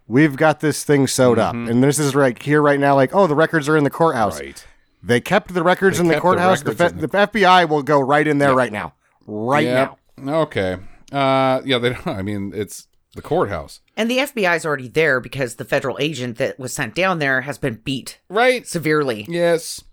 We've 0.07 0.35
got 0.35 0.59
this 0.59 0.83
thing 0.83 1.05
sewed 1.05 1.37
up, 1.37 1.53
and 1.53 1.83
this 1.83 1.99
is 1.99 2.15
right 2.15 2.41
here, 2.41 2.63
right 2.63 2.79
now. 2.79 2.95
Like, 2.95 3.13
oh, 3.13 3.27
the 3.27 3.35
records 3.35 3.69
are 3.69 3.77
in 3.77 3.83
the 3.83 3.91
courthouse. 3.91 4.39
right. 4.39 4.65
They 5.03 5.21
kept 5.21 5.53
the 5.53 5.61
records 5.61 5.97
They 5.97 6.01
in 6.01 6.07
the 6.07 6.15
kept 6.15 6.23
the 6.23 6.27
courthouse. 6.29 6.61
The, 6.63 6.73
fe- 6.73 6.87
the- 6.87 7.05
the 7.05 7.07
FBI 7.07 7.69
will 7.69 7.83
go 7.83 7.99
right 7.99 8.25
in 8.27 8.39
there 8.39 8.55
right 8.55 8.71
now. 8.71 8.93
Right 9.27 9.65
Yeah. 9.67 9.93
now. 10.17 10.41
Okay. 10.41 10.77
Uh 11.11 11.61
yeah, 11.63 11.77
they 11.77 11.89
don't 11.89 12.07
I 12.19 12.23
mean, 12.23 12.53
it's 12.55 12.87
the 13.13 13.21
courthouse. 13.21 13.81
And 13.95 14.09
the 14.09 14.17
FBI's 14.17 14.65
already 14.65 14.87
there 14.87 15.19
because 15.19 15.55
the 15.57 15.65
federal 15.65 15.97
agent 15.99 16.37
that 16.39 16.57
was 16.57 16.73
sent 16.73 16.95
down 16.95 17.19
there 17.19 17.41
has 17.41 17.59
been 17.59 17.75
beat 17.75 18.19
Right? 18.29 18.65
severely. 18.65 19.27
Yes. 19.29 19.83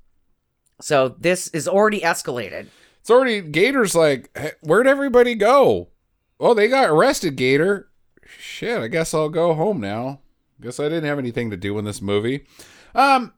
So 0.81 1.15
this 1.19 1.49
is 1.49 1.69
already 1.69 2.01
escalated. 2.01 2.69
It's 3.07 3.11
already 3.13 3.41
Gator's 3.41 3.95
like, 3.95 4.37
hey, 4.37 4.51
where'd 4.63 4.89
everybody 4.89 5.37
go? 5.37 5.91
Oh, 6.41 6.55
they 6.55 6.67
got 6.67 6.91
arrested, 6.91 7.37
Gator. 7.37 7.89
Shit, 8.27 8.81
I 8.81 8.89
guess 8.89 9.15
I'll 9.15 9.29
go 9.29 9.55
home 9.55 9.81
now. 9.81 10.23
Guess 10.61 10.81
I 10.81 10.89
didn't 10.89 11.05
have 11.05 11.21
anything 11.21 11.51
to 11.51 11.57
do 11.57 11.79
in 11.79 11.85
this 11.85 12.03
movie. 12.03 12.49
Um, 12.97 13.33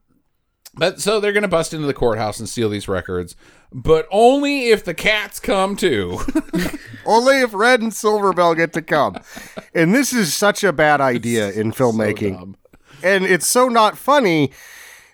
but 0.76 1.02
so 1.02 1.20
they're 1.20 1.34
gonna 1.34 1.48
bust 1.48 1.74
into 1.74 1.86
the 1.86 1.92
courthouse 1.92 2.38
and 2.38 2.48
steal 2.48 2.70
these 2.70 2.88
records, 2.88 3.36
but 3.70 4.08
only 4.10 4.70
if 4.70 4.86
the 4.86 4.94
cats 4.94 5.38
come 5.38 5.76
too. 5.76 6.18
Only 7.04 7.40
if 7.40 7.52
Red 7.52 7.82
and 7.82 7.92
Silverbell 7.92 8.56
get 8.56 8.72
to 8.72 8.80
come. 8.82 9.16
And 9.74 9.94
this 9.94 10.14
is 10.14 10.32
such 10.32 10.64
a 10.64 10.72
bad 10.72 11.02
idea 11.02 11.50
in 11.50 11.72
filmmaking. 11.72 12.38
dumb. 12.38 12.56
and 13.02 13.26
it's 13.26 13.46
so 13.46 13.68
not 13.68 13.98
funny 13.98 14.50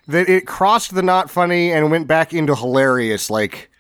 that 0.06 0.28
it 0.28 0.47
crossed 0.47 0.94
the 0.94 1.02
not 1.02 1.28
funny 1.28 1.72
and 1.72 1.90
went 1.90 2.06
back 2.06 2.32
into 2.32 2.55
hilarious. 2.55 3.31
Like, 3.31 3.70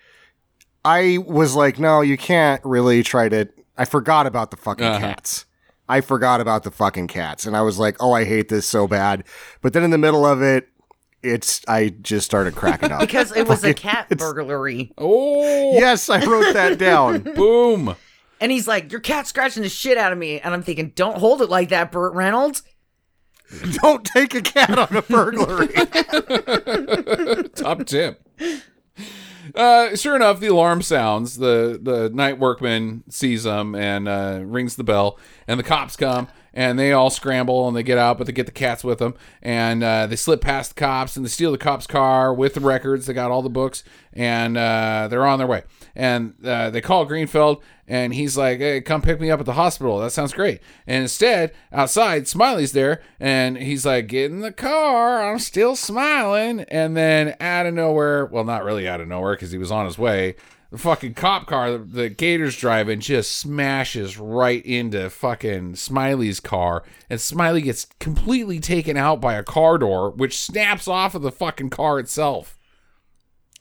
I 0.84 1.18
was 1.26 1.54
like, 1.54 1.78
no, 1.78 2.00
you 2.00 2.16
can't 2.16 2.60
really 2.64 3.02
try 3.02 3.28
to. 3.28 3.48
I 3.76 3.84
forgot 3.84 4.26
about 4.26 4.50
the 4.50 4.56
fucking 4.56 4.84
Uh-huh. 4.86 4.98
cats. 5.00 5.46
I 5.88 6.00
forgot 6.00 6.40
about 6.40 6.62
the 6.62 6.70
fucking 6.70 7.08
cats. 7.08 7.44
And 7.46 7.56
I 7.56 7.62
was 7.62 7.78
like, 7.78 7.96
oh, 8.00 8.12
I 8.12 8.24
hate 8.24 8.48
this 8.48 8.66
so 8.66 8.86
bad. 8.88 9.24
But 9.60 9.72
then 9.72 9.82
in 9.82 9.90
the 9.90 9.98
middle 9.98 10.24
of 10.24 10.40
it, 10.42 10.68
it's, 11.22 11.62
I 11.68 11.88
just 12.00 12.24
started 12.26 12.54
cracking 12.54 12.90
up. 12.92 13.00
Because 13.00 13.34
it 13.36 13.46
was 13.48 13.64
a 13.64 13.74
cat 13.74 14.08
burglary. 14.10 14.92
oh, 14.98 15.72
Yes, 15.72 16.08
I 16.10 16.24
wrote 16.24 16.52
that 16.54 16.78
down. 16.78 17.20
boom. 17.34 17.96
And 18.40 18.52
he's 18.52 18.66
like, 18.68 18.90
Your 18.92 19.00
cat's 19.00 19.30
scratching 19.30 19.62
the 19.62 19.68
shit 19.68 19.96
out 19.98 20.12
of 20.12 20.18
me. 20.18 20.40
And 20.40 20.52
I'm 20.54 20.62
thinking, 20.62 20.92
Don't 20.94 21.18
hold 21.18 21.40
it 21.42 21.48
like 21.50 21.70
that, 21.70 21.90
Burt 21.92 22.14
Reynolds. 22.14 22.62
Don't 23.82 24.04
take 24.04 24.34
a 24.34 24.42
cat 24.42 24.78
on 24.78 24.94
a 24.96 25.02
burglary. 25.02 25.68
Top 27.56 27.84
tip. 27.86 28.26
Uh, 29.54 29.96
sure 29.96 30.16
enough, 30.16 30.40
the 30.40 30.46
alarm 30.48 30.82
sounds. 30.82 31.38
The 31.38 31.78
the 31.82 32.10
night 32.10 32.38
workman 32.38 33.04
sees 33.08 33.44
them 33.44 33.74
and 33.74 34.08
uh, 34.08 34.40
rings 34.44 34.76
the 34.76 34.84
bell, 34.84 35.18
and 35.46 35.58
the 35.58 35.64
cops 35.64 35.96
come 35.96 36.28
and 36.54 36.78
they 36.78 36.92
all 36.92 37.10
scramble 37.10 37.66
and 37.66 37.76
they 37.76 37.82
get 37.82 37.98
out, 37.98 38.16
but 38.16 38.26
they 38.26 38.32
get 38.32 38.46
the 38.46 38.52
cats 38.52 38.84
with 38.84 39.00
them, 39.00 39.14
and 39.42 39.82
uh, 39.82 40.06
they 40.06 40.16
slip 40.16 40.40
past 40.40 40.74
the 40.74 40.80
cops 40.80 41.16
and 41.16 41.24
they 41.24 41.28
steal 41.28 41.52
the 41.52 41.58
cops' 41.58 41.86
car 41.86 42.32
with 42.32 42.54
the 42.54 42.60
records. 42.60 43.06
They 43.06 43.12
got 43.12 43.30
all 43.30 43.42
the 43.42 43.50
books, 43.50 43.82
and 44.12 44.56
uh, 44.56 45.08
they're 45.10 45.26
on 45.26 45.38
their 45.38 45.48
way. 45.48 45.64
And 45.96 46.34
uh, 46.44 46.70
they 46.70 46.80
call 46.80 47.04
Greenfield, 47.04 47.62
and 47.86 48.14
he's 48.14 48.36
like, 48.36 48.58
"Hey, 48.58 48.80
come 48.80 49.02
pick 49.02 49.20
me 49.20 49.30
up 49.30 49.40
at 49.40 49.46
the 49.46 49.52
hospital." 49.52 49.98
That 49.98 50.10
sounds 50.10 50.32
great. 50.32 50.60
And 50.86 51.02
instead, 51.02 51.52
outside, 51.72 52.26
Smiley's 52.28 52.72
there, 52.72 53.02
and 53.20 53.58
he's 53.58 53.84
like, 53.84 54.06
"Get 54.06 54.30
in 54.30 54.40
the 54.40 54.52
car. 54.52 55.28
I'm 55.28 55.38
still 55.40 55.76
smiling." 55.76 56.60
And 56.68 56.96
then 56.96 57.36
out 57.40 57.66
of 57.66 57.74
nowhere, 57.74 58.26
well, 58.26 58.44
not 58.44 58.64
really 58.64 58.88
out 58.88 59.00
of 59.00 59.08
nowhere 59.08 59.34
because 59.34 59.50
he 59.50 59.58
was 59.58 59.70
on 59.72 59.86
his 59.86 59.98
way. 59.98 60.36
The 60.74 60.80
fucking 60.80 61.14
cop 61.14 61.46
car 61.46 61.70
the, 61.70 61.78
the 61.78 62.08
Gators 62.08 62.56
driving 62.56 62.98
just 62.98 63.36
smashes 63.36 64.18
right 64.18 64.60
into 64.66 65.08
fucking 65.08 65.76
Smiley's 65.76 66.40
car, 66.40 66.82
and 67.08 67.20
Smiley 67.20 67.62
gets 67.62 67.86
completely 68.00 68.58
taken 68.58 68.96
out 68.96 69.20
by 69.20 69.34
a 69.34 69.44
car 69.44 69.78
door, 69.78 70.10
which 70.10 70.36
snaps 70.36 70.88
off 70.88 71.14
of 71.14 71.22
the 71.22 71.30
fucking 71.30 71.70
car 71.70 72.00
itself. 72.00 72.58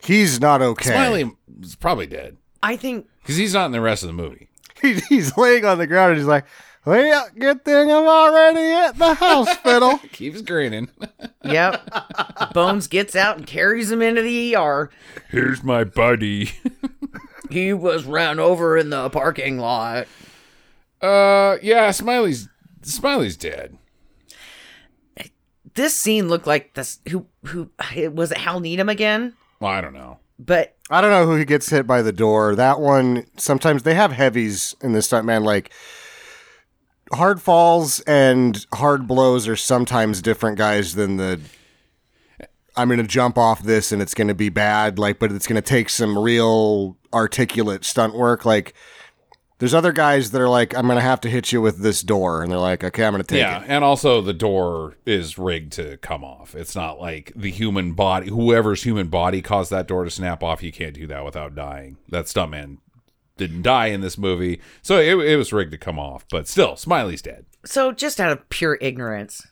He's 0.02 0.42
not 0.42 0.64
okay. 0.64 0.90
Smiley 0.90 1.32
is 1.62 1.76
probably 1.76 2.08
dead 2.08 2.38
I 2.64 2.78
think 2.78 3.08
because 3.22 3.36
he's 3.38 3.54
not 3.54 3.68
in 3.68 3.74
the 3.74 3.82
rest 3.82 4.02
of 4.02 4.08
the 4.08 4.14
movie. 4.14 4.50
He, 4.82 4.94
he's 5.08 5.38
laying 5.38 5.66
on 5.66 5.78
the 5.78 5.86
ground 5.86 6.14
and 6.14 6.18
he's 6.18 6.28
like, 6.28 6.46
well, 6.84 7.28
good 7.38 7.64
thing 7.64 7.92
I'm 7.92 8.08
already 8.08 8.72
at 8.72 8.98
the 8.98 9.14
hospital. 9.14 9.98
Keeps 10.12 10.42
grinning. 10.42 10.90
Yep. 11.46 12.54
Bones 12.54 12.88
gets 12.88 13.18
out 13.18 13.36
and 13.36 13.46
carries 13.46 13.92
him 13.92 14.02
into 14.02 14.22
the 14.22 14.56
ER. 14.56 14.90
Here's 15.30 15.62
my 15.62 15.84
buddy. 15.84 16.52
He 17.50 17.74
was 17.74 18.06
ran 18.06 18.40
over 18.40 18.78
in 18.78 18.90
the 18.90 19.10
parking 19.10 19.58
lot. 19.60 20.08
Uh, 21.02 21.58
yeah, 21.62 21.92
Smiley's 21.92 22.48
Smiley's 22.82 23.38
dead. 23.38 23.78
This 25.76 25.96
scene 25.96 26.30
looked 26.30 26.48
like 26.48 26.74
this. 26.76 27.00
Who 27.10 27.28
who 27.46 27.70
was 28.12 28.32
it? 28.32 28.38
Hal 28.38 28.60
Needham 28.60 28.90
again? 28.90 29.34
Well, 29.60 29.72
I 29.72 29.82
don't 29.82 29.94
know. 29.94 30.20
But 30.40 30.76
I 30.90 31.02
don't 31.02 31.12
know 31.12 31.26
who 31.26 31.44
gets 31.46 31.70
hit 31.70 31.88
by 31.88 32.02
the 32.02 32.12
door. 32.12 32.56
That 32.56 32.80
one, 32.80 33.26
sometimes 33.38 33.84
they 33.84 33.94
have 33.96 34.12
heavies 34.12 34.76
in 34.82 34.94
this 34.94 35.08
stuntman. 35.08 35.44
Like, 35.44 35.72
hard 37.14 37.42
falls 37.42 38.02
and 38.02 38.66
hard 38.74 39.08
blows 39.08 39.48
are 39.48 39.56
sometimes 39.56 40.22
different 40.22 40.58
guys 40.58 40.96
than 40.96 41.18
the. 41.18 41.40
I'm 42.76 42.88
going 42.88 43.00
to 43.00 43.08
jump 43.08 43.38
off 43.38 43.64
this 43.64 43.92
and 43.92 44.02
it's 44.02 44.14
going 44.14 44.28
to 44.28 44.36
be 44.36 44.50
bad. 44.50 44.98
Like, 44.98 45.20
but 45.20 45.32
it's 45.32 45.48
going 45.48 45.62
to 45.62 45.68
take 45.68 45.90
some 45.90 46.18
real 46.18 46.98
articulate 47.14 47.86
stunt 47.86 48.16
work. 48.16 48.46
Like, 48.46 48.74
there's 49.60 49.74
other 49.74 49.92
guys 49.92 50.32
that 50.32 50.42
are 50.42 50.50
like, 50.50 50.76
I'm 50.76 50.88
going 50.88 50.98
to 50.98 51.02
have 51.02 51.22
to 51.22 51.30
hit 51.30 51.52
you 51.52 51.62
with 51.62 51.80
this 51.80 52.02
door. 52.02 52.42
And 52.42 52.52
they're 52.52 52.60
like, 52.60 52.84
okay, 52.84 53.06
I'm 53.06 53.14
going 53.14 53.24
to 53.24 53.28
take 53.28 53.38
it. 53.38 53.42
yeah, 53.42 53.62
it. 53.62 53.70
and 53.70 53.84
also 53.84 54.22
the 54.22 54.34
door 54.34 54.98
is 55.06 55.38
rigged 55.38 55.74
to 55.74 55.98
come 55.98 56.24
off. 56.24 56.56
It's 56.56 56.76
not 56.76 57.00
like 57.00 57.32
the 57.36 57.52
human 57.52 57.94
body, 57.94 58.30
whoever's 58.30 58.84
human 58.84 59.08
body 59.08 59.42
caused 59.42 59.72
that 59.72 59.88
door 59.88 60.04
to 60.04 60.10
snap 60.10 60.44
off. 60.44 60.64
You 60.64 60.72
can't 60.72 60.96
do 60.96 61.08
that 61.08 61.24
without 61.24 61.56
dying. 61.56 61.98
That 62.10 62.26
stuntman 62.26 62.80
didn't 63.38 63.62
die 63.62 63.88
in 63.88 64.02
this 64.02 64.18
movie, 64.18 64.60
so 64.82 65.00
it, 65.00 65.18
it 65.18 65.38
was 65.38 65.54
rigged 65.54 65.72
to 65.72 65.78
come 65.78 65.98
off. 65.98 66.26
But 66.30 66.48
still, 66.48 66.76
Smiley's 66.76 67.22
dead. 67.22 67.46
so 67.66 67.92
just 67.92 68.20
out 68.20 68.32
of 68.32 68.50
pure 68.50 68.78
ignorance, 68.82 69.48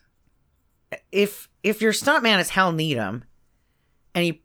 if 1.10 1.48
if 1.62 1.80
your 1.80 1.92
stuntman 1.92 2.38
is 2.40 2.50
Hal 2.50 2.72
Needham 2.72 3.24
and 4.14 4.24
he 4.24 4.42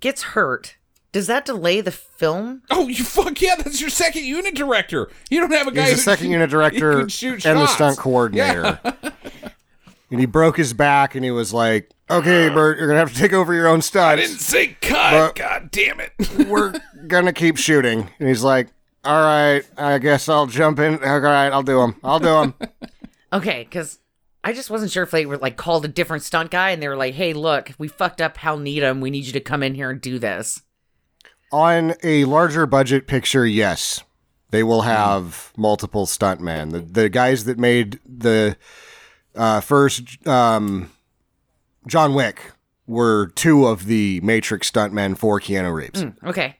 gets 0.00 0.22
hurt, 0.22 0.76
does 1.12 1.26
that 1.26 1.44
delay 1.44 1.80
the 1.80 1.90
film? 1.90 2.62
Oh, 2.70 2.86
you 2.88 3.02
fuck 3.04 3.40
yeah! 3.40 3.56
That's 3.56 3.80
your 3.80 3.90
second 3.90 4.24
unit 4.24 4.54
director. 4.54 5.10
You 5.30 5.40
don't 5.40 5.52
have 5.52 5.66
a 5.66 5.72
guy. 5.72 5.82
He's 5.82 5.90
the 5.90 5.96
who 5.96 6.00
second 6.02 6.24
can- 6.26 6.32
unit 6.32 6.50
director 6.50 6.92
can 6.92 7.00
and 7.02 7.12
shoot 7.12 7.42
the 7.42 7.66
stunt 7.66 7.98
coordinator. 7.98 8.78
and 10.10 10.20
he 10.20 10.26
broke 10.26 10.56
his 10.56 10.72
back 10.72 11.14
and 11.14 11.24
he 11.24 11.30
was 11.30 11.52
like, 11.52 11.90
okay, 12.08 12.48
Burt, 12.48 12.78
you're 12.78 12.86
going 12.86 12.96
to 12.96 13.00
have 13.00 13.12
to 13.12 13.18
take 13.18 13.32
over 13.32 13.52
your 13.54 13.66
own 13.66 13.82
stunts." 13.82 14.12
I 14.22 14.26
didn't 14.26 14.38
say 14.40 14.76
cut. 14.80 15.10
But- 15.10 15.34
God 15.36 15.70
damn 15.72 15.98
it! 16.00 16.12
We're 16.48 16.74
going 17.08 17.26
to 17.26 17.32
keep 17.32 17.56
shooting. 17.56 18.08
And 18.20 18.28
he's 18.28 18.42
like, 18.44 18.68
all 19.04 19.20
right, 19.20 19.62
I 19.76 19.98
guess 19.98 20.28
I'll 20.28 20.46
jump 20.46 20.78
in. 20.78 21.02
All 21.02 21.18
right, 21.20 21.48
I'll 21.48 21.62
do 21.62 21.78
them. 21.78 21.96
I'll 22.04 22.18
do 22.20 22.26
them. 22.26 22.54
Okay, 23.32 23.62
because 23.62 24.00
I 24.42 24.52
just 24.52 24.70
wasn't 24.70 24.90
sure 24.90 25.02
if 25.02 25.10
they 25.10 25.26
were 25.26 25.36
like 25.36 25.56
called 25.56 25.84
a 25.84 25.88
different 25.88 26.22
stunt 26.22 26.50
guy 26.50 26.70
and 26.70 26.82
they 26.82 26.88
were 26.88 26.96
like, 26.96 27.14
"Hey, 27.14 27.32
look, 27.32 27.72
we 27.78 27.88
fucked 27.88 28.20
up 28.20 28.38
Hal 28.38 28.56
Needham. 28.56 29.00
We 29.00 29.10
need 29.10 29.26
you 29.26 29.32
to 29.32 29.40
come 29.40 29.62
in 29.62 29.74
here 29.74 29.90
and 29.90 30.00
do 30.00 30.18
this." 30.18 30.62
On 31.52 31.94
a 32.02 32.24
larger 32.24 32.64
budget 32.64 33.06
picture, 33.06 33.44
yes, 33.44 34.02
they 34.50 34.62
will 34.62 34.82
have 34.82 35.52
multiple 35.56 36.06
stuntmen. 36.06 36.72
The, 36.72 36.80
the 36.80 37.08
guys 37.08 37.44
that 37.44 37.58
made 37.58 37.98
the 38.06 38.56
uh, 39.34 39.60
first 39.60 40.26
um, 40.26 40.90
John 41.86 42.14
Wick 42.14 42.52
were 42.86 43.28
two 43.34 43.66
of 43.66 43.86
the 43.86 44.20
Matrix 44.22 44.70
stuntmen 44.70 45.16
for 45.16 45.40
Keanu 45.40 45.74
Reeves. 45.74 46.04
Okay. 46.24 46.56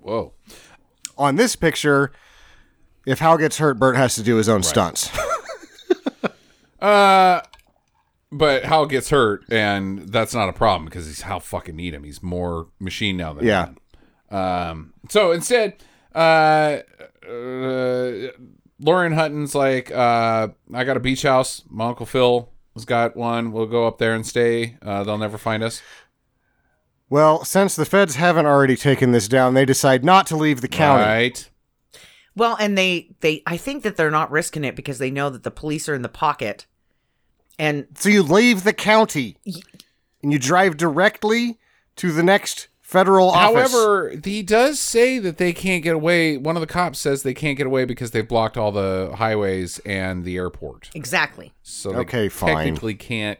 Whoa. 0.00 0.32
On 1.16 1.36
this 1.36 1.56
picture, 1.56 2.12
if 3.06 3.20
Hal 3.20 3.38
gets 3.38 3.58
hurt, 3.58 3.78
Burt 3.78 3.96
has 3.96 4.14
to 4.16 4.22
do 4.22 4.36
his 4.36 4.48
own 4.48 4.62
stunts. 4.62 5.10
Uh, 6.84 7.40
but 8.30 8.64
Hal 8.64 8.86
gets 8.86 9.10
hurt, 9.10 9.44
and 9.50 10.08
that's 10.08 10.34
not 10.34 10.48
a 10.48 10.52
problem 10.52 10.84
because 10.86 11.06
he's 11.06 11.22
Hal 11.22 11.40
fucking 11.40 11.76
Needham. 11.76 12.04
He's 12.04 12.22
more 12.22 12.68
machine 12.78 13.16
now 13.16 13.32
than 13.32 13.46
Yeah. 13.46 13.68
man. 14.30 14.68
Um, 14.68 14.92
so 15.08 15.32
instead, 15.32 15.74
uh, 16.14 16.78
uh, 17.28 18.28
Lauren 18.80 19.12
Hutton's 19.12 19.54
like, 19.54 19.90
uh, 19.92 20.48
I 20.72 20.84
got 20.84 20.96
a 20.96 21.00
beach 21.00 21.22
house. 21.22 21.62
My 21.70 21.86
uncle 21.86 22.06
Phil 22.06 22.50
has 22.74 22.84
got 22.84 23.16
one. 23.16 23.52
We'll 23.52 23.66
go 23.66 23.86
up 23.86 23.98
there 23.98 24.14
and 24.14 24.26
stay. 24.26 24.76
Uh, 24.82 25.04
they'll 25.04 25.16
never 25.18 25.38
find 25.38 25.62
us. 25.62 25.80
Well, 27.08 27.44
since 27.44 27.76
the 27.76 27.84
feds 27.84 28.16
haven't 28.16 28.46
already 28.46 28.76
taken 28.76 29.12
this 29.12 29.28
down, 29.28 29.54
they 29.54 29.64
decide 29.64 30.04
not 30.04 30.26
to 30.28 30.36
leave 30.36 30.60
the 30.60 30.68
county. 30.68 31.04
Right. 31.04 31.48
Well, 32.34 32.56
and 32.58 32.76
they 32.76 33.10
they 33.20 33.42
I 33.46 33.56
think 33.56 33.84
that 33.84 33.96
they're 33.96 34.10
not 34.10 34.30
risking 34.32 34.64
it 34.64 34.74
because 34.74 34.98
they 34.98 35.10
know 35.12 35.30
that 35.30 35.44
the 35.44 35.52
police 35.52 35.88
are 35.88 35.94
in 35.94 36.02
the 36.02 36.08
pocket. 36.08 36.66
And 37.58 37.86
So 37.94 38.08
you 38.08 38.22
leave 38.22 38.64
the 38.64 38.72
county 38.72 39.36
and 40.22 40.32
you 40.32 40.38
drive 40.38 40.76
directly 40.76 41.58
to 41.96 42.10
the 42.12 42.22
next 42.22 42.68
federal 42.80 43.30
office. 43.30 43.72
However, 43.72 44.14
he 44.24 44.42
does 44.42 44.78
say 44.80 45.18
that 45.18 45.38
they 45.38 45.52
can't 45.52 45.82
get 45.82 45.94
away. 45.94 46.36
One 46.36 46.56
of 46.56 46.60
the 46.60 46.66
cops 46.66 46.98
says 46.98 47.22
they 47.22 47.34
can't 47.34 47.56
get 47.56 47.66
away 47.66 47.84
because 47.84 48.10
they've 48.10 48.26
blocked 48.28 48.56
all 48.56 48.72
the 48.72 49.12
highways 49.16 49.78
and 49.80 50.24
the 50.24 50.36
airport. 50.36 50.90
exactly. 50.94 51.52
So 51.62 51.90
they 51.92 51.98
Okay, 51.98 52.28
fine. 52.28 52.56
technically 52.56 52.94
can't. 52.94 53.38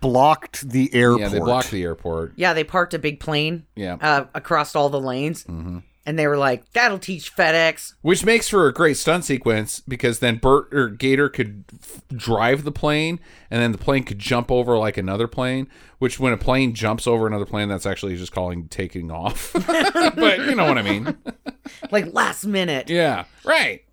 blocked 0.00 0.68
the 0.68 0.92
airport. 0.94 1.20
Yeah, 1.22 1.28
they 1.28 1.38
blocked 1.38 1.70
the 1.70 1.82
airport. 1.82 2.32
Yeah, 2.36 2.52
they 2.52 2.64
parked 2.64 2.92
a 2.94 2.98
big 2.98 3.18
plane 3.18 3.64
Yeah. 3.74 3.96
uh, 4.00 4.26
across 4.34 4.76
all 4.76 4.90
the 4.90 5.00
lanes. 5.00 5.44
Mm-hmm. 5.44 5.78
And 6.10 6.18
they 6.18 6.26
were 6.26 6.36
like, 6.36 6.68
that'll 6.72 6.98
teach 6.98 7.34
FedEx. 7.36 7.94
Which 8.02 8.24
makes 8.24 8.48
for 8.48 8.66
a 8.66 8.72
great 8.72 8.96
stunt 8.96 9.24
sequence 9.24 9.78
because 9.78 10.18
then 10.18 10.38
Burt 10.38 10.74
or 10.74 10.88
Gator 10.88 11.28
could 11.28 11.62
f- 11.80 12.02
drive 12.08 12.64
the 12.64 12.72
plane 12.72 13.20
and 13.48 13.62
then 13.62 13.70
the 13.70 13.78
plane 13.78 14.02
could 14.02 14.18
jump 14.18 14.50
over 14.50 14.76
like 14.76 14.96
another 14.96 15.28
plane. 15.28 15.68
Which, 15.98 16.18
when 16.18 16.32
a 16.32 16.36
plane 16.36 16.74
jumps 16.74 17.06
over 17.06 17.28
another 17.28 17.44
plane, 17.46 17.68
that's 17.68 17.86
actually 17.86 18.16
just 18.16 18.32
calling 18.32 18.66
taking 18.68 19.10
off. 19.12 19.52
but 19.66 20.38
you 20.40 20.54
know 20.56 20.66
what 20.66 20.78
I 20.78 20.82
mean? 20.82 21.16
Like 21.92 22.12
last 22.12 22.44
minute. 22.44 22.90
Yeah, 22.90 23.26
right. 23.44 23.84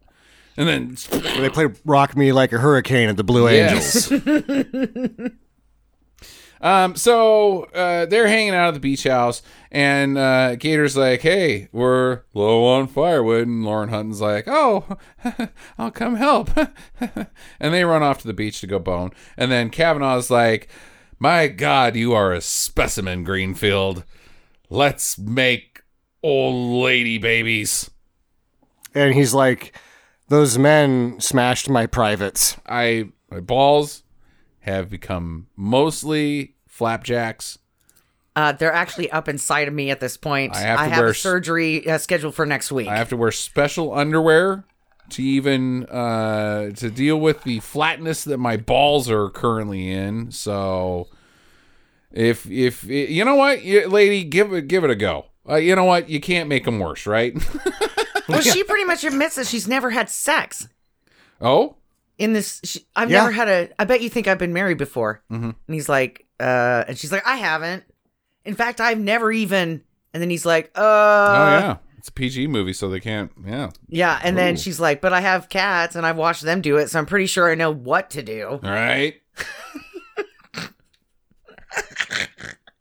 And 0.58 0.68
then, 0.68 0.98
They 1.40 1.50
play 1.50 1.68
Rock 1.86 2.18
Me 2.18 2.32
Like 2.32 2.52
a 2.52 2.58
Hurricane 2.58 3.10
at 3.10 3.18
the 3.18 3.24
Blue 3.24 3.48
Angels. 3.48 4.10
yes. 4.10 5.30
um, 6.62 6.96
so 6.96 7.64
uh, 7.66 8.06
they're 8.06 8.28
hanging 8.28 8.54
out 8.54 8.70
at 8.70 8.74
the 8.74 8.80
beach 8.80 9.04
house, 9.04 9.42
and 9.72 10.18
uh, 10.18 10.56
Gator's 10.56 10.98
like, 10.98 11.22
"Hey, 11.22 11.70
we're 11.72 12.22
low 12.34 12.66
on 12.66 12.88
firewood," 12.88 13.48
and 13.48 13.64
Lauren 13.64 13.90
Hutton's 13.90 14.22
like, 14.22 14.46
"Oh, 14.48 14.98
I'll 15.78 15.92
come 15.92 16.16
help," 16.16 16.50
and 17.00 17.74
they 17.74 17.84
run 17.84 18.04
off 18.04 18.20
to 18.20 18.28
the 18.28 18.34
beach 18.34 18.62
to 18.62 18.68
go 18.68 18.80
bone, 18.80 19.12
and 19.38 19.52
then 19.52 19.70
Kavanaugh's 19.70 20.30
like, 20.30 20.70
"My 21.20 21.48
God, 21.48 21.96
you 21.96 22.14
are 22.14 22.34
a 22.34 22.42
specimen, 22.42 23.24
Greenfield. 23.24 24.04
Let's 24.70 25.18
make 25.18 25.82
old 26.24 26.84
lady 26.84 27.18
babies." 27.18 27.90
And 28.98 29.14
he's 29.14 29.34
like, 29.34 29.76
Those 30.30 30.58
men 30.58 31.20
smashed 31.20 31.70
my 31.70 31.86
privates. 31.86 32.58
I 32.66 33.10
my 33.30 33.40
balls 33.40 34.04
have 34.68 34.90
become 34.90 35.48
mostly 35.56 36.56
flapjacks. 36.68 37.58
Uh, 38.36 38.52
they're 38.52 38.72
actually 38.74 39.10
up 39.12 39.28
inside 39.28 39.68
of 39.68 39.74
me 39.74 39.90
at 39.90 40.00
this 40.00 40.16
point. 40.16 40.56
I 40.56 40.60
have 40.60 40.80
to 40.80 40.86
have 40.86 41.00
wear 41.00 41.08
a 41.10 41.16
surgery 41.16 41.90
uh, 41.90 41.98
scheduled 41.98 42.36
for 42.36 42.46
next 42.46 42.72
week. 42.72 42.88
I 42.88 42.96
have 42.98 43.10
to 43.10 43.18
wear 43.18 43.32
special 43.32 43.94
underwear 43.94 44.64
to 45.10 45.24
even 45.24 45.86
uh, 45.86 46.70
to 46.76 46.92
deal 46.92 47.20
with 47.20 47.44
the 47.44 47.60
flatness 47.62 48.24
that 48.26 48.38
my 48.38 48.58
balls 48.58 49.10
are 49.10 49.30
currently 49.30 49.90
in. 49.92 50.30
So 50.32 51.08
if 52.12 52.46
if 52.52 52.84
you 52.84 53.26
know 53.26 53.36
what, 53.36 53.64
you- 53.64 53.88
lady, 53.88 54.24
give 54.24 54.54
it 54.54 54.68
give 54.68 54.84
it 54.84 54.92
a 54.92 54.96
go. 54.96 55.26
Uh, 55.50 55.56
you 55.56 55.76
know 55.76 55.86
what, 55.86 56.10
you 56.10 56.20
can't 56.20 56.50
make 56.50 56.66
them 56.66 56.78
worse, 56.78 57.08
right? 57.08 57.34
well, 58.30 58.42
she 58.42 58.64
pretty 58.66 58.84
much 58.84 59.04
admits 59.06 59.36
that 59.36 59.48
she's 59.48 59.68
never 59.68 59.90
had 59.92 60.10
sex. 60.10 60.68
oh, 61.42 61.78
in 62.18 62.34
this 62.34 62.60
she, 62.64 62.86
i've 62.96 63.10
Yeah. 63.12 63.20
never 63.20 63.32
had 63.32 63.48
a 63.48 63.70
i 63.80 63.86
bet 63.86 64.02
you 64.02 64.10
think 64.10 64.28
i've 64.28 64.38
been 64.40 64.54
married 64.54 64.78
before. 64.78 65.22
And 65.30 65.56
he's 65.68 65.88
like 65.90 66.26
uh 66.40 66.84
and 66.88 66.98
she's 66.98 67.12
like 67.12 67.26
i 67.28 67.36
haven't. 67.38 67.84
In 68.46 68.56
fact 68.56 68.80
i've 68.82 69.00
never 69.00 69.32
even 69.32 69.84
and 70.14 70.22
then 70.24 70.30
he's 70.30 70.46
like 70.46 70.72
uh. 70.76 70.82
Oh 70.82 71.60
yeah, 71.60 71.78
it's 71.98 72.08
a 72.10 72.12
PG 72.12 72.48
movie, 72.48 72.74
so 72.74 72.90
they 72.90 73.00
can't. 73.00 73.32
Yeah, 73.46 73.70
yeah 73.88 74.20
and 74.24 74.38
then 74.38 74.56
she's 74.56 74.80
like 74.80 75.02
but 75.02 75.14
i 75.14 75.22
have 75.22 75.50
cats 75.50 75.96
and 75.96 76.06
i've 76.06 76.18
watched 76.18 76.44
them 76.44 76.62
do 76.62 76.78
it 76.78 76.90
so 76.90 76.98
i'm 77.00 77.06
pretty 77.06 77.28
sure 77.28 77.52
i 77.52 77.56
know 77.56 77.72
what 77.72 78.10
to 78.12 78.24
do. 78.24 78.48
All 78.48 78.60
right. 78.62 79.16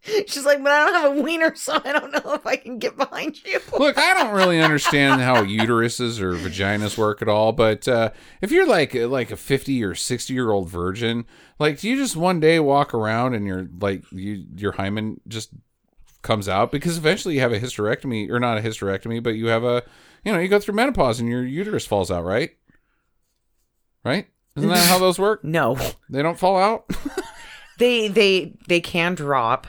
she's 0.27 0.45
like 0.45 0.63
but 0.63 0.73
i 0.73 0.85
don't 0.85 0.95
have 0.95 1.17
a 1.17 1.23
wiener 1.23 1.55
so 1.55 1.81
i 1.85 1.93
don't 1.93 2.13
know 2.13 2.35
if 2.35 2.47
i 2.47 2.57
can 2.57 2.79
get 2.79 2.97
behind 2.97 3.43
you 3.45 3.61
Look, 3.79 3.99
I 3.99 4.15
don't 4.15 4.35
really 4.35 4.61
understand 4.61 5.21
how 5.21 5.45
uteruses 5.45 6.21
or 6.21 6.35
vaginas 6.35 6.97
work 6.97 7.21
at 7.21 7.29
all, 7.29 7.53
but 7.53 7.87
uh, 7.87 8.11
if 8.41 8.51
you're 8.51 8.67
like 8.67 8.95
like 8.95 9.31
a 9.31 9.37
50 9.37 9.85
or 9.85 9.95
60 9.95 10.33
year 10.33 10.51
old 10.51 10.69
virgin, 10.69 11.27
like 11.59 11.81
do 11.81 11.89
you 11.89 11.97
just 11.97 12.17
one 12.17 12.41
day 12.41 12.59
walk 12.59 12.95
around 12.95 13.35
and 13.35 13.47
you're 13.47 13.69
like 13.81 14.03
you 14.13 14.47
your 14.57 14.73
hymen 14.73 15.21
just 15.29 15.51
comes 16.23 16.49
out 16.49 16.73
because 16.73 16.97
eventually 16.97 17.35
you 17.35 17.41
have 17.41 17.53
a 17.53 17.61
hysterectomy 17.61 18.31
or 18.31 18.41
not 18.41 18.59
a 18.59 18.61
hysterectomy, 18.63 19.23
but 19.23 19.31
you 19.31 19.47
have 19.47 19.65
a 19.65 19.83
you 20.25 20.33
know, 20.33 20.39
you 20.39 20.49
go 20.49 20.59
through 20.59 20.75
menopause 20.75 21.21
and 21.21 21.29
your 21.29 21.45
uterus 21.45 21.87
falls 21.87 22.11
out, 22.11 22.25
right? 22.25 22.51
Right? 24.05 24.29
Isn't 24.57 24.71
that 24.71 24.87
how 24.87 24.99
those 24.99 25.19
work? 25.19 25.45
no 25.45 25.77
They 26.09 26.23
don't 26.23 26.39
fall 26.39 26.57
out? 26.59 26.91
they 27.79 28.09
they 28.09 28.55
they 28.69 28.81
can 28.81 29.15
drop 29.15 29.67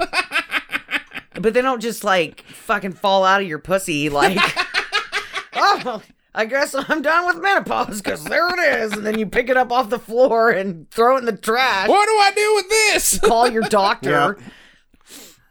but 1.42 1.54
they 1.54 1.62
don't 1.62 1.82
just 1.82 2.04
like 2.04 2.42
fucking 2.44 2.94
fall 2.94 3.24
out 3.24 3.42
of 3.42 3.48
your 3.48 3.60
pussy 3.60 4.10
like 4.10 4.38
oh 5.56 6.02
i 6.36 6.46
guess 6.46 6.76
i'm 6.76 7.02
done 7.02 7.26
with 7.28 7.42
menopause 7.42 8.02
because 8.02 8.24
there 8.26 8.48
it 8.50 8.60
is 8.82 8.92
and 8.94 9.06
then 9.06 9.18
you 9.18 9.26
pick 9.26 9.50
it 9.50 9.58
up 9.58 9.72
off 9.72 9.90
the 9.90 10.00
floor 10.00 10.50
and 10.50 10.90
throw 10.92 11.16
it 11.16 11.20
in 11.20 11.26
the 11.26 11.36
trash 11.36 11.88
what 11.90 12.06
do 12.06 12.12
I 12.12 12.32
do 12.36 12.56
with 12.56 12.70
this? 12.70 13.20
call 13.20 13.48
your 13.50 13.64
doctor 13.64 14.38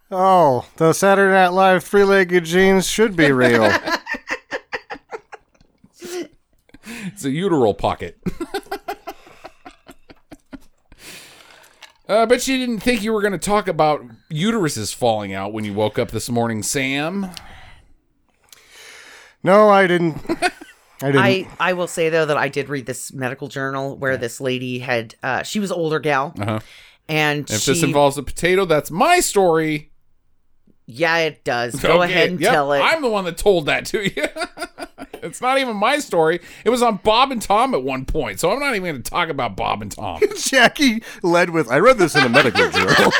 Oh, 0.08 0.64
those 0.76 0.98
Saturday 0.98 1.32
Night 1.32 1.48
Live 1.48 1.82
three 1.82 2.04
legged 2.04 2.44
jeans 2.44 2.86
should 2.86 3.16
be 3.16 3.32
real. 3.32 3.68
It's 7.06 7.24
a 7.24 7.30
uteral 7.30 7.74
pocket. 7.74 8.18
Uh, 12.08 12.26
but 12.26 12.46
you 12.48 12.56
didn't 12.58 12.80
think 12.80 13.02
you 13.02 13.12
were 13.12 13.20
going 13.20 13.32
to 13.32 13.38
talk 13.38 13.68
about 13.68 14.04
uteruses 14.30 14.94
falling 14.94 15.32
out 15.34 15.52
when 15.52 15.64
you 15.64 15.72
woke 15.74 15.98
up 15.98 16.10
this 16.10 16.28
morning, 16.28 16.62
Sam. 16.62 17.30
no, 19.42 19.68
I 19.68 19.86
didn't. 19.86 20.16
I 21.02 21.06
didn't. 21.06 21.16
I, 21.20 21.48
I 21.60 21.72
will 21.74 21.86
say 21.88 22.08
though 22.08 22.24
that 22.26 22.36
I 22.38 22.48
did 22.48 22.68
read 22.68 22.86
this 22.86 23.12
medical 23.12 23.48
journal 23.48 23.96
where 23.98 24.16
this 24.16 24.40
lady 24.40 24.78
had 24.78 25.14
uh, 25.22 25.42
she 25.42 25.60
was 25.60 25.70
an 25.70 25.76
older 25.76 25.98
gal 25.98 26.32
Uh-huh. 26.38 26.60
and 27.08 27.48
If 27.50 27.60
she 27.60 27.72
this 27.72 27.82
involves 27.82 28.16
a 28.16 28.22
potato, 28.22 28.64
that's 28.64 28.90
my 28.90 29.20
story. 29.20 29.90
yeah 30.86 31.18
it 31.18 31.44
does 31.44 31.74
go 31.82 32.02
Okay, 32.02 32.12
ahead 32.12 32.30
and 32.30 32.40
yep, 32.40 32.52
tell 32.52 32.72
it 32.72 32.80
I'm 32.80 33.02
the 33.02 33.10
one 33.10 33.24
that 33.26 33.36
told 33.36 33.66
that 33.66 33.84
to 33.86 34.04
you. 34.04 34.26
it's 35.22 35.40
not 35.40 35.58
even 35.58 35.76
my 35.76 35.98
story. 35.98 36.40
It 36.64 36.70
was 36.70 36.82
on 36.82 36.96
Bob 37.02 37.30
and 37.32 37.40
Tom 37.42 37.74
at 37.74 37.82
one 37.82 38.04
point, 38.04 38.40
so 38.40 38.50
I'm 38.52 38.58
not 38.60 38.74
even 38.74 38.90
going 38.92 39.02
to 39.02 39.10
talk 39.10 39.28
about 39.28 39.56
Bob 39.56 39.82
and 39.82 39.90
Tom. 39.92 40.20
Jackie 40.38 41.02
led 41.22 41.50
with, 41.50 41.70
I 41.70 41.78
read 41.78 41.98
this 41.98 42.14
in 42.14 42.24
a 42.24 42.28
medical 42.28 42.70
journal. 42.70 42.94
Oh 42.98 43.10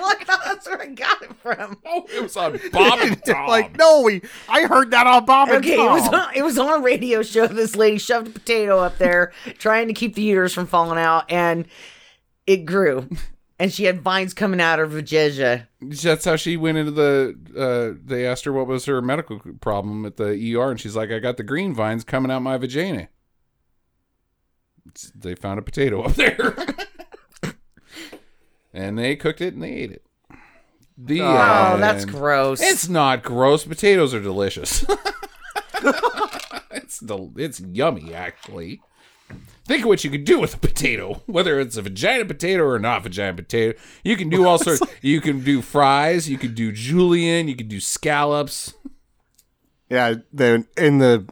Look, 0.00 0.26
that's 0.26 0.66
where 0.66 0.80
I 0.82 0.86
got 0.86 1.22
it 1.22 1.32
from 1.36 1.76
oh, 1.86 2.06
it 2.14 2.22
was 2.22 2.36
on 2.36 2.58
Bob 2.72 2.98
and 3.00 3.22
Tom. 3.26 3.48
like, 3.48 3.76
no, 3.76 4.02
we, 4.02 4.22
I 4.48 4.62
heard 4.62 4.90
that 4.92 5.06
on 5.06 5.24
Bob 5.24 5.48
and 5.48 5.58
Okay, 5.58 5.74
it 5.74 5.76
Tom. 5.76 5.92
was 5.92 6.08
on, 6.08 6.34
it 6.34 6.42
was 6.42 6.58
on 6.58 6.80
a 6.80 6.82
radio 6.82 7.22
show. 7.22 7.46
This 7.46 7.76
lady 7.76 7.98
shoved 7.98 8.28
a 8.28 8.30
potato 8.30 8.78
up 8.78 8.98
there, 8.98 9.32
trying 9.58 9.88
to 9.88 9.94
keep 9.94 10.14
the 10.14 10.22
uterus 10.22 10.54
from 10.54 10.66
falling 10.66 10.98
out, 10.98 11.30
and 11.30 11.66
it 12.46 12.64
grew. 12.66 13.08
And 13.60 13.70
she 13.72 13.84
had 13.84 14.00
vines 14.00 14.32
coming 14.32 14.58
out 14.60 14.80
of 14.80 14.90
her 14.90 14.96
vagina. 15.02 15.68
That's 15.82 16.24
how 16.24 16.36
she 16.36 16.56
went 16.56 16.78
into 16.78 16.90
the. 16.92 17.36
Uh, 17.54 18.00
they 18.02 18.26
asked 18.26 18.44
her 18.46 18.52
what 18.52 18.66
was 18.66 18.86
her 18.86 19.02
medical 19.02 19.38
problem 19.60 20.06
at 20.06 20.16
the 20.16 20.56
ER, 20.56 20.70
and 20.70 20.80
she's 20.80 20.96
like, 20.96 21.10
"I 21.12 21.18
got 21.18 21.36
the 21.36 21.42
green 21.42 21.74
vines 21.74 22.02
coming 22.02 22.32
out 22.32 22.40
my 22.40 22.56
vagina." 22.56 23.08
It's- 24.88 25.12
they 25.14 25.34
found 25.34 25.58
a 25.58 25.62
potato 25.62 26.00
up 26.02 26.14
there, 26.14 26.56
and 28.72 28.98
they 28.98 29.14
cooked 29.14 29.42
it 29.42 29.52
and 29.54 29.62
they 29.62 29.72
ate 29.72 29.92
it. 29.92 30.04
The 30.96 31.20
Oh, 31.22 31.76
that's 31.78 32.04
gross. 32.06 32.60
It's 32.62 32.88
not 32.88 33.22
gross. 33.22 33.64
Potatoes 33.64 34.14
are 34.14 34.20
delicious. 34.20 34.84
it's 36.70 36.98
del- 37.00 37.32
it's 37.36 37.60
yummy 37.60 38.14
actually. 38.14 38.80
Think 39.66 39.84
of 39.84 39.88
what 39.88 40.02
you 40.02 40.10
could 40.10 40.24
do 40.24 40.40
with 40.40 40.54
a 40.54 40.58
potato, 40.58 41.22
whether 41.26 41.60
it's 41.60 41.76
a 41.76 41.82
vagina 41.82 42.24
potato 42.24 42.64
or 42.64 42.78
not 42.78 43.02
vagina 43.02 43.34
potato. 43.34 43.78
You 44.02 44.16
can 44.16 44.28
do 44.28 44.46
all 44.46 44.58
sorts. 44.58 44.82
You 45.02 45.20
can 45.20 45.44
do 45.44 45.62
fries. 45.62 46.28
You 46.28 46.38
could 46.38 46.54
do 46.54 46.72
julienne. 46.72 47.48
You 47.48 47.56
could 47.56 47.68
do 47.68 47.80
scallops. 47.80 48.74
Yeah, 49.88 50.14
the 50.32 50.66
in 50.76 50.98
the 50.98 51.26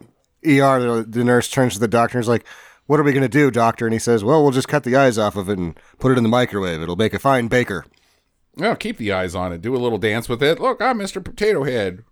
ER, 0.47 0.81
the, 0.81 1.07
the 1.09 1.25
nurse 1.25 1.49
turns 1.51 1.75
to 1.75 1.81
the 1.81 1.89
doctor 1.89 2.19
and 2.19 2.23
is 2.23 2.29
like, 2.29 2.45
"What 2.87 2.99
are 3.01 3.05
we 3.05 3.13
gonna 3.13 3.29
do, 3.29 3.51
doctor?" 3.51 3.87
And 3.87 3.93
he 3.93 3.99
says, 3.99 4.23
"Well, 4.25 4.43
we'll 4.43 4.53
just 4.53 4.69
cut 4.69 4.85
the 4.85 4.97
eyes 4.97 5.19
off 5.19 5.37
of 5.37 5.49
it 5.49 5.59
and 5.59 5.79
put 5.99 6.13
it 6.13 6.19
in 6.19 6.23
the 6.23 6.29
microwave. 6.29 6.81
It'll 6.83 6.97
make 6.97 7.15
a 7.15 7.19
fine 7.19 7.49
baker." 7.49 7.85
Oh, 8.61 8.75
keep 8.75 8.97
the 8.99 9.13
eyes 9.13 9.35
on 9.35 9.53
it. 9.53 9.63
Do 9.63 9.77
a 9.77 9.79
little 9.79 9.99
dance 9.99 10.29
with 10.29 10.43
it. 10.43 10.59
Look, 10.59 10.83
I'm 10.83 10.99
Mr. 10.99 11.23
Potato 11.23 11.63
Head. 11.63 12.03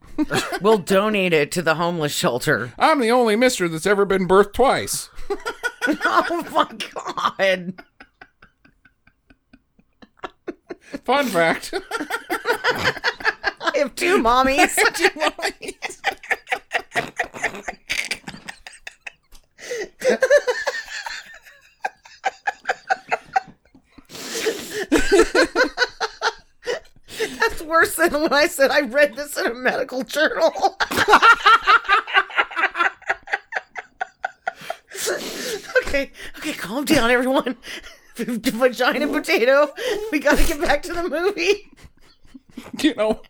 We'll 0.61 0.79
donate 0.79 1.33
it 1.33 1.51
to 1.53 1.63
the 1.63 1.75
homeless 1.75 2.13
shelter. 2.13 2.73
I'm 2.79 3.01
the 3.01 3.11
only 3.11 3.37
mister 3.37 3.69
that's 3.69 3.87
ever 3.87 4.05
been 4.05 4.29
birthed 4.29 4.53
twice. 4.53 5.11
Oh 6.05 6.45
my 6.53 6.67
god. 6.95 7.75
Fun 11.05 11.27
fact. 11.27 11.73
I 13.61 13.73
have 13.77 13.95
two 13.97 14.19
mommies. 14.19 14.75
That's 27.19 27.63
worse 27.63 27.97
than 27.97 28.13
when 28.13 28.33
I 28.33 28.47
said 28.47 28.71
I 28.71 28.81
read 28.81 29.15
this 29.15 29.37
in 29.37 29.47
a 29.47 29.55
medical 29.55 30.03
journal. 30.03 30.77
okay, 35.83 36.11
okay, 36.39 36.53
calm 36.77 36.85
down, 36.85 37.11
everyone. 37.11 37.57
Vagina 38.17 39.07
potato. 39.09 39.73
We 40.13 40.19
gotta 40.19 40.45
get 40.45 40.61
back 40.61 40.83
to 40.83 40.93
the 40.93 41.09
movie. 41.09 41.71
you 42.83 42.95
know, 42.95 43.23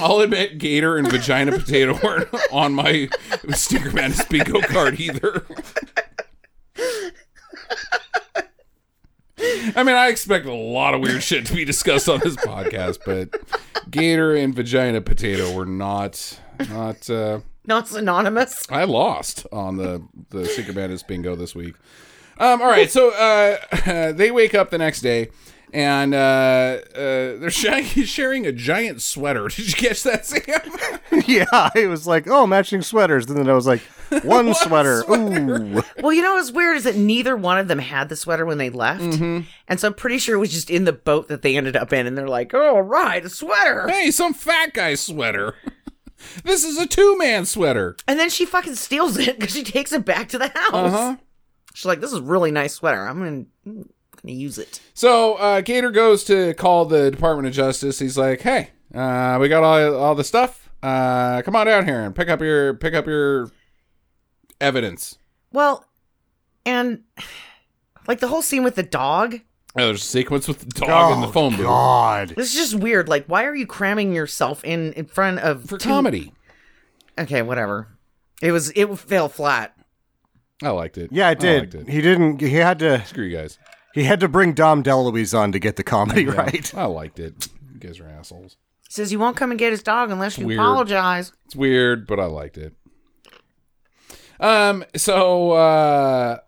I'll 0.00 0.20
admit 0.20 0.58
Gator 0.58 0.96
and 0.96 1.10
Vagina 1.10 1.52
Potato 1.52 1.98
weren't 2.02 2.28
on 2.52 2.74
my 2.74 3.08
Stinker 3.50 3.92
Madness 3.92 4.24
bingo 4.26 4.60
card 4.62 5.00
either. 5.00 5.46
I 9.76 9.82
mean, 9.82 9.94
I 9.94 10.08
expect 10.08 10.46
a 10.46 10.54
lot 10.54 10.94
of 10.94 11.00
weird 11.00 11.22
shit 11.22 11.46
to 11.46 11.54
be 11.54 11.64
discussed 11.64 12.08
on 12.08 12.20
this 12.20 12.36
podcast, 12.36 12.98
but 13.04 13.28
Gator 13.90 14.34
and 14.34 14.54
Vagina 14.54 15.00
Potato 15.00 15.52
were 15.52 15.66
not 15.66 16.40
not 16.68 17.08
uh 17.10 17.40
Not 17.66 17.88
synonymous. 17.88 18.66
I 18.70 18.84
lost 18.84 19.46
on 19.52 19.76
the 19.76 20.02
the 20.30 20.46
Secret 20.46 20.76
Madness 20.76 21.02
bingo 21.02 21.34
this 21.36 21.54
week. 21.54 21.74
Um, 22.38 22.60
all 22.60 22.68
right, 22.68 22.90
so 22.90 23.10
uh, 23.10 24.12
they 24.12 24.30
wake 24.30 24.54
up 24.54 24.70
the 24.70 24.78
next 24.78 25.00
day 25.00 25.30
and 25.72 26.14
uh, 26.14 26.78
uh, 26.94 27.38
they're 27.38 27.50
sharing, 27.50 27.84
sharing 28.04 28.46
a 28.46 28.52
giant 28.52 29.02
sweater. 29.02 29.48
Did 29.48 29.68
you 29.68 29.74
catch 29.74 30.02
that, 30.04 30.26
Sam? 30.26 30.42
yeah, 31.26 31.70
it 31.74 31.88
was 31.88 32.06
like, 32.06 32.26
oh, 32.28 32.46
matching 32.46 32.82
sweaters. 32.82 33.26
And 33.26 33.36
then 33.36 33.48
I 33.48 33.52
was 33.52 33.66
like, 33.66 33.80
one, 34.22 34.54
sweater. 34.54 35.02
Ooh. 35.10 35.82
Well, 36.00 36.12
you 36.12 36.22
know 36.22 36.34
what's 36.34 36.52
weird 36.52 36.76
is 36.76 36.84
that 36.84 36.96
neither 36.96 37.36
one 37.36 37.58
of 37.58 37.68
them 37.68 37.78
had 37.78 38.08
the 38.08 38.16
sweater 38.16 38.46
when 38.46 38.58
they 38.58 38.70
left. 38.70 39.02
And 39.02 39.80
so 39.80 39.88
I'm 39.88 39.94
pretty 39.94 40.18
sure 40.18 40.36
it 40.36 40.38
was 40.38 40.52
just 40.52 40.70
in 40.70 40.84
the 40.84 40.92
boat 40.92 41.28
that 41.28 41.42
they 41.42 41.56
ended 41.56 41.76
up 41.76 41.92
in. 41.92 42.06
And 42.06 42.16
they're 42.16 42.28
like, 42.28 42.54
oh, 42.54 42.78
right, 42.78 43.24
a 43.24 43.28
sweater. 43.28 43.88
hey, 43.88 44.10
some 44.10 44.32
fat 44.32 44.72
guy 44.74 44.94
sweater. 44.94 45.56
This 46.44 46.64
is 46.64 46.78
a 46.78 46.86
two 46.86 47.16
man 47.18 47.44
sweater. 47.46 47.96
And 48.06 48.18
then 48.18 48.30
she 48.30 48.44
fucking 48.46 48.74
steals 48.74 49.16
it 49.16 49.38
because 49.38 49.54
she 49.54 49.64
takes 49.64 49.92
it 49.92 50.04
back 50.04 50.28
to 50.30 50.38
the 50.38 50.48
house. 50.48 50.72
Uh-huh. 50.72 51.16
She's 51.74 51.86
like, 51.86 52.00
this 52.00 52.12
is 52.12 52.18
a 52.18 52.22
really 52.22 52.50
nice 52.50 52.74
sweater. 52.74 53.06
I'm 53.06 53.18
going 53.18 53.46
to 53.64 53.94
gonna 54.26 54.36
use 54.36 54.58
it. 54.58 54.80
So 54.94 55.34
uh, 55.34 55.60
Gator 55.60 55.90
goes 55.90 56.24
to 56.24 56.54
call 56.54 56.84
the 56.84 57.10
Department 57.10 57.48
of 57.48 57.54
Justice. 57.54 57.98
He's 57.98 58.18
like, 58.18 58.40
"Hey, 58.40 58.70
uh, 58.94 59.38
we 59.40 59.48
got 59.48 59.62
all 59.62 59.94
all 59.94 60.14
the 60.14 60.24
stuff. 60.24 60.68
Uh, 60.82 61.42
come 61.42 61.56
on 61.56 61.66
down 61.66 61.84
here 61.84 62.02
and 62.02 62.14
pick 62.14 62.28
up 62.28 62.40
your 62.40 62.74
pick 62.74 62.94
up 62.94 63.06
your 63.06 63.50
evidence." 64.60 65.18
Well, 65.52 65.86
and 66.64 67.04
like 68.06 68.20
the 68.20 68.28
whole 68.28 68.42
scene 68.42 68.64
with 68.64 68.74
the 68.74 68.82
dog, 68.82 69.40
there's 69.84 70.02
a 70.02 70.06
sequence 70.06 70.48
with 70.48 70.60
the 70.60 70.66
dog 70.86 71.14
in 71.14 71.20
the 71.20 71.28
Oh, 71.28 71.32
phone 71.32 71.56
booth 71.56 71.66
God. 71.66 72.28
this 72.36 72.48
is 72.48 72.54
just 72.54 72.74
weird. 72.74 73.08
Like, 73.08 73.26
why 73.26 73.44
are 73.44 73.54
you 73.54 73.66
cramming 73.66 74.12
yourself 74.14 74.64
in 74.64 74.92
in 74.94 75.06
front 75.06 75.38
of 75.40 75.64
for 75.68 75.78
two- 75.78 75.88
comedy. 75.88 76.32
Okay, 77.18 77.42
whatever. 77.42 77.88
It 78.42 78.52
was 78.52 78.70
it 78.76 78.86
fell 78.98 79.28
flat. 79.28 79.74
I 80.62 80.70
liked 80.70 80.96
it. 80.98 81.10
Yeah, 81.12 81.30
it 81.30 81.38
did. 81.38 81.60
liked 81.74 81.74
it. 81.74 81.88
He 81.92 82.00
didn't. 82.00 82.40
He 82.40 82.54
had 82.54 82.78
to. 82.80 83.04
Screw 83.06 83.24
you 83.24 83.36
guys. 83.36 83.58
He 83.94 84.04
had 84.04 84.20
to 84.20 84.28
bring 84.28 84.52
Dom 84.52 84.82
DeLuise 84.82 85.36
on 85.38 85.52
to 85.52 85.58
get 85.58 85.76
the 85.76 85.82
comedy 85.82 86.26
right. 86.26 86.74
I 86.74 86.84
liked 86.84 87.18
it. 87.18 87.48
You 87.72 87.80
guys 87.80 87.98
are 88.00 88.06
assholes. 88.08 88.56
Says 88.88 89.10
he 89.10 89.16
won't 89.16 89.36
come 89.36 89.50
and 89.50 89.58
get 89.58 89.70
his 89.72 89.82
dog 89.82 90.10
unless 90.10 90.38
you 90.38 90.46
Weird. 90.46 90.60
apologize. 90.60 91.32
It's 91.46 91.56
weird, 91.56 92.06
but 92.06 92.20
I 92.20 92.26
liked 92.26 92.56
it. 92.58 92.74
Um. 94.38 94.84
So, 94.96 95.52
uh, 95.52 96.38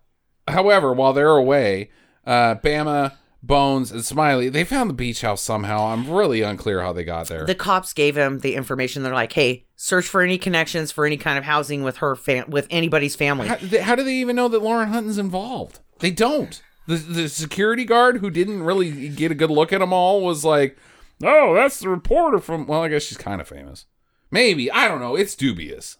however, 0.47 0.93
while 0.93 1.13
they're 1.13 1.29
away, 1.35 1.89
uh, 2.25 2.55
Bama, 2.55 3.13
Bones, 3.41 3.91
and 3.91 4.03
Smiley 4.03 4.49
they 4.49 4.65
found 4.65 4.89
the 4.89 4.93
beach 4.93 5.21
house 5.21 5.41
somehow. 5.41 5.87
I'm 5.87 6.09
really 6.09 6.41
unclear 6.41 6.81
how 6.81 6.91
they 6.91 7.05
got 7.05 7.27
there. 7.27 7.45
The 7.45 7.55
cops 7.55 7.93
gave 7.93 8.17
him 8.17 8.39
the 8.39 8.55
information. 8.55 9.01
They're 9.03 9.13
like, 9.13 9.31
"Hey, 9.33 9.65
search 9.77 10.07
for 10.07 10.21
any 10.21 10.37
connections 10.37 10.91
for 10.91 11.05
any 11.05 11.15
kind 11.15 11.37
of 11.37 11.45
housing 11.45 11.81
with 11.83 11.97
her 11.97 12.15
fam- 12.15 12.49
with 12.49 12.67
anybody's 12.69 13.15
family." 13.15 13.47
how, 13.47 13.57
how 13.81 13.95
do 13.95 14.03
they 14.03 14.15
even 14.15 14.35
know 14.35 14.49
that 14.49 14.61
Lauren 14.61 14.89
Hutton's 14.89 15.17
involved? 15.17 15.79
They 15.99 16.11
don't. 16.11 16.61
The 16.87 16.95
the 16.95 17.29
security 17.29 17.85
guard 17.85 18.17
who 18.17 18.29
didn't 18.29 18.63
really 18.63 19.07
get 19.09 19.31
a 19.31 19.35
good 19.35 19.51
look 19.51 19.71
at 19.71 19.79
them 19.79 19.93
all 19.93 20.21
was 20.21 20.43
like, 20.43 20.77
"Oh, 21.23 21.55
that's 21.55 21.79
the 21.79 21.87
reporter 21.87 22.39
from." 22.39 22.67
Well, 22.67 22.83
I 22.83 22.89
guess 22.89 23.03
she's 23.03 23.17
kind 23.17 23.39
of 23.39 23.47
famous. 23.47 23.85
Maybe 24.31 24.69
I 24.69 24.87
don't 24.87 24.99
know. 24.99 25.15
It's 25.15 25.35
dubious. 25.35 25.97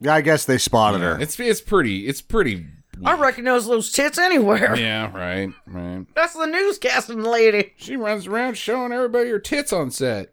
Yeah, 0.00 0.14
I 0.14 0.20
guess 0.20 0.44
they 0.44 0.58
spotted 0.58 1.00
her. 1.00 1.18
It's 1.20 1.38
it's 1.38 1.60
pretty. 1.60 2.06
It's 2.06 2.20
pretty. 2.20 2.66
I 3.04 3.14
recognize 3.18 3.66
those 3.66 3.92
tits 3.92 4.18
anywhere. 4.18 4.74
Yeah. 4.78 5.10
Right. 5.16 5.52
Right. 5.66 6.06
That's 6.14 6.32
the 6.34 6.46
newscasting 6.46 7.24
lady. 7.26 7.74
She 7.76 7.96
runs 7.96 8.26
around 8.26 8.56
showing 8.56 8.92
everybody 8.92 9.30
her 9.30 9.38
tits 9.38 9.72
on 9.72 9.90
set. 9.90 10.32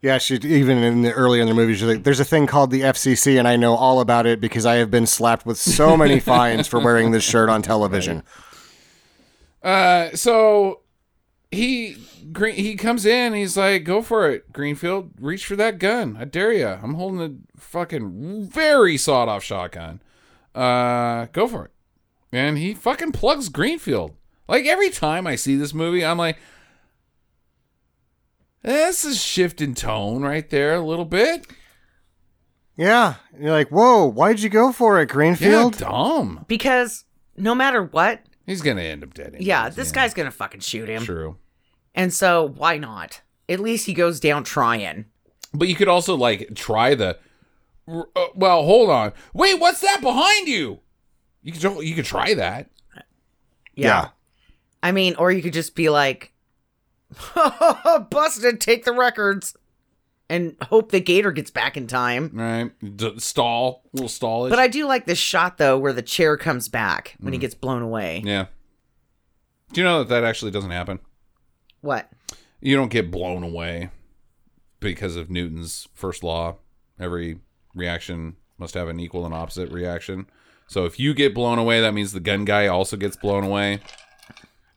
Yeah, 0.00 0.18
she 0.18 0.34
even 0.34 0.78
in 0.78 1.02
the 1.02 1.12
early 1.12 1.40
in 1.40 1.46
the 1.46 1.54
movie, 1.54 1.74
she's 1.74 1.84
like, 1.84 2.02
"There's 2.02 2.18
a 2.18 2.24
thing 2.24 2.48
called 2.48 2.72
the 2.72 2.80
FCC, 2.80 3.38
and 3.38 3.46
I 3.46 3.54
know 3.54 3.74
all 3.76 4.00
about 4.00 4.26
it 4.26 4.40
because 4.40 4.66
I 4.66 4.74
have 4.76 4.90
been 4.90 5.06
slapped 5.06 5.46
with 5.46 5.58
so 5.58 5.96
many 5.96 6.18
fines 6.32 6.66
for 6.66 6.80
wearing 6.80 7.12
this 7.12 7.22
shirt 7.22 7.48
on 7.48 7.62
television." 7.62 8.24
Uh, 9.62 10.10
so 10.16 10.80
he 11.52 11.96
green 12.32 12.56
he 12.56 12.74
comes 12.74 13.06
in. 13.06 13.32
He's 13.32 13.56
like, 13.56 13.84
"Go 13.84 14.02
for 14.02 14.28
it, 14.28 14.52
Greenfield. 14.52 15.12
Reach 15.20 15.46
for 15.46 15.54
that 15.54 15.78
gun. 15.78 16.16
I 16.18 16.24
dare 16.24 16.52
you. 16.52 16.66
I'm 16.66 16.94
holding 16.94 17.20
a 17.20 17.60
fucking 17.60 18.48
very 18.48 18.96
sawed 18.96 19.28
off 19.28 19.44
shotgun. 19.44 20.00
Uh, 20.54 21.26
go 21.32 21.46
for 21.48 21.66
it." 21.66 21.70
And 22.32 22.58
he 22.58 22.74
fucking 22.74 23.12
plugs 23.12 23.48
Greenfield. 23.48 24.14
Like 24.48 24.66
every 24.66 24.90
time 24.90 25.26
I 25.26 25.36
see 25.36 25.56
this 25.56 25.72
movie, 25.74 26.04
I'm 26.04 26.18
like, 26.18 26.38
"This 28.62 29.04
is 29.04 29.22
shift 29.22 29.60
in 29.60 29.74
tone 29.74 30.22
right 30.22 30.48
there 30.50 30.74
a 30.74 30.80
little 30.80 31.04
bit." 31.04 31.46
Yeah, 32.76 33.14
you're 33.38 33.50
like, 33.50 33.68
"Whoa, 33.68 34.06
why'd 34.06 34.40
you 34.40 34.48
go 34.48 34.72
for 34.72 35.00
it, 35.00 35.06
Greenfield? 35.10 35.52
Yeah, 35.52 35.60
Greenfield?" 35.78 35.78
dumb. 35.90 36.44
Because 36.48 37.04
no 37.36 37.54
matter 37.54 37.82
what, 37.84 38.22
He's 38.46 38.62
gonna 38.62 38.82
end 38.82 39.02
up 39.04 39.14
dead. 39.14 39.28
anyways, 39.28 39.46
yeah, 39.46 39.68
this 39.68 39.92
guy's 39.92 40.14
gonna 40.14 40.30
fucking 40.30 40.60
shoot 40.60 40.88
him. 40.88 41.02
true. 41.02 41.36
And 41.94 42.12
so 42.12 42.48
why 42.56 42.78
not? 42.78 43.20
At 43.48 43.60
least 43.60 43.86
he 43.86 43.92
goes 43.92 44.18
down 44.20 44.44
trying. 44.44 45.04
But 45.52 45.68
you 45.68 45.74
could 45.74 45.88
also 45.88 46.16
like 46.16 46.54
try 46.54 46.94
the. 46.94 47.18
Uh, 47.88 48.04
well, 48.34 48.64
hold 48.64 48.90
on. 48.90 49.12
Wait, 49.34 49.58
what's 49.60 49.80
that 49.80 50.00
behind 50.00 50.48
you? 50.48 50.80
You 51.42 51.52
could 51.52 51.62
you 51.84 51.94
could 51.94 52.04
try 52.04 52.34
that. 52.34 52.70
yeah. 53.74 54.08
I 54.82 54.92
mean, 54.92 55.14
or 55.16 55.30
you 55.30 55.42
could 55.42 55.52
just 55.52 55.74
be 55.74 55.88
like, 55.88 56.32
busted, 58.10 58.60
take 58.60 58.84
the 58.84 58.92
records, 58.92 59.56
and 60.28 60.56
hope 60.62 60.90
the 60.90 61.00
gator 61.00 61.30
gets 61.32 61.50
back 61.50 61.76
in 61.76 61.86
time. 61.86 62.30
Right? 62.32 62.96
D- 62.96 63.18
stall, 63.18 63.82
little 63.92 64.08
stall. 64.08 64.48
But 64.48 64.58
I 64.58 64.68
do 64.68 64.86
like 64.86 65.06
this 65.06 65.18
shot 65.18 65.58
though, 65.58 65.78
where 65.78 65.92
the 65.92 66.02
chair 66.02 66.36
comes 66.36 66.68
back 66.68 67.16
when 67.20 67.32
he 67.32 67.38
gets 67.38 67.54
blown 67.54 67.82
away. 67.82 68.22
yeah. 68.24 68.46
Do 69.72 69.80
you 69.80 69.86
know 69.86 70.00
that 70.00 70.08
that 70.10 70.24
actually 70.24 70.50
doesn't 70.50 70.70
happen? 70.70 70.98
What? 71.80 72.10
You 72.60 72.76
don't 72.76 72.90
get 72.90 73.10
blown 73.10 73.42
away 73.42 73.88
because 74.80 75.16
of 75.16 75.30
Newton's 75.30 75.88
first 75.94 76.22
law. 76.22 76.56
Every 77.00 77.38
reaction 77.74 78.36
must 78.58 78.74
have 78.74 78.88
an 78.88 79.00
equal 79.00 79.24
and 79.24 79.34
opposite 79.34 79.70
reaction. 79.72 80.26
So 80.66 80.84
if 80.84 80.98
you 80.98 81.14
get 81.14 81.34
blown 81.34 81.58
away, 81.58 81.80
that 81.80 81.92
means 81.94 82.12
the 82.12 82.20
gun 82.20 82.44
guy 82.44 82.66
also 82.66 82.96
gets 82.96 83.16
blown 83.16 83.44
away. 83.44 83.80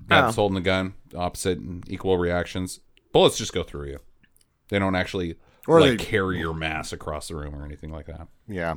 That's 0.07 0.33
Oh. 0.33 0.41
holding 0.41 0.55
the 0.55 0.61
gun, 0.61 0.93
opposite 1.15 1.57
and 1.59 1.83
equal 1.89 2.17
reactions. 2.17 2.79
Bullets 3.11 3.37
just 3.37 3.53
go 3.53 3.63
through 3.63 3.87
you. 3.89 3.99
They 4.69 4.79
don't 4.79 4.95
actually 4.95 5.35
Or 5.67 5.79
like 5.79 5.97
they- 5.99 6.03
carry 6.05 6.39
your 6.39 6.53
mass 6.53 6.91
across 6.91 7.27
the 7.27 7.35
room 7.35 7.55
or 7.55 7.65
anything 7.65 7.91
like 7.91 8.07
that. 8.07 8.27
Yeah. 8.47 8.75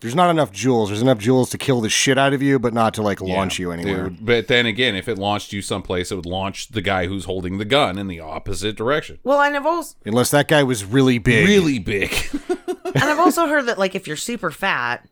There's 0.00 0.14
not 0.14 0.28
enough 0.28 0.52
joules. 0.52 0.88
There's 0.88 1.00
enough 1.00 1.18
joules 1.18 1.50
to 1.52 1.58
kill 1.58 1.80
the 1.80 1.88
shit 1.88 2.18
out 2.18 2.34
of 2.34 2.42
you, 2.42 2.58
but 2.58 2.74
not 2.74 2.92
to 2.94 3.02
like 3.02 3.22
launch 3.22 3.58
Yeah. 3.58 3.62
you 3.66 3.72
anywhere. 3.72 4.10
Dude, 4.10 4.26
but 4.26 4.48
then 4.48 4.66
again, 4.66 4.94
if 4.96 5.08
it 5.08 5.18
launched 5.18 5.52
you 5.54 5.62
someplace, 5.62 6.12
it 6.12 6.16
would 6.16 6.26
launch 6.26 6.68
the 6.68 6.82
guy 6.82 7.06
who's 7.06 7.24
holding 7.24 7.56
the 7.56 7.64
gun 7.64 7.96
in 7.96 8.06
the 8.06 8.20
opposite 8.20 8.76
direction. 8.76 9.18
Well, 9.24 9.40
and 9.40 9.56
I've 9.56 9.64
also 9.64 9.96
Unless 10.04 10.30
that 10.32 10.46
guy 10.48 10.62
was 10.62 10.84
really 10.84 11.18
big. 11.18 11.46
Really 11.48 11.78
big. 11.78 12.10
and 12.94 13.04
I've 13.04 13.18
also 13.18 13.46
heard 13.46 13.66
that 13.66 13.78
like 13.78 13.94
if 13.94 14.06
you're 14.06 14.16
super 14.16 14.50
fat, 14.50 15.06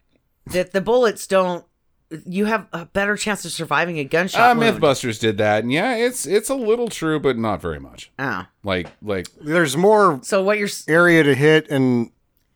that 0.46 0.72
the 0.72 0.80
bullets 0.80 1.26
don't 1.26 1.64
you 2.26 2.44
have 2.44 2.66
a 2.74 2.84
better 2.84 3.16
chance 3.16 3.42
of 3.46 3.52
surviving 3.52 3.96
a 3.98 4.02
Uh, 4.04 4.08
gunshot. 4.08 4.56
wound. 4.58 4.80
MythBusters 4.80 5.18
did 5.18 5.38
that, 5.38 5.62
and 5.62 5.72
yeah, 5.72 5.94
it's 5.96 6.26
it's 6.26 6.50
a 6.50 6.54
little 6.54 6.88
true, 6.88 7.18
but 7.18 7.38
not 7.38 7.60
very 7.62 7.80
much. 7.80 8.10
Oh. 8.18 8.44
Like 8.62 8.88
like 9.02 9.26
There's 9.40 9.76
more 9.76 10.20
So 10.22 10.42
what 10.42 10.58
you're 10.58 10.66
s- 10.68 10.84
area 10.88 11.22
to 11.22 11.34
hit 11.34 11.70
and 11.70 12.10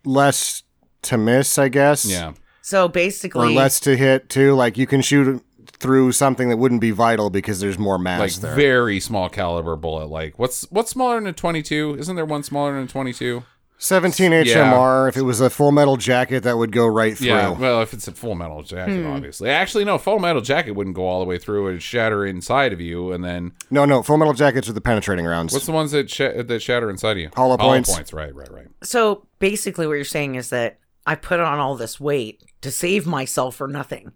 less 0.04 0.62
to 1.02 1.16
miss, 1.18 1.58
I 1.58 1.68
guess. 1.68 2.04
yeah. 2.04 2.32
so 2.62 2.84
Or 2.84 2.88
basically 2.88 3.54
less 3.54 3.80
to 3.80 3.96
hit 3.96 4.28
too. 4.28 4.54
Like 4.54 4.76
you 4.76 4.86
can 4.86 5.00
shoot 5.00 5.42
through 5.78 6.12
something 6.12 6.48
that 6.48 6.56
wouldn't 6.56 6.80
be 6.80 6.90
vital 6.90 7.28
because 7.30 7.60
there's 7.60 7.78
more 7.78 7.98
mass 7.98 8.20
like 8.20 8.32
there. 8.34 8.54
very 8.54 8.98
small 9.00 9.28
caliber 9.28 9.76
bullet. 9.76 10.06
Like 10.08 10.38
what's 10.38 10.62
what's 10.70 10.90
smaller 10.90 11.16
than 11.16 11.26
a 11.28 11.32
22? 11.32 11.96
Isn't 11.98 12.16
there 12.16 12.24
one 12.26 12.42
smaller 12.42 12.74
than 12.74 12.84
a 12.84 12.86
22? 12.88 13.42
17 13.78 14.32
HMR. 14.32 15.08
If 15.08 15.16
it 15.16 15.22
was 15.22 15.40
a 15.40 15.50
full 15.50 15.70
metal 15.72 15.96
jacket, 15.96 16.42
that 16.44 16.56
would 16.56 16.72
go 16.72 16.86
right 16.86 17.16
through. 17.16 17.26
Yeah, 17.28 17.50
well, 17.50 17.82
if 17.82 17.92
it's 17.92 18.08
a 18.08 18.12
full 18.12 18.34
metal 18.34 18.62
jacket, 18.62 19.02
Hmm. 19.02 19.06
obviously. 19.12 19.50
Actually, 19.50 19.84
no, 19.84 19.98
full 19.98 20.18
metal 20.18 20.40
jacket 20.42 20.72
wouldn't 20.72 20.96
go 20.96 21.06
all 21.06 21.20
the 21.20 21.26
way 21.26 21.38
through 21.38 21.68
It'd 21.68 21.82
shatter 21.82 22.24
inside 22.24 22.72
of 22.72 22.80
you. 22.80 23.12
And 23.12 23.22
then 23.24 23.52
No, 23.70 23.84
no, 23.84 24.02
full 24.02 24.16
metal 24.16 24.34
jackets 24.34 24.68
are 24.68 24.72
the 24.72 24.80
penetrating 24.80 25.26
rounds. 25.26 25.52
what's 25.52 25.66
the 25.66 25.72
ones 25.72 25.90
that 25.92 26.08
sh- 26.10 26.18
that 26.18 26.62
shatter 26.62 26.88
inside 26.90 27.12
of 27.12 27.18
you? 27.18 27.30
Hollow 27.36 27.56
points. 27.56 27.94
points, 27.94 28.12
right, 28.12 28.34
right, 28.34 28.50
right. 28.50 28.66
so 28.82 29.26
basically 29.38 29.86
what 29.86 29.94
you're 29.94 30.04
saying 30.04 30.34
is 30.36 30.50
that 30.50 30.78
I 31.06 31.14
put 31.14 31.38
on 31.40 31.58
all 31.58 31.76
this 31.76 32.00
weight 32.00 32.42
to 32.62 32.70
save 32.70 33.06
myself 33.06 33.56
for 33.56 33.68
nothing. 33.68 34.12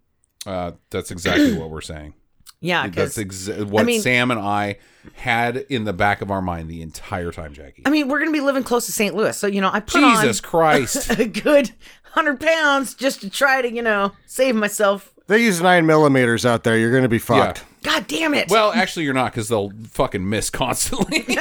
Uh, 0.46 0.72
that's 0.90 1.10
exactly 1.10 1.56
what 1.56 1.68
we're 1.70 1.80
saying. 1.82 2.14
Yeah, 2.60 2.86
That's 2.88 3.16
because 3.16 3.48
exa- 3.48 3.64
what 3.64 3.86
mean- 3.86 4.00
Sam 4.02 4.30
and 4.30 4.38
I 4.40 4.76
had 5.14 5.56
in 5.70 5.84
the 5.84 5.92
back 5.94 6.20
of 6.20 6.30
our 6.30 6.42
mind 6.42 6.68
the 6.68 6.82
entire 6.82 7.32
time, 7.32 7.54
Jackie. 7.54 7.82
I 7.86 7.90
mean 7.90 8.08
we're 8.08 8.18
gonna 8.18 8.32
be 8.32 8.40
living 8.40 8.62
close 8.62 8.86
to 8.86 8.92
St. 8.92 9.14
Louis, 9.14 9.36
so 9.36 9.46
you 9.46 9.60
know 9.60 9.70
I 9.72 9.80
put 9.80 10.00
Jesus 10.00 10.40
Christ. 10.40 11.10
a 11.18 11.24
good 11.26 11.70
hundred 12.12 12.38
pounds 12.40 12.94
just 12.94 13.20
to 13.22 13.30
try 13.30 13.62
to 13.62 13.72
you 13.72 13.80
know 13.82 14.12
save 14.26 14.54
myself. 14.56 15.12
they 15.26 15.42
use 15.42 15.60
nine 15.62 15.86
millimeters 15.86 16.44
out 16.44 16.64
there. 16.64 16.76
You're 16.76 16.90
going 16.90 17.04
to 17.04 17.08
be 17.08 17.18
fucked. 17.18 17.64
God 17.82 18.06
damn 18.08 18.34
it! 18.34 18.50
Well, 18.50 18.72
actually, 18.74 19.06
you're 19.06 19.14
not 19.14 19.32
because 19.32 19.48
they'll 19.48 19.72
fucking 19.88 20.28
miss 20.28 20.50
constantly. 20.50 21.24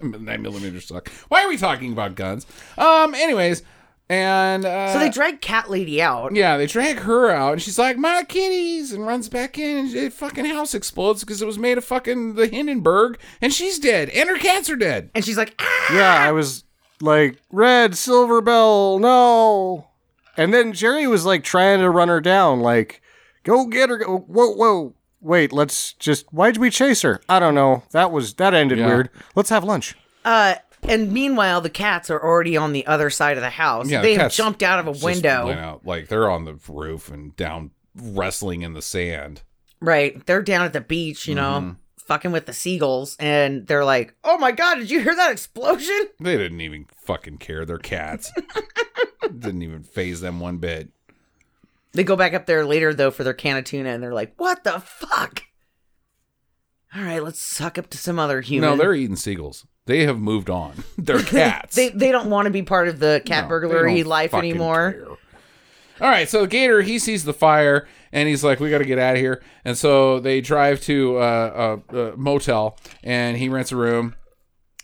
Nine 0.00 0.40
millimeters 0.42 0.86
suck. 0.86 1.08
Why 1.28 1.42
are 1.44 1.48
we 1.48 1.56
talking 1.56 1.92
about 1.92 2.14
guns? 2.14 2.46
Um. 2.78 3.14
Anyways, 3.14 3.62
and 4.08 4.64
uh, 4.64 4.92
so 4.92 4.98
they 4.98 5.08
drag 5.10 5.40
Cat 5.40 5.68
Lady 5.68 6.00
out. 6.00 6.34
yeah, 6.34 6.56
they 6.56 6.66
drag 6.66 6.98
her 7.00 7.30
out, 7.30 7.54
and 7.54 7.62
she's 7.62 7.78
like, 7.78 7.96
"My 7.96 8.22
kitties," 8.22 8.92
and 8.92 9.06
runs 9.06 9.28
back 9.28 9.58
in, 9.58 9.78
and 9.78 9.90
the 9.92 10.08
fucking 10.10 10.44
house 10.44 10.74
explodes 10.74 11.24
because 11.24 11.42
it 11.42 11.46
was 11.46 11.58
made 11.58 11.76
of 11.78 11.84
fucking 11.84 12.34
the 12.34 12.46
Hindenburg, 12.46 13.18
and 13.40 13.52
she's 13.52 13.78
dead, 13.78 14.08
and 14.10 14.28
her 14.28 14.38
cats 14.38 14.70
are 14.70 14.76
dead. 14.76 15.10
And 15.14 15.24
she's 15.24 15.36
like, 15.36 15.54
ah! 15.58 15.94
Yeah, 15.94 16.14
I 16.14 16.32
was 16.32 16.64
like, 17.00 17.38
red, 17.50 17.96
silver 17.96 18.40
bell, 18.40 18.98
no. 18.98 19.88
And 20.36 20.52
then 20.54 20.72
Jerry 20.72 21.06
was 21.06 21.24
like 21.24 21.42
trying 21.42 21.80
to 21.80 21.90
run 21.90 22.08
her 22.08 22.20
down, 22.20 22.60
like, 22.60 23.00
go 23.42 23.66
get 23.66 23.88
her. 23.90 23.96
Go. 23.98 24.18
Whoa, 24.18 24.50
whoa. 24.52 24.94
Wait, 25.20 25.50
let's 25.52 25.94
just. 25.94 26.26
Why'd 26.32 26.58
we 26.58 26.70
chase 26.70 27.02
her? 27.02 27.20
I 27.28 27.40
don't 27.40 27.54
know. 27.54 27.82
That 27.90 28.12
was. 28.12 28.34
That 28.34 28.54
ended 28.54 28.78
Yeah. 28.78 28.86
weird. 28.86 29.10
Let's 29.34 29.48
have 29.50 29.64
lunch. 29.64 29.96
Uh, 30.24 30.56
and 30.88 31.12
meanwhile, 31.12 31.60
the 31.60 31.70
cats 31.70 32.10
are 32.10 32.22
already 32.22 32.56
on 32.56 32.72
the 32.72 32.86
other 32.86 33.10
side 33.10 33.36
of 33.36 33.42
the 33.42 33.50
house. 33.50 33.88
Yeah, 33.90 34.00
the 34.00 34.08
they 34.08 34.12
have 34.14 34.22
cats 34.22 34.36
jumped 34.36 34.62
out 34.62 34.78
of 34.78 34.86
a 34.88 34.92
Just 34.92 35.04
window. 35.04 35.46
went 35.46 35.60
out. 35.60 35.86
like 35.86 36.08
they're 36.08 36.30
on 36.30 36.44
the 36.44 36.58
roof 36.68 37.08
and 37.10 37.34
down 37.36 37.70
wrestling 37.94 38.62
in 38.62 38.72
the 38.74 38.82
sand. 38.82 39.42
Right. 39.80 40.24
They're 40.26 40.42
down 40.42 40.64
at 40.64 40.72
the 40.72 40.80
beach, 40.80 41.26
you 41.28 41.34
know, 41.34 41.60
Mm-hmm. 41.60 41.70
fucking 42.06 42.32
with 42.32 42.46
the 42.46 42.52
seagulls. 42.52 43.16
And 43.20 43.66
they're 43.66 43.84
like, 43.84 44.14
oh 44.24 44.38
my 44.38 44.52
God, 44.52 44.76
did 44.76 44.90
you 44.90 45.00
hear 45.00 45.14
that 45.14 45.32
explosion? 45.32 46.08
They 46.20 46.36
didn't 46.36 46.60
even 46.60 46.86
fucking 47.04 47.38
care. 47.38 47.64
They're 47.66 47.78
cats. 47.78 48.32
didn't 49.22 49.62
even 49.62 49.82
phase 49.82 50.20
them 50.20 50.40
one 50.40 50.58
bit. 50.58 50.90
They 51.92 52.04
go 52.04 52.16
back 52.16 52.34
up 52.34 52.46
there 52.46 52.64
later, 52.66 52.92
though, 52.94 53.10
for 53.10 53.24
their 53.24 53.32
can 53.34 53.56
of 53.56 53.64
tuna. 53.64 53.90
And 53.90 54.02
they're 54.02 54.12
like, 54.14 54.34
what 54.36 54.64
the 54.64 54.80
fuck? 54.80 55.42
All 56.94 57.02
right, 57.02 57.22
let's 57.22 57.40
suck 57.40 57.76
up 57.78 57.90
to 57.90 57.98
some 57.98 58.18
other 58.18 58.40
human. 58.40 58.70
No, 58.70 58.76
they're 58.76 58.94
eating 58.94 59.16
seagulls. 59.16 59.66
They 59.86 60.04
have 60.04 60.18
moved 60.18 60.50
on. 60.50 60.84
They're 60.98 61.22
cats. 61.22 61.74
They, 61.76 61.88
they 61.90 62.12
don't 62.12 62.28
want 62.28 62.46
to 62.46 62.50
be 62.50 62.62
part 62.62 62.88
of 62.88 62.98
the 62.98 63.22
cat 63.24 63.44
No, 63.44 63.48
burglary 63.48 64.02
life 64.02 64.34
anymore. 64.34 64.92
care. 64.92 65.06
All 65.08 66.10
right, 66.10 66.28
so 66.28 66.42
the 66.42 66.48
gator 66.48 66.82
he 66.82 66.98
sees 66.98 67.24
the 67.24 67.32
fire 67.32 67.88
and 68.12 68.28
he's 68.28 68.44
like, 68.44 68.60
"We 68.60 68.68
got 68.68 68.78
to 68.78 68.84
get 68.84 68.98
out 68.98 69.14
of 69.14 69.20
here." 69.20 69.42
And 69.64 69.78
so 69.78 70.20
they 70.20 70.42
drive 70.42 70.80
to 70.82 71.16
uh, 71.16 71.78
a, 71.90 71.96
a 71.96 72.16
motel 72.18 72.76
and 73.02 73.38
he 73.38 73.48
rents 73.48 73.72
a 73.72 73.76
room. 73.76 74.14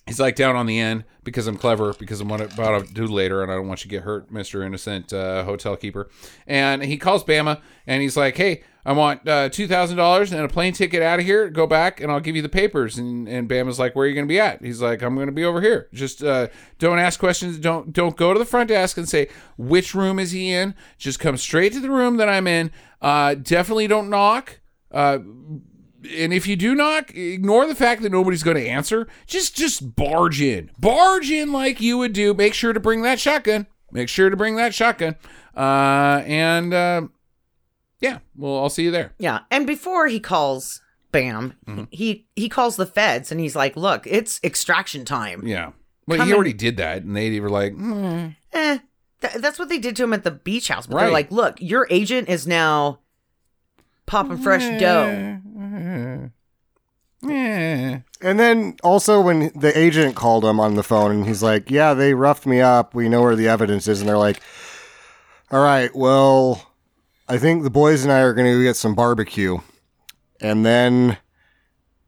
He's 0.07 0.19
like 0.19 0.35
down 0.35 0.57
on 0.57 0.67
the 0.67 0.81
end 0.81 1.05
because 1.23 1.47
I'm 1.47 1.57
clever 1.57 1.95
because 1.95 2.21
I'm 2.21 2.31
about 2.31 2.51
to 2.59 2.93
do 2.93 3.07
later 3.07 3.43
and 3.43 3.53
I 3.53 3.55
don't 3.55 3.69
want 3.69 3.85
you 3.85 3.89
to 3.89 3.97
get 3.97 4.03
hurt, 4.03 4.33
Mister 4.33 4.65
Innocent 4.65 5.13
uh, 5.13 5.45
hotel 5.45 5.77
keeper. 5.77 6.11
And 6.47 6.83
he 6.83 6.97
calls 6.97 7.23
Bama 7.23 7.61
and 7.87 8.03
he's 8.03 8.17
like, 8.17 8.37
"Hey, 8.37 8.65
I 8.85 8.93
want 8.95 9.27
uh, 9.29 9.49
two 9.49 9.69
thousand 9.69 9.99
dollars 9.99 10.33
and 10.33 10.43
a 10.43 10.49
plane 10.49 10.73
ticket 10.73 11.03
out 11.03 11.21
of 11.21 11.25
here. 11.25 11.49
Go 11.49 11.69
back 11.69 12.01
and 12.01 12.11
I'll 12.11 12.21
give 12.21 12.35
you 12.35 12.43
the 12.43 12.49
papers." 12.49 12.99
And 12.99 13.29
and 13.29 13.49
Bama's 13.49 13.79
like, 13.79 13.95
"Where 13.95 14.05
are 14.05 14.09
you 14.09 14.15
going 14.15 14.27
to 14.27 14.29
be 14.29 14.41
at?" 14.41 14.61
He's 14.61 14.83
like, 14.83 15.03
"I'm 15.03 15.15
going 15.15 15.29
to 15.29 15.33
be 15.33 15.45
over 15.45 15.61
here. 15.61 15.89
Just 15.93 16.25
uh, 16.25 16.49
don't 16.81 16.99
ask 16.99 17.21
questions. 17.21 17.59
Don't 17.59 17.93
don't 17.93 18.17
go 18.17 18.33
to 18.33 18.41
the 18.41 18.45
front 18.45 18.71
desk 18.71 18.97
and 18.97 19.09
say 19.09 19.29
which 19.57 19.95
room 19.95 20.19
is 20.19 20.33
he 20.33 20.51
in. 20.51 20.75
Just 20.99 21.21
come 21.21 21.37
straight 21.37 21.73
to 21.75 21.81
the 21.81 21.91
room 21.91 22.17
that 22.17 22.29
I'm 22.29 22.49
in. 22.49 22.73
Uh, 23.01 23.35
definitely 23.35 23.87
don't 23.87 24.11
knock." 24.11 24.59
And 26.11 26.33
if 26.33 26.47
you 26.47 26.57
do 26.57 26.75
knock, 26.75 27.15
ignore 27.15 27.67
the 27.67 27.75
fact 27.75 28.03
that 28.03 28.11
nobody's 28.13 28.43
going 28.43 28.57
to 28.57 28.67
answer. 28.69 29.07
Just 29.27 29.55
just 29.57 29.95
barge 29.95 30.41
in, 30.43 30.71
barge 30.79 31.31
in 31.31 31.53
like 31.53 31.81
you 31.81 31.99
would 31.99 32.13
do. 32.13 32.35
Make 32.35 32.55
sure 32.55 32.73
to 32.73 32.81
bring 32.81 33.03
that 33.03 33.21
shotgun. 33.21 33.67
Make 33.93 34.09
sure 34.09 34.29
to 34.31 34.37
bring 34.37 34.57
that 34.57 34.75
shotgun. 34.75 35.17
Uh, 35.57 36.23
and 36.27 36.73
uh, 36.75 37.03
yeah, 38.01 38.19
well, 38.37 38.59
I'll 38.59 38.71
see 38.71 38.85
you 38.85 38.91
there. 38.91 39.13
Yeah. 39.19 39.41
And 39.51 39.67
before 39.67 40.09
he 40.09 40.19
calls 40.19 40.81
Bam, 41.13 41.55
Mm-hmm. 41.69 41.85
he 41.91 42.27
he 42.35 42.49
calls 42.49 42.77
the 42.77 42.87
feds 42.87 43.31
and 43.31 43.39
he's 43.41 43.55
like, 43.55 43.77
look, 43.77 44.07
it's 44.07 44.41
extraction 44.43 45.05
time. 45.05 45.47
Yeah. 45.47 45.73
Well, 46.07 46.19
Come 46.19 46.27
he 46.27 46.33
in- 46.33 46.37
already 46.37 46.53
did 46.55 46.79
that, 46.79 47.03
and 47.05 47.15
they 47.15 47.39
were 47.39 47.49
like, 47.51 47.75
hmm. 47.75 48.29
Eh, 48.53 48.79
th- 49.21 49.35
that's 49.35 49.59
what 49.59 49.69
they 49.69 49.79
did 49.79 49.95
to 49.97 50.03
him 50.05 50.13
at 50.13 50.25
the 50.25 50.33
beach 50.33 50.67
house. 50.69 50.87
But 50.89 50.97
Right. 50.97 51.03
they're 51.05 51.13
like, 51.13 51.31
look, 51.31 51.61
your 51.61 51.87
agent 51.91 52.29
is 52.29 52.45
now 52.47 52.99
popping 54.07 54.39
fresh 54.39 54.63
dough. 54.81 55.39
Eh. 55.73 56.29
And 58.21 58.41
then 58.41 58.77
also 58.83 59.21
when 59.21 59.53
the 59.55 59.73
agent 59.77 60.17
called 60.17 60.45
him 60.45 60.59
on 60.61 60.75
the 60.75 60.83
phone 60.83 61.11
and 61.13 61.27
he's 61.27 61.43
like, 61.43 61.71
"Yeah, 61.71 61.95
they 61.95 62.15
roughed 62.15 62.47
me 62.47 62.61
up. 62.61 62.95
We 62.95 63.09
know 63.09 63.23
where 63.23 63.37
the 63.37 63.49
evidence 63.49 63.87
is." 63.89 64.01
And 64.01 64.09
they're 64.09 64.19
like, 64.19 64.41
"All 65.51 65.63
right, 65.63 65.95
well, 65.95 66.73
I 67.29 67.39
think 67.39 67.63
the 67.63 67.71
boys 67.71 68.03
and 68.03 68.13
I 68.13 68.21
are 68.21 68.35
going 68.35 68.53
to 68.53 68.63
get 68.63 68.77
some 68.77 68.95
barbecue." 68.95 69.59
And 70.41 70.67
then 70.67 71.19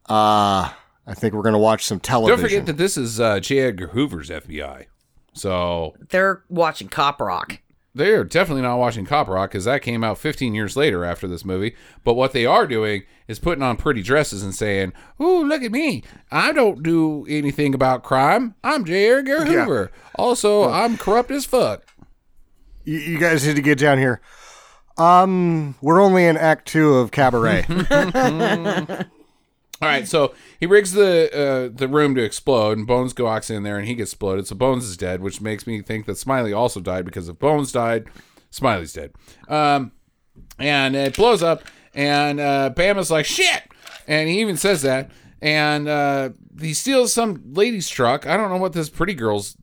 uh 0.09 0.73
I 1.07 1.15
think 1.15 1.35
we're 1.35 1.43
going 1.43 1.55
to 1.55 1.59
watch 1.59 1.85
some 1.85 2.01
television. 2.01 2.39
Don't 2.39 2.49
forget 2.49 2.67
that 2.67 2.79
this 2.79 2.97
is 2.97 3.21
uh, 3.21 3.39
J. 3.39 3.59
Edgar 3.61 3.89
Hoover's 3.89 4.31
FBI. 4.31 4.87
So 5.35 5.95
They're 6.09 6.45
watching 6.49 6.89
Cop 6.89 7.21
Rock. 7.21 7.61
They 7.95 8.11
are 8.13 8.25
definitely 8.25 8.63
not 8.63 8.79
watching 8.79 9.07
Cop 9.07 9.29
Rock 9.29 9.51
because 9.51 9.65
that 9.67 9.83
came 9.83 10.03
out 10.03 10.19
15 10.19 10.55
years 10.55 10.77
later 10.77 11.05
after 11.05 11.29
this 11.29 11.45
movie. 11.45 11.77
But 12.03 12.15
what 12.15 12.33
they 12.33 12.45
are 12.45 12.67
doing 12.67 13.05
is 13.29 13.39
putting 13.39 13.63
on 13.63 13.77
pretty 13.77 14.03
dresses 14.03 14.43
and 14.43 14.55
saying, 14.55 14.93
"Ooh, 15.21 15.45
look 15.45 15.63
at 15.63 15.73
me! 15.73 16.03
I 16.31 16.53
don't 16.53 16.83
do 16.83 17.25
anything 17.29 17.75
about 17.75 18.03
crime. 18.03 18.55
I'm 18.65 18.85
J. 18.85 19.11
Edgar 19.11 19.47
Yeah. 19.47 19.65
Hoover. 19.65 19.93
Also, 20.17 20.69
I'm 20.71 20.97
corrupt 20.97 21.31
as 21.31 21.45
fuck." 21.47 21.85
you, 22.85 22.99
you 22.99 23.19
guys 23.19 23.47
need 23.47 23.57
to 23.57 23.63
get 23.63 23.79
down 23.79 23.99
here. 23.99 24.21
Um, 24.99 25.75
we're 25.81 26.01
only 26.01 26.25
in 26.27 26.37
Act 26.37 26.69
Two 26.69 26.95
of 26.97 27.11
Cabaret. 27.11 27.65
All 29.85 29.91
right, 29.91 30.09
so 30.09 30.35
he 30.59 30.67
rigs 30.67 30.93
the 30.93 31.29
uh, 31.35 31.77
the 31.77 31.89
room 31.89 32.15
to 32.15 32.23
explode, 32.23 32.79
and 32.79 32.87
Bones 32.87 33.15
walks 33.19 33.51
in 33.51 33.65
there, 33.65 33.77
and 33.77 33.87
he 33.87 33.95
gets 33.95 34.13
exploded. 34.13 34.47
So 34.47 34.55
Bones 34.55 34.85
is 34.85 34.97
dead, 34.97 35.21
which 35.21 35.41
makes 35.43 35.67
me 35.67 35.83
think 35.83 36.07
that 36.07 36.17
Smiley 36.17 36.55
also 36.55 36.81
died 36.81 37.05
because 37.05 37.29
if 37.29 37.39
Bones 37.39 37.71
died, 37.71 38.07
Smiley's 38.51 38.95
dead. 38.95 39.13
Um, 39.49 39.93
and 40.59 40.97
it 40.97 41.17
blows 41.17 41.43
up, 41.43 41.65
and 41.95 42.41
uh, 42.41 42.71
Bama's 42.75 43.11
like 43.11 43.27
shit, 43.27 43.63
and 44.07 44.29
he 44.29 44.41
even 44.41 44.57
says 44.57 44.81
that, 44.83 45.11
and 45.43 45.87
uh, 45.87 46.31
he 46.59 46.73
steals 46.73 47.13
some 47.13 47.43
lady's 47.53 47.89
truck. 47.89 48.27
I 48.27 48.37
don't 48.39 48.51
know 48.51 48.57
what 48.57 48.73
this 48.73 48.89
pretty 48.89 49.15
girl's 49.15 49.57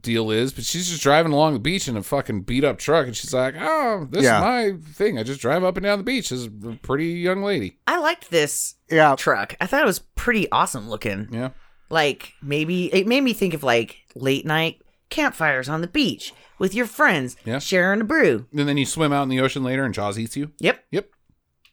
deal 0.00 0.30
is, 0.30 0.52
but 0.52 0.64
she's 0.64 0.88
just 0.90 1.02
driving 1.02 1.32
along 1.32 1.52
the 1.54 1.58
beach 1.58 1.88
in 1.88 1.96
a 1.96 2.02
fucking 2.02 2.42
beat 2.42 2.64
up 2.64 2.78
truck, 2.78 3.06
and 3.06 3.16
she's 3.16 3.34
like, 3.34 3.54
"Oh, 3.58 4.06
this 4.10 4.24
Yeah. 4.24 4.38
is 4.38 4.42
my 4.74 4.78
thing. 4.92 5.18
I 5.18 5.22
just 5.22 5.40
drive 5.40 5.62
up 5.64 5.76
and 5.76 5.84
down 5.84 5.98
the 5.98 6.04
beach 6.04 6.32
as 6.32 6.46
a 6.46 6.78
pretty 6.82 7.06
young 7.12 7.42
lady." 7.42 7.78
I 7.86 7.98
liked 7.98 8.30
this 8.30 8.74
yeah, 8.90 9.14
truck. 9.16 9.54
I 9.60 9.66
thought 9.66 9.82
it 9.82 9.86
was 9.86 9.98
pretty 10.14 10.50
awesome 10.50 10.88
looking. 10.88 11.28
Yeah. 11.30 11.50
Like 11.90 12.32
maybe 12.42 12.86
it 12.94 13.06
made 13.06 13.20
me 13.22 13.32
think 13.34 13.52
of 13.54 13.62
like 13.62 13.96
late 14.14 14.46
night 14.46 14.80
campfires 15.10 15.68
on 15.68 15.80
the 15.80 15.86
beach 15.86 16.32
with 16.58 16.74
your 16.74 16.86
friends, 16.86 17.36
Yeah. 17.44 17.58
sharing 17.58 18.00
a 18.00 18.04
brew. 18.04 18.46
And 18.56 18.66
then 18.68 18.76
you 18.78 18.86
swim 18.86 19.12
out 19.12 19.24
in 19.24 19.28
the 19.28 19.40
ocean 19.40 19.62
later, 19.62 19.84
and 19.84 19.92
Jaws 19.92 20.18
eats 20.18 20.36
you. 20.36 20.50
Yep, 20.60 20.82
Yep. 20.92 21.08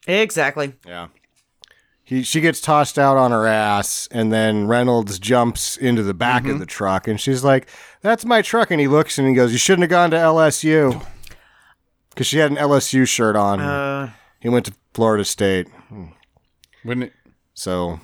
exactly. 0.07 0.73
Yeah. 0.85 1.07
He, 2.03 2.23
she 2.23 2.41
gets 2.41 2.59
tossed 2.59 2.99
out 2.99 3.15
on 3.17 3.31
her 3.31 3.47
ass, 3.47 4.07
and 4.11 4.33
then 4.33 4.67
Reynolds 4.67 5.17
jumps 5.19 5.77
into 5.77 6.03
the 6.03 6.13
back 6.13 6.43
Mm-hmm. 6.43 6.51
of 6.53 6.59
the 6.59 6.65
truck, 6.65 7.07
and 7.07 7.19
she's 7.21 7.43
like, 7.43 7.69
"That's 8.01 8.25
my 8.25 8.41
truck." 8.41 8.69
And 8.71 8.81
he 8.81 8.87
looks 8.87 9.17
and 9.17 9.27
he 9.27 9.33
goes, 9.33 9.51
"You 9.53 9.57
shouldn't 9.57 9.83
have 9.83 9.89
gone 9.89 10.11
to 10.11 10.17
LSU." 10.17 11.05
because 12.09 12.27
she 12.27 12.39
had 12.39 12.51
an 12.51 12.57
LSU 12.57 13.07
shirt 13.07 13.35
on. 13.37 13.59
Uh, 13.61 14.11
he 14.39 14.49
went 14.49 14.65
to 14.65 14.73
Florida 14.93 15.23
State, 15.23 15.67
Wouldn't 16.83 17.05
it? 17.05 17.13
so 17.53 17.99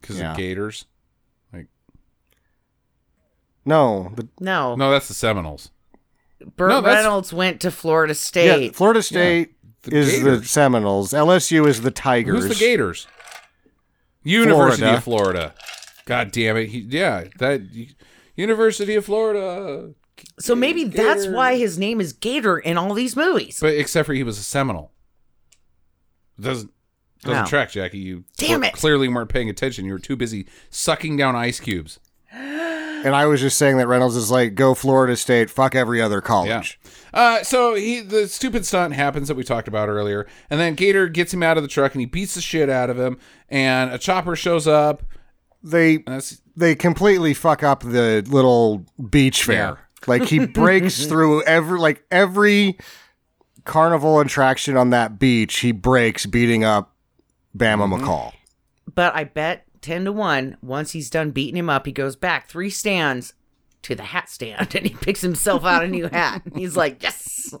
Because 0.00 0.18
Yeah. 0.18 0.30
of 0.30 0.36
Gators. 0.38 0.86
Like, 1.52 1.66
no, 3.64 4.12
the, 4.16 4.28
no. 4.40 4.74
No, 4.76 4.90
that's 4.90 5.08
the 5.08 5.14
Seminoles. 5.14 5.70
Burt 6.56 6.70
no, 6.70 6.82
Reynolds 6.82 7.32
went 7.32 7.60
to 7.60 7.70
Florida 7.70 8.14
State. 8.14 8.46
yeah, 8.46 8.54
State. 8.56 8.74
Florida 8.76 9.02
State 9.02 9.54
The 9.82 9.96
is 9.96 10.22
the 10.22 10.44
Seminoles. 10.44 11.12
LSU 11.12 11.66
is 11.68 11.82
the 11.82 11.90
Tigers. 11.92 12.44
Who's 12.46 12.58
the 12.58 12.64
Gators? 12.64 13.06
University 14.24 14.82
Florida. 14.82 14.96
of 14.98 15.04
Florida. 15.04 15.54
God 16.04 16.32
damn 16.32 16.56
it! 16.56 16.66
He, 16.66 16.78
yeah, 16.80 17.24
that 17.38 17.60
University 18.36 18.94
of 18.94 19.04
Florida. 19.04 19.94
so 20.38 20.54
maybe 20.54 20.84
that's 20.84 21.26
why 21.26 21.56
his 21.56 21.78
name 21.78 22.00
is 22.00 22.12
Gator 22.12 22.58
in 22.58 22.76
all 22.78 22.94
these 22.94 23.14
movies. 23.16 23.58
But 23.60 23.74
except 23.74 24.06
for 24.06 24.14
he 24.14 24.22
was 24.22 24.38
a 24.38 24.42
Seminole. 24.42 24.90
Doesn't 26.40 26.70
doesn't 27.22 27.42
No. 27.44 27.48
track, 27.48 27.70
Jackie. 27.70 27.98
You 27.98 28.24
Damn 28.36 28.62
cl- 28.62 28.64
it. 28.64 28.72
clearly 28.74 29.08
weren't 29.08 29.28
paying 29.28 29.48
attention. 29.48 29.84
You 29.84 29.92
were 29.92 29.98
too 30.00 30.16
busy 30.16 30.46
sucking 30.70 31.16
down 31.16 31.36
ice 31.36 31.60
cubes. 31.60 32.00
And 33.04 33.14
I 33.16 33.26
was 33.26 33.40
just 33.40 33.58
saying 33.58 33.78
that 33.78 33.86
Reynolds 33.88 34.16
is 34.16 34.30
like, 34.30 34.54
go 34.54 34.74
Florida 34.74 35.16
State, 35.16 35.50
fuck 35.50 35.74
every 35.74 36.00
other 36.00 36.16
Yeah. 36.16 36.20
college. 36.20 36.80
Uh, 37.12 37.42
so 37.42 37.74
he 37.74 38.00
the 38.00 38.26
stupid 38.28 38.64
stunt 38.64 38.94
happens 38.94 39.28
that 39.28 39.36
we 39.36 39.44
talked 39.44 39.68
about 39.68 39.88
earlier, 39.88 40.26
and 40.50 40.58
then 40.60 40.74
Gator 40.74 41.08
gets 41.08 41.34
him 41.34 41.42
out 41.42 41.56
of 41.56 41.62
the 41.62 41.68
truck 41.68 41.92
and 41.94 42.00
he 42.00 42.06
beats 42.06 42.34
the 42.34 42.40
shit 42.40 42.70
out 42.70 42.88
of 42.90 42.98
him, 42.98 43.18
and 43.48 43.90
a 43.92 43.98
chopper 43.98 44.34
shows 44.36 44.66
up. 44.66 45.02
They 45.62 46.04
they 46.56 46.74
completely 46.74 47.34
fuck 47.34 47.62
up 47.62 47.80
the 47.82 48.24
little 48.28 48.84
beach 49.10 49.44
fair. 49.44 49.78
Like 50.08 50.24
he 50.24 50.46
breaks 50.46 51.06
through 51.06 51.44
every 51.44 51.78
like 51.78 52.04
every 52.10 52.76
carnival 53.64 54.18
attraction 54.20 54.76
on 54.76 54.90
that 54.90 55.18
beach. 55.20 55.58
He 55.60 55.70
breaks 55.72 56.26
beating 56.26 56.64
up 56.64 56.92
Bama 57.56 57.84
Mm-hmm. 57.88 58.04
McCall. 58.04 58.32
But 58.92 59.14
I 59.14 59.22
bet 59.24 59.64
10 59.82 60.04
to 60.06 60.12
1, 60.12 60.56
once 60.62 60.92
he's 60.92 61.10
done 61.10 61.30
beating 61.32 61.56
him 61.56 61.68
up, 61.68 61.84
he 61.86 61.92
goes 61.92 62.16
back 62.16 62.48
three 62.48 62.70
stands 62.70 63.34
to 63.82 63.94
the 63.94 64.04
hat 64.04 64.30
stand 64.30 64.74
and 64.76 64.86
he 64.86 64.94
picks 64.94 65.20
himself 65.20 65.64
out 65.64 65.82
a 65.84 65.88
new 65.88 66.08
hat. 66.08 66.42
He's 66.54 66.76
like, 66.76 67.02
yes. 67.02 67.54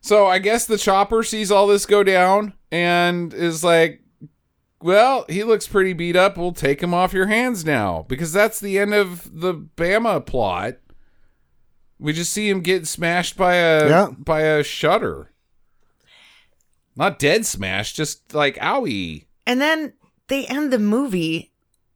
So 0.00 0.26
I 0.26 0.38
guess 0.38 0.66
the 0.66 0.78
chopper 0.78 1.22
sees 1.22 1.50
all 1.50 1.66
this 1.66 1.86
go 1.86 2.02
down 2.02 2.54
and 2.70 3.32
is 3.32 3.62
like, 3.62 4.00
well, 4.80 5.24
he 5.28 5.44
looks 5.44 5.68
pretty 5.68 5.92
beat 5.92 6.16
up. 6.16 6.36
We'll 6.36 6.52
take 6.52 6.82
him 6.82 6.92
off 6.92 7.12
your 7.12 7.26
hands 7.28 7.64
now. 7.64 8.04
Because 8.08 8.32
that's 8.32 8.58
the 8.58 8.78
end 8.80 8.94
of 8.94 9.40
the 9.40 9.54
Bama 9.54 10.24
plot. 10.26 10.74
We 12.00 12.12
just 12.12 12.32
see 12.32 12.50
him 12.50 12.62
get 12.62 12.88
smashed 12.88 13.36
by 13.36 13.54
a 13.54 13.88
Yeah. 13.88 14.08
by 14.18 14.40
a 14.40 14.64
shutter. 14.64 15.30
Not 16.96 17.20
dead 17.20 17.46
smash, 17.46 17.92
just 17.92 18.34
like 18.34 18.56
owie. 18.56 19.26
And 19.46 19.60
then 19.60 19.92
they 20.28 20.46
end 20.46 20.72
the 20.72 20.78
movie 20.78 21.50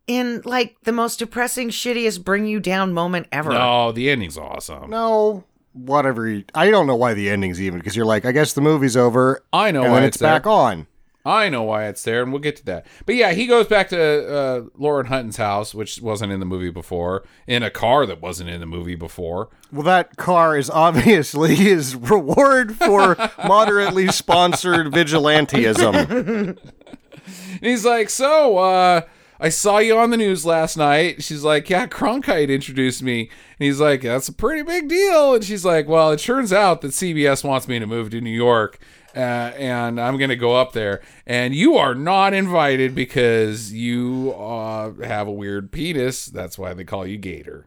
in 0.06 0.42
like 0.44 0.76
the 0.84 0.92
most 0.92 1.18
depressing, 1.18 1.70
shittiest 1.70 2.24
bring 2.24 2.46
you 2.46 2.60
down 2.60 2.92
moment 2.92 3.26
ever. 3.32 3.50
No, 3.52 3.92
the 3.92 4.10
ending's 4.10 4.38
awesome. 4.38 4.88
No, 4.90 5.44
whatever. 5.72 6.28
you- 6.28 6.44
I 6.54 6.70
don't 6.70 6.86
know 6.86 6.96
why 6.96 7.14
the 7.14 7.28
ending's 7.30 7.60
even 7.60 7.78
because 7.80 7.96
you're 7.96 8.06
like, 8.06 8.24
I 8.24 8.32
guess 8.32 8.52
the 8.52 8.60
movie's 8.60 8.96
over. 8.96 9.42
I 9.52 9.70
know 9.72 9.82
and 9.82 9.92
why 9.92 10.00
then 10.00 10.08
it's 10.08 10.16
it's 10.16 10.22
back 10.22 10.44
there. 10.44 10.52
on. 10.52 10.86
I 11.24 11.48
know 11.48 11.64
why 11.64 11.86
it's 11.88 12.04
there, 12.04 12.22
and 12.22 12.30
we'll 12.32 12.40
get 12.40 12.54
to 12.58 12.64
that. 12.66 12.86
But 13.04 13.16
yeah, 13.16 13.32
he 13.32 13.48
goes 13.48 13.66
back 13.66 13.88
to 13.88 14.32
uh, 14.32 14.62
Lauren 14.78 15.06
Hutton's 15.06 15.38
house, 15.38 15.74
which 15.74 16.00
wasn't 16.00 16.30
in 16.30 16.38
the 16.38 16.46
movie 16.46 16.70
before, 16.70 17.24
in 17.48 17.64
a 17.64 17.70
car 17.70 18.06
that 18.06 18.22
wasn't 18.22 18.48
in 18.48 18.60
the 18.60 18.66
movie 18.66 18.94
before. 18.94 19.48
Well, 19.72 19.82
that 19.82 20.16
car 20.16 20.56
is 20.56 20.70
obviously 20.70 21.54
his 21.56 21.96
reward 21.96 22.76
for 22.76 23.16
moderately 23.44 24.06
sponsored 24.12 24.92
vigilantism. 24.92 26.56
And 27.26 27.62
he's 27.62 27.84
like, 27.84 28.10
"So, 28.10 28.58
uh, 28.58 29.02
I 29.38 29.48
saw 29.48 29.78
you 29.78 29.98
on 29.98 30.10
the 30.10 30.16
news 30.16 30.44
last 30.46 30.76
night." 30.76 31.22
She's 31.22 31.42
like, 31.44 31.68
"Yeah, 31.68 31.86
Cronkite 31.86 32.48
introduced 32.48 33.02
me." 33.02 33.20
And 33.20 33.66
he's 33.66 33.80
like, 33.80 34.02
"That's 34.02 34.28
a 34.28 34.32
pretty 34.32 34.62
big 34.62 34.88
deal." 34.88 35.34
And 35.34 35.44
she's 35.44 35.64
like, 35.64 35.88
"Well, 35.88 36.12
it 36.12 36.20
turns 36.20 36.52
out 36.52 36.80
that 36.80 36.92
CBS 36.92 37.44
wants 37.44 37.68
me 37.68 37.78
to 37.78 37.86
move 37.86 38.10
to 38.10 38.20
New 38.20 38.30
York." 38.30 38.78
Uh, 39.14 39.52
and 39.56 39.98
I'm 39.98 40.18
gonna 40.18 40.36
go 40.36 40.54
up 40.56 40.72
there, 40.72 41.00
and 41.26 41.54
you 41.54 41.76
are 41.76 41.94
not 41.94 42.34
invited 42.34 42.94
because 42.94 43.72
you 43.72 44.34
uh, 44.38 44.92
have 45.04 45.26
a 45.26 45.32
weird 45.32 45.72
penis. 45.72 46.26
That's 46.26 46.58
why 46.58 46.74
they 46.74 46.84
call 46.84 47.06
you 47.06 47.16
Gator. 47.16 47.66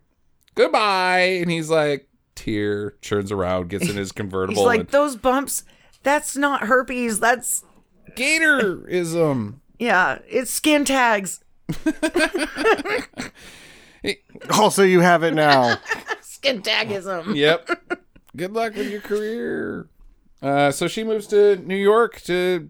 Goodbye. 0.54 1.40
And 1.42 1.50
he's 1.50 1.70
like, 1.70 2.10
tear, 2.36 2.92
turns 3.02 3.32
around, 3.32 3.70
gets 3.70 3.90
in 3.90 3.96
his 3.96 4.12
convertible. 4.14 4.62
He's 4.62 4.66
like, 4.66 4.80
and 4.82 4.90
those 4.90 5.16
bumps, 5.16 5.64
that's 6.04 6.36
not 6.36 6.64
herpes. 6.64 7.20
That's, 7.20 7.64
Gatorism. 8.16 9.60
yeah, 9.80 10.20
it's 10.28 10.52
skin 10.52 10.86
tags. 10.86 11.44
also, 14.52 14.84
you 14.84 15.02
have 15.02 15.24
it 15.24 15.34
now. 15.34 15.78
Skin 16.22 16.62
tagism. 16.62 17.36
yep. 17.36 17.70
Good 18.36 18.54
luck 18.54 18.76
with 18.76 18.90
your 18.90 19.02
career. 19.02 19.88
Uh, 20.42 20.72
so 20.72 20.88
she 20.88 21.04
moves 21.04 21.28
to 21.28 21.58
New 21.58 21.76
York 21.76 22.22
to 22.22 22.70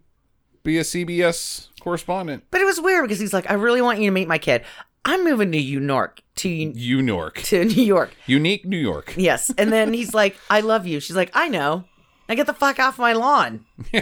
be 0.64 0.78
a 0.80 0.82
CBS 0.82 1.68
correspondent. 1.80 2.46
But 2.52 2.62
it 2.62 2.66
was 2.66 2.82
weird 2.82 3.04
because 3.06 3.20
he's 3.20 3.34
like, 3.34 3.50
I 3.50 3.54
really 3.54 3.82
want 3.82 4.00
you 4.00 4.06
to 4.06 4.12
meet 4.12 4.28
my 4.28 4.38
kid. 4.40 4.64
I'm 5.06 5.24
moving 5.24 5.52
to 5.52 5.58
New 5.58 5.64
York, 5.64 6.22
to, 6.38 6.50
New 6.50 6.74
York. 7.04 7.42
to 7.44 7.64
New 7.64 7.84
York. 7.84 8.12
Unique 8.26 8.66
New 8.66 8.78
York. 8.78 9.14
Yes. 9.16 9.52
And 9.58 9.72
then 9.72 9.94
he's 9.94 10.14
like, 10.14 10.36
I 10.50 10.60
love 10.62 10.86
you. 10.88 11.00
She's 11.00 11.16
like, 11.16 11.32
I 11.34 11.48
know. 11.48 11.86
Now 12.30 12.36
get 12.36 12.46
the 12.46 12.54
fuck 12.54 12.80
off 12.80 13.00
my 13.00 13.14
lawn. 13.14 13.66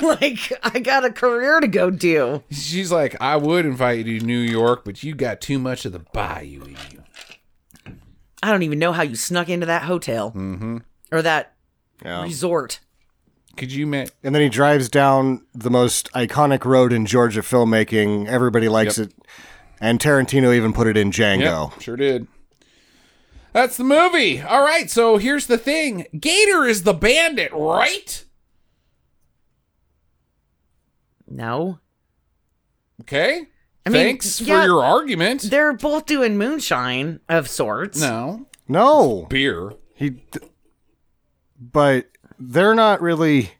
like, 0.00 0.52
I 0.62 0.78
got 0.78 1.04
a 1.04 1.10
career 1.10 1.58
to 1.58 1.66
go 1.66 1.90
do. 1.90 2.44
She's 2.52 2.92
like, 2.92 3.20
I 3.20 3.36
would 3.36 3.66
invite 3.66 4.06
you 4.06 4.20
to 4.20 4.24
New 4.24 4.38
York, 4.38 4.84
but 4.84 5.02
you 5.02 5.16
got 5.16 5.40
too 5.40 5.58
much 5.58 5.84
of 5.84 5.90
the 5.90 5.98
bayou 5.98 6.62
in 6.62 6.76
you. 6.92 7.02
I 8.44 8.52
don't 8.52 8.62
even 8.62 8.78
know 8.78 8.92
how 8.92 9.02
you 9.02 9.16
snuck 9.16 9.48
into 9.48 9.66
that 9.66 9.82
hotel 9.82 10.30
mm-hmm. 10.30 10.78
or 11.10 11.20
that 11.22 11.54
Yeah. 12.04 12.22
resort. 12.22 12.78
Could 13.56 13.72
you 13.72 13.88
ma- 13.88 14.04
And 14.22 14.32
then 14.36 14.42
he 14.42 14.48
drives 14.48 14.88
down 14.88 15.44
the 15.52 15.70
most 15.70 16.12
iconic 16.12 16.64
road 16.64 16.92
in 16.92 17.06
Georgia 17.06 17.40
filmmaking. 17.40 18.28
Everybody 18.28 18.68
likes 18.68 18.98
it. 18.98 19.12
And 19.80 19.98
Tarantino 19.98 20.54
even 20.54 20.72
put 20.72 20.86
it 20.86 20.96
in 20.96 21.10
Django. 21.10 21.72
Yep, 21.72 21.80
sure 21.80 21.96
did. 21.96 22.28
That's 23.52 23.76
the 23.76 23.84
movie. 23.84 24.40
All 24.40 24.62
right, 24.62 24.90
so 24.90 25.16
here's 25.16 25.46
the 25.46 25.58
thing 25.58 26.06
Gator 26.18 26.64
is 26.64 26.82
the 26.82 26.94
bandit, 26.94 27.50
right? 27.52 28.24
No. 31.26 31.78
Okay. 33.02 33.46
I 33.86 33.90
mean, 33.90 34.04
Thanks 34.06 34.40
yeah, 34.40 34.60
for 34.60 34.66
your 34.66 34.84
argument. 34.84 35.42
They're 35.42 35.72
both 35.72 36.06
doing 36.06 36.36
moonshine 36.36 37.20
of 37.28 37.48
sorts. 37.48 38.00
No. 38.00 38.46
No, 38.66 39.26
Beer. 39.30 39.72
he. 39.94 40.10
d- 40.10 40.40
But 41.58 42.08
they're 42.38 42.74
not 42.74 43.00
really. 43.00 43.52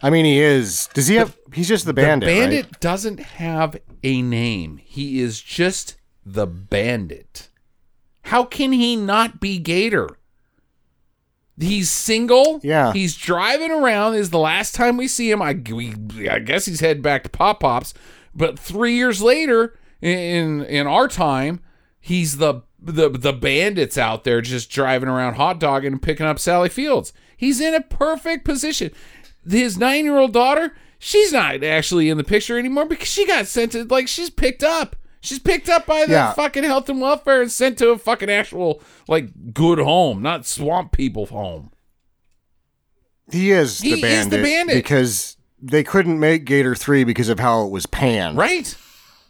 I 0.00 0.10
mean, 0.10 0.24
he 0.24 0.38
is. 0.40 0.88
Does 0.94 1.08
he 1.08 1.16
have? 1.16 1.36
He's 1.52 1.66
just 1.66 1.86
the 1.86 1.92
bandit. 1.92 2.28
the 2.28 2.40
right? 2.40 2.50
bandit 2.50 2.80
doesn't 2.80 3.18
have 3.18 3.76
a 4.04 4.22
name. 4.22 4.76
He 4.76 5.20
is 5.20 5.40
just 5.40 5.96
the 6.24 6.46
bandit. 6.46 7.48
How 8.28 8.44
can 8.44 8.72
he 8.72 8.94
not 8.94 9.40
be 9.40 9.58
Gator? 9.58 10.08
He's 11.58 11.90
single. 11.90 12.60
Yeah. 12.62 12.92
He's 12.92 13.16
driving 13.16 13.70
around. 13.70 14.12
This 14.12 14.22
is 14.22 14.30
the 14.30 14.38
last 14.38 14.74
time 14.74 14.98
we 14.98 15.08
see 15.08 15.30
him. 15.30 15.40
I, 15.40 15.54
we, 15.54 15.94
I 16.28 16.38
guess 16.38 16.66
he's 16.66 16.80
heading 16.80 17.02
back 17.02 17.22
to 17.24 17.30
Pop 17.30 17.60
Pops. 17.60 17.94
But 18.34 18.58
three 18.58 18.94
years 18.94 19.22
later, 19.22 19.76
in 20.02 20.62
in 20.66 20.86
our 20.86 21.08
time, 21.08 21.60
he's 22.00 22.36
the 22.36 22.62
the 22.78 23.08
the 23.08 23.32
bandits 23.32 23.96
out 23.96 24.24
there 24.24 24.42
just 24.42 24.70
driving 24.70 25.08
around 25.08 25.34
hot 25.34 25.58
dogging 25.58 25.92
and 25.92 26.02
picking 26.02 26.26
up 26.26 26.38
Sally 26.38 26.68
Fields. 26.68 27.14
He's 27.34 27.62
in 27.62 27.74
a 27.74 27.80
perfect 27.80 28.44
position. 28.44 28.92
His 29.48 29.78
nine 29.78 30.04
year 30.04 30.18
old 30.18 30.34
daughter, 30.34 30.74
she's 30.98 31.32
not 31.32 31.64
actually 31.64 32.10
in 32.10 32.18
the 32.18 32.24
picture 32.24 32.58
anymore 32.58 32.84
because 32.84 33.08
she 33.08 33.26
got 33.26 33.46
sent 33.46 33.72
to 33.72 33.84
like 33.84 34.06
she's 34.06 34.30
picked 34.30 34.62
up. 34.62 34.96
She's 35.20 35.38
picked 35.38 35.68
up 35.68 35.86
by 35.86 36.06
the 36.06 36.12
Yeah. 36.12 36.32
fucking 36.32 36.64
health 36.64 36.88
and 36.88 37.00
welfare 37.00 37.42
and 37.42 37.50
sent 37.50 37.78
to 37.78 37.90
a 37.90 37.98
fucking 37.98 38.30
actual 38.30 38.80
like 39.08 39.52
good 39.52 39.78
home, 39.78 40.22
not 40.22 40.46
swamp 40.46 40.92
people 40.92 41.26
home. 41.26 41.70
He 43.30 43.50
is 43.50 43.80
He 43.80 44.00
the 44.00 44.06
is 44.06 44.28
the 44.28 44.36
bandit. 44.36 44.42
bandit. 44.42 44.76
because 44.76 45.36
they 45.60 45.82
couldn't 45.82 46.20
make 46.20 46.44
Gator 46.44 46.74
three 46.74 47.04
because 47.04 47.28
of 47.28 47.40
how 47.40 47.64
it 47.64 47.70
was 47.70 47.86
panned. 47.86 48.36
Right? 48.38 48.74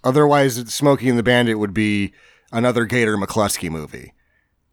Otherwise, 0.05 0.57
Smokey 0.73 1.09
and 1.09 1.19
the 1.19 1.23
Bandit 1.23 1.59
would 1.59 1.75
be 1.75 2.13
another 2.53 2.85
Gator 2.85 3.17
McCluskey 3.17 3.71
movie. 3.71 4.13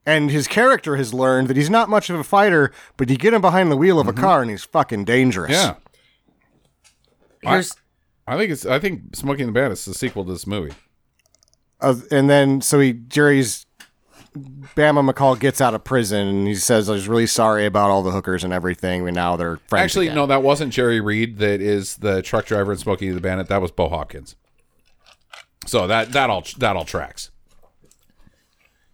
And 0.05 0.29
his 0.29 0.47
character 0.47 0.97
has 0.97 1.13
learned 1.15 1.47
that 1.47 1.57
he's 1.57 1.69
not 1.69 1.89
much 1.89 2.11
of 2.11 2.19
a 2.19 2.23
fighter, 2.23 2.71
but 2.95 3.09
you 3.09 3.17
get 3.17 3.33
him 3.33 3.41
behind 3.41 3.71
the 3.71 3.77
wheel 3.77 3.99
of 3.99 4.07
a 4.07 4.11
mm-hmm. 4.13 4.21
car 4.21 4.41
and 4.43 4.51
he's 4.51 4.63
fucking 4.63 5.05
dangerous. 5.05 5.51
Yeah. 5.51 5.75
Here's 7.41 7.73
I 8.27 8.37
think 8.37 8.51
it's 8.51 8.65
I 8.65 8.79
think 8.79 9.15
Smokey 9.15 9.43
and 9.43 9.49
the 9.49 9.53
Bandit 9.53 9.79
is 9.79 9.85
the 9.85 9.93
sequel 9.93 10.25
to 10.25 10.31
this 10.31 10.45
movie. 10.47 10.73
Uh, 11.81 11.95
and 12.11 12.29
then 12.29 12.61
so 12.61 12.79
he 12.79 12.93
Jerry's 12.93 13.65
Bama 14.75 15.09
McCall 15.09 15.39
gets 15.39 15.61
out 15.61 15.73
of 15.73 15.83
prison 15.83 16.27
and 16.27 16.47
he 16.47 16.55
says 16.55 16.89
"I 16.89 16.95
he's 16.95 17.07
really 17.07 17.27
sorry 17.27 17.65
about 17.65 17.89
all 17.89 18.01
the 18.01 18.11
hookers 18.11 18.43
and 18.43 18.51
everything, 18.51 19.07
and 19.07 19.15
now 19.15 19.35
they're 19.35 19.57
friends. 19.67 19.83
Actually, 19.83 20.07
again. 20.07 20.15
no, 20.15 20.25
that 20.25 20.43
wasn't 20.43 20.73
Jerry 20.73 20.99
Reed. 20.99 21.37
That 21.37 21.61
is 21.61 21.97
the 21.97 22.21
truck 22.21 22.45
driver 22.45 22.71
in 22.71 22.77
Smokey 22.77 23.09
the 23.09 23.21
Bandit. 23.21 23.47
That 23.47 23.61
was 23.61 23.71
Bo 23.71 23.89
Hopkins. 23.89 24.35
So 25.65 25.87
that 25.87 26.11
that 26.11 26.29
all 26.29 26.43
that 26.57 26.75
all 26.75 26.85
tracks. 26.85 27.31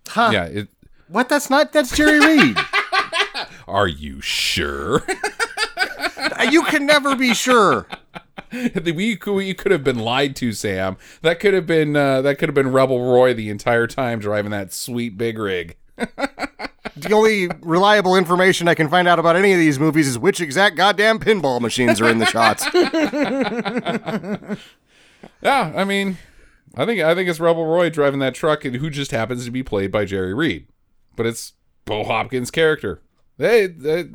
Huh. 0.08 0.30
Yeah. 0.34 0.46
It, 0.46 0.68
What? 1.08 1.30
That's 1.30 1.50
not. 1.50 1.72
That's 1.74 1.96
Jerry 1.96 2.20
Reed. 2.20 2.58
are 3.68 3.88
you 3.88 4.22
sure? 4.22 5.04
you 6.50 6.64
can 6.64 6.86
never 6.86 7.16
be 7.16 7.34
sure. 7.34 7.88
we 8.52 9.16
could, 9.16 9.34
we 9.34 9.54
could 9.54 9.72
have 9.72 9.84
been 9.84 10.00
lied 10.00 10.36
to, 10.38 10.54
Sam. 10.54 10.98
That 11.22 11.40
could 11.40 11.54
have 11.54 11.66
been 11.66 11.96
uh, 11.96 12.22
that 12.22 12.38
could 12.38 12.50
have 12.50 12.56
been 12.56 12.72
Rebel 12.72 13.12
Roy 13.12 13.34
the 13.34 13.50
entire 13.50 13.88
time 13.88 14.20
driving 14.20 14.52
that 14.52 14.74
sweet 14.74 15.18
big 15.18 15.38
rig. 15.38 15.78
The 16.94 17.14
only 17.14 17.48
reliable 17.62 18.18
information 18.18 18.68
I 18.68 18.76
can 18.76 18.90
find 18.90 19.08
out 19.08 19.18
about 19.18 19.38
any 19.38 19.54
of 19.54 19.60
these 19.60 19.80
movies 19.80 20.10
is 20.10 20.20
which 20.20 20.42
exact 20.42 20.76
goddamn 20.76 21.20
pinball 21.20 21.62
machines 21.62 22.02
are 22.02 22.10
in 22.10 22.18
the 22.18 22.26
shots. 22.26 22.66
Yeah, 25.42 25.74
I 25.76 25.84
mean, 25.84 26.18
I 26.76 26.86
think 26.86 27.02
I 27.02 27.16
think 27.16 27.30
it's 27.30 27.40
Rebel 27.40 27.66
Roy 27.66 27.90
driving 27.90 28.20
that 28.20 28.36
truck, 28.36 28.66
and 28.66 28.76
who 28.76 28.90
just 28.90 29.12
happens 29.12 29.46
to 29.46 29.52
be 29.52 29.64
played 29.64 29.92
by 29.92 30.06
Jerry 30.06 30.34
Reed, 30.34 30.68
but 31.16 31.26
it's 31.26 31.54
Bo 31.86 32.04
Hopkins' 32.04 32.52
character. 32.52 33.02
They, 33.38 33.68
they, 33.68 34.06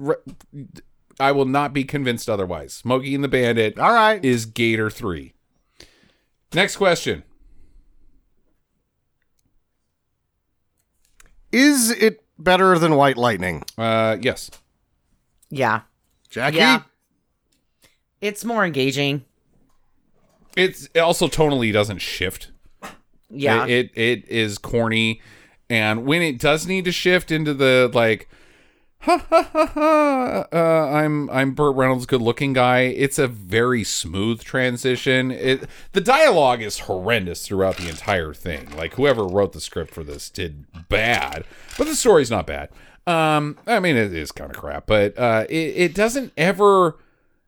I 1.18 1.32
will 1.32 1.47
not 1.47 1.72
be 1.72 1.84
convinced 1.84 2.28
otherwise. 2.28 2.72
Smokey 2.74 3.14
and 3.14 3.24
the 3.24 3.28
Bandit 3.28 3.78
All 3.78 3.93
right. 3.93 4.22
is 4.24 4.47
Gator 4.47 4.90
three. 4.90 5.34
Next 6.55 6.76
question. 6.76 7.22
Is 11.52 11.90
it 11.90 12.22
better 12.38 12.78
than 12.78 12.97
White 12.97 13.16
Lightning? 13.16 13.62
Uh, 13.78 14.16
yes. 14.20 14.51
Yeah. 15.48 15.82
Jackie? 16.28 16.59
Yeah. 16.59 16.82
It's 18.20 18.44
more 18.44 18.64
engaging. 18.64 19.24
It's 20.56 20.88
it 20.94 21.01
also 21.01 21.28
tonally 21.28 21.72
doesn't 21.72 21.98
shift. 21.98 22.51
Yeah. 23.30 23.66
It, 23.66 23.90
it 23.94 24.01
it 24.01 24.28
is 24.28 24.59
corny, 24.59 25.20
and 25.68 26.05
when 26.06 26.22
it 26.22 26.38
does 26.38 26.66
need 26.66 26.84
to 26.86 26.93
shift 26.93 27.30
into 27.30 27.55
the 27.55 27.90
like, 27.93 28.28
ha 29.06 29.18
ha 29.30 29.42
ha 29.52 29.66
ha, 29.66 30.46
uh, 30.52 30.90
I'm 30.90 31.30
I'm 31.30 31.52
Burt 31.54 31.76
Reynolds, 31.76 32.06
good 32.06 32.20
looking 32.20 32.52
guy. 32.52 32.80
It's 32.80 33.18
a 33.18 33.28
very 33.28 33.84
smooth 33.84 34.42
transition. 34.42 35.30
It 35.30 35.68
the 35.92 36.00
dialogue 36.00 36.60
is 36.60 36.80
horrendous 36.80 37.46
throughout 37.46 37.76
the 37.76 37.88
entire 37.88 38.34
thing. 38.34 38.70
Like 38.76 38.94
whoever 38.94 39.24
wrote 39.24 39.52
the 39.52 39.60
script 39.60 39.94
for 39.94 40.02
this 40.02 40.28
did 40.28 40.66
bad, 40.88 41.44
but 41.78 41.86
the 41.86 41.94
story's 41.94 42.30
not 42.30 42.46
bad. 42.46 42.70
Um, 43.06 43.56
I 43.66 43.78
mean 43.78 43.96
it 43.96 44.12
is 44.12 44.32
kind 44.32 44.50
of 44.50 44.56
crap, 44.56 44.86
but 44.86 45.16
uh, 45.16 45.46
it 45.48 45.54
it 45.76 45.94
doesn't 45.94 46.32
ever. 46.36 46.96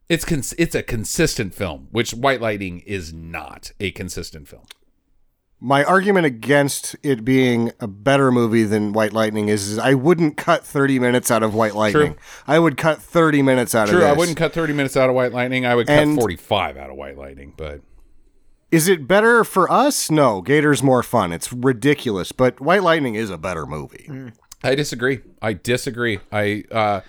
It's 0.07 0.25
cons- 0.25 0.55
it's 0.57 0.73
a 0.73 0.81
consistent 0.81 1.53
film, 1.53 1.87
which 1.91 2.13
White 2.13 2.41
Lightning 2.41 2.79
is 2.87 3.13
not 3.13 3.73
a 3.79 3.91
consistent 3.91 4.47
film. 4.47 4.63
My 5.61 5.83
argument 5.83 6.25
against 6.25 6.95
it 7.03 7.25
being 7.25 7.71
a 7.81 7.87
better 7.87 8.31
movie 8.31 8.63
than 8.63 8.93
White 8.93 9.11
Lightning 9.11 9.49
is, 9.49 9.67
is 9.67 9.77
I 9.77 9.93
wouldn't 9.93 10.37
cut 10.37 10.65
30 10.65 10.99
minutes 10.99 11.29
out 11.29 11.43
of 11.43 11.53
White 11.53 11.75
Lightning. 11.75 12.15
I 12.47 12.59
would 12.59 12.77
cut 12.77 13.01
30 13.01 13.41
minutes 13.41 13.75
out 13.75 13.89
True, 13.89 13.97
of 13.97 14.01
this. 14.01 14.07
True, 14.07 14.13
I 14.15 14.17
wouldn't 14.17 14.37
cut 14.37 14.53
30 14.53 14.71
minutes 14.73 14.95
out 14.95 15.09
of 15.09 15.15
White 15.15 15.33
Lightning. 15.33 15.65
I 15.65 15.75
would 15.75 15.87
cut 15.87 15.99
And- 15.99 16.17
45 16.17 16.77
out 16.77 16.89
of 16.89 16.95
White 16.95 17.17
Lightning, 17.17 17.53
but 17.57 17.81
Is 18.71 18.87
it 18.87 19.05
better 19.07 19.43
for 19.43 19.69
us? 19.69 20.09
No, 20.09 20.41
Gator's 20.41 20.81
more 20.81 21.03
fun. 21.03 21.33
It's 21.33 21.51
ridiculous, 21.51 22.31
but 22.31 22.61
White 22.61 22.83
Lightning 22.83 23.15
is 23.15 23.29
a 23.29 23.37
better 23.37 23.65
movie. 23.65 24.31
I 24.63 24.75
disagree. 24.75 25.21
I 25.41 25.53
disagree. 25.53 26.19
I 26.31 26.63
uh 26.71 27.01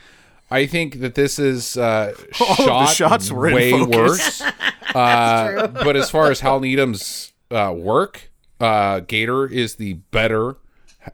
I 0.50 0.66
think 0.66 1.00
that 1.00 1.14
this 1.16 1.38
is 1.38 1.76
uh 1.76 2.14
All 2.40 2.50
of 2.50 2.56
the 2.56 2.64
shot 2.64 2.86
shots 2.94 3.30
were 3.30 3.52
way 3.54 3.70
focus. 3.72 3.96
worse. 3.96 4.42
Uh, 4.92 5.68
but 5.68 5.94
as 5.94 6.10
far 6.10 6.32
as 6.32 6.40
Hal 6.40 6.58
Needham's 6.58 7.32
uh, 7.52 7.72
work, 7.76 8.29
uh, 8.60 9.00
Gator 9.00 9.46
is 9.46 9.76
the 9.76 9.94
better 10.10 10.56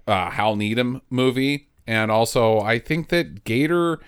uh, 0.06 0.30
Hal 0.30 0.56
Needham 0.56 1.02
movie, 1.10 1.68
and 1.86 2.10
also 2.10 2.60
I 2.60 2.78
think 2.78 3.08
that 3.10 3.44
Gator. 3.44 4.00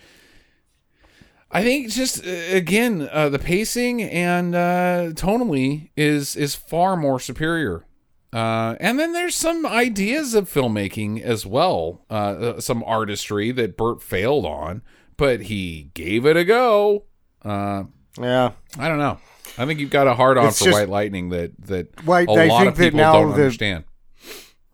I 1.51 1.63
think 1.63 1.91
just 1.91 2.27
uh, 2.27 2.31
again 2.31 3.09
uh, 3.11 3.29
the 3.31 3.39
pacing 3.39 4.03
and 4.03 4.55
uh, 4.55 5.11
tonally 5.15 5.91
is 5.97 6.37
is 6.37 6.55
far 6.55 6.97
more 6.97 7.19
superior. 7.21 7.85
Uh, 8.31 8.77
and 8.79 8.99
then 8.99 9.15
there's 9.15 9.35
some 9.35 9.65
ideas 9.65 10.35
of 10.35 10.53
filmmaking 10.53 11.23
as 11.23 11.47
well, 11.47 12.05
uh, 12.11 12.13
uh, 12.13 12.61
some 12.61 12.85
artistry 12.85 13.51
that 13.53 13.75
Burt 13.79 14.03
failed 14.03 14.45
on, 14.45 14.83
but 15.17 15.43
he 15.45 15.91
gave 15.95 16.27
it 16.27 16.37
a 16.37 16.45
go. 16.45 17.05
Uh, 17.43 17.85
Yeah. 18.21 18.51
I 18.79 18.89
don't 18.89 18.99
know. 18.99 19.19
I 19.57 19.67
think 19.67 19.81
you've 19.81 19.91
got 19.91 20.07
a 20.07 20.15
hard 20.15 20.37
on 20.39 20.51
for 20.53 20.65
just- 20.65 20.79
White 20.79 20.89
Lightning 20.89 21.31
that 21.31 21.53
that 21.67 22.05
White- 22.05 22.29
a 22.29 22.33
I 22.33 22.47
lot 22.47 22.59
think 22.61 22.71
of 22.73 22.77
that 22.77 22.83
people 22.85 22.99
now 22.99 23.13
don't 23.15 23.29
the- 23.31 23.35
understand. 23.35 23.85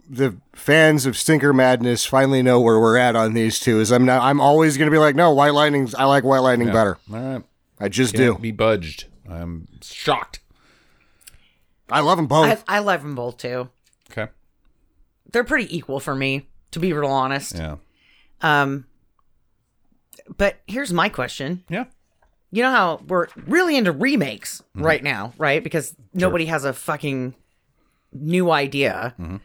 The 0.08 0.36
fans 0.54 1.06
of 1.06 1.16
Stinker 1.16 1.54
Madness 1.54 2.04
finally 2.04 2.42
know 2.42 2.60
where 2.60 2.78
we're 2.78 2.98
at 2.98 3.16
on 3.16 3.32
these 3.32 3.58
two. 3.58 3.80
Is 3.80 3.90
I'm 3.90 4.04
not, 4.04 4.20
I'm 4.22 4.38
always 4.38 4.76
going 4.76 4.86
to 4.86 4.90
be 4.94 4.98
like, 4.98 5.14
no, 5.16 5.32
White 5.32 5.54
Lightning's. 5.54 5.94
I 5.94 6.04
like 6.04 6.24
White 6.24 6.40
Lightning 6.40 6.70
better. 6.70 6.98
All 7.10 7.18
right, 7.18 7.42
I 7.80 7.88
just 7.88 8.14
can't 8.14 8.36
do. 8.36 8.42
be 8.42 8.50
budged. 8.50 9.06
I'm 9.26 9.66
shocked. 9.82 10.40
I 11.90 12.00
love 12.00 12.18
them 12.18 12.26
both. 12.26 12.62
I, 12.68 12.76
I 12.76 12.78
love 12.80 13.02
them 13.02 13.14
both 13.14 13.38
too. 13.38 13.70
Okay, 14.10 14.30
They're 15.32 15.42
pretty 15.44 15.74
equal 15.74 16.00
for 16.00 16.14
me, 16.14 16.48
to 16.72 16.78
be 16.80 16.92
real 16.92 17.10
honest. 17.10 17.54
yeah, 17.56 17.76
Um, 18.42 18.84
but 20.36 20.60
here's 20.66 20.92
my 20.92 21.08
question. 21.08 21.64
yeah. 21.70 21.84
You 22.54 22.62
know 22.62 22.70
how 22.70 23.00
we're 23.08 23.26
really 23.46 23.76
into 23.76 23.90
remakes 23.92 24.62
Mm-hmm. 24.76 24.86
right 24.86 25.02
now, 25.02 25.32
right? 25.38 25.62
Because 25.62 25.94
nobody 26.12 26.46
has 26.46 26.64
a 26.64 26.72
fucking 26.72 27.34
new 28.12 28.50
idea. 28.50 29.14
Mm-hmm. 29.20 29.36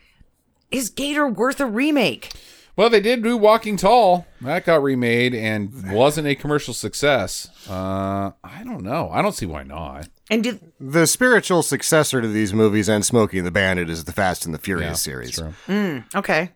Is 0.72 0.90
Gator 0.90 1.28
worth 1.28 1.60
a 1.60 1.66
remake? 1.66 2.32
Well, 2.76 2.90
they 2.90 3.00
did 3.02 3.24
do 3.24 3.36
Walking 3.36 3.78
Tall. 3.78 4.26
That 4.42 4.64
got 4.66 4.82
remade 4.84 5.34
and 5.36 5.92
wasn't 5.92 6.28
a 6.28 6.36
commercial 6.36 6.74
success. 6.74 7.50
Uh, 7.70 8.32
I 8.44 8.64
don't 8.64 8.84
know. 8.84 9.10
I 9.12 9.22
don't 9.22 9.34
see 9.34 9.46
why 9.48 9.64
not. 9.64 10.08
And 10.32 10.44
did 10.44 10.72
the 10.80 11.06
spiritual 11.08 11.62
successor 11.64 12.22
to 12.22 12.28
these 12.28 12.54
movies 12.54 12.88
and 12.88 13.04
Smokey 13.06 13.40
and 13.40 13.46
the 13.48 13.52
Bandit 13.52 13.90
is 13.90 14.04
the 14.06 14.14
Fast 14.14 14.46
and 14.46 14.54
the 14.54 14.60
Furious 14.60 14.90
Yeah, 14.90 14.94
series. 15.14 15.30
it's 15.30 15.38
true. 15.68 16.04
okay, 16.16 16.52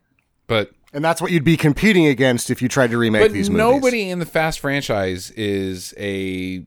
But 0.47 0.71
And 0.93 1.03
that's 1.03 1.21
what 1.21 1.31
you'd 1.31 1.43
be 1.43 1.57
competing 1.57 2.05
against 2.05 2.49
if 2.51 2.61
you 2.61 2.69
tried 2.69 2.91
to 2.91 2.97
remake 2.97 3.23
but 3.23 3.31
these 3.31 3.49
movies. 3.49 3.75
nobody 3.75 4.09
in 4.09 4.19
the 4.19 4.25
Fast 4.25 4.59
franchise 4.59 5.31
is 5.31 5.93
a 5.97 6.65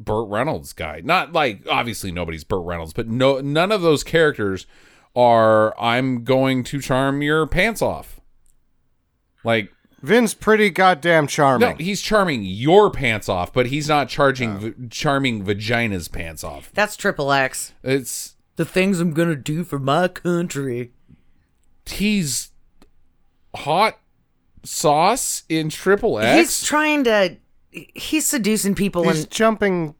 Burt 0.00 0.28
Reynolds 0.28 0.72
guy. 0.72 1.02
Not 1.04 1.32
like 1.32 1.60
obviously 1.68 2.10
nobody's 2.10 2.44
Burt 2.44 2.64
Reynolds, 2.64 2.92
but 2.92 3.08
no 3.08 3.40
none 3.40 3.70
of 3.70 3.82
those 3.82 4.02
characters 4.02 4.66
are 5.14 5.78
I'm 5.78 6.24
going 6.24 6.64
to 6.64 6.80
charm 6.80 7.20
your 7.22 7.46
pants 7.46 7.82
off. 7.82 8.20
Like 9.44 9.70
Vin's 10.00 10.32
pretty 10.32 10.70
goddamn 10.70 11.24
no, 11.24 11.28
charming. 11.28 11.76
he's 11.78 12.00
charming 12.00 12.44
your 12.44 12.90
pants 12.90 13.28
off, 13.28 13.52
but 13.52 13.66
he's 13.66 13.88
not 13.88 14.08
charging 14.08 14.56
oh. 14.56 14.58
v- 14.58 14.88
charming 14.88 15.42
vagina's 15.44 16.08
pants 16.08 16.44
off. 16.44 16.70
that's 16.72 16.96
Triple 16.96 17.32
X. 17.32 17.72
It's 17.82 18.36
The 18.56 18.64
things 18.64 19.00
I'm 19.00 19.12
gonna 19.12 19.36
do 19.36 19.64
for 19.64 19.78
my 19.78 20.08
country. 20.08 20.92
he's 21.84 22.50
hot 23.54 23.98
sauce 24.64 25.42
in 25.48 25.68
triple 25.70 26.18
X. 26.18 26.38
He's 26.38 26.62
trying 26.66 27.04
to. 27.04 27.36
He's 27.70 28.26
seducing 28.26 28.74
people, 28.74 29.04
He's 29.08 29.22
and 29.24 29.30
jumping 29.30 29.94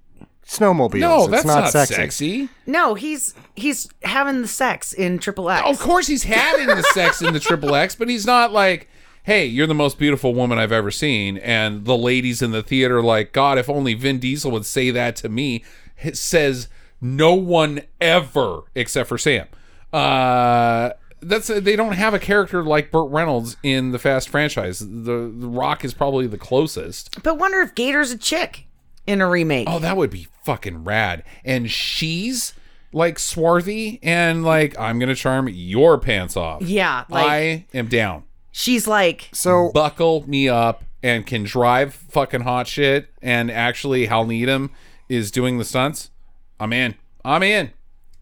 snowmobiles. 0.46 1.00
no, 1.00 1.22
it's 1.24 1.30
that's 1.30 1.44
not, 1.44 1.60
not, 1.60 1.70
sexy. 1.70 1.94
sexy. 1.94 2.48
no, 2.66 2.94
he's 2.94 3.34
he's 3.54 3.88
having 4.02 4.40
the 4.42 4.48
sex 4.48 4.92
in 4.94 5.18
Triple 5.18 5.50
X. 5.50 5.68
Of 5.68 5.78
course, 5.78 6.06
he's 6.06 6.22
having 6.22 6.66
the 6.66 6.82
sex 6.94 7.20
in 7.20 7.34
the 7.34 7.40
triple 7.40 7.74
X, 7.74 7.94
but 7.94 8.08
he's 8.08 8.24
not 8.26 8.52
like, 8.52 8.88
"Hey, 9.24 9.44
you're 9.44 9.66
the 9.66 9.74
most 9.74 9.98
beautiful 9.98 10.34
woman 10.34 10.58
I've 10.58 10.72
ever 10.72 10.90
seen," 10.90 11.36
and 11.36 11.84
the 11.84 11.96
ladies 11.96 12.40
in 12.40 12.50
the 12.52 12.62
theater 12.62 13.02
like, 13.02 13.32
"God, 13.32 13.58
if 13.58 13.68
only 13.68 13.92
Vin 13.94 14.18
Diesel 14.18 14.50
would 14.50 14.64
say 14.66 14.90
that 14.90 15.14
to 15.16 15.28
me." 15.28 15.62
It 16.02 16.16
says 16.16 16.68
no 17.00 17.34
one 17.34 17.82
ever 18.00 18.62
except 18.74 19.08
for 19.08 19.18
Sam. 19.18 19.46
Uh, 19.92 20.90
that's 21.20 21.48
they 21.48 21.76
don't 21.76 21.92
have 21.92 22.14
a 22.14 22.18
character 22.18 22.62
like 22.62 22.90
Burt 22.90 23.10
Reynolds 23.10 23.56
in 23.62 23.90
the 23.92 23.98
Fast 23.98 24.28
franchise. 24.28 24.78
The, 24.80 25.32
the 25.34 25.48
Rock 25.48 25.84
is 25.84 25.94
probably 25.94 26.26
the 26.26 26.38
closest. 26.38 27.22
But 27.22 27.38
wonder 27.38 27.60
if 27.60 27.74
Gator's 27.74 28.10
a 28.10 28.18
chick 28.18 28.66
in 29.06 29.20
a 29.20 29.28
remake. 29.28 29.68
Oh, 29.70 29.78
that 29.78 29.96
would 29.96 30.10
be 30.10 30.28
fucking 30.44 30.84
rad. 30.84 31.24
And 31.44 31.70
she's 31.70 32.54
like 32.92 33.18
swarthy 33.18 33.98
and 34.02 34.44
like, 34.44 34.78
I'm 34.78 34.98
gonna 34.98 35.14
charm 35.14 35.48
your 35.48 35.98
pants 35.98 36.36
off. 36.36 36.62
Yeah, 36.62 37.04
like- 37.08 37.26
I 37.26 37.66
am 37.74 37.88
down. 37.88 38.24
She's 38.50 38.88
like, 38.88 39.28
So 39.32 39.70
Buckle 39.72 40.28
me 40.28 40.48
up 40.48 40.82
and 41.02 41.24
can 41.26 41.44
drive 41.44 41.94
fucking 41.94 42.40
hot 42.40 42.66
shit. 42.66 43.08
And 43.22 43.50
actually, 43.50 44.06
Hal 44.06 44.26
Needham 44.26 44.70
is 45.08 45.30
doing 45.30 45.58
the 45.58 45.64
stunts. 45.64 46.10
I'm 46.58 46.72
in. 46.72 46.96
I'm 47.24 47.42
in. 47.42 47.72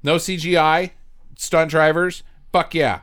No 0.02 0.16
CGI, 0.16 0.90
stunt 1.38 1.70
drivers. 1.70 2.22
Fuck 2.52 2.74
yeah. 2.74 3.00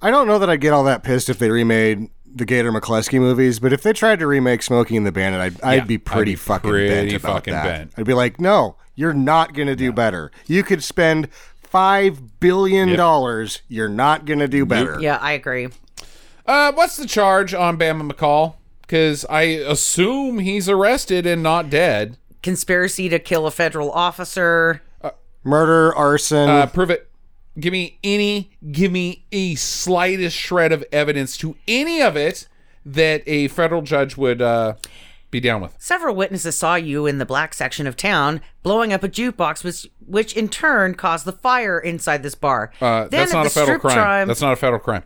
I 0.00 0.10
don't 0.10 0.26
know 0.26 0.38
that 0.38 0.50
I'd 0.50 0.60
get 0.60 0.72
all 0.72 0.84
that 0.84 1.02
pissed 1.02 1.28
if 1.28 1.38
they 1.38 1.50
remade 1.50 2.08
the 2.26 2.44
Gator 2.44 2.70
McCluskey 2.70 3.18
movies, 3.18 3.58
but 3.58 3.72
if 3.72 3.82
they 3.82 3.92
tried 3.94 4.18
to 4.18 4.26
remake 4.26 4.62
Smokey 4.62 4.96
and 4.96 5.06
the 5.06 5.12
Bandit, 5.12 5.40
I'd, 5.40 5.62
I'd 5.62 5.86
be 5.86 5.96
pretty 5.96 6.32
I'd 6.32 6.34
be 6.34 6.36
fucking 6.36 6.70
pretty 6.70 6.88
bent 6.88 7.12
about 7.14 7.32
fucking 7.32 7.54
that. 7.54 7.64
bent. 7.64 7.92
I'd 7.96 8.04
be 8.04 8.12
like, 8.14 8.38
no, 8.38 8.76
you're 8.94 9.14
not 9.14 9.54
gonna 9.54 9.74
do 9.76 9.92
better. 9.92 10.30
You 10.46 10.62
could 10.62 10.84
spend 10.84 11.28
five 11.56 12.38
billion 12.40 12.94
dollars. 12.94 13.62
You're 13.68 13.88
not 13.88 14.26
gonna 14.26 14.48
do 14.48 14.66
better. 14.66 14.98
Yeah, 15.00 15.16
I 15.16 15.32
agree. 15.32 15.68
Uh, 16.44 16.72
what's 16.72 16.96
the 16.96 17.06
charge 17.06 17.54
on 17.54 17.78
Bama 17.78 18.10
McCall? 18.10 18.54
Because 18.82 19.24
I 19.24 19.42
assume 19.42 20.38
he's 20.38 20.68
arrested 20.68 21.26
and 21.26 21.42
not 21.42 21.70
dead. 21.70 22.18
Conspiracy 22.42 23.08
to 23.08 23.18
kill 23.18 23.46
a 23.46 23.50
federal 23.50 23.90
officer. 23.90 24.82
Murder, 25.42 25.94
arson. 25.94 26.48
Uh, 26.48 26.66
prove 26.66 26.90
it. 26.90 27.05
Give 27.58 27.72
me 27.72 27.98
any, 28.04 28.50
give 28.70 28.92
me 28.92 29.24
a 29.32 29.54
slightest 29.54 30.36
shred 30.36 30.72
of 30.72 30.84
evidence 30.92 31.36
to 31.38 31.56
any 31.66 32.02
of 32.02 32.16
it 32.16 32.48
that 32.84 33.22
a 33.26 33.48
federal 33.48 33.80
judge 33.82 34.16
would 34.16 34.42
uh, 34.42 34.74
be 35.30 35.40
down 35.40 35.62
with. 35.62 35.74
Several 35.78 36.14
witnesses 36.14 36.56
saw 36.56 36.74
you 36.74 37.06
in 37.06 37.18
the 37.18 37.24
black 37.26 37.54
section 37.54 37.86
of 37.86 37.96
town 37.96 38.40
blowing 38.62 38.92
up 38.92 39.02
a 39.02 39.08
jukebox, 39.08 39.64
which, 39.64 39.88
which 40.06 40.36
in 40.36 40.48
turn 40.48 40.94
caused 40.94 41.24
the 41.24 41.32
fire 41.32 41.78
inside 41.78 42.22
this 42.22 42.34
bar. 42.34 42.72
Uh, 42.80 43.08
Then 43.08 43.10
that's 43.10 43.32
at 43.32 43.36
not 43.36 43.42
the 43.44 43.46
a 43.48 43.50
federal 43.50 43.66
strip 43.66 43.80
crime. 43.80 43.94
tribe- 43.96 44.28
That's 44.28 44.40
not 44.42 44.52
a 44.52 44.56
federal 44.56 44.80
crime. 44.80 45.02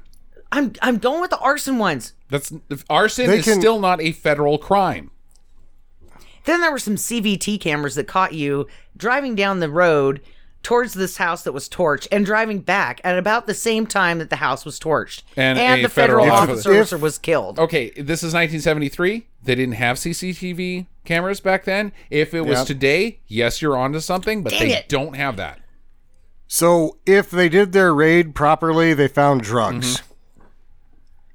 I'm 0.53 0.73
I'm 0.83 0.99
going 0.99 1.21
with 1.21 1.31
the 1.31 1.39
arson 1.39 1.79
ones. 1.79 2.13
That's 2.29 2.53
arson 2.91 3.29
They 3.29 3.39
is 3.39 3.45
can- 3.45 3.61
still 3.61 3.79
not 3.79 4.01
a 4.01 4.11
federal 4.11 4.59
crime. 4.59 5.13
Then 6.45 6.61
there 6.61 6.73
were 6.73 6.79
some 6.81 6.97
CVT 6.97 7.61
cameras 7.61 7.95
that 7.95 8.09
caught 8.09 8.33
you 8.35 8.67
driving 8.97 9.35
down 9.37 9.61
the 9.61 9.71
road 9.71 10.21
towards 10.63 10.95
this 10.95 11.17
house 11.17 11.43
that 11.45 11.53
was 11.53 11.69
torched 11.69 12.07
and 12.13 12.27
driving 12.27 12.61
back 12.61 13.01
at 13.03 13.17
about 13.19 13.47
the 13.47 13.55
same 13.55 13.87
time 13.87 14.19
that 14.19 14.29
the 14.31 14.37
house 14.37 14.65
was 14.65 14.79
torched. 14.79 15.23
And 15.37 15.59
a 15.59 15.83
the 15.83 15.89
federal, 15.89 16.25
federal 16.27 16.43
officer 16.43 16.75
officer- 16.79 16.99
was 16.99 17.19
killed. 17.19 17.59
Okay, 17.59 17.91
this 17.91 18.23
is 18.23 18.35
1973. 18.35 19.27
They 19.43 19.55
didn't 19.55 19.75
have 19.77 19.97
CCTV 19.99 20.87
cameras 21.05 21.41
back 21.41 21.65
then. 21.65 21.93
If 22.11 22.35
it 22.35 22.43
was 22.43 22.59
Yep. 22.59 22.67
today, 22.67 23.21
yes, 23.27 23.63
you're 23.63 23.77
onto 23.77 24.01
something, 24.01 24.43
but 24.43 24.53
Dang 24.53 24.69
they 24.69 24.77
it. 24.77 24.89
don't 24.89 25.17
have 25.17 25.37
that. 25.39 25.61
so 26.47 26.99
if 27.07 27.31
they 27.31 27.49
did 27.49 27.73
their 27.73 27.95
raid 27.95 28.35
properly, 28.35 28.93
they 28.93 29.09
found 29.09 29.41
drugs. 29.43 30.03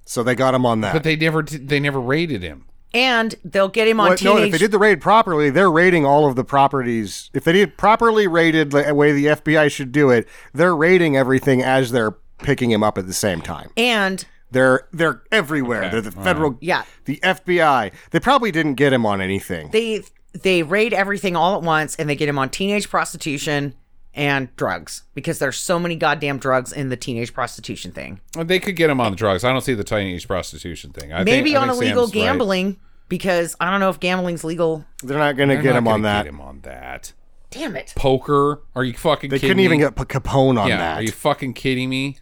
So 0.06 0.22
they 0.22 0.36
got 0.36 0.54
him 0.54 0.66
on 0.68 0.82
that. 0.82 0.90
Mm-hmm. 0.90 0.96
But 0.98 1.04
they 1.04 1.16
never 1.16 1.42
did- 1.42 1.68
they 1.70 1.80
never 1.80 2.00
raided 2.00 2.44
him. 2.44 2.66
And 2.96 3.36
they'll 3.44 3.68
get 3.68 3.88
him 3.88 4.00
on 4.00 4.10
What- 4.12 4.24
no, 4.24 4.38
if 4.38 4.52
they 4.52 4.58
did 4.58 4.72
the 4.72 4.80
raid 4.80 5.02
properly, 5.02 5.50
they're 5.50 5.72
raiding 5.72 6.06
all 6.06 6.26
of 6.28 6.36
the 6.36 6.44
properties. 6.44 7.30
If 7.34 7.44
they 7.44 7.52
did 7.54 7.78
properly 7.78 8.28
raided 8.28 8.72
the 8.72 8.94
way 8.96 9.12
the 9.12 9.26
FBI 9.28 9.70
should 9.70 9.92
do 9.92 10.10
it, 10.10 10.28
they're 10.54 10.76
raiding 10.76 11.18
everything 11.18 11.62
as 11.62 11.92
they're 11.92 12.12
picking 12.40 12.72
him 12.72 12.84
up 12.84 12.98
at 12.98 13.08
the 13.08 13.14
same 13.14 13.42
time. 13.42 13.70
and 13.78 14.26
They're 14.52 14.88
they're 14.94 15.22
everywhere. 15.32 15.90
They're 15.90 16.02
the 16.02 16.12
federal, 16.12 16.58
Yeah. 16.62 16.84
the 17.06 17.20
FBI. 17.24 17.92
They 18.12 18.20
probably 18.22 18.52
didn't 18.52 18.76
get 18.76 18.94
him 18.94 19.06
on 19.06 19.20
anything. 19.20 19.70
they 19.72 20.04
they 20.34 20.64
raid 20.64 20.94
everything 20.94 21.36
all 21.36 21.56
at 21.56 21.62
once 21.62 21.96
and 21.96 22.10
they 22.10 22.16
get 22.16 22.28
him 22.30 22.38
on 22.38 22.50
teenage 22.50 22.90
prostitution 22.90 23.74
and 24.14 24.54
drugs 24.56 25.04
because 25.14 25.40
there's 25.40 25.58
so 25.58 25.78
many 25.80 25.96
goddamn 25.96 26.38
drugs 26.38 26.72
in 26.72 26.90
the 26.90 26.96
teenage 26.98 27.34
prostitution 27.34 27.92
thing. 27.92 28.20
They 28.38 28.60
could 28.60 28.76
get 28.78 28.90
him 28.90 29.00
on 29.02 29.12
the 29.12 29.18
drugs. 29.18 29.44
I 29.44 29.52
don't 29.52 29.62
see 29.62 29.74
the 29.74 29.84
teenage 29.84 30.28
prostitution 30.28 30.92
thing. 30.92 31.12
I 31.14 31.24
Maybe 31.24 31.52
think, 31.52 31.58
I 31.58 31.62
on 31.62 31.68
think 31.70 31.82
illegal 31.84 32.08
Sam's 32.08 32.16
right. 32.16 32.78
Gambling 33.10 33.10
because 33.10 33.56
I 33.60 33.72
don't 33.72 33.80
know 33.80 33.90
if 33.90 34.00
gambling's 34.00 34.44
legal. 34.44 34.86
They're 35.04 35.18
not 35.18 35.38
going 35.38 35.50
to 35.50 35.62
get 35.62 35.76
him 35.76 35.88
on 35.88 36.02
that. 36.04 36.24
Get 36.26 36.34
him 36.34 36.42
on 36.42 36.62
that. 36.62 37.14
Damn 37.52 37.76
it. 37.76 37.94
Poker? 37.96 38.62
Are 38.76 38.84
you 38.84 38.94
fucking 38.94 39.30
They 39.30 39.38
kidding 39.38 39.50
couldn't 39.52 39.64
even 39.64 39.78
me? 39.78 39.84
get 39.86 39.96
P- 39.96 40.04
Capone 40.04 40.60
on 40.60 40.68
yeah, 40.68 40.78
that. 40.78 40.98
are 41.00 41.04
you 41.04 41.12
fucking 41.12 41.54
kidding 41.54 41.90
me? 41.90 42.18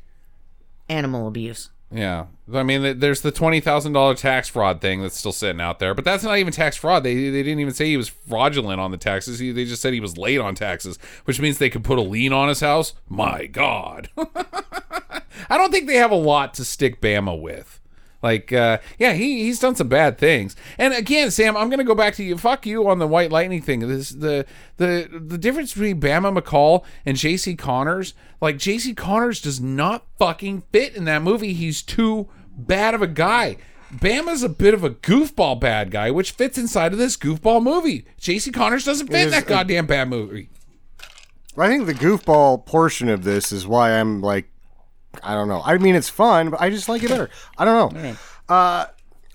Animal 0.89 1.27
abuse. 1.27 1.69
Yeah, 1.95 2.25
I 2.51 2.63
mean, 2.63 2.81
th- 2.81 2.97
there's 2.97 3.21
the 3.21 3.31
twenty 3.31 3.59
thousand 3.59 3.93
dollar 3.93 4.15
tax 4.15 4.49
fraud 4.49 4.81
thing 4.81 5.03
that's 5.03 5.15
still 5.17 5.31
sitting 5.31 5.61
out 5.61 5.77
there, 5.77 5.93
but 5.93 6.03
that's 6.03 6.23
not 6.23 6.39
even 6.39 6.51
tax 6.51 6.75
fraud. 6.75 7.03
They 7.03 7.13
they 7.29 7.43
didn't 7.43 7.59
even 7.59 7.73
say 7.73 7.85
he 7.85 7.97
was 7.97 8.09
fraudulent 8.09 8.81
on 8.81 8.89
the 8.89 8.97
taxes. 8.97 9.37
He, 9.37 9.51
they 9.51 9.63
just 9.65 9.79
said 9.81 9.93
he 9.93 9.99
was 9.99 10.17
late 10.17 10.39
on 10.39 10.55
taxes, 10.55 10.97
which 11.25 11.39
means 11.39 11.59
they 11.59 11.69
could 11.69 11.83
put 11.83 11.99
a 11.99 12.01
lien 12.01 12.33
on 12.33 12.49
his 12.49 12.61
house. 12.61 12.93
My 13.07 13.45
God, 13.45 14.09
I 14.17 15.57
don't 15.57 15.71
think 15.71 15.85
they 15.87 15.97
have 15.97 16.09
a 16.11 16.15
lot 16.15 16.55
to 16.55 16.65
stick 16.65 16.99
Bama 16.99 17.39
with. 17.39 17.79
Like, 18.23 18.53
uh, 18.53 18.77
yeah, 18.97 19.13
he 19.13 19.43
he's 19.43 19.59
done 19.59 19.75
some 19.75 19.89
bad 19.89 20.17
things. 20.17 20.55
And 20.77 20.93
again, 20.93 21.29
Sam, 21.29 21.57
I'm 21.57 21.69
gonna 21.69 21.83
go 21.83 21.93
back 21.93 22.15
to 22.15 22.23
you. 22.23 22.37
Fuck 22.37 22.65
you 22.65 22.87
on 22.87 22.97
the 22.99 23.07
White 23.07 23.31
Lightning 23.31 23.61
thing. 23.61 23.81
This 23.81 24.09
the 24.09 24.45
the 24.77 25.09
the 25.11 25.37
difference 25.37 25.73
between 25.73 25.99
Bama 25.99 26.35
McCall 26.35 26.85
and 27.05 27.17
J.C. 27.17 27.55
Connors. 27.55 28.13
Like, 28.41 28.57
J.C. 28.57 28.93
Connors 28.93 29.41
does 29.41 29.59
not 29.59 30.05
fucking 30.17 30.63
fit 30.71 30.95
in 30.95 31.03
that 31.05 31.21
movie. 31.21 31.53
He's 31.53 31.81
too 31.81 32.29
bad 32.55 32.93
of 32.93 33.01
a 33.01 33.07
guy. 33.07 33.57
Bama's 33.93 34.41
a 34.41 34.49
bit 34.49 34.73
of 34.73 34.83
a 34.83 34.89
goofball 34.89 35.59
bad 35.59 35.91
guy, 35.91 36.09
which 36.09 36.31
fits 36.31 36.57
inside 36.57 36.93
of 36.93 36.97
this 36.99 37.15
goofball 37.15 37.61
movie. 37.61 38.05
J.C. 38.19 38.51
Connors 38.51 38.85
doesn't 38.85 39.07
fit 39.07 39.19
in 39.19 39.27
is 39.27 39.33
that 39.33 39.43
a- 39.43 39.47
goddamn 39.47 39.85
bad 39.85 40.07
movie. 40.09 40.49
I 41.57 41.67
think 41.67 41.85
the 41.85 41.93
goofball 41.93 42.65
portion 42.65 43.09
of 43.09 43.23
this 43.23 43.51
is 43.51 43.67
why 43.67 43.91
I'm 43.91 44.21
like, 44.21 44.49
I 45.21 45.33
don't 45.33 45.47
know. 45.47 45.61
I 45.63 45.77
mean, 45.77 45.95
it's 45.95 46.09
fun, 46.09 46.49
but 46.49 46.61
I 46.61 46.69
just 46.69 46.89
like 46.89 47.03
it 47.03 47.09
better. 47.09 47.29
I 47.57 47.65
don't 47.65 47.93
know. 47.93 48.15
Uh, 48.49 48.85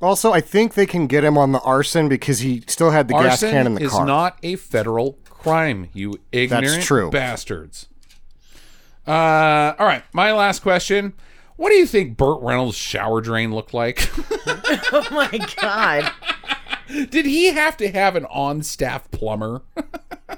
also, 0.01 0.33
I 0.33 0.41
think 0.41 0.75
they 0.75 0.87
can 0.87 1.07
get 1.07 1.25
him 1.25 1.37
on 1.37 1.53
the 1.53 1.61
arson 1.61 2.09
because 2.09 2.41
he 2.41 2.63
still 2.67 2.91
had 2.91 3.09
the 3.09 3.15
gas 3.15 3.43
Arson 3.43 3.51
can 3.51 3.67
in 3.67 3.75
the 3.75 3.83
is 3.83 3.91
car. 3.93 4.07
not 4.07 4.39
a 4.43 4.57
federal 4.57 5.19
crime, 5.25 5.89
you 5.93 6.19
ignorant 6.33 6.83
true. 6.83 7.11
bastards. 7.11 7.87
Uh, 9.07 9.75
all 9.79 9.87
right, 9.87 10.03
my 10.13 10.33
last 10.33 10.61
question. 10.61 11.15
What 11.57 11.71
do 11.71 11.77
you 11.77 11.87
think 11.87 12.17
Burt 12.17 12.41
Reynolds' 12.41 12.77
shower 12.77 13.21
drain 13.21 13.53
looked 13.55 13.75
like? 13.75 14.09
Oh 14.91 15.07
my 15.11 15.39
god. 15.61 16.11
Did 17.11 17.27
he 17.27 17.47
have 17.47 17.77
to 17.79 17.91
have 17.91 18.17
an 18.17 18.25
on-staff 18.27 19.11
plumber? 19.11 19.63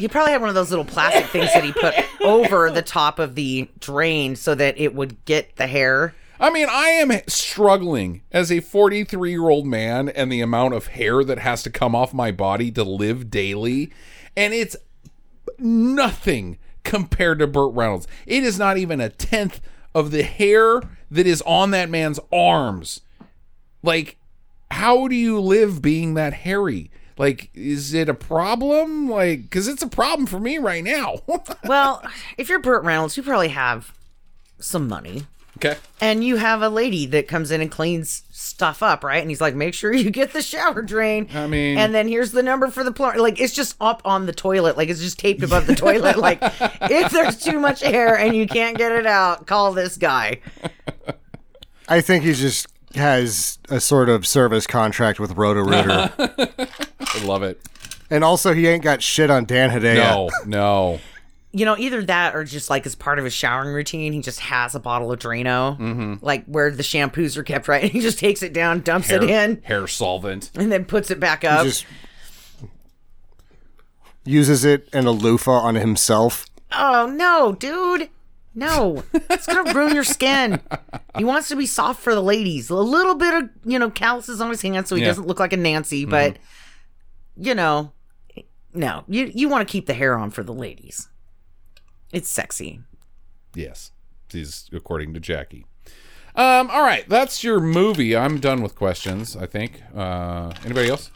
He 0.00 0.08
probably 0.08 0.32
had 0.32 0.40
one 0.40 0.48
of 0.48 0.54
those 0.54 0.70
little 0.70 0.84
plastic 0.84 1.26
things 1.26 1.52
that 1.52 1.62
he 1.62 1.72
put 1.72 1.94
over 2.22 2.70
the 2.70 2.82
top 2.82 3.18
of 3.18 3.34
the 3.34 3.68
drain 3.78 4.34
so 4.34 4.54
that 4.54 4.78
it 4.78 4.94
would 4.94 5.24
get 5.26 5.56
the 5.56 5.66
hair. 5.66 6.14
I 6.40 6.48
mean, 6.50 6.68
I 6.70 6.88
am 6.88 7.12
struggling 7.26 8.22
as 8.32 8.50
a 8.50 8.60
43 8.60 9.30
year 9.30 9.48
old 9.50 9.66
man 9.66 10.08
and 10.08 10.32
the 10.32 10.40
amount 10.40 10.72
of 10.72 10.88
hair 10.88 11.22
that 11.22 11.38
has 11.40 11.62
to 11.64 11.70
come 11.70 11.94
off 11.94 12.14
my 12.14 12.32
body 12.32 12.70
to 12.72 12.82
live 12.82 13.30
daily. 13.30 13.92
And 14.34 14.54
it's 14.54 14.74
nothing 15.58 16.56
compared 16.82 17.40
to 17.40 17.46
Burt 17.46 17.74
Reynolds. 17.74 18.08
It 18.26 18.42
is 18.42 18.58
not 18.58 18.78
even 18.78 19.00
a 19.02 19.10
tenth 19.10 19.60
of 19.94 20.12
the 20.12 20.22
hair 20.22 20.80
that 21.10 21.26
is 21.26 21.42
on 21.42 21.72
that 21.72 21.90
man's 21.90 22.20
arms. 22.32 23.02
Like, 23.82 24.16
how 24.70 25.08
do 25.08 25.14
you 25.14 25.40
live 25.40 25.82
being 25.82 26.14
that 26.14 26.32
hairy? 26.32 26.90
Like, 27.20 27.50
is 27.52 27.92
it 27.92 28.08
a 28.08 28.14
problem? 28.14 29.10
Like, 29.10 29.42
because 29.42 29.68
it's 29.68 29.82
a 29.82 29.86
problem 29.88 30.26
for 30.26 30.40
me 30.40 30.56
right 30.56 30.82
now. 30.82 31.20
Well, 31.64 32.02
if 32.38 32.48
you're 32.48 32.58
Burt 32.60 32.82
Reynolds, 32.82 33.16
you 33.18 33.22
probably 33.22 33.48
have 33.48 33.92
some 34.58 34.88
money. 34.88 35.24
okay. 35.58 35.76
And 36.00 36.24
you 36.24 36.36
have 36.36 36.62
a 36.62 36.70
lady 36.70 37.04
that 37.06 37.28
comes 37.28 37.50
in 37.50 37.60
and 37.60 37.70
cleans 37.70 38.22
stuff 38.30 38.82
up, 38.82 39.04
right? 39.04 39.20
And 39.20 39.30
he's 39.30 39.40
like, 39.42 39.54
make 39.54 39.74
sure 39.74 39.92
you 39.92 40.10
get 40.10 40.32
the 40.32 40.40
shower 40.40 40.80
drain. 40.80 41.28
I 41.34 41.46
mean- 41.46 41.76
and 41.76 41.94
then 41.94 42.08
here's 42.08 42.32
the 42.32 42.42
number 42.42 42.68
for 42.68 42.82
the 42.82 42.90
plumber. 42.92 43.20
Like, 43.20 43.38
it's 43.38 43.52
just 43.54 43.76
up 43.82 44.00
on 44.06 44.24
the 44.24 44.32
toilet. 44.32 44.78
Like, 44.78 44.88
it's 44.88 45.00
just 45.00 45.18
taped 45.18 45.42
above 45.42 45.66
the 45.66 45.74
toilet. 45.76 46.16
Like, 46.20 46.38
if 46.42 47.12
there's 47.12 47.36
too 47.38 47.58
much 47.58 47.82
hair 47.82 48.16
and 48.18 48.34
you 48.34 48.46
can't 48.46 48.78
get 48.78 48.92
it 48.92 49.06
out, 49.06 49.46
call 49.46 49.74
this 49.74 49.98
guy. 49.98 50.40
I 51.86 52.00
think 52.00 52.24
he 52.24 52.32
just 52.32 52.66
has 52.94 53.58
a 53.68 53.80
sort 53.80 54.08
of 54.08 54.26
service 54.26 54.66
contract 54.66 55.20
with 55.20 55.32
Roto 55.32 55.60
Rooter. 55.60 56.66
I 57.14 57.24
love 57.24 57.42
it. 57.42 57.60
and 58.10 58.22
also, 58.24 58.52
he 58.54 58.66
ain't 58.66 58.82
got 58.82 59.02
shit 59.02 59.30
on 59.30 59.44
Dan 59.44 59.70
Hedaya. 59.70 59.96
No, 59.96 60.30
no. 60.46 61.00
You 61.52 61.64
know, 61.64 61.76
either 61.76 62.02
that 62.04 62.36
or 62.36 62.44
just 62.44 62.70
like 62.70 62.86
as 62.86 62.94
part 62.94 63.18
of 63.18 63.24
his 63.24 63.34
showering 63.34 63.74
routine, 63.74 64.12
he 64.12 64.20
just 64.20 64.38
has 64.38 64.76
a 64.76 64.80
bottle 64.80 65.10
of 65.10 65.18
Drano, 65.18 65.76
Mm-hmm. 65.78 66.14
like 66.24 66.44
where 66.46 66.70
the 66.70 66.84
shampoos 66.84 67.36
are 67.36 67.42
kept, 67.42 67.66
right? 67.66 67.82
And 67.82 67.90
he 67.92 68.00
just 68.00 68.18
takes 68.20 68.42
it 68.44 68.52
down, 68.52 68.82
dumps 68.82 69.08
Hair, 69.08 69.24
it 69.24 69.30
in, 69.30 69.62
hair 69.62 69.86
solvent. 69.88 70.50
and 70.54 70.70
then 70.70 70.84
puts 70.84 71.10
it 71.10 71.18
back 71.18 71.42
up. 71.44 71.64
Just 71.64 71.86
uses 74.24 74.64
it 74.64 74.88
in 74.92 75.06
a 75.06 75.10
loofah 75.10 75.50
on 75.50 75.74
himself. 75.74 76.46
Oh 76.72 77.12
no, 77.12 77.52
dude. 77.52 78.08
No. 78.54 79.02
It's 79.12 79.46
gonna 79.46 79.72
ruin 79.72 79.94
your 79.94 80.04
skin. 80.04 80.60
He 81.16 81.24
wants 81.24 81.48
to 81.48 81.56
be 81.56 81.66
soft 81.66 82.00
for 82.02 82.14
the 82.14 82.22
ladies. 82.22 82.68
A 82.70 82.74
little 82.76 83.14
bit 83.14 83.34
of, 83.34 83.50
you 83.64 83.78
know, 83.78 83.90
calluses 83.90 84.40
on 84.40 84.50
his 84.50 84.62
hands 84.62 84.88
so 84.88 84.96
he 84.96 85.02
Yeah. 85.02 85.08
doesn't 85.08 85.26
look 85.26 85.40
like 85.40 85.52
a 85.52 85.56
Nancy, 85.56 86.04
but 86.04 86.36
you 87.40 87.54
know, 87.54 87.92
no. 88.74 89.04
You 89.08 89.30
you 89.34 89.48
want 89.48 89.66
to 89.66 89.70
keep 89.70 89.86
the 89.86 89.94
hair 89.94 90.16
on 90.16 90.30
for 90.30 90.42
the 90.42 90.52
ladies. 90.52 91.08
It's 92.12 92.28
sexy. 92.28 92.80
Yes, 93.54 93.92
is 94.32 94.68
according 94.72 95.14
to 95.14 95.20
Jackie. 95.20 95.66
Um, 96.36 96.70
all 96.70 96.82
right, 96.82 97.08
that's 97.08 97.42
your 97.42 97.58
movie. 97.58 98.16
I'm 98.16 98.38
done 98.38 98.62
with 98.62 98.76
questions. 98.76 99.36
I 99.36 99.46
think. 99.46 99.82
Uh, 99.94 100.52
anybody 100.64 100.88
else? 100.88 101.10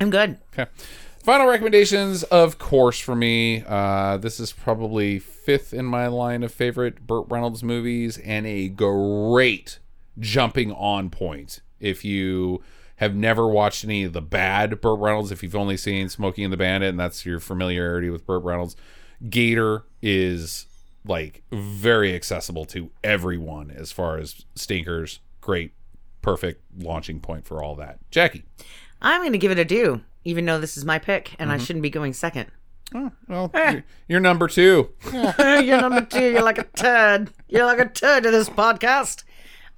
I'm 0.00 0.10
good. 0.10 0.38
Okay. 0.52 0.70
Final 1.18 1.46
recommendations, 1.46 2.22
of 2.24 2.58
course, 2.58 2.98
for 2.98 3.14
me. 3.14 3.64
Uh, 3.66 4.18
this 4.18 4.38
is 4.38 4.52
probably 4.52 5.18
fifth 5.18 5.72
in 5.72 5.86
my 5.86 6.06
line 6.06 6.42
of 6.42 6.52
favorite 6.52 7.06
Burt 7.06 7.26
Reynolds 7.30 7.62
movies, 7.62 8.18
and 8.18 8.46
a 8.46 8.68
great 8.68 9.78
jumping 10.18 10.72
on 10.72 11.10
point. 11.10 11.60
If 11.80 12.04
you 12.04 12.62
have 12.96 13.14
never 13.14 13.48
watched 13.48 13.84
any 13.84 14.04
of 14.04 14.12
the 14.12 14.22
bad 14.22 14.80
Burt 14.80 14.98
Reynolds, 15.00 15.32
if 15.32 15.42
you've 15.42 15.56
only 15.56 15.76
seen 15.76 16.08
Smokey 16.08 16.44
and 16.44 16.52
the 16.52 16.56
Bandit, 16.56 16.90
and 16.90 17.00
that's 17.00 17.26
your 17.26 17.40
familiarity 17.40 18.10
with 18.10 18.26
Burt 18.26 18.44
Reynolds, 18.44 18.76
Gator 19.28 19.84
is 20.02 20.66
like 21.06 21.42
very 21.52 22.14
accessible 22.14 22.64
to 22.66 22.90
everyone 23.02 23.70
as 23.70 23.92
far 23.92 24.18
as 24.18 24.44
stinkers. 24.54 25.20
Great, 25.40 25.72
perfect 26.22 26.62
launching 26.78 27.20
point 27.20 27.46
for 27.46 27.62
all 27.62 27.74
that. 27.76 27.98
Jackie. 28.10 28.44
I'm 29.02 29.20
going 29.20 29.32
to 29.32 29.38
give 29.38 29.50
it 29.50 29.58
a 29.58 29.64
do, 29.64 30.00
even 30.24 30.46
though 30.46 30.58
this 30.58 30.76
is 30.76 30.84
my 30.84 30.98
pick 30.98 31.34
and 31.38 31.52
I 31.52 31.58
shouldn't 31.58 31.82
be 31.82 31.90
going 31.90 32.14
second. 32.14 32.50
Oh, 32.94 33.10
well, 33.28 33.50
you're, 33.54 33.84
you're 34.08 34.20
number 34.20 34.46
two. 34.46 34.90
you're 35.12 35.80
number 35.80 36.02
two. 36.02 36.30
You're 36.30 36.42
like 36.42 36.58
a 36.58 36.64
turd. 36.64 37.30
You're 37.48 37.64
like 37.64 37.80
a 37.80 37.88
turd 37.88 38.22
to 38.22 38.30
this 38.30 38.48
podcast. 38.48 39.24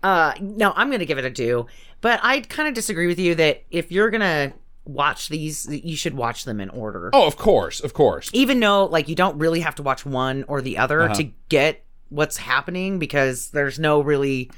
Uh, 0.02 0.34
no, 0.40 0.72
I'm 0.76 0.88
going 0.88 1.00
to 1.00 1.06
give 1.06 1.18
it 1.18 1.24
a 1.24 1.30
do. 1.30 1.66
But 2.06 2.20
I 2.22 2.38
kind 2.42 2.68
of 2.68 2.74
disagree 2.74 3.08
with 3.08 3.18
you 3.18 3.34
that 3.34 3.64
if 3.68 3.90
you're 3.90 4.10
going 4.10 4.20
to 4.20 4.52
watch 4.84 5.28
these, 5.28 5.66
you 5.68 5.96
should 5.96 6.14
watch 6.14 6.44
them 6.44 6.60
in 6.60 6.70
order. 6.70 7.10
Oh, 7.12 7.26
of 7.26 7.36
course, 7.36 7.80
of 7.80 7.94
course. 7.94 8.30
Even 8.32 8.60
though, 8.60 8.84
like, 8.84 9.08
you 9.08 9.16
don't 9.16 9.36
really 9.38 9.58
have 9.58 9.74
to 9.74 9.82
watch 9.82 10.06
one 10.06 10.44
or 10.46 10.62
the 10.62 10.78
other 10.78 11.02
Uh-huh. 11.02 11.14
to 11.14 11.24
get 11.48 11.84
what's 12.08 12.36
happening 12.36 13.00
because 13.00 13.50
there's 13.50 13.80
no 13.80 14.00
really 14.00 14.52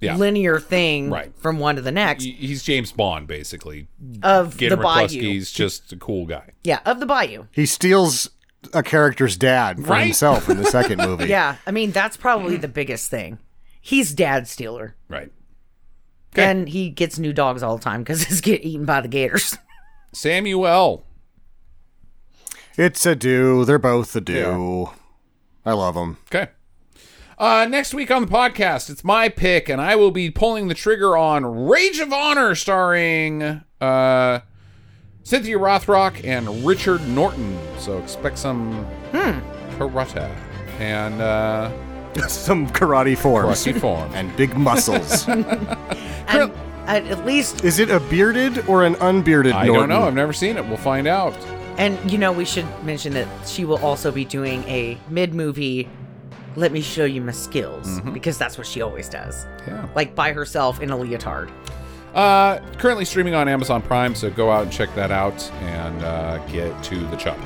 Yeah. 0.00 0.16
linear 0.16 0.58
thing 0.58 1.10
Right. 1.10 1.30
from 1.36 1.58
one 1.58 1.76
to 1.76 1.82
the 1.82 1.92
next 1.92 2.24
He's 2.24 2.62
James 2.62 2.90
Bond, 2.90 3.26
basically. 3.26 3.86
of 4.22 4.56
Gator 4.56 4.76
the 4.76 4.82
Bayou. 4.82 5.08
He's 5.20 5.52
just 5.52 5.92
a 5.92 5.96
cool 5.96 6.24
guy. 6.24 6.52
Yeah, 6.62 6.78
of 6.86 7.00
the 7.00 7.06
Bayou. 7.06 7.44
He 7.52 7.66
steals 7.66 8.30
a 8.72 8.82
character's 8.82 9.36
dad 9.36 9.76
for 9.84 9.90
Right? 9.92 10.04
himself 10.04 10.48
in 10.48 10.56
the 10.56 10.64
second 10.64 11.02
movie. 11.02 11.26
Yeah, 11.28 11.56
I 11.66 11.70
mean 11.70 11.90
that's 11.90 12.16
probably 12.16 12.56
the 12.56 12.66
biggest 12.68 13.10
thing. 13.10 13.40
He's 13.78 14.14
dad 14.14 14.48
stealer, 14.48 14.96
Right. 15.10 15.30
Okay. 16.34 16.44
and 16.50 16.68
he 16.68 16.90
gets 16.90 17.16
new 17.18 17.32
dogs 17.32 17.62
all 17.62 17.76
the 17.76 17.82
time 17.82 18.02
because 18.02 18.24
he's 18.24 18.40
get 18.40 18.64
eaten 18.64 18.84
by 18.84 19.00
the 19.00 19.08
gators. 19.08 19.56
Samuel. 20.12 21.06
It's 22.76 23.06
a 23.06 23.14
do. 23.14 23.64
They're 23.64 23.78
both 23.78 24.16
a 24.16 24.20
do. 24.20 24.90
I 25.64 25.72
love 25.72 25.94
them. 25.94 26.18
Okay. 26.26 26.50
Uh, 27.38 27.66
next 27.68 27.94
week 27.94 28.10
on 28.10 28.22
the 28.24 28.30
podcast, 28.30 28.90
it's 28.90 29.04
my 29.04 29.28
pick, 29.28 29.68
and 29.68 29.80
I 29.80 29.94
will 29.96 30.10
be 30.10 30.28
pulling 30.30 30.68
the 30.68 30.74
trigger 30.74 31.16
on 31.16 31.44
Rage 31.66 31.98
and 32.00 32.12
Honor, 32.12 32.54
starring 32.56 33.62
uh, 33.80 34.40
Cynthia 35.22 35.58
Rothrock 35.58 36.24
and 36.24 36.64
Richard 36.64 37.06
Norton. 37.08 37.58
So 37.78 37.98
expect 37.98 38.38
some 38.38 38.86
karate 39.12 40.32
and 40.78 41.20
uh, 41.20 41.70
Some 42.28 42.66
karate 42.68 43.16
forms 43.16 43.64
karate 43.64 43.80
form. 43.80 44.10
and 44.14 44.34
big 44.36 44.56
muscles. 44.56 45.26
and 45.28 46.52
at, 46.86 47.04
at 47.06 47.24
least, 47.24 47.64
Is 47.64 47.78
it 47.78 47.90
a 47.90 48.00
bearded 48.00 48.66
or 48.68 48.84
an 48.84 48.94
unbearded 48.96 49.52
I 49.52 49.66
Norton? 49.66 49.88
don't 49.88 50.00
know. 50.00 50.06
I've 50.06 50.14
never 50.14 50.32
seen 50.32 50.56
it. 50.56 50.66
We'll 50.66 50.76
find 50.76 51.06
out. 51.06 51.34
and 51.78 51.98
you 52.10 52.18
know, 52.18 52.30
we 52.32 52.44
should 52.44 52.66
mention 52.84 53.14
that 53.14 53.28
she 53.48 53.64
will 53.64 53.78
also 53.78 54.10
be 54.12 54.24
doing 54.24 54.62
a 54.64 54.98
mid-movie. 55.08 55.88
Let 56.56 56.70
me 56.70 56.82
show 56.82 57.04
you 57.04 57.20
my 57.20 57.32
skills 57.32 58.00
because 58.12 58.38
that's 58.38 58.56
what 58.56 58.66
she 58.66 58.80
always 58.80 59.08
does, 59.08 59.44
Yeah. 59.66 59.88
like 59.96 60.14
by 60.14 60.32
herself 60.32 60.80
in 60.80 60.90
a 60.90 60.96
leotard. 60.96 61.50
Uh, 62.14 62.60
currently 62.78 63.04
streaming 63.04 63.34
on 63.34 63.48
Amazon 63.48 63.82
Prime, 63.82 64.14
so 64.14 64.30
go 64.30 64.52
out 64.52 64.62
and 64.62 64.70
check 64.72 64.94
that 64.94 65.10
out 65.10 65.42
and 65.62 66.04
uh, 66.04 66.38
get 66.46 66.80
to 66.84 66.96
the 67.08 67.16
chopper. 67.16 67.42